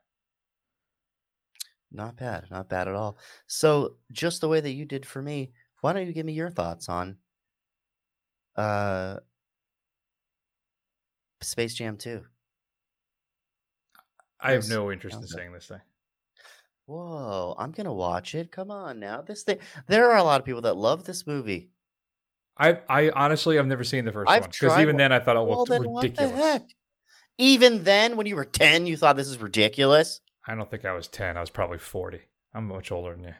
Not 1.92 2.16
bad, 2.16 2.46
not 2.50 2.70
bad 2.70 2.88
at 2.88 2.96
all. 2.96 3.18
So, 3.46 3.98
just 4.12 4.40
the 4.40 4.48
way 4.48 4.62
that 4.62 4.72
you 4.72 4.86
did 4.86 5.06
for 5.06 5.22
me, 5.22 5.52
why 5.82 5.92
don't 5.92 6.08
you 6.08 6.14
give 6.14 6.26
me 6.26 6.34
your 6.34 6.50
thoughts 6.50 6.88
on 6.88 7.18
uh 8.56 9.18
Space 11.46 11.74
Jam 11.74 11.98
2? 11.98 12.22
I 14.40 14.52
have 14.52 14.68
no 14.70 14.92
interest 14.92 15.18
in 15.18 15.28
saying 15.28 15.54
this 15.54 15.68
thing. 15.68 15.82
Whoa, 16.86 17.56
I'm 17.58 17.72
gonna 17.72 17.94
watch 17.94 18.36
it. 18.36 18.52
Come 18.52 18.70
on 18.70 19.00
now. 19.00 19.22
This 19.22 19.44
thing 19.44 19.58
there 19.88 20.12
are 20.12 20.18
a 20.18 20.24
lot 20.24 20.40
of 20.40 20.46
people 20.46 20.62
that 20.62 20.76
love 20.78 21.04
this 21.06 21.26
movie. 21.26 21.70
I 22.58 22.80
I 22.88 23.10
honestly 23.10 23.58
I've 23.58 23.66
never 23.66 23.84
seen 23.84 24.06
the 24.06 24.12
1st 24.12 24.26
I've 24.28 24.42
one 24.44 24.50
because 24.52 24.74
even 24.80 24.96
one- 24.96 24.98
then 24.98 25.12
I 25.12 25.20
thought 25.20 25.36
it 25.36 25.40
Well, 25.48 25.58
looked 25.60 25.70
then 25.72 25.84
what 25.90 26.02
the 26.02 26.08
ridiculous. 26.10 26.40
heck? 26.40 26.62
Even 27.38 27.84
then, 27.84 28.16
when 28.16 28.28
you 28.28 28.36
were 28.38 28.46
10, 28.46 28.86
you 28.86 28.96
thought 28.96 29.18
this 29.18 29.28
is 29.28 29.40
ridiculous? 29.40 30.22
I 30.48 30.56
don't 30.56 30.70
think 30.72 30.86
I 30.86 30.94
was 30.94 31.08
ten. 31.10 31.36
I 31.38 31.42
was 31.42 31.50
probably 31.50 31.80
forty. 31.80 32.22
I'm 32.54 32.68
much 32.68 32.92
older 32.92 33.14
than 33.16 33.24
you. 33.26 33.34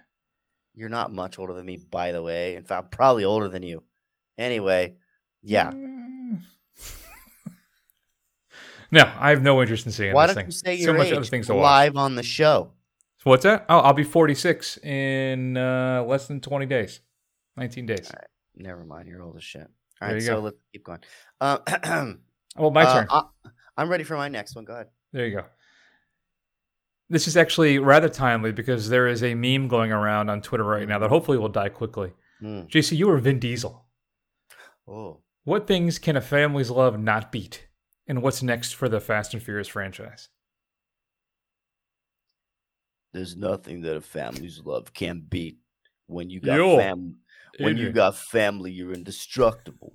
You're 0.74 0.90
not 0.90 1.14
much 1.14 1.38
older 1.40 1.54
than 1.54 1.66
me, 1.66 1.78
by 1.78 2.12
the 2.12 2.22
way. 2.24 2.56
In 2.56 2.66
fact, 2.66 2.92
probably 2.92 3.24
older 3.24 3.48
than 3.48 3.64
you. 3.64 3.84
Anyway, 4.38 4.96
yeah. 5.44 5.72
Mm. 5.72 6.05
No, 8.92 9.12
I 9.20 9.30
have 9.32 9.42
no 9.42 9.62
interest 9.62 9.86
in 9.86 9.92
seeing 9.92 10.14
Why 10.14 10.28
don't 10.28 10.36
thing. 10.36 10.46
you 10.46 10.52
say 10.52 10.78
so 10.78 10.86
your 10.86 10.94
much 10.98 11.08
age 11.08 11.14
other 11.14 11.26
things 11.26 11.48
to 11.48 11.56
watch. 11.56 11.64
live 11.64 11.98
on 11.98 12.16
the 12.16 12.24
show? 12.24 12.72
So 13.18 13.30
what's 13.32 13.44
that? 13.44 13.66
Oh, 13.70 13.80
I'll 13.80 13.94
be 13.94 14.04
46 14.04 14.78
in 14.78 15.58
uh, 15.58 16.04
less 16.08 16.28
than 16.28 16.40
20 16.42 16.66
days, 16.68 17.00
19 17.58 17.86
days. 17.88 18.12
Never 18.56 18.84
mind, 18.86 19.08
you're 19.08 19.22
old 19.24 19.36
as 19.38 19.44
shit. 19.44 19.68
All 20.02 20.08
There 20.08 20.14
right, 20.18 20.24
so 20.24 20.36
go. 20.36 20.42
let's 20.42 20.58
keep 20.72 20.84
going. 20.84 21.00
Um, 21.42 22.22
Well, 22.58 22.72
my 22.72 22.84
uh, 22.84 22.94
turn. 22.94 23.08
I, 23.10 23.24
I'm 23.76 23.90
ready 23.90 24.06
for 24.06 24.16
my 24.16 24.30
next 24.30 24.56
one. 24.56 24.64
Go 24.64 24.74
ahead. 24.74 24.88
There 25.12 25.26
you 25.26 25.36
go. 25.36 25.46
This 27.10 27.28
is 27.28 27.36
actually 27.36 27.80
rather 27.80 28.08
timely 28.10 28.52
because 28.54 28.88
there 28.90 29.08
is 29.08 29.24
a 29.24 29.36
meme 29.36 29.68
going 29.68 29.92
around 29.92 30.30
on 30.30 30.42
Twitter 30.42 30.64
right 30.64 30.88
now 30.88 30.98
that 31.00 31.10
hopefully 31.10 31.38
will 31.38 31.50
die 31.50 31.70
quickly. 31.70 32.14
Mm. 32.42 32.70
JC, 32.70 32.98
you 32.98 33.10
are 33.10 33.18
Vin 33.18 33.40
Diesel. 33.40 33.86
Oh, 34.88 35.20
What 35.44 35.68
things 35.68 36.00
can 36.00 36.16
a 36.16 36.22
family's 36.22 36.70
love 36.72 36.98
not 37.00 37.32
beat? 37.32 37.65
And 38.08 38.22
what's 38.22 38.44
next 38.44 38.74
for 38.74 38.88
the 38.88 39.00
Fast 39.00 39.34
and 39.34 39.42
Furious 39.42 39.68
franchise? 39.68 40.30
there's 43.16 43.38
nothing 43.38 43.82
that 43.82 43.96
a 43.96 44.02
family's 44.02 44.62
love 44.64 44.94
can 44.94 45.24
beat. 45.28 45.58
When 46.08 46.30
you 46.30 46.42
got 46.42 46.58
Yo, 46.58 46.78
fam, 46.78 47.16
when 47.60 47.78
you 47.78 47.92
got 47.92 48.18
family, 48.18 48.72
you're 48.72 48.94
indestructible. 48.94 49.94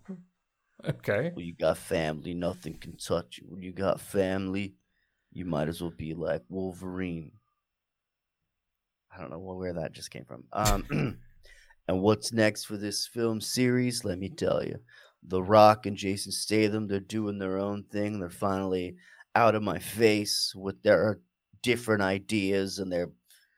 Okay. 0.82 1.30
When 1.34 1.44
you 1.44 1.54
got 1.54 1.76
family, 1.76 2.32
nothing 2.32 2.78
can 2.78 2.96
touch 2.96 3.38
you. 3.38 3.46
When 3.50 3.62
you 3.62 3.72
got 3.72 4.00
family, 4.00 4.74
you 5.30 5.44
might 5.44 5.68
as 5.68 5.82
well 5.82 5.92
be 5.94 6.14
like 6.14 6.40
Wolverine. 6.48 7.32
I 9.14 9.20
don't 9.20 9.30
know 9.30 9.38
where 9.38 9.74
that 9.74 9.92
just 9.92 10.10
came 10.10 10.24
from. 10.24 10.44
Um, 10.54 11.18
and 11.88 12.00
what's 12.00 12.32
next 12.32 12.64
for 12.64 12.78
this 12.78 13.06
film 13.06 13.42
series? 13.42 14.02
Let 14.02 14.18
me 14.18 14.30
tell 14.30 14.64
you, 14.64 14.78
The 15.22 15.42
Rock 15.42 15.86
and 15.86 15.96
Jason 15.96 16.32
Statham, 16.32 16.88
they're 16.88 17.00
doing 17.00 17.38
their 17.38 17.58
own 17.58 17.84
thing. 17.84 18.18
They're 18.18 18.30
finally 18.30 18.96
out 19.34 19.54
of 19.54 19.62
my 19.62 19.78
face 19.78 20.52
with 20.56 20.82
their 20.82 21.20
different 21.62 22.02
ideas 22.02 22.78
and 22.78 22.90
their 22.90 23.10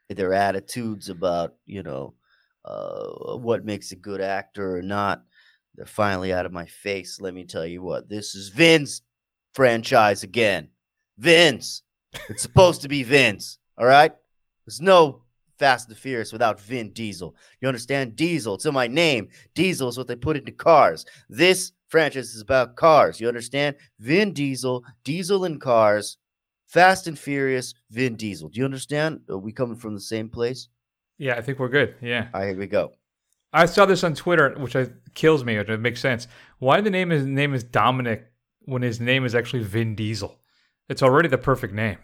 their 0.09 0.35
attitudes 0.35 1.09
about 1.09 1.55
you 1.65 1.83
know 1.83 2.15
uh, 2.65 3.37
what 3.37 3.65
makes 3.65 3.93
a 3.93 3.97
good 3.97 4.21
actor 4.21 4.77
or 4.77 4.83
not. 4.83 5.23
They're 5.75 5.87
finally 5.87 6.33
out 6.33 6.47
of 6.47 6.53
my 6.53 6.67
face. 6.67 7.21
Let 7.21 7.33
me 7.33 7.45
tell 7.45 7.67
you 7.67 7.83
what, 7.83 8.09
this 8.09 8.35
is 8.35 8.49
Vince 8.51 9.03
franchise 9.55 10.23
again. 10.23 10.69
Vince. 11.19 11.83
It's 12.29 12.43
supposed 12.43 12.83
to 12.83 12.89
be 12.89 13.03
Vince. 13.03 13.59
All 13.79 13.87
right. 13.87 14.13
There's 14.67 14.81
no 14.81 15.22
Fast 15.63 15.89
and 15.89 15.97
Furious 15.97 16.33
without 16.33 16.61
Vin 16.61 16.91
Diesel. 16.91 17.37
You 17.61 17.69
understand? 17.69 18.17
Diesel. 18.17 18.57
It's 18.57 18.67
in 18.67 18.75
my 18.75 18.89
name. 18.89 19.29
Diesel 19.55 19.89
is 19.89 19.97
what 19.97 20.09
they 20.09 20.17
put 20.17 20.37
into 20.37 20.51
cars. 20.51 21.07
This 21.29 21.71
franchise 21.87 22.35
is 22.35 22.43
about 22.43 22.75
cars. 22.75 23.21
You 23.21 23.29
understand? 23.29 23.77
Vin 24.01 24.33
Diesel, 24.33 24.83
Diesel 25.05 25.45
in 25.45 25.61
cars, 25.61 26.19
Fast 26.67 27.07
and 27.07 27.17
Furious, 27.17 27.75
Vin 27.93 28.17
Diesel. 28.17 28.49
Do 28.49 28.59
you 28.59 28.65
understand? 28.65 29.21
Are 29.31 29.39
we 29.39 29.53
coming 29.53 29.77
from 29.77 29.95
the 29.95 30.01
same 30.01 30.29
place? 30.29 30.67
Yeah, 31.17 31.37
I 31.37 31.43
think 31.43 31.61
we're 31.61 31.69
good. 31.69 31.95
Yeah. 32.03 32.27
All 32.35 32.41
right, 32.41 32.49
here 32.49 32.59
we 32.59 32.67
go. 32.67 32.95
I 33.53 33.67
saw 33.67 33.87
this 33.87 34.03
on 34.03 34.17
Twitter, 34.17 34.57
which 34.59 34.75
I, 34.75 34.89
kills 35.15 35.45
me. 35.45 35.55
It 35.55 35.79
makes 35.79 36.01
sense. 36.01 36.27
Why 36.59 36.81
the 36.81 36.91
name 36.91 37.11
his 37.11 37.25
name 37.25 37.55
is 37.55 37.63
Dominic 37.63 38.33
when 38.63 38.83
his 38.83 38.99
name 38.99 39.25
is 39.25 39.37
actually 39.37 39.63
Vin 39.63 39.95
Diesel? 39.95 40.41
It's 40.89 41.05
already 41.05 41.29
the 41.29 41.39
perfect 41.39 41.73
name. 41.73 41.99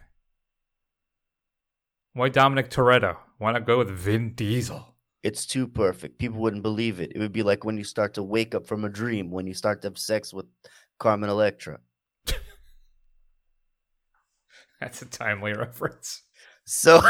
Why 2.12 2.28
Dominic 2.28 2.70
Toretto? 2.70 3.16
Why 3.38 3.52
not 3.52 3.66
go 3.66 3.78
with 3.78 3.90
Vin 3.90 4.34
Diesel? 4.34 4.94
It's 5.22 5.46
too 5.46 5.66
perfect. 5.66 6.18
People 6.18 6.38
wouldn't 6.40 6.62
believe 6.62 7.00
it. 7.00 7.12
It 7.14 7.18
would 7.18 7.32
be 7.32 7.42
like 7.42 7.64
when 7.64 7.76
you 7.76 7.84
start 7.84 8.14
to 8.14 8.22
wake 8.22 8.54
up 8.54 8.66
from 8.66 8.84
a 8.84 8.88
dream, 8.88 9.30
when 9.30 9.46
you 9.46 9.54
start 9.54 9.82
to 9.82 9.88
have 9.88 9.98
sex 9.98 10.32
with 10.32 10.46
Carmen 10.98 11.30
Electra. 11.30 11.78
That's 14.80 15.02
a 15.02 15.06
timely 15.06 15.52
reference. 15.54 16.22
So, 16.64 17.00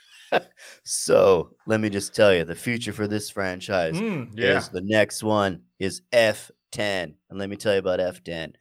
so 0.84 1.50
let 1.66 1.80
me 1.80 1.90
just 1.90 2.14
tell 2.14 2.32
you, 2.34 2.44
the 2.44 2.54
future 2.54 2.92
for 2.92 3.06
this 3.06 3.28
franchise 3.30 3.94
Mm, 4.00 4.30
yeah. 4.34 4.56
is 4.58 4.68
the 4.70 4.80
next 4.82 5.22
one 5.22 5.62
is 5.78 6.02
F10, 6.12 7.14
and 7.28 7.38
let 7.38 7.50
me 7.50 7.56
tell 7.56 7.72
you 7.74 7.78
about 7.80 8.00
F10. 8.00 8.54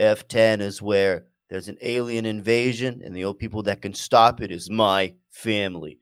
F10 0.00 0.60
is 0.60 0.82
where 0.82 1.26
there's 1.50 1.68
an 1.68 1.78
alien 1.82 2.26
invasion, 2.26 3.02
and 3.04 3.14
the 3.14 3.24
only 3.26 3.38
people 3.38 3.62
that 3.64 3.82
can 3.82 3.94
stop 3.94 4.40
it 4.40 4.50
is 4.50 4.70
my 4.70 5.14
family. 5.30 5.98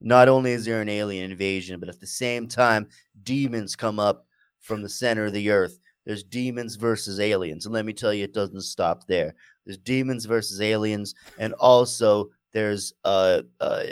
Not 0.00 0.28
only 0.28 0.52
is 0.52 0.64
there 0.64 0.80
an 0.80 0.88
alien 0.88 1.30
invasion, 1.30 1.78
but 1.80 1.88
at 1.88 2.00
the 2.00 2.06
same 2.06 2.48
time, 2.48 2.88
demons 3.22 3.76
come 3.76 3.98
up 3.98 4.26
from 4.60 4.82
the 4.82 4.88
center 4.88 5.26
of 5.26 5.32
the 5.32 5.50
earth. 5.50 5.78
There's 6.06 6.24
demons 6.24 6.76
versus 6.76 7.20
aliens. 7.20 7.66
And 7.66 7.74
let 7.74 7.84
me 7.84 7.92
tell 7.92 8.12
you, 8.12 8.24
it 8.24 8.34
doesn't 8.34 8.62
stop 8.62 9.06
there. 9.06 9.34
There's 9.64 9.78
demons 9.78 10.24
versus 10.24 10.60
aliens, 10.60 11.14
and 11.38 11.52
also 11.54 12.30
there's 12.52 12.94
uh, 13.04 13.42
uh, 13.60 13.82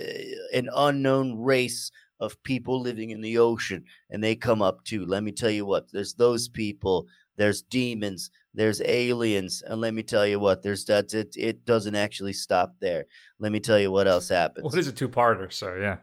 an 0.53 0.69
unknown 0.75 1.39
race 1.39 1.91
of 2.21 2.43
people 2.43 2.81
living 2.81 3.11
in 3.11 3.21
the 3.21 3.39
ocean, 3.39 3.85
and 4.11 4.23
they 4.23 4.35
come 4.35 4.63
up 4.63 4.83
too. 4.85 5.07
Let 5.07 5.23
me 5.23 5.33
tell 5.33 5.51
you 5.51 5.67
what, 5.67 5.93
there's 5.93 6.15
those 6.15 6.49
people, 6.49 7.07
there's 7.37 7.63
demons, 7.63 8.31
there's 8.55 8.81
aliens, 8.83 9.63
and 9.63 9.81
let 9.81 9.95
me 9.95 10.03
tell 10.03 10.27
you 10.27 10.41
what, 10.41 10.63
there's 10.63 10.85
that 10.87 11.13
it, 11.15 11.35
it 11.37 11.65
doesn't 11.65 11.95
actually 11.95 12.33
stop 12.33 12.75
there. 12.81 13.05
Let 13.39 13.53
me 13.53 13.61
tell 13.61 13.79
you 13.79 13.91
what 13.93 14.09
else 14.09 14.29
happens. 14.29 14.65
Well, 14.65 14.75
it 14.75 14.79
is 14.81 14.89
a 14.89 14.93
two-parter, 14.93 15.53
so 15.53 15.75
yeah. 15.77 15.99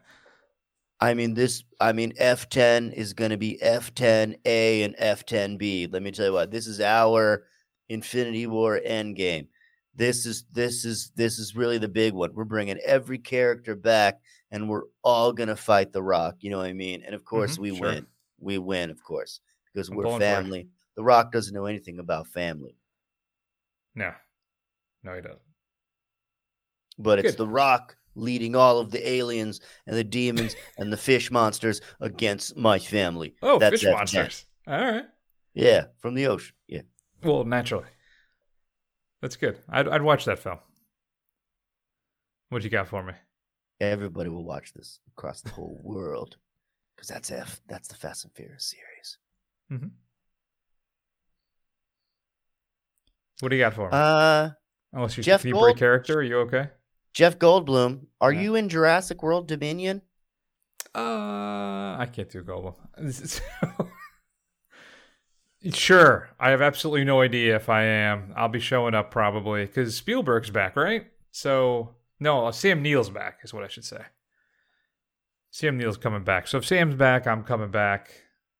I 1.02 1.14
mean 1.14 1.34
this 1.34 1.64
I 1.82 1.92
mean 1.92 2.14
F10 2.14 2.94
is 2.94 3.12
going 3.14 3.32
to 3.32 3.38
be 3.38 3.60
F10A 3.62 4.86
and 4.86 4.96
F10B. 4.96 5.92
Let 5.92 6.02
me 6.02 6.12
tell 6.12 6.28
you 6.28 6.34
what. 6.34 6.52
This 6.52 6.68
is 6.68 6.80
our 6.80 7.44
Infinity 7.90 8.48
War 8.48 8.80
Endgame. 8.86 9.48
this 9.94 10.26
is 10.26 10.46
this 10.54 10.86
is 10.86 11.12
this 11.16 11.38
is 11.40 11.56
really 11.56 11.78
the 11.78 11.90
big 11.90 12.14
one. 12.14 12.34
We're 12.34 12.46
bringing 12.46 12.78
every 12.80 13.18
character 13.18 13.76
back, 13.76 14.20
and 14.52 14.70
we're 14.70 14.84
all 15.04 15.34
gonna 15.34 15.56
fight 15.58 15.92
the 15.92 16.02
Rock. 16.04 16.36
You 16.40 16.50
know 16.52 16.58
what 16.60 16.68
I 16.68 16.74
mean? 16.74 17.04
And 17.06 17.14
of 17.14 17.26
course, 17.26 17.58
Mhm, 17.58 17.60
we 17.60 17.70
sure. 17.76 17.82
win. 17.82 18.08
We 18.40 18.58
win, 18.58 18.90
of 18.90 19.04
course, 19.04 19.40
because 19.74 19.90
I'm 19.90 19.96
we're 19.98 20.20
family. 20.20 20.68
The 20.96 21.04
Rock 21.04 21.32
doesn't 21.32 21.54
know 21.54 21.66
anything 21.66 22.00
about 22.00 22.28
family, 22.28 22.78
No, 23.96 24.14
no, 25.04 25.16
he 25.16 25.22
doesn't. 25.22 25.40
but 26.98 27.20
it's 27.20 27.36
the 27.36 27.48
Rock 27.48 27.96
leading 28.16 28.56
all 28.56 28.80
of 28.80 28.92
the 28.92 29.08
aliens 29.08 29.60
and 29.88 29.96
the 29.98 30.04
demons 30.06 30.56
and 30.78 30.92
the 30.94 30.98
fish 30.98 31.30
monsters 31.32 31.82
against 32.00 32.56
my 32.56 32.80
family. 32.80 33.36
Oh, 33.42 33.60
That's 33.60 33.82
fish 33.82 33.90
F10. 33.90 33.94
monsters. 33.94 34.46
All 34.68 34.80
right. 34.80 35.04
Yeah, 35.54 35.86
from 36.00 36.16
the 36.16 36.28
ocean. 36.28 36.56
Yeah. 36.68 36.82
Well, 37.24 37.44
naturally. 37.44 37.86
That's 39.22 39.36
good. 39.36 39.60
I'd, 39.70 39.88
I'd 39.90 40.02
watch 40.02 40.26
that 40.26 40.40
film. 40.40 40.60
What 42.50 42.64
you 42.64 42.70
got 42.70 42.88
for 42.88 43.04
me? 43.04 43.14
Everybody 43.82 44.30
will 44.30 44.46
watch 44.46 44.74
this 44.74 45.00
across 45.18 45.42
the 45.42 45.50
whole 45.50 45.80
world 45.84 46.38
because 46.96 47.10
that's 47.10 47.32
F. 47.32 47.60
That's 47.68 47.88
the 47.90 47.96
Fast 47.96 48.24
and 48.24 48.34
Furious 48.34 48.66
series. 48.74 49.18
Mm-hmm. 49.72 49.88
What 53.42 53.50
do 53.50 53.56
you 53.56 53.64
got 53.64 53.74
for 53.74 53.90
me? 53.90 53.98
Uh, 53.98 54.50
Unless 54.94 55.18
you're 55.18 55.24
Jeff 55.24 55.44
Gold- 55.44 55.78
character, 55.78 56.20
are 56.20 56.24
you 56.24 56.38
okay? 56.40 56.70
Jeff 57.14 57.38
Goldblum, 57.40 58.08
are 58.22 58.32
Yeah. 58.32 58.42
you 58.42 58.56
in 58.56 58.70
Jurassic 58.70 59.24
World 59.24 59.48
Dominion? 59.48 60.02
Uh, 60.94 61.98
I 62.00 62.08
can't 62.12 62.30
do 62.30 62.44
Goldblum. 62.44 62.76
sure, 65.74 66.30
I 66.40 66.52
have 66.52 66.62
absolutely 66.62 67.06
no 67.06 67.22
idea 67.22 67.56
if 67.56 67.70
I 67.70 67.84
am. 67.84 68.34
I'll 68.36 68.50
be 68.50 68.60
showing 68.60 68.94
up 68.94 69.12
probably 69.12 69.66
because 69.66 69.96
Spielberg's 69.96 70.50
back, 70.50 70.76
right? 70.76 71.08
So 71.32 71.96
no, 72.20 72.52
Sam 72.52 72.82
Neill's 72.82 73.10
back 73.10 73.40
is 73.44 73.54
what 73.54 73.64
I 73.64 73.68
should 73.68 73.86
say. 73.86 74.02
Sam 75.52 75.78
Neill's 75.78 75.98
coming 75.98 76.24
back. 76.24 76.48
So 76.48 76.58
if 76.58 76.66
Sam's 76.66 76.96
back, 76.96 77.28
I'm 77.28 77.44
coming 77.44 77.72
back. 77.72 78.10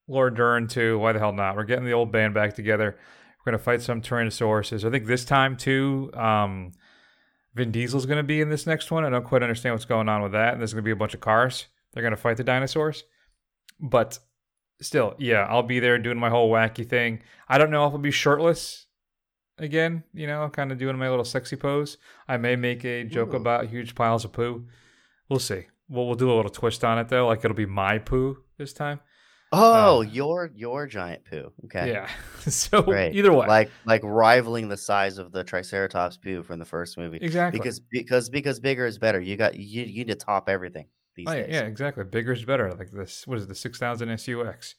Laura 0.08 0.34
Dern 0.34 0.68
too. 0.68 0.98
Why 1.00 1.12
the 1.14 1.20
hell 1.20 1.34
not? 1.34 1.56
We're 1.56 1.64
getting 1.64 1.86
the 1.86 1.94
old 1.94 2.12
band 2.12 2.34
back 2.34 2.54
together. 2.56 2.98
We're 3.46 3.52
gonna 3.52 3.64
fight 3.64 3.82
some 3.82 4.02
Tyrannosauruses. 4.02 4.88
I 4.88 4.90
think 4.90 5.06
this 5.06 5.24
time 5.24 5.56
too. 5.56 6.10
Um, 6.16 6.72
Vin 7.54 7.72
Diesel's 7.72 8.06
gonna 8.06 8.24
be 8.24 8.42
in 8.42 8.50
this 8.50 8.66
next 8.66 8.90
one. 8.90 9.06
I 9.06 9.10
don't 9.10 9.24
quite 9.26 9.44
understand 9.44 9.76
what's 9.76 9.86
going 9.86 10.10
on 10.10 10.24
with 10.24 10.32
that. 10.32 10.54
And 10.54 10.62
there's 10.62 10.74
gonna 10.74 10.82
be 10.82 10.92
a 10.92 10.96
bunch 10.96 11.14
of 11.14 11.22
cars. 11.22 11.68
They're 11.94 12.04
gonna 12.04 12.18
fight 12.18 12.38
the 12.38 12.44
dinosaurs. 12.44 13.04
But 13.80 14.18
still, 14.82 15.16
yeah, 15.20 15.46
I'll 15.50 15.64
be 15.64 15.80
there 15.80 16.00
doing 16.00 16.18
my 16.18 16.30
whole 16.30 16.52
wacky 16.52 16.88
thing. 16.88 17.22
I 17.48 17.58
don't 17.58 17.72
know 17.72 17.86
if 17.86 17.94
I'll 17.94 18.00
be 18.00 18.12
shirtless 18.12 18.88
again, 19.58 20.04
you 20.14 20.28
know, 20.28 20.50
kind 20.50 20.72
of 20.72 20.78
doing 20.78 20.98
my 20.98 21.10
little 21.10 21.26
sexy 21.26 21.56
pose. 21.56 21.98
I 22.28 22.38
may 22.38 22.56
make 22.56 22.84
a 22.84 23.04
joke 23.04 23.34
Ooh. 23.34 23.38
about 23.38 23.68
huge 23.68 23.96
piles 23.96 24.26
of 24.26 24.34
poo. 24.34 24.68
We'll 25.30 25.40
see. 25.40 25.68
Well, 25.88 26.08
we'll 26.08 26.16
do 26.16 26.32
a 26.32 26.36
little 26.36 26.52
twist 26.52 26.84
on 26.84 26.98
it 26.98 27.10
though, 27.10 27.28
like 27.28 27.46
it'll 27.46 27.56
be 27.56 27.68
my 27.68 28.00
poo 28.00 28.44
this 28.58 28.74
time. 28.74 29.02
Oh, 29.58 30.00
Uh, 30.00 30.02
your 30.02 30.52
your 30.56 30.88
giant 30.88 31.26
poo. 31.26 31.52
Okay. 31.66 31.90
Yeah. 31.92 32.10
so 32.40 32.82
Great. 32.82 33.16
either 33.16 33.34
way, 33.34 33.48
like 33.48 33.72
like 33.86 34.02
rivaling 34.04 34.68
the 34.70 34.78
size 34.78 35.18
of 35.18 35.32
the 35.32 35.44
Triceratops 35.44 36.18
poo 36.18 36.44
from 36.44 36.60
the 36.60 36.66
first 36.66 36.98
movie. 36.98 37.18
exactly. 37.22 37.60
Because 37.60 37.80
because 37.80 38.30
because 38.30 38.60
bigger 38.60 38.86
is 38.86 38.98
better. 38.98 39.20
You 39.20 39.36
got 39.38 39.56
you 39.56 39.84
you 39.84 40.06
need 40.06 40.08
to 40.08 40.16
top 40.16 40.50
everything 40.50 40.88
these 41.16 41.28
Oh, 41.30 41.34
yeah, 41.34 41.42
days. 41.44 41.54
yeah, 41.54 41.62
exactly. 41.62 42.04
Bigger 42.04 42.34
is 42.34 42.44
better. 42.46 42.74
Like 42.74 42.92
this, 42.92 43.26
what 43.26 43.38
is 43.38 43.44
it, 43.46 43.48
the 43.50 43.56
six 43.56 43.80
thousand 43.80 44.10
SUX? 44.18 44.76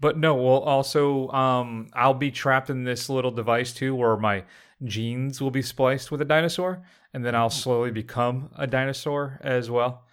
But 0.00 0.16
no, 0.18 0.34
well, 0.34 0.60
also, 0.60 1.28
um, 1.28 1.88
I'll 1.92 2.14
be 2.14 2.30
trapped 2.30 2.70
in 2.70 2.82
this 2.84 3.08
little 3.08 3.30
device 3.30 3.72
too, 3.72 3.94
where 3.94 4.16
my 4.16 4.44
genes 4.84 5.40
will 5.40 5.50
be 5.52 5.62
spliced 5.62 6.10
with 6.10 6.20
a 6.20 6.24
dinosaur, 6.24 6.82
and 7.14 7.24
then 7.24 7.34
I'll 7.36 7.50
slowly 7.50 7.90
become 7.92 8.50
a 8.56 8.66
dinosaur 8.66 9.38
as 9.42 9.70
well. 9.70 10.04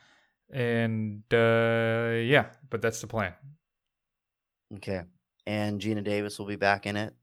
And 0.52 1.24
uh, 1.34 2.18
yeah, 2.24 2.48
but 2.70 2.82
that's 2.82 3.02
the 3.02 3.08
plan. 3.08 3.34
Okay. 4.76 5.02
And 5.46 5.82
Geena 5.82 6.04
Davis 6.04 6.38
will 6.38 6.46
be 6.46 6.56
back 6.56 6.86
in 6.86 6.96
it. 6.96 7.14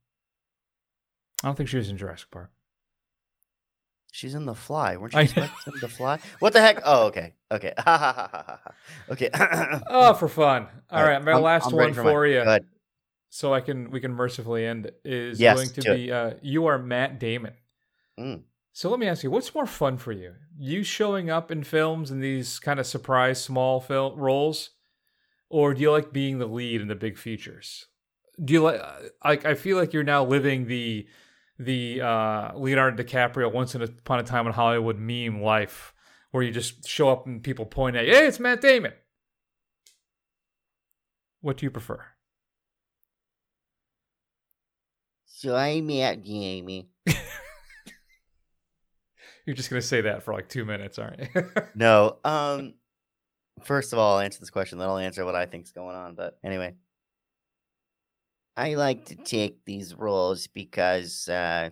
I 1.43 1.47
don't 1.47 1.55
think 1.55 1.69
she 1.69 1.77
was 1.77 1.89
in 1.89 1.97
Jurassic 1.97 2.29
Park. 2.31 2.51
She's 4.11 4.33
in 4.33 4.45
The 4.45 4.55
Fly. 4.55 4.97
Weren't 4.97 5.15
I 5.15 5.21
you 5.21 5.27
know. 5.35 5.43
expecting 5.43 5.73
The 5.79 5.87
Fly? 5.87 6.19
What 6.39 6.53
the 6.53 6.61
heck? 6.61 6.81
Oh, 6.83 7.07
okay. 7.07 7.33
Okay. 7.51 7.73
okay. 9.09 9.29
Oh, 9.87 10.13
for 10.15 10.27
fun! 10.27 10.67
All 10.89 10.99
Alright, 10.99 11.17
right, 11.17 11.23
my 11.23 11.31
I'm- 11.33 11.41
last 11.41 11.67
I'm 11.67 11.75
one 11.75 11.93
for 11.93 12.03
for 12.03 12.25
you, 12.25 12.43
so 13.29 13.53
I 13.53 13.61
can 13.61 13.91
we 13.91 13.99
can 13.99 14.11
mercifully 14.13 14.65
end 14.65 14.91
is 15.05 15.39
Yes, 15.39 15.55
going 15.55 15.69
to 15.69 15.93
be 15.93 16.11
uh, 16.11 16.33
you 16.41 16.65
are 16.65 16.79
Matt 16.79 17.19
Damon. 17.19 17.53
Mm. 18.19 18.41
So 18.73 18.89
let 18.89 18.99
me 18.99 19.07
ask 19.07 19.23
you, 19.23 19.31
what's 19.31 19.53
more 19.53 19.65
fun 19.67 19.97
for 19.97 20.11
you? 20.11 20.33
You 20.57 20.83
showing 20.83 21.29
up 21.29 21.51
in 21.51 21.63
films 21.63 22.09
in 22.11 22.19
these 22.19 22.59
kind 22.59 22.79
of 22.79 22.87
surprise 22.87 23.41
small 23.43 23.79
film 23.79 24.17
roles, 24.19 24.71
or 25.49 25.73
do 25.73 25.81
you 25.81 25.91
like 25.91 26.11
being 26.11 26.39
the 26.39 26.45
lead 26.45 26.81
in 26.81 26.87
the 26.87 26.95
big 26.95 27.17
features? 27.17 27.87
Do 28.43 28.53
you 28.53 28.61
like 28.61 28.81
like 29.23 29.45
I 29.45 29.55
feel 29.55 29.77
like 29.77 29.93
you're 29.93 30.03
now 30.03 30.23
living 30.23 30.67
the 30.67 31.07
the 31.59 32.01
uh, 32.01 32.51
Leonardo 32.55 33.01
DiCaprio 33.03 33.51
once 33.51 33.73
upon 33.73 34.19
a 34.19 34.23
time 34.23 34.45
in 34.45 34.53
Hollywood 34.53 34.97
meme 34.99 35.41
life, 35.41 35.93
where 36.31 36.43
you 36.43 36.51
just 36.51 36.87
show 36.87 37.09
up 37.09 37.25
and 37.25 37.41
people 37.43 37.65
point 37.65 37.95
at 37.95 38.05
you, 38.05 38.13
hey, 38.13 38.27
it's 38.27 38.39
Matt 38.39 38.61
Damon. 38.61 38.93
What 41.41 41.57
do 41.57 41.65
you 41.65 41.71
prefer? 41.71 42.03
So 45.25 45.55
I'm 45.55 45.89
at 45.91 46.23
Jamie. 46.23 46.89
You're 49.45 49.55
just 49.55 49.69
gonna 49.69 49.81
say 49.81 50.01
that 50.01 50.23
for 50.23 50.33
like 50.33 50.49
two 50.49 50.65
minutes, 50.65 50.99
aren't 50.99 51.19
you? 51.19 51.27
No. 51.75 52.17
Um. 52.23 52.73
First 53.63 53.93
of 53.93 53.99
all, 53.99 54.15
I'll 54.17 54.23
answer 54.23 54.39
this 54.39 54.49
question. 54.49 54.77
Then 54.77 54.87
I'll 54.89 54.97
answer 54.97 55.25
what 55.25 55.35
I 55.35 55.45
think's 55.45 55.71
going 55.71 55.95
on. 55.95 56.15
But 56.15 56.39
anyway, 56.43 56.75
I 58.57 58.73
like 58.73 59.05
to 59.05 59.15
take 59.15 59.63
these 59.65 59.93
roles 59.95 60.47
because 60.47 61.29
uh, 61.29 61.69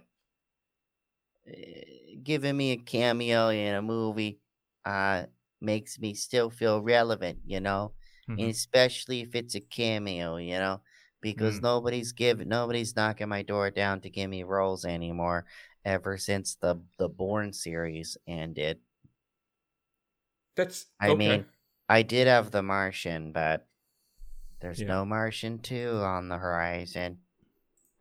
eh, 1.47 2.15
giving 2.23 2.57
me 2.57 2.71
a 2.71 2.77
cameo 2.77 3.49
in 3.49 3.75
a 3.75 3.81
movie 3.81 4.39
uh 4.85 5.25
makes 5.61 5.97
me 5.99 6.13
still 6.13 6.49
feel 6.49 6.81
relevant. 6.81 7.39
You 7.45 7.59
know, 7.59 7.93
Mhm. 8.27 8.49
especially 8.49 9.21
if 9.21 9.35
it's 9.35 9.55
a 9.55 9.61
cameo. 9.61 10.37
You 10.37 10.57
know. 10.59 10.81
Because 11.21 11.59
Mm. 11.59 11.63
nobody's 11.63 12.11
giving, 12.11 12.49
nobody's 12.49 12.95
knocking 12.95 13.29
my 13.29 13.41
door 13.41 13.71
down 13.71 13.99
to 14.01 14.11
give 14.11 14.29
me 14.29 14.43
roles 14.43 14.85
anymore. 14.85 15.47
Ever 15.83 16.17
since 16.17 16.55
the 16.55 16.83
the 16.99 17.09
Bourne 17.09 17.51
series 17.53 18.15
ended, 18.27 18.81
That's 20.55 20.87
I 20.99 21.13
okay. 21.13 21.13
mean, 21.13 21.45
I 21.87 22.01
did 22.01 22.27
have 22.27 22.51
The 22.51 22.63
Martian, 22.63 23.31
but 23.31 23.67
there's 24.59 24.81
Yeah. 24.81 24.87
no 24.87 25.05
Martian 25.05 25.59
2 25.59 26.01
on 26.03 26.29
the 26.29 26.37
horizon. 26.37 27.19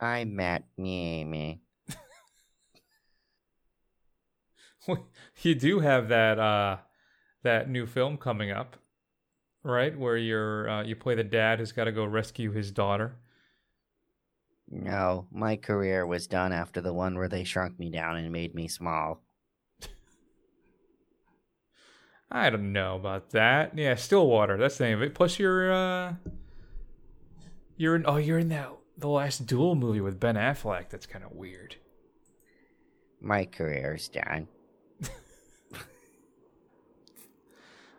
I 0.01 0.25
met 0.25 0.65
Mimi. 0.77 1.63
you 5.43 5.55
do 5.55 5.81
have 5.81 6.09
that 6.09 6.39
uh 6.39 6.77
that 7.43 7.69
new 7.71 7.87
film 7.87 8.17
coming 8.17 8.51
up 8.51 8.77
right 9.63 9.99
where 9.99 10.17
you're 10.17 10.69
uh, 10.69 10.83
you 10.83 10.95
play 10.97 11.15
the 11.15 11.25
dad 11.25 11.59
who's 11.59 11.73
got 11.73 11.85
to 11.85 11.93
go 11.93 12.05
rescue 12.05 12.51
his 12.53 12.71
daughter 12.71 13.17
No, 14.69 15.27
my 15.31 15.57
career 15.57 16.07
was 16.07 16.27
done 16.27 16.53
after 16.53 16.81
the 16.81 16.93
one 16.93 17.17
where 17.17 17.29
they 17.29 17.45
shrunk 17.45 17.79
me 17.79 17.91
down 17.91 18.17
and 18.17 18.33
made 18.33 18.55
me 18.55 18.67
small. 18.69 19.24
I 22.31 22.51
don't 22.51 22.73
know 22.73 22.97
about 22.97 23.31
that. 23.31 23.77
Yeah 23.77 23.95
stillwater 23.95 24.57
that's 24.57 24.79
the 24.79 24.85
name 24.85 24.97
of 24.99 25.03
it. 25.03 25.15
Plus 25.15 25.39
you're 25.39 25.73
uh 25.73 26.15
you're 27.77 27.97
in 27.97 28.05
oh 28.07 28.17
you're 28.17 28.39
in 28.39 28.49
that 28.49 28.71
the 28.97 29.09
last 29.09 29.47
duel 29.47 29.75
movie 29.75 30.01
with 30.01 30.21
ben 30.21 30.37
affleck. 30.37 30.89
That's 30.91 31.07
kind 31.07 31.25
of 31.25 31.33
weird. 31.33 31.77
My 33.21 33.45
career's 33.45 34.09
done. 34.09 34.49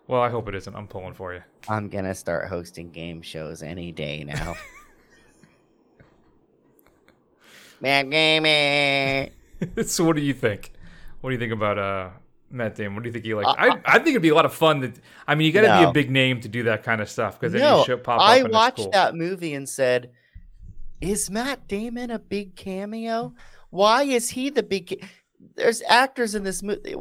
well 0.07 0.21
i 0.21 0.29
hope 0.29 0.47
it 0.47 0.55
isn't. 0.55 0.75
I'm 0.75 0.87
pulling 0.87 1.13
for 1.13 1.33
you. 1.33 1.41
I'm 1.67 1.89
gonna 1.89 2.15
start 2.15 2.47
hosting 2.47 2.91
game 2.91 3.21
shows 3.21 3.61
any 3.63 3.91
day 3.91 4.23
now. 4.23 4.55
Matt 7.81 8.09
Gaming. 8.09 9.31
so 9.85 10.05
what 10.05 10.15
do 10.15 10.21
you 10.21 10.33
think? 10.33 10.71
What 11.21 11.29
do 11.29 11.33
you 11.33 11.39
think 11.39 11.53
about 11.53 11.77
uh 11.77 12.09
Matt 12.49 12.75
Damon, 12.75 12.95
what 12.95 13.03
do 13.03 13.09
you 13.09 13.13
think 13.13 13.25
he 13.25 13.33
like? 13.33 13.47
Uh, 13.47 13.55
I, 13.57 13.81
I 13.85 13.93
think 13.97 14.09
it'd 14.09 14.21
be 14.21 14.29
a 14.29 14.35
lot 14.35 14.45
of 14.45 14.53
fun. 14.53 14.79
That 14.79 14.99
I 15.27 15.35
mean, 15.35 15.47
you 15.47 15.51
got 15.51 15.61
to 15.61 15.83
be 15.85 15.89
a 15.89 15.93
big 15.93 16.11
name 16.11 16.39
to 16.41 16.47
do 16.47 16.63
that 16.63 16.83
kind 16.83 17.01
of 17.01 17.09
stuff 17.09 17.39
because 17.39 17.53
then 17.53 17.61
No, 17.61 17.85
you 17.87 17.97
pop 17.97 18.19
up. 18.19 18.27
I 18.27 18.43
watched 18.43 18.77
cool. 18.77 18.91
that 18.91 19.15
movie 19.15 19.53
and 19.53 19.67
said, 19.67 20.11
"Is 21.01 21.29
Matt 21.29 21.67
Damon 21.67 22.11
a 22.11 22.19
big 22.19 22.55
cameo? 22.55 23.33
Why 23.71 24.03
is 24.03 24.29
he 24.29 24.49
the 24.49 24.63
big?" 24.63 24.89
Ca-? 24.89 25.07
There's 25.55 25.81
actors 25.87 26.35
in 26.35 26.43
this 26.43 26.63
movie. 26.63 26.95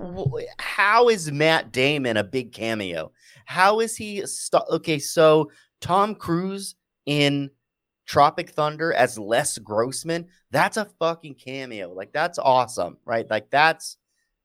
How 0.58 1.08
is 1.08 1.30
Matt 1.30 1.72
Damon 1.72 2.16
a 2.16 2.24
big 2.24 2.52
cameo? 2.52 3.12
How 3.44 3.80
is 3.80 3.96
he? 3.96 4.26
St- 4.26 4.62
okay, 4.70 4.98
so 4.98 5.50
Tom 5.80 6.14
Cruise 6.14 6.74
in 7.06 7.50
Tropic 8.06 8.50
Thunder 8.50 8.92
as 8.92 9.18
Les 9.18 9.58
Grossman, 9.58 10.26
that's 10.50 10.76
a 10.76 10.86
fucking 10.98 11.34
cameo. 11.34 11.92
Like 11.92 12.12
that's 12.12 12.38
awesome, 12.38 12.98
right? 13.04 13.28
Like 13.28 13.50
that's 13.50 13.96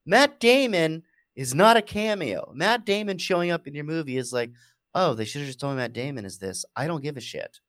Matt 0.10 0.40
Damon 0.40 1.04
is 1.36 1.54
not 1.54 1.78
a 1.78 1.84
cameo. 1.84 2.52
Matt 2.56 2.84
Damon 2.84 3.20
showing 3.20 3.52
up 3.52 3.68
in 3.68 3.76
your 3.76 3.84
movie 3.84 4.18
is 4.18 4.34
like, 4.34 4.50
oh, 4.96 5.14
they 5.14 5.24
should 5.24 5.42
have 5.42 5.48
just 5.48 5.60
told 5.60 5.74
me 5.74 5.78
Matt 5.78 5.94
Damon 5.94 6.26
is 6.26 6.40
this. 6.40 6.66
I 6.76 6.88
don't 6.88 7.04
give 7.04 7.16
a 7.16 7.22
shit. 7.22 7.60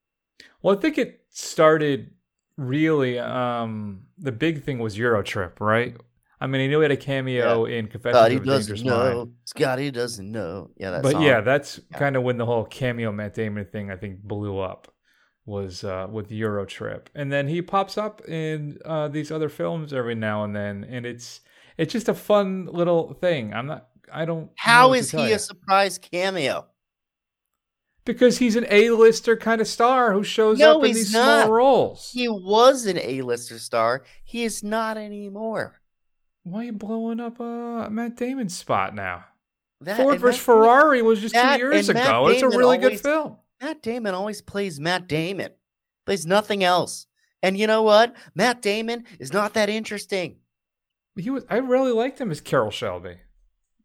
Well, 0.62 0.76
I 0.76 0.80
think 0.80 0.96
it 0.96 1.20
started 1.28 2.12
really. 2.56 3.18
Um, 3.18 4.04
the 4.16 4.32
big 4.32 4.64
thing 4.64 4.78
was 4.78 4.96
Eurotrip, 4.96 5.60
right? 5.60 5.96
I 6.40 6.46
mean, 6.46 6.62
he 6.62 6.68
knew 6.68 6.80
he 6.80 6.84
had 6.84 6.92
a 6.92 6.96
cameo 6.96 7.66
in 7.66 7.88
Confessions 7.88 8.16
Scotty 8.16 8.36
of 8.36 8.42
a 8.42 8.46
Dangerous 8.46 8.82
know. 8.82 9.14
Mind. 9.16 9.32
Scotty 9.44 9.90
doesn't 9.90 10.32
know. 10.32 10.70
Yeah, 10.78 10.92
that's 10.92 11.12
but 11.12 11.20
yeah, 11.20 11.42
that's 11.42 11.78
kind 11.92 12.16
of 12.16 12.22
when 12.22 12.38
the 12.38 12.46
whole 12.46 12.64
cameo 12.64 13.12
Matt 13.12 13.34
Damon 13.34 13.66
thing 13.66 13.90
I 13.90 13.96
think 13.96 14.22
blew 14.22 14.58
up 14.58 14.90
was 15.44 15.84
uh, 15.84 16.06
with 16.10 16.30
Eurotrip, 16.30 17.08
and 17.14 17.30
then 17.30 17.48
he 17.48 17.60
pops 17.60 17.98
up 17.98 18.26
in 18.26 18.78
uh, 18.86 19.08
these 19.08 19.30
other 19.30 19.50
films 19.50 19.92
every 19.92 20.14
now 20.14 20.44
and 20.44 20.56
then, 20.56 20.84
and 20.84 21.04
it's 21.04 21.42
it's 21.80 21.92
just 21.92 22.08
a 22.08 22.14
fun 22.14 22.66
little 22.66 23.14
thing. 23.14 23.54
I'm 23.54 23.66
not. 23.66 23.88
I 24.12 24.24
don't. 24.24 24.50
How 24.56 24.92
is 24.92 25.10
he 25.10 25.30
ya. 25.30 25.36
a 25.36 25.38
surprise 25.38 25.98
cameo? 25.98 26.66
Because 28.04 28.38
he's 28.38 28.56
an 28.56 28.66
A-lister 28.70 29.36
kind 29.36 29.60
of 29.60 29.66
star 29.68 30.12
who 30.12 30.24
shows 30.24 30.58
No, 30.58 30.78
up 30.78 30.84
in 30.84 30.92
these 30.94 31.12
not. 31.12 31.44
small 31.44 31.52
roles. 31.52 32.10
He 32.12 32.28
was 32.28 32.86
an 32.86 32.98
A-lister 32.98 33.58
star. 33.58 34.04
He 34.24 34.42
is 34.44 34.62
not 34.64 34.96
anymore. 34.96 35.80
Why 36.42 36.60
are 36.62 36.64
you 36.64 36.72
blowing 36.72 37.20
up 37.20 37.40
uh, 37.40 37.88
Matt 37.90 38.16
Damon's 38.16 38.56
spot 38.56 38.94
now? 38.94 39.24
That- 39.82 39.98
Ford 39.98 40.18
vs. 40.18 40.40
Ferrari 40.40 41.02
was 41.02 41.20
just 41.20 41.34
Matt- 41.34 41.60
two 41.60 41.66
years 41.66 41.88
ago. 41.88 42.28
It's 42.28 42.42
a 42.42 42.48
really 42.48 42.78
good 42.78 42.98
film. 43.00 43.36
Matt 43.60 43.82
Damon 43.82 44.14
always 44.14 44.40
plays 44.42 44.80
Matt 44.80 45.06
Damon. 45.06 45.52
Plays 46.06 46.26
nothing 46.26 46.64
else. 46.64 47.06
And 47.42 47.56
you 47.56 47.66
know 47.66 47.82
what? 47.82 48.14
Matt 48.34 48.60
Damon 48.62 49.04
is 49.18 49.32
not 49.32 49.54
that 49.54 49.68
interesting. 49.68 50.36
He 51.16 51.30
was. 51.30 51.44
I 51.50 51.56
really 51.58 51.92
liked 51.92 52.20
him 52.20 52.30
as 52.30 52.40
Carroll 52.40 52.70
Shelby 52.70 53.16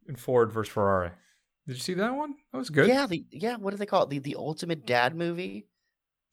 in 0.08 0.16
Ford 0.16 0.52
versus 0.52 0.72
Ferrari. 0.74 1.12
Did 1.68 1.74
you 1.74 1.80
see 1.82 1.94
that 1.96 2.16
one? 2.16 2.36
That 2.52 2.60
was 2.60 2.70
good. 2.70 2.88
Yeah, 2.88 3.08
the 3.08 3.26
yeah, 3.32 3.56
what 3.58 3.72
do 3.72 3.78
they 3.78 3.86
call 3.86 4.04
it? 4.04 4.10
The 4.10 4.20
the 4.20 4.36
ultimate 4.36 4.86
dad 4.86 5.16
movie? 5.16 5.68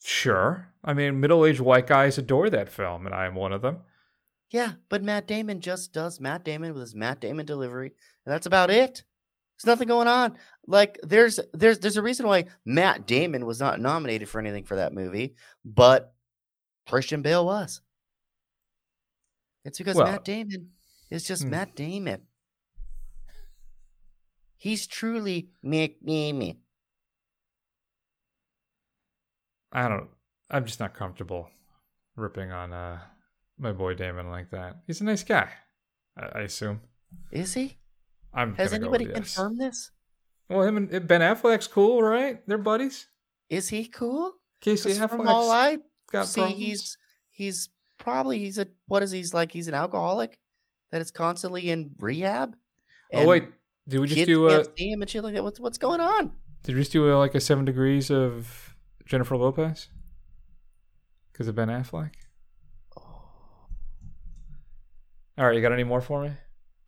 Sure. 0.04 0.68
I 0.84 0.94
mean, 0.94 1.20
middle-aged 1.20 1.60
white 1.60 1.86
guys 1.86 2.18
adore 2.18 2.50
that 2.50 2.68
film, 2.68 3.06
and 3.06 3.14
I 3.14 3.26
am 3.26 3.36
one 3.36 3.52
of 3.52 3.62
them. 3.62 3.78
Yeah, 4.50 4.72
but 4.88 5.02
Matt 5.02 5.26
Damon 5.28 5.60
just 5.60 5.92
does 5.92 6.20
Matt 6.20 6.44
Damon 6.44 6.72
with 6.74 6.82
his 6.82 6.94
Matt 6.94 7.20
Damon 7.20 7.46
delivery, 7.46 7.92
and 8.26 8.32
that's 8.34 8.46
about 8.46 8.70
it. 8.70 9.04
There's 9.56 9.66
nothing 9.66 9.88
going 9.88 10.08
on. 10.08 10.36
Like 10.66 10.98
there's 11.02 11.40
there's 11.54 11.78
there's 11.78 11.96
a 11.96 12.02
reason 12.02 12.26
why 12.26 12.46
Matt 12.66 13.06
Damon 13.06 13.46
was 13.46 13.60
not 13.60 13.80
nominated 13.80 14.28
for 14.28 14.40
anything 14.40 14.64
for 14.64 14.76
that 14.76 14.92
movie, 14.92 15.36
but 15.64 16.12
Christian 16.88 17.22
Bale 17.22 17.46
was. 17.46 17.80
It's 19.64 19.78
because 19.78 19.96
Well- 19.96 20.06
Matt 20.06 20.24
Damon 20.24 20.70
is 21.12 21.24
just 21.26 21.42
Hmm. 21.44 21.50
Matt 21.50 21.76
Damon. 21.76 22.22
He's 24.56 24.86
truly 24.86 25.50
Matt 25.62 26.04
Damon. 26.04 26.58
I 29.72 29.88
don't. 29.88 30.08
I'm 30.50 30.64
just 30.66 30.80
not 30.80 30.94
comfortable 30.94 31.48
ripping 32.16 32.52
on 32.52 32.72
uh, 32.72 33.00
my 33.58 33.72
boy 33.72 33.94
Damon 33.94 34.30
like 34.30 34.50
that. 34.50 34.76
He's 34.86 35.00
a 35.00 35.04
nice 35.04 35.24
guy. 35.24 35.48
I, 36.16 36.38
I 36.38 36.40
assume. 36.42 36.80
Is 37.30 37.54
he? 37.54 37.78
I'm. 38.34 38.54
Has 38.56 38.72
anybody 38.72 39.04
yes. 39.06 39.14
confirmed 39.14 39.60
this? 39.60 39.90
Well, 40.48 40.62
him 40.62 40.76
and 40.76 41.08
Ben 41.08 41.20
Affleck's 41.22 41.66
cool, 41.66 42.02
right? 42.02 42.46
They're 42.46 42.58
buddies. 42.58 43.08
Is 43.48 43.68
he 43.68 43.86
cool? 43.86 44.34
Casey 44.60 44.96
'Cause 44.96 45.10
from 45.10 45.26
all 45.26 45.50
I 45.50 45.78
got 46.10 46.28
see, 46.28 46.40
problems. 46.40 46.62
he's 46.62 46.98
he's 47.30 47.68
probably 47.98 48.38
he's 48.38 48.58
a 48.58 48.66
what 48.86 49.02
is 49.02 49.10
he's 49.10 49.34
like? 49.34 49.50
He's 49.52 49.68
an 49.68 49.74
alcoholic 49.74 50.38
that 50.92 51.00
is 51.00 51.10
constantly 51.10 51.70
in 51.70 51.90
rehab. 51.98 52.54
Oh 53.12 53.26
wait, 53.26 53.48
did 53.88 54.00
we 54.00 54.06
just 54.06 54.26
do 54.26 54.46
a? 54.46 54.64
see 54.78 54.90
him 54.92 55.02
and 55.02 55.10
shit 55.10 55.24
like 55.24 55.34
that. 55.34 55.42
What's 55.42 55.58
what's 55.58 55.78
going 55.78 56.00
on? 56.00 56.32
Did 56.62 56.76
we 56.76 56.80
just 56.82 56.92
do 56.92 57.12
a, 57.12 57.18
like 57.18 57.34
a 57.34 57.40
seven 57.40 57.64
degrees 57.64 58.10
of 58.10 58.76
Jennifer 59.04 59.36
Lopez? 59.36 59.88
Because 61.32 61.48
of 61.48 61.56
Ben 61.56 61.68
Affleck. 61.68 62.12
All 65.38 65.46
right, 65.46 65.56
you 65.56 65.62
got 65.62 65.72
any 65.72 65.82
more 65.82 66.00
for 66.00 66.22
me? 66.22 66.32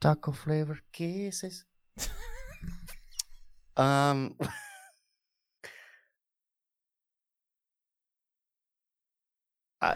Taco 0.00 0.32
flavor 0.32 0.78
kisses. 0.92 1.64
um. 3.76 4.36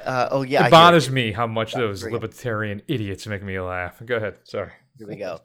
Uh, 0.04 0.28
oh 0.30 0.42
yeah, 0.42 0.66
it 0.66 0.70
bothers 0.70 1.10
me 1.10 1.32
how 1.32 1.46
much 1.46 1.74
those 1.74 2.04
libertarian 2.04 2.82
idiots 2.88 3.26
make 3.26 3.42
me 3.42 3.58
laugh. 3.60 4.00
Go 4.04 4.16
ahead. 4.16 4.36
Sorry. 4.44 4.72
Here 4.98 5.06
we 5.08 5.16
go. 5.16 5.40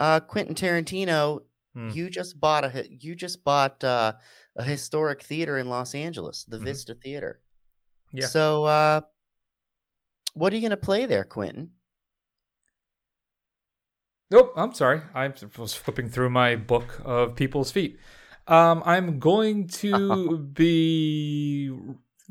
Uh, 0.00 0.20
Quentin 0.20 0.54
Tarantino, 0.54 1.40
Hmm. 1.74 1.90
you 1.90 2.08
just 2.08 2.40
bought 2.40 2.64
a 2.64 2.86
you 2.90 3.14
just 3.14 3.44
bought 3.44 3.84
uh, 3.84 4.12
a 4.56 4.62
historic 4.64 5.22
theater 5.22 5.58
in 5.58 5.68
Los 5.68 5.94
Angeles, 5.94 6.44
the 6.44 6.58
Mhm. 6.58 6.64
Vista 6.64 6.94
Theater. 6.94 7.40
Yeah. 8.12 8.26
So, 8.26 8.64
uh, 8.64 9.00
what 10.34 10.52
are 10.52 10.56
you 10.56 10.62
gonna 10.62 10.76
play 10.78 11.04
there, 11.06 11.24
Quentin? 11.24 11.70
Nope, 14.30 14.52
I'm 14.56 14.74
sorry. 14.74 15.00
I 15.14 15.32
was 15.58 15.74
flipping 15.74 16.08
through 16.10 16.30
my 16.30 16.56
book 16.56 17.00
of 17.04 17.34
people's 17.34 17.70
feet. 17.70 17.98
Um, 18.46 18.82
I'm 18.84 19.18
going 19.18 19.68
to 19.68 20.38
be 20.54 21.70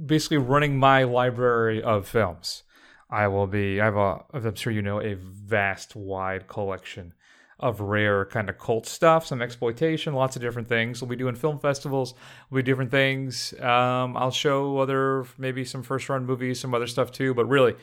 basically 0.04 0.38
running 0.38 0.78
my 0.78 1.04
library 1.04 1.82
of 1.82 2.08
films. 2.08 2.64
I 3.10 3.28
will 3.28 3.48
be. 3.48 3.80
I 3.80 3.86
have 3.86 3.96
a. 3.96 4.24
I'm 4.34 4.56
sure 4.56 4.74
you 4.74 4.82
know 4.82 5.02
a 5.02 5.16
vast, 5.16 5.96
wide 5.96 6.48
collection 6.48 7.14
of 7.60 7.82
rare 7.82 8.26
kind 8.26 8.50
of 8.50 8.58
cult 8.60 8.86
stuff, 8.86 9.26
some 9.26 9.42
exploitation, 9.42 10.14
lots 10.14 10.36
of 10.36 10.42
different 10.42 10.68
things. 10.68 11.02
We'll 11.02 11.10
be 11.10 11.16
doing 11.16 11.36
film 11.36 11.60
festivals. 11.60 12.14
We'll 12.50 12.62
be 12.62 12.64
different 12.64 12.92
things. 12.92 13.54
Um, 13.60 14.16
I'll 14.16 14.32
show 14.32 14.78
other 14.78 15.26
maybe 15.38 15.66
some 15.66 15.84
first 15.84 16.08
run 16.10 16.26
movies, 16.26 16.60
some 16.60 16.74
other 16.74 16.86
stuff 16.88 17.12
too. 17.12 17.34
But 17.34 17.46
really, 17.46 17.76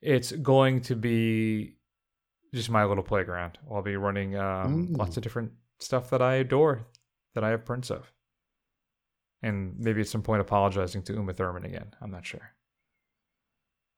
it's 0.00 0.30
going 0.30 0.82
to 0.82 0.94
be 0.94 1.74
just 2.54 2.70
my 2.70 2.84
little 2.84 3.02
playground. 3.02 3.58
I'll 3.70 3.82
be 3.82 3.96
running 3.96 4.36
um, 4.36 4.92
lots 4.92 5.16
of 5.16 5.22
different 5.22 5.52
stuff 5.80 6.10
that 6.10 6.22
I 6.22 6.36
adore, 6.36 6.86
that 7.34 7.44
I 7.44 7.50
have 7.50 7.64
prints 7.64 7.90
of, 7.90 8.12
and 9.46 9.78
maybe 9.78 10.00
at 10.00 10.08
some 10.08 10.22
point 10.22 10.40
apologizing 10.40 11.02
to 11.04 11.12
Uma 11.14 11.32
Thurman 11.32 11.64
again. 11.64 11.92
I'm 12.00 12.10
not 12.10 12.26
sure. 12.26 12.50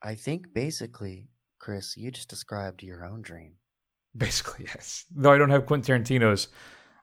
I 0.03 0.15
think 0.15 0.53
basically, 0.53 1.31
Chris, 1.59 1.97
you 1.97 2.11
just 2.11 2.29
described 2.29 2.83
your 2.83 3.05
own 3.05 3.23
dream. 3.23 3.55
Basically, 4.17 4.65
yes. 4.75 5.05
Though 5.15 5.33
I 5.33 5.39
don't 5.39 5.51
have 5.51 5.67
Quentin 5.67 6.03
Tarantino's 6.03 6.49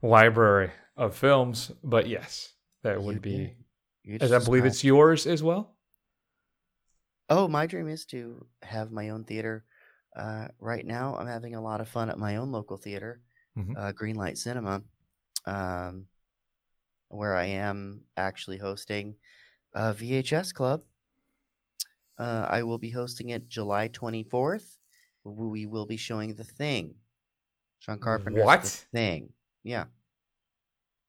library 0.02 0.72
of 0.98 1.16
films, 1.16 1.72
but 1.84 2.08
yes, 2.08 2.54
that 2.84 3.02
would 3.02 3.22
be. 3.22 3.56
You 4.04 4.18
As 4.22 4.32
I 4.32 4.40
believe 4.40 4.66
it's 4.66 4.84
yours 4.84 5.26
as 5.26 5.42
well. 5.42 5.76
Oh, 7.30 7.48
my 7.48 7.66
dream 7.66 7.88
is 7.88 8.06
to 8.08 8.46
have 8.62 8.92
my 8.92 9.10
own 9.10 9.24
theater. 9.24 9.66
Uh, 10.16 10.48
right 10.60 10.86
now, 10.86 11.16
I'm 11.16 11.28
having 11.28 11.56
a 11.56 11.62
lot 11.62 11.82
of 11.82 11.88
fun 11.88 12.10
at 12.10 12.20
my 12.20 12.36
own 12.38 12.52
local 12.52 12.78
theater, 12.78 13.22
Mhm. 13.58 13.76
uh, 13.78 13.92
Greenlight 13.94 14.38
Cinema, 14.38 14.84
um, 15.46 16.08
where 17.16 17.36
I 17.36 17.46
am 17.46 18.02
actually 18.18 18.58
hosting 18.58 19.16
a 19.74 19.94
VHS 19.94 20.54
Club. 20.54 20.82
Uh, 22.18 22.48
I 22.50 22.64
will 22.64 22.78
be 22.78 22.90
hosting 22.90 23.30
it 23.30 23.50
July 23.50 23.90
24th. 23.90 24.78
We 25.24 25.66
will 25.66 25.86
be 25.86 25.98
showing 25.98 26.36
The 26.36 26.44
Thing. 26.44 26.96
John 27.82 28.00
Carpenter's 28.00 28.42
The 28.42 28.46
What? 28.46 28.86
Thing. 28.94 29.30
Yeah. 29.64 29.86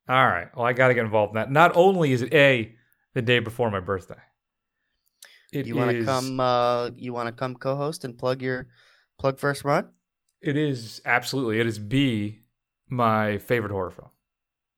All 0.08 0.26
right. 0.26 0.48
Well, 0.56 0.66
I 0.66 0.72
got 0.72 0.88
to 0.88 0.94
get 0.94 1.04
involved 1.04 1.32
in 1.32 1.36
that. 1.36 1.50
Not 1.50 1.72
only 1.76 2.12
is 2.12 2.22
it 2.22 2.32
a 2.32 2.74
the 3.14 3.22
day 3.22 3.38
before 3.38 3.70
my 3.70 3.80
birthday. 3.80 4.20
It 5.52 5.66
you 5.66 5.76
want 5.76 5.90
to 5.92 6.04
come? 6.04 6.38
Uh, 6.38 6.90
you 6.96 7.12
want 7.12 7.28
to 7.28 7.32
come 7.32 7.54
co-host 7.54 8.04
and 8.04 8.16
plug 8.16 8.42
your 8.42 8.68
plug 9.18 9.38
first 9.38 9.64
run? 9.64 9.88
It 10.42 10.56
is 10.56 11.00
absolutely. 11.04 11.60
It 11.60 11.66
is 11.66 11.78
B 11.78 12.40
my 12.88 13.38
favorite 13.38 13.72
horror 13.72 13.90
film. 13.90 14.10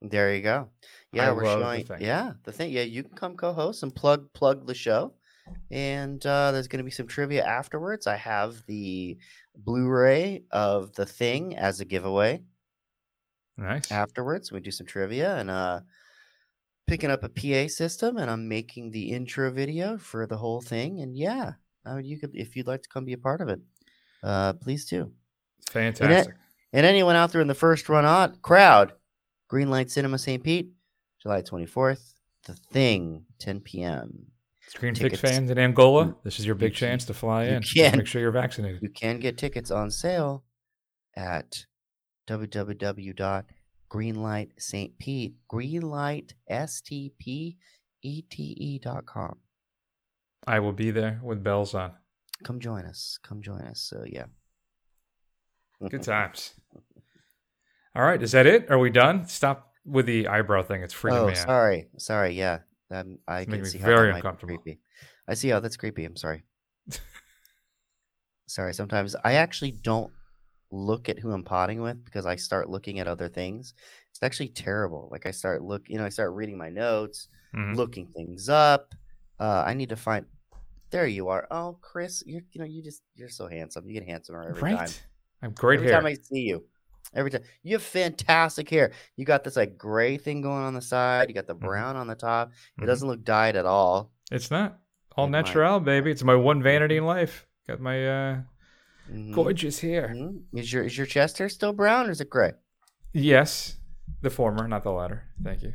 There 0.01 0.35
you 0.35 0.43
go. 0.43 0.69
Yeah, 1.13 1.31
I 1.31 1.33
we're 1.33 1.43
The 1.45 1.61
showing. 1.61 1.85
Thing. 1.87 2.03
Yeah, 2.03 2.33
the 2.45 2.53
thing. 2.53 2.71
Yeah, 2.71 2.83
you 2.83 3.03
can 3.03 3.17
come 3.17 3.37
co-host 3.37 3.83
and 3.83 3.95
plug 3.95 4.33
plug 4.33 4.67
the 4.67 4.75
show. 4.75 5.15
And 5.71 6.25
uh, 6.27 6.53
there's 6.53 6.69
going 6.69 6.79
to 6.79 6.85
be 6.85 6.91
some 6.91 7.07
trivia 7.07 7.43
afterwards. 7.43 8.07
I 8.07 8.17
have 8.17 8.63
the 8.67 9.17
Blu-ray 9.57 10.43
of 10.51 10.93
the 10.93 11.07
thing 11.07 11.57
as 11.57 11.81
a 11.81 11.87
giveaway. 11.87 12.43
Nice. 13.57 13.91
Afterwards, 13.91 14.53
we 14.53 14.61
do 14.61 14.71
some 14.71 14.87
trivia 14.87 15.37
and 15.37 15.51
uh, 15.51 15.81
picking 16.87 17.11
up 17.11 17.25
a 17.25 17.31
PA 17.31 17.69
system, 17.69 18.19
and 18.19 18.31
I'm 18.31 18.47
making 18.47 18.91
the 18.91 19.11
intro 19.11 19.51
video 19.51 19.97
for 19.97 20.27
the 20.27 20.37
whole 20.37 20.61
thing. 20.61 21.01
And 21.01 21.17
yeah, 21.17 21.53
I 21.87 21.95
mean, 21.95 22.05
you 22.05 22.19
could 22.19 22.33
if 22.35 22.55
you'd 22.55 22.67
like 22.69 22.83
to 22.83 22.89
come 22.91 23.07
be 23.07 23.15
a 23.15 23.19
part 23.19 23.41
of 23.41 23.49
it, 23.49 23.61
uh, 24.23 24.53
please 24.53 24.85
do. 24.85 25.11
And, 25.75 25.97
Fantastic. 25.97 26.35
and 26.75 26.85
anyone 26.87 27.17
out 27.17 27.33
there 27.33 27.41
in 27.41 27.49
the 27.49 27.55
first 27.55 27.89
run 27.89 28.05
on 28.05 28.37
crowd, 28.43 28.93
Greenlight 29.51 29.91
Cinema 29.91 30.19
St. 30.19 30.43
Pete, 30.43 30.71
July 31.23 31.43
24th, 31.43 32.15
The 32.47 32.55
Thing, 32.55 33.24
10 33.40 33.61
p.m. 33.61 34.27
Screenfix 34.73 35.19
fans 35.19 35.51
in 35.51 35.59
Angola, 35.59 36.15
this 36.24 36.39
is 36.39 36.45
your 36.45 36.55
big 36.55 36.74
chance 36.74 37.07
to 37.07 37.15
fly 37.15 37.45
you 37.45 37.53
in. 37.53 37.62
can. 37.62 37.97
Make 37.97 38.07
sure 38.07 38.20
you're 38.20 38.31
vaccinated. 38.31 38.82
You 38.82 38.90
can 38.90 39.19
get 39.19 39.39
tickets 39.39 39.70
on 39.70 39.90
sale 39.90 40.45
at 41.16 41.65
www.greenlight 42.28 44.49
St. 44.59 44.99
Pete, 44.99 45.36
greenlight 45.51 46.32
S 46.49 46.82
T 46.82 47.12
P 47.19 47.57
E 48.03 48.23
T 48.23 48.43
E 48.43 48.78
dot 48.78 49.07
com. 49.07 49.39
I 50.47 50.61
will 50.61 50.73
be 50.73 50.90
there 50.90 51.19
with 51.23 51.43
bells 51.43 51.74
on. 51.74 51.93
Come 52.45 52.61
join 52.61 52.85
us. 52.85 53.19
Come 53.23 53.40
join 53.40 53.62
us. 53.62 53.81
So 53.81 54.05
yeah. 54.07 54.27
Good 55.89 56.03
times. 56.03 56.53
All 57.95 58.03
right, 58.03 58.23
is 58.23 58.32
that 58.32 58.47
it? 58.47 58.70
Are 58.70 58.78
we 58.78 58.90
done? 58.90 59.27
Stop 59.27 59.68
with 59.89 60.06
the 60.06 60.28
eyebrow 60.28 60.62
thing. 60.62 60.82
It's 60.82 60.94
freaking 60.94 61.23
oh, 61.23 61.27
me 61.27 61.32
out. 61.32 61.47
sorry, 61.47 61.89
sorry. 61.98 62.35
Yeah, 62.35 62.59
um, 62.90 63.19
I 63.27 63.40
making 63.40 63.55
can 63.56 63.65
see 63.66 63.78
how 63.78 63.86
very 63.86 64.09
that 64.09 64.12
might 64.12 64.23
be 64.23 64.27
uncomfortable. 64.28 64.59
creepy. 64.59 64.81
I 65.27 65.35
see 65.35 65.48
how 65.48 65.60
that's 65.60 65.77
creepy. 65.77 66.05
I'm 66.05 66.16
sorry. 66.16 66.43
sorry. 68.47 68.74
Sometimes 68.74 69.15
I 69.24 69.35
actually 69.35 69.73
don't 69.73 70.12
look 70.70 71.09
at 71.09 71.19
who 71.19 71.32
I'm 71.32 71.44
potting 71.44 71.81
with 71.81 72.05
because 72.05 72.27
I 72.27 72.36
start 72.36 72.69
looking 72.69 72.98
at 73.01 73.06
other 73.09 73.28
things. 73.28 73.74
It's 74.10 74.23
actually 74.23 74.48
terrible. 74.48 75.09
Like 75.10 75.27
I 75.27 75.31
start 75.31 75.62
look, 75.62 75.89
you 75.89 75.98
know, 75.98 76.05
I 76.05 76.10
start 76.10 76.32
reading 76.35 76.59
my 76.59 76.69
notes, 76.69 77.28
Mhm. 77.55 77.77
looking 77.77 78.06
things 78.09 78.48
up. 78.48 78.94
Uh, 79.39 79.65
I 79.66 79.74
need 79.74 79.89
to 79.90 79.97
find. 79.97 80.27
There 80.90 81.06
you 81.06 81.28
are. 81.28 81.47
Oh, 81.51 81.78
Chris, 81.82 82.23
you're 82.27 82.43
you 82.52 82.60
know 82.60 82.66
you 82.66 82.82
just 82.82 83.02
you're 83.15 83.28
so 83.28 83.47
handsome. 83.47 83.86
You 83.86 83.94
get 83.94 84.09
handsomer 84.09 84.48
every 84.48 84.62
Right? 84.62 84.77
time. 84.77 84.90
I'm 85.43 85.52
great 85.52 85.77
every 85.77 85.89
hair. 85.90 86.01
time 86.01 86.06
I 86.06 86.15
see 86.15 86.40
you. 86.40 86.65
Every 87.15 87.31
time 87.31 87.43
you 87.63 87.75
have 87.75 87.83
fantastic 87.83 88.69
hair. 88.69 88.93
You 89.17 89.25
got 89.25 89.43
this 89.45 89.57
like 89.57 89.79
gray 89.79 90.19
thing 90.19 90.43
going 90.43 90.63
on 90.63 90.75
the 90.75 90.83
side. 90.83 91.29
You 91.29 91.35
got 91.35 91.47
the 91.47 91.55
Mm-hmm. 91.55 91.67
brown 91.67 91.97
on 91.97 92.07
the 92.07 92.15
top. 92.15 92.51
It 92.79 92.83
Mhm. 92.83 92.87
doesn't 92.87 93.09
look 93.09 93.25
dyed 93.25 93.57
at 93.57 93.65
all. 93.67 94.13
It's 94.31 94.51
not 94.51 94.79
all 95.17 95.27
might. 95.27 95.39
natural, 95.47 95.81
baby. 95.81 96.11
It's 96.11 96.23
my 96.23 96.35
one 96.37 96.63
vanity 96.63 96.97
in 96.99 97.07
life. 97.07 97.47
Got 97.67 97.81
my 97.81 98.07
uh, 98.07 98.41
Mhm. 99.11 99.33
gorgeous 99.35 99.81
hair. 99.81 100.09
Mhm. 100.15 100.43
Is 100.55 100.73
your 100.73 100.85
is 100.85 100.97
your 100.99 101.07
chest 101.07 101.39
hair 101.39 101.49
still 101.49 101.73
brown 101.73 102.07
or 102.09 102.11
is 102.11 102.21
it 102.21 102.29
gray? 102.31 102.53
Yes, 103.15 103.79
the 104.21 104.31
former, 104.31 104.69
not 104.69 104.83
the 104.83 104.93
latter. 104.93 105.25
Thank 105.43 105.63
you. 105.63 105.73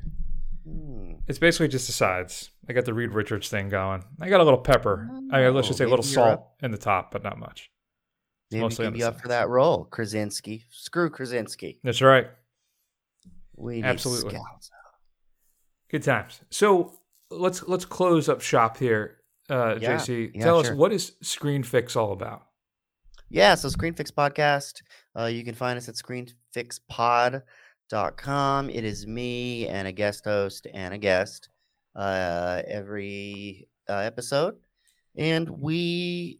Hmm. 0.63 1.13
It's 1.27 1.39
basically 1.39 1.67
just 1.67 1.87
the 1.87 1.93
sides. 1.93 2.51
I 2.69 2.73
got 2.73 2.85
the 2.85 2.93
Reed 2.93 3.11
Richards 3.13 3.49
thing 3.49 3.69
going. 3.69 4.03
I 4.21 4.29
got 4.29 4.39
a 4.39 4.43
little 4.43 4.59
pepper. 4.61 5.09
I 5.31 5.41
mean, 5.41 5.53
let's 5.55 5.67
just 5.67 5.77
say 5.79 5.83
a 5.85 5.87
Oh, 5.87 5.89
little 5.89 6.03
salt 6.03 6.47
in 6.61 6.71
the 6.71 6.77
top, 6.77 7.11
but 7.11 7.23
not 7.23 7.37
much. 7.39 7.69
Maybe 8.53 8.59
you 8.59 8.63
mostly 8.63 8.89
be 8.91 9.03
up 9.03 9.19
for 9.21 9.27
that 9.29 9.49
role, 9.49 9.85
Krasinski. 9.85 10.63
Screw 10.69 11.09
Krasinski. 11.09 11.79
That's 11.83 12.01
right. 12.01 12.27
We 13.55 13.75
need 13.75 13.85
Absolutely. 13.85 14.31
scouts. 14.31 14.69
Good 15.89 16.03
times. 16.03 16.41
So 16.49 16.93
let's 17.29 17.63
let's 17.67 17.85
close 17.85 18.27
up 18.29 18.41
shop 18.41 18.77
here, 18.77 19.17
uh, 19.49 19.75
Yeah, 19.79 19.97
JC. 19.97 20.31
yeah, 20.33 20.43
Tell 20.43 20.63
sure. 20.63 20.71
us 20.73 20.77
what 20.77 20.91
is 20.93 21.11
Screenfix 21.23 21.95
all 21.95 22.11
about? 22.13 22.43
Yeah, 23.29 23.55
so 23.55 23.67
Screenfix 23.67 24.11
Podcast. 24.11 24.81
Uh, 25.17 25.25
you 25.25 25.43
can 25.43 25.55
find 25.55 25.77
us 25.77 25.89
at 25.89 25.95
screenfixpod.com. 25.95 28.69
It 28.69 28.83
is 28.83 29.07
me 29.07 29.67
and 29.67 29.87
a 29.87 29.91
guest 29.91 30.25
host 30.25 30.67
and 30.73 30.93
a 30.93 30.97
guest 30.97 31.49
uh, 31.95 32.61
every 32.67 33.67
uh, 33.89 33.97
episode. 33.97 34.55
And 35.15 35.49
we 35.49 36.39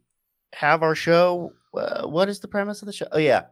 have 0.54 0.82
our 0.82 0.94
show. 0.94 1.52
Uh, 1.76 2.06
what 2.06 2.28
is 2.28 2.40
the 2.40 2.48
premise 2.48 2.82
of 2.82 2.86
the 2.86 2.92
show? 2.92 3.06
Oh, 3.12 3.18
yeah. 3.18 3.46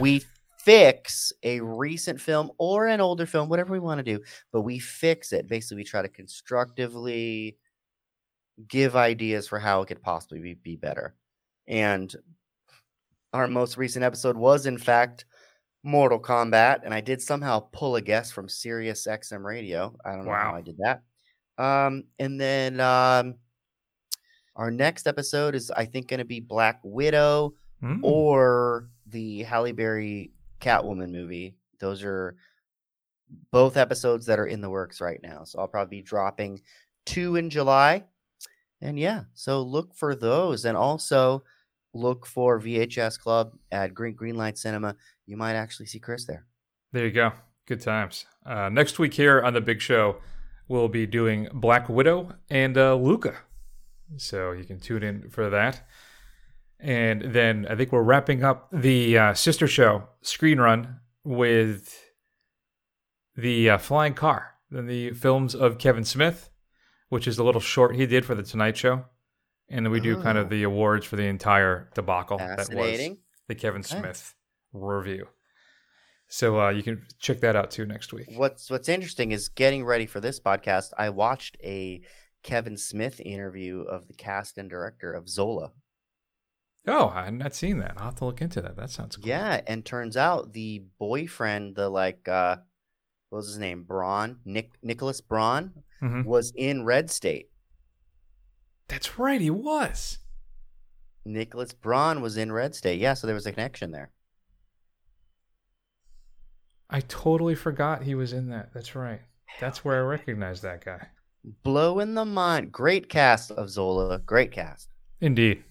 We 0.00 0.22
fix 0.58 1.32
a 1.42 1.60
recent 1.60 2.20
film 2.20 2.50
or 2.58 2.86
an 2.86 3.00
older 3.00 3.26
film, 3.26 3.48
whatever 3.48 3.72
we 3.72 3.78
want 3.78 3.98
to 3.98 4.16
do, 4.16 4.22
but 4.52 4.62
we 4.62 4.78
fix 4.78 5.32
it. 5.32 5.48
Basically, 5.48 5.76
we 5.78 5.84
try 5.84 6.02
to 6.02 6.08
constructively 6.08 7.58
give 8.68 8.96
ideas 8.96 9.48
for 9.48 9.58
how 9.58 9.82
it 9.82 9.86
could 9.86 10.02
possibly 10.02 10.40
be, 10.40 10.54
be 10.54 10.76
better. 10.76 11.14
And 11.66 12.14
our 13.32 13.46
most 13.48 13.76
recent 13.76 14.04
episode 14.04 14.36
was, 14.36 14.66
in 14.66 14.78
fact, 14.78 15.26
Mortal 15.82 16.18
Kombat, 16.18 16.80
and 16.84 16.94
I 16.94 17.02
did 17.02 17.20
somehow 17.20 17.60
pull 17.72 17.96
a 17.96 18.00
guest 18.00 18.32
from 18.32 18.48
Sirius 18.48 19.06
XM 19.06 19.44
Radio. 19.44 19.94
I 20.04 20.12
don't 20.12 20.24
know 20.24 20.32
how 20.32 20.54
I 20.54 20.62
did 20.62 20.78
that. 20.78 21.02
Um, 21.62 22.04
and 22.18 22.40
then 22.40 22.80
um, 22.80 23.34
our 24.56 24.70
next 24.70 25.06
episode 25.06 25.54
is, 25.54 25.70
I 25.70 25.84
think, 25.84 26.08
going 26.08 26.18
to 26.18 26.24
be 26.24 26.40
Black 26.40 26.80
Widow 26.82 27.54
Mm. 27.82 27.98
or 28.02 28.88
the 29.06 29.42
Halle 29.42 29.72
Berry 29.72 30.30
Catwoman 30.60 31.10
movie. 31.10 31.56
Those 31.80 32.02
are 32.02 32.34
both 33.50 33.76
episodes 33.76 34.24
that 34.26 34.38
are 34.38 34.46
in 34.46 34.60
the 34.62 34.70
works 34.70 35.00
right 35.02 35.20
now. 35.22 35.44
So 35.44 35.58
I'll 35.58 35.68
probably 35.68 35.98
be 35.98 36.02
dropping 36.02 36.62
two 37.04 37.36
in 37.36 37.50
July. 37.50 38.04
And 38.80 38.98
yeah, 38.98 39.24
so 39.34 39.60
look 39.60 39.94
for 39.94 40.14
those. 40.14 40.64
And 40.64 40.76
also 40.78 41.42
look 41.92 42.24
for 42.26 42.58
VHS 42.60 43.18
Club 43.18 43.52
at 43.70 43.92
Green 43.92 44.14
Greenlight 44.14 44.56
Cinema. 44.56 44.96
You 45.26 45.36
might 45.36 45.54
actually 45.54 45.86
see 45.86 45.98
Chris 45.98 46.24
there. 46.24 46.46
There 46.92 47.04
you 47.04 47.12
go. 47.12 47.32
Good 47.66 47.80
times. 47.80 48.24
Uh, 48.46 48.68
next 48.70 48.98
week 48.98 49.14
here 49.14 49.42
on 49.42 49.52
the 49.52 49.60
big 49.60 49.80
show, 49.82 50.16
we'll 50.68 50.88
be 50.88 51.06
doing 51.06 51.48
Black 51.52 51.88
Widow 51.88 52.32
and 52.48 52.78
uh, 52.78 52.94
Luca. 52.94 53.34
So 54.16 54.52
you 54.52 54.64
can 54.64 54.80
tune 54.80 55.02
in 55.02 55.28
for 55.30 55.50
that. 55.50 55.86
And 56.80 57.22
then 57.22 57.66
I 57.70 57.76
think 57.76 57.92
we're 57.92 58.02
wrapping 58.02 58.44
up 58.44 58.68
the 58.72 59.16
uh, 59.16 59.34
sister 59.34 59.66
show, 59.66 60.04
Screen 60.22 60.58
Run, 60.58 61.00
with 61.24 61.98
the 63.36 63.70
uh, 63.70 63.78
Flying 63.78 64.14
Car, 64.14 64.54
then 64.70 64.86
the 64.86 65.10
films 65.12 65.54
of 65.54 65.78
Kevin 65.78 66.04
Smith, 66.04 66.50
which 67.08 67.26
is 67.26 67.38
a 67.38 67.44
little 67.44 67.60
short 67.60 67.96
he 67.96 68.06
did 68.06 68.24
for 68.24 68.34
the 68.34 68.42
Tonight 68.42 68.76
Show. 68.76 69.04
And 69.70 69.86
then 69.86 69.92
we 69.92 70.00
do 70.00 70.20
kind 70.20 70.36
Oh. 70.36 70.42
of 70.42 70.50
the 70.50 70.62
awards 70.62 71.06
for 71.06 71.16
the 71.16 71.24
entire 71.24 71.88
debacle 71.94 72.36
that 72.38 72.68
was 72.72 73.16
the 73.48 73.54
Kevin 73.54 73.80
Okay. 73.80 73.98
Smith 74.00 74.34
review. 74.72 75.28
So 76.28 76.60
uh, 76.60 76.70
you 76.70 76.82
can 76.82 77.06
check 77.18 77.40
that 77.40 77.56
out 77.56 77.70
too 77.70 77.86
next 77.86 78.12
week. 78.12 78.26
What's 78.34 78.70
what's 78.70 78.88
interesting 78.88 79.32
is 79.32 79.48
getting 79.48 79.84
ready 79.84 80.04
for 80.06 80.20
this 80.20 80.38
podcast, 80.40 80.90
I 80.98 81.10
watched 81.10 81.56
a 81.62 82.02
Kevin 82.44 82.76
Smith 82.76 83.20
interview 83.20 83.80
of 83.80 84.06
the 84.06 84.14
cast 84.14 84.56
and 84.58 84.70
director 84.70 85.12
of 85.12 85.28
Zola. 85.28 85.72
Oh, 86.86 87.08
I 87.08 87.24
had 87.24 87.34
not 87.34 87.54
seen 87.54 87.78
that. 87.78 87.94
I'll 87.96 88.04
have 88.04 88.16
to 88.16 88.26
look 88.26 88.42
into 88.42 88.60
that. 88.60 88.76
That 88.76 88.90
sounds 88.90 89.16
cool. 89.16 89.26
Yeah, 89.26 89.62
and 89.66 89.84
turns 89.84 90.16
out 90.16 90.52
the 90.52 90.84
boyfriend, 91.00 91.74
the 91.74 91.88
like 91.88 92.28
uh 92.28 92.58
what 93.30 93.38
was 93.38 93.48
his 93.48 93.58
name? 93.58 93.82
Braun, 93.82 94.38
Nick 94.44 94.72
Nicholas 94.82 95.20
Braun, 95.20 95.82
Mhm. 96.00 96.24
was 96.26 96.52
in 96.54 96.84
Red 96.84 97.10
State. 97.10 97.50
That's 98.86 99.18
right, 99.18 99.40
he 99.40 99.50
was. 99.50 100.18
Nicholas 101.24 101.72
Braun 101.72 102.20
was 102.20 102.36
in 102.36 102.52
Red 102.52 102.74
State. 102.74 103.00
Yeah, 103.00 103.14
so 103.14 103.26
there 103.26 103.34
was 103.34 103.46
a 103.46 103.52
connection 103.52 103.90
there. 103.90 104.12
I 106.90 107.00
totally 107.00 107.54
forgot 107.54 108.02
he 108.02 108.14
was 108.14 108.32
in 108.34 108.50
that. 108.50 108.72
That's 108.74 108.94
right. 108.94 109.22
That's 109.58 109.84
where 109.84 109.96
I 109.96 110.06
recognized 110.06 110.62
that 110.62 110.84
guy. 110.84 111.08
Blowing 111.62 112.14
the 112.14 112.24
mind. 112.24 112.72
Great 112.72 113.08
cast 113.08 113.50
of 113.50 113.68
Zola. 113.70 114.18
Great 114.18 114.50
cast. 114.52 114.88
Indeed. 115.20 115.62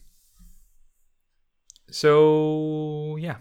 So, 1.89 3.17
yeah. 3.19 3.37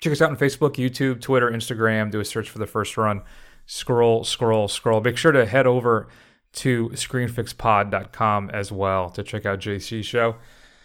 Check 0.00 0.12
us 0.12 0.20
out 0.22 0.30
on 0.30 0.36
Facebook, 0.36 0.74
YouTube, 0.74 1.20
Twitter, 1.20 1.50
Instagram. 1.50 2.10
Do 2.10 2.20
a 2.20 2.24
search 2.24 2.50
for 2.50 2.58
the 2.58 2.66
first 2.66 2.96
run. 2.96 3.22
Scroll, 3.66 4.24
scroll, 4.24 4.66
scroll. 4.68 5.00
Make 5.00 5.16
sure 5.16 5.32
to 5.32 5.46
head 5.46 5.66
over 5.66 6.08
to 6.54 6.88
screenfixpod.com 6.90 8.50
as 8.50 8.72
well 8.72 9.08
to 9.10 9.22
check 9.22 9.46
out 9.46 9.60
JC's 9.60 10.04
show. 10.06 10.36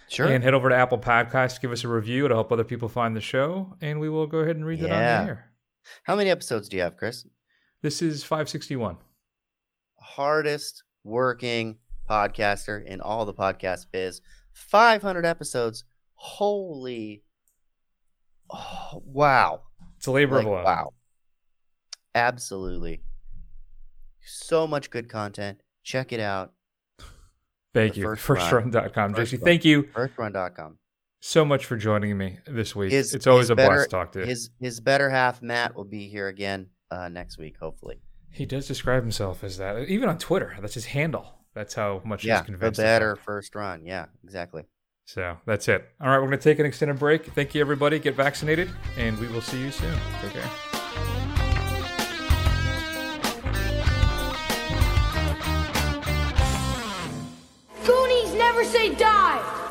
Sure. 0.10 0.28
And 0.28 0.44
head 0.44 0.54
over 0.54 0.70
to 0.70 0.76
Apple 0.76 1.00
Podcasts, 1.00 1.60
give 1.60 1.72
us 1.72 1.84
a 1.84 1.88
review 1.90 2.28
to 2.28 2.34
help 2.34 2.52
other 2.52 2.64
people 2.64 2.88
find 2.88 3.14
the 3.16 3.20
show, 3.22 3.76
and 3.82 4.00
we 4.00 4.08
will 4.08 4.28
go 4.28 4.38
ahead 4.40 4.56
and 4.56 4.66
read 4.66 4.80
that 4.80 4.92
on 4.92 5.02
Yeah. 5.02 5.24
the 5.24 5.30
air. 5.30 5.52
How 6.04 6.16
many 6.16 6.30
episodes 6.30 6.70
do 6.70 6.78
you 6.78 6.84
have, 6.84 6.96
Chris? 6.96 7.26
This 7.82 8.02
is 8.02 8.24
561. 8.24 8.98
Hardest 10.16 10.84
working 11.04 11.78
podcaster 12.10 12.84
in 12.86 13.02
all 13.02 13.26
the 13.26 13.34
podcast 13.34 13.88
biz. 13.92 14.22
500 14.54 15.26
episodes. 15.26 15.84
Holy. 16.16 17.24
Oh, 18.52 19.04
wow. 19.06 19.62
It's 19.98 20.08
a 20.08 20.12
labor 20.12 20.36
Like, 20.38 20.46
of 20.46 20.52
love. 20.52 20.66
wow. 20.66 20.94
Absolutely. 22.16 23.02
So 24.22 24.66
much 24.68 24.90
good 24.90 25.10
content. 25.10 25.62
Check 25.84 26.12
it 26.14 26.20
out. 26.20 26.54
Thank 27.74 27.94
The 27.94 28.00
you. 28.02 28.16
first 28.16 28.52
run. 28.52 28.72
FirstRun.com. 28.72 29.14
First 29.14 29.34
JC, 29.34 29.38
run. 29.38 29.46
thank 29.46 29.66
you 29.66 29.84
Firstrun.com. 29.84 30.78
so 31.20 31.46
much 31.46 31.66
for 31.66 31.76
joining 31.78 32.18
me 32.18 32.40
this 32.48 32.76
week. 32.76 32.92
His- 32.92 33.14
it's 33.14 33.28
always 33.28 33.50
a 33.50 33.56
better- 33.56 33.76
blast 33.76 33.90
to 33.90 33.96
talk 33.96 34.12
to. 34.14 34.26
His 34.26 34.50
his 34.60 34.80
better 34.80 35.10
half, 35.10 35.42
Matt, 35.42 35.76
will 35.76 35.84
be 35.86 36.08
here 36.10 36.28
again 36.28 36.70
uh, 36.90 37.10
next 37.10 37.38
week, 37.38 37.58
hopefully. 37.60 38.02
He 38.38 38.46
does 38.46 38.68
describe 38.68 39.02
himself 39.02 39.44
as 39.44 39.58
that. 39.58 39.90
Even 39.90 40.08
on 40.10 40.18
Twitter, 40.18 40.56
that's 40.62 40.76
his 40.76 40.86
handle. 40.86 41.34
That's 41.56 41.74
how 41.74 42.02
much 42.06 42.24
yeah, 42.24 42.36
he's 42.36 42.42
the 42.42 42.52
convinced. 42.52 42.80
of 42.80 42.84
better 42.84 43.16
that. 43.16 43.24
first 43.24 43.56
run. 43.56 43.84
Yeah, 43.86 44.06
exactly. 44.24 44.64
So 45.06 45.38
that's 45.46 45.68
it. 45.68 45.90
All 46.00 46.08
right, 46.08 46.18
we're 46.20 46.28
going 46.28 46.38
to 46.38 46.44
take 46.44 46.60
an 46.60 46.66
extended 46.66 47.00
break. 47.00 47.26
Thank 47.34 47.56
you, 47.56 47.62
everybody. 47.62 47.98
Get 47.98 48.16
vaccinated, 48.16 48.70
and 48.98 49.18
we 49.18 49.28
will 49.28 49.42
see 49.42 49.60
you 49.60 49.72
soon. 49.72 49.98
Take 50.22 50.34
care. 50.34 50.50
Everybody 58.88 58.96
die! 58.96 59.67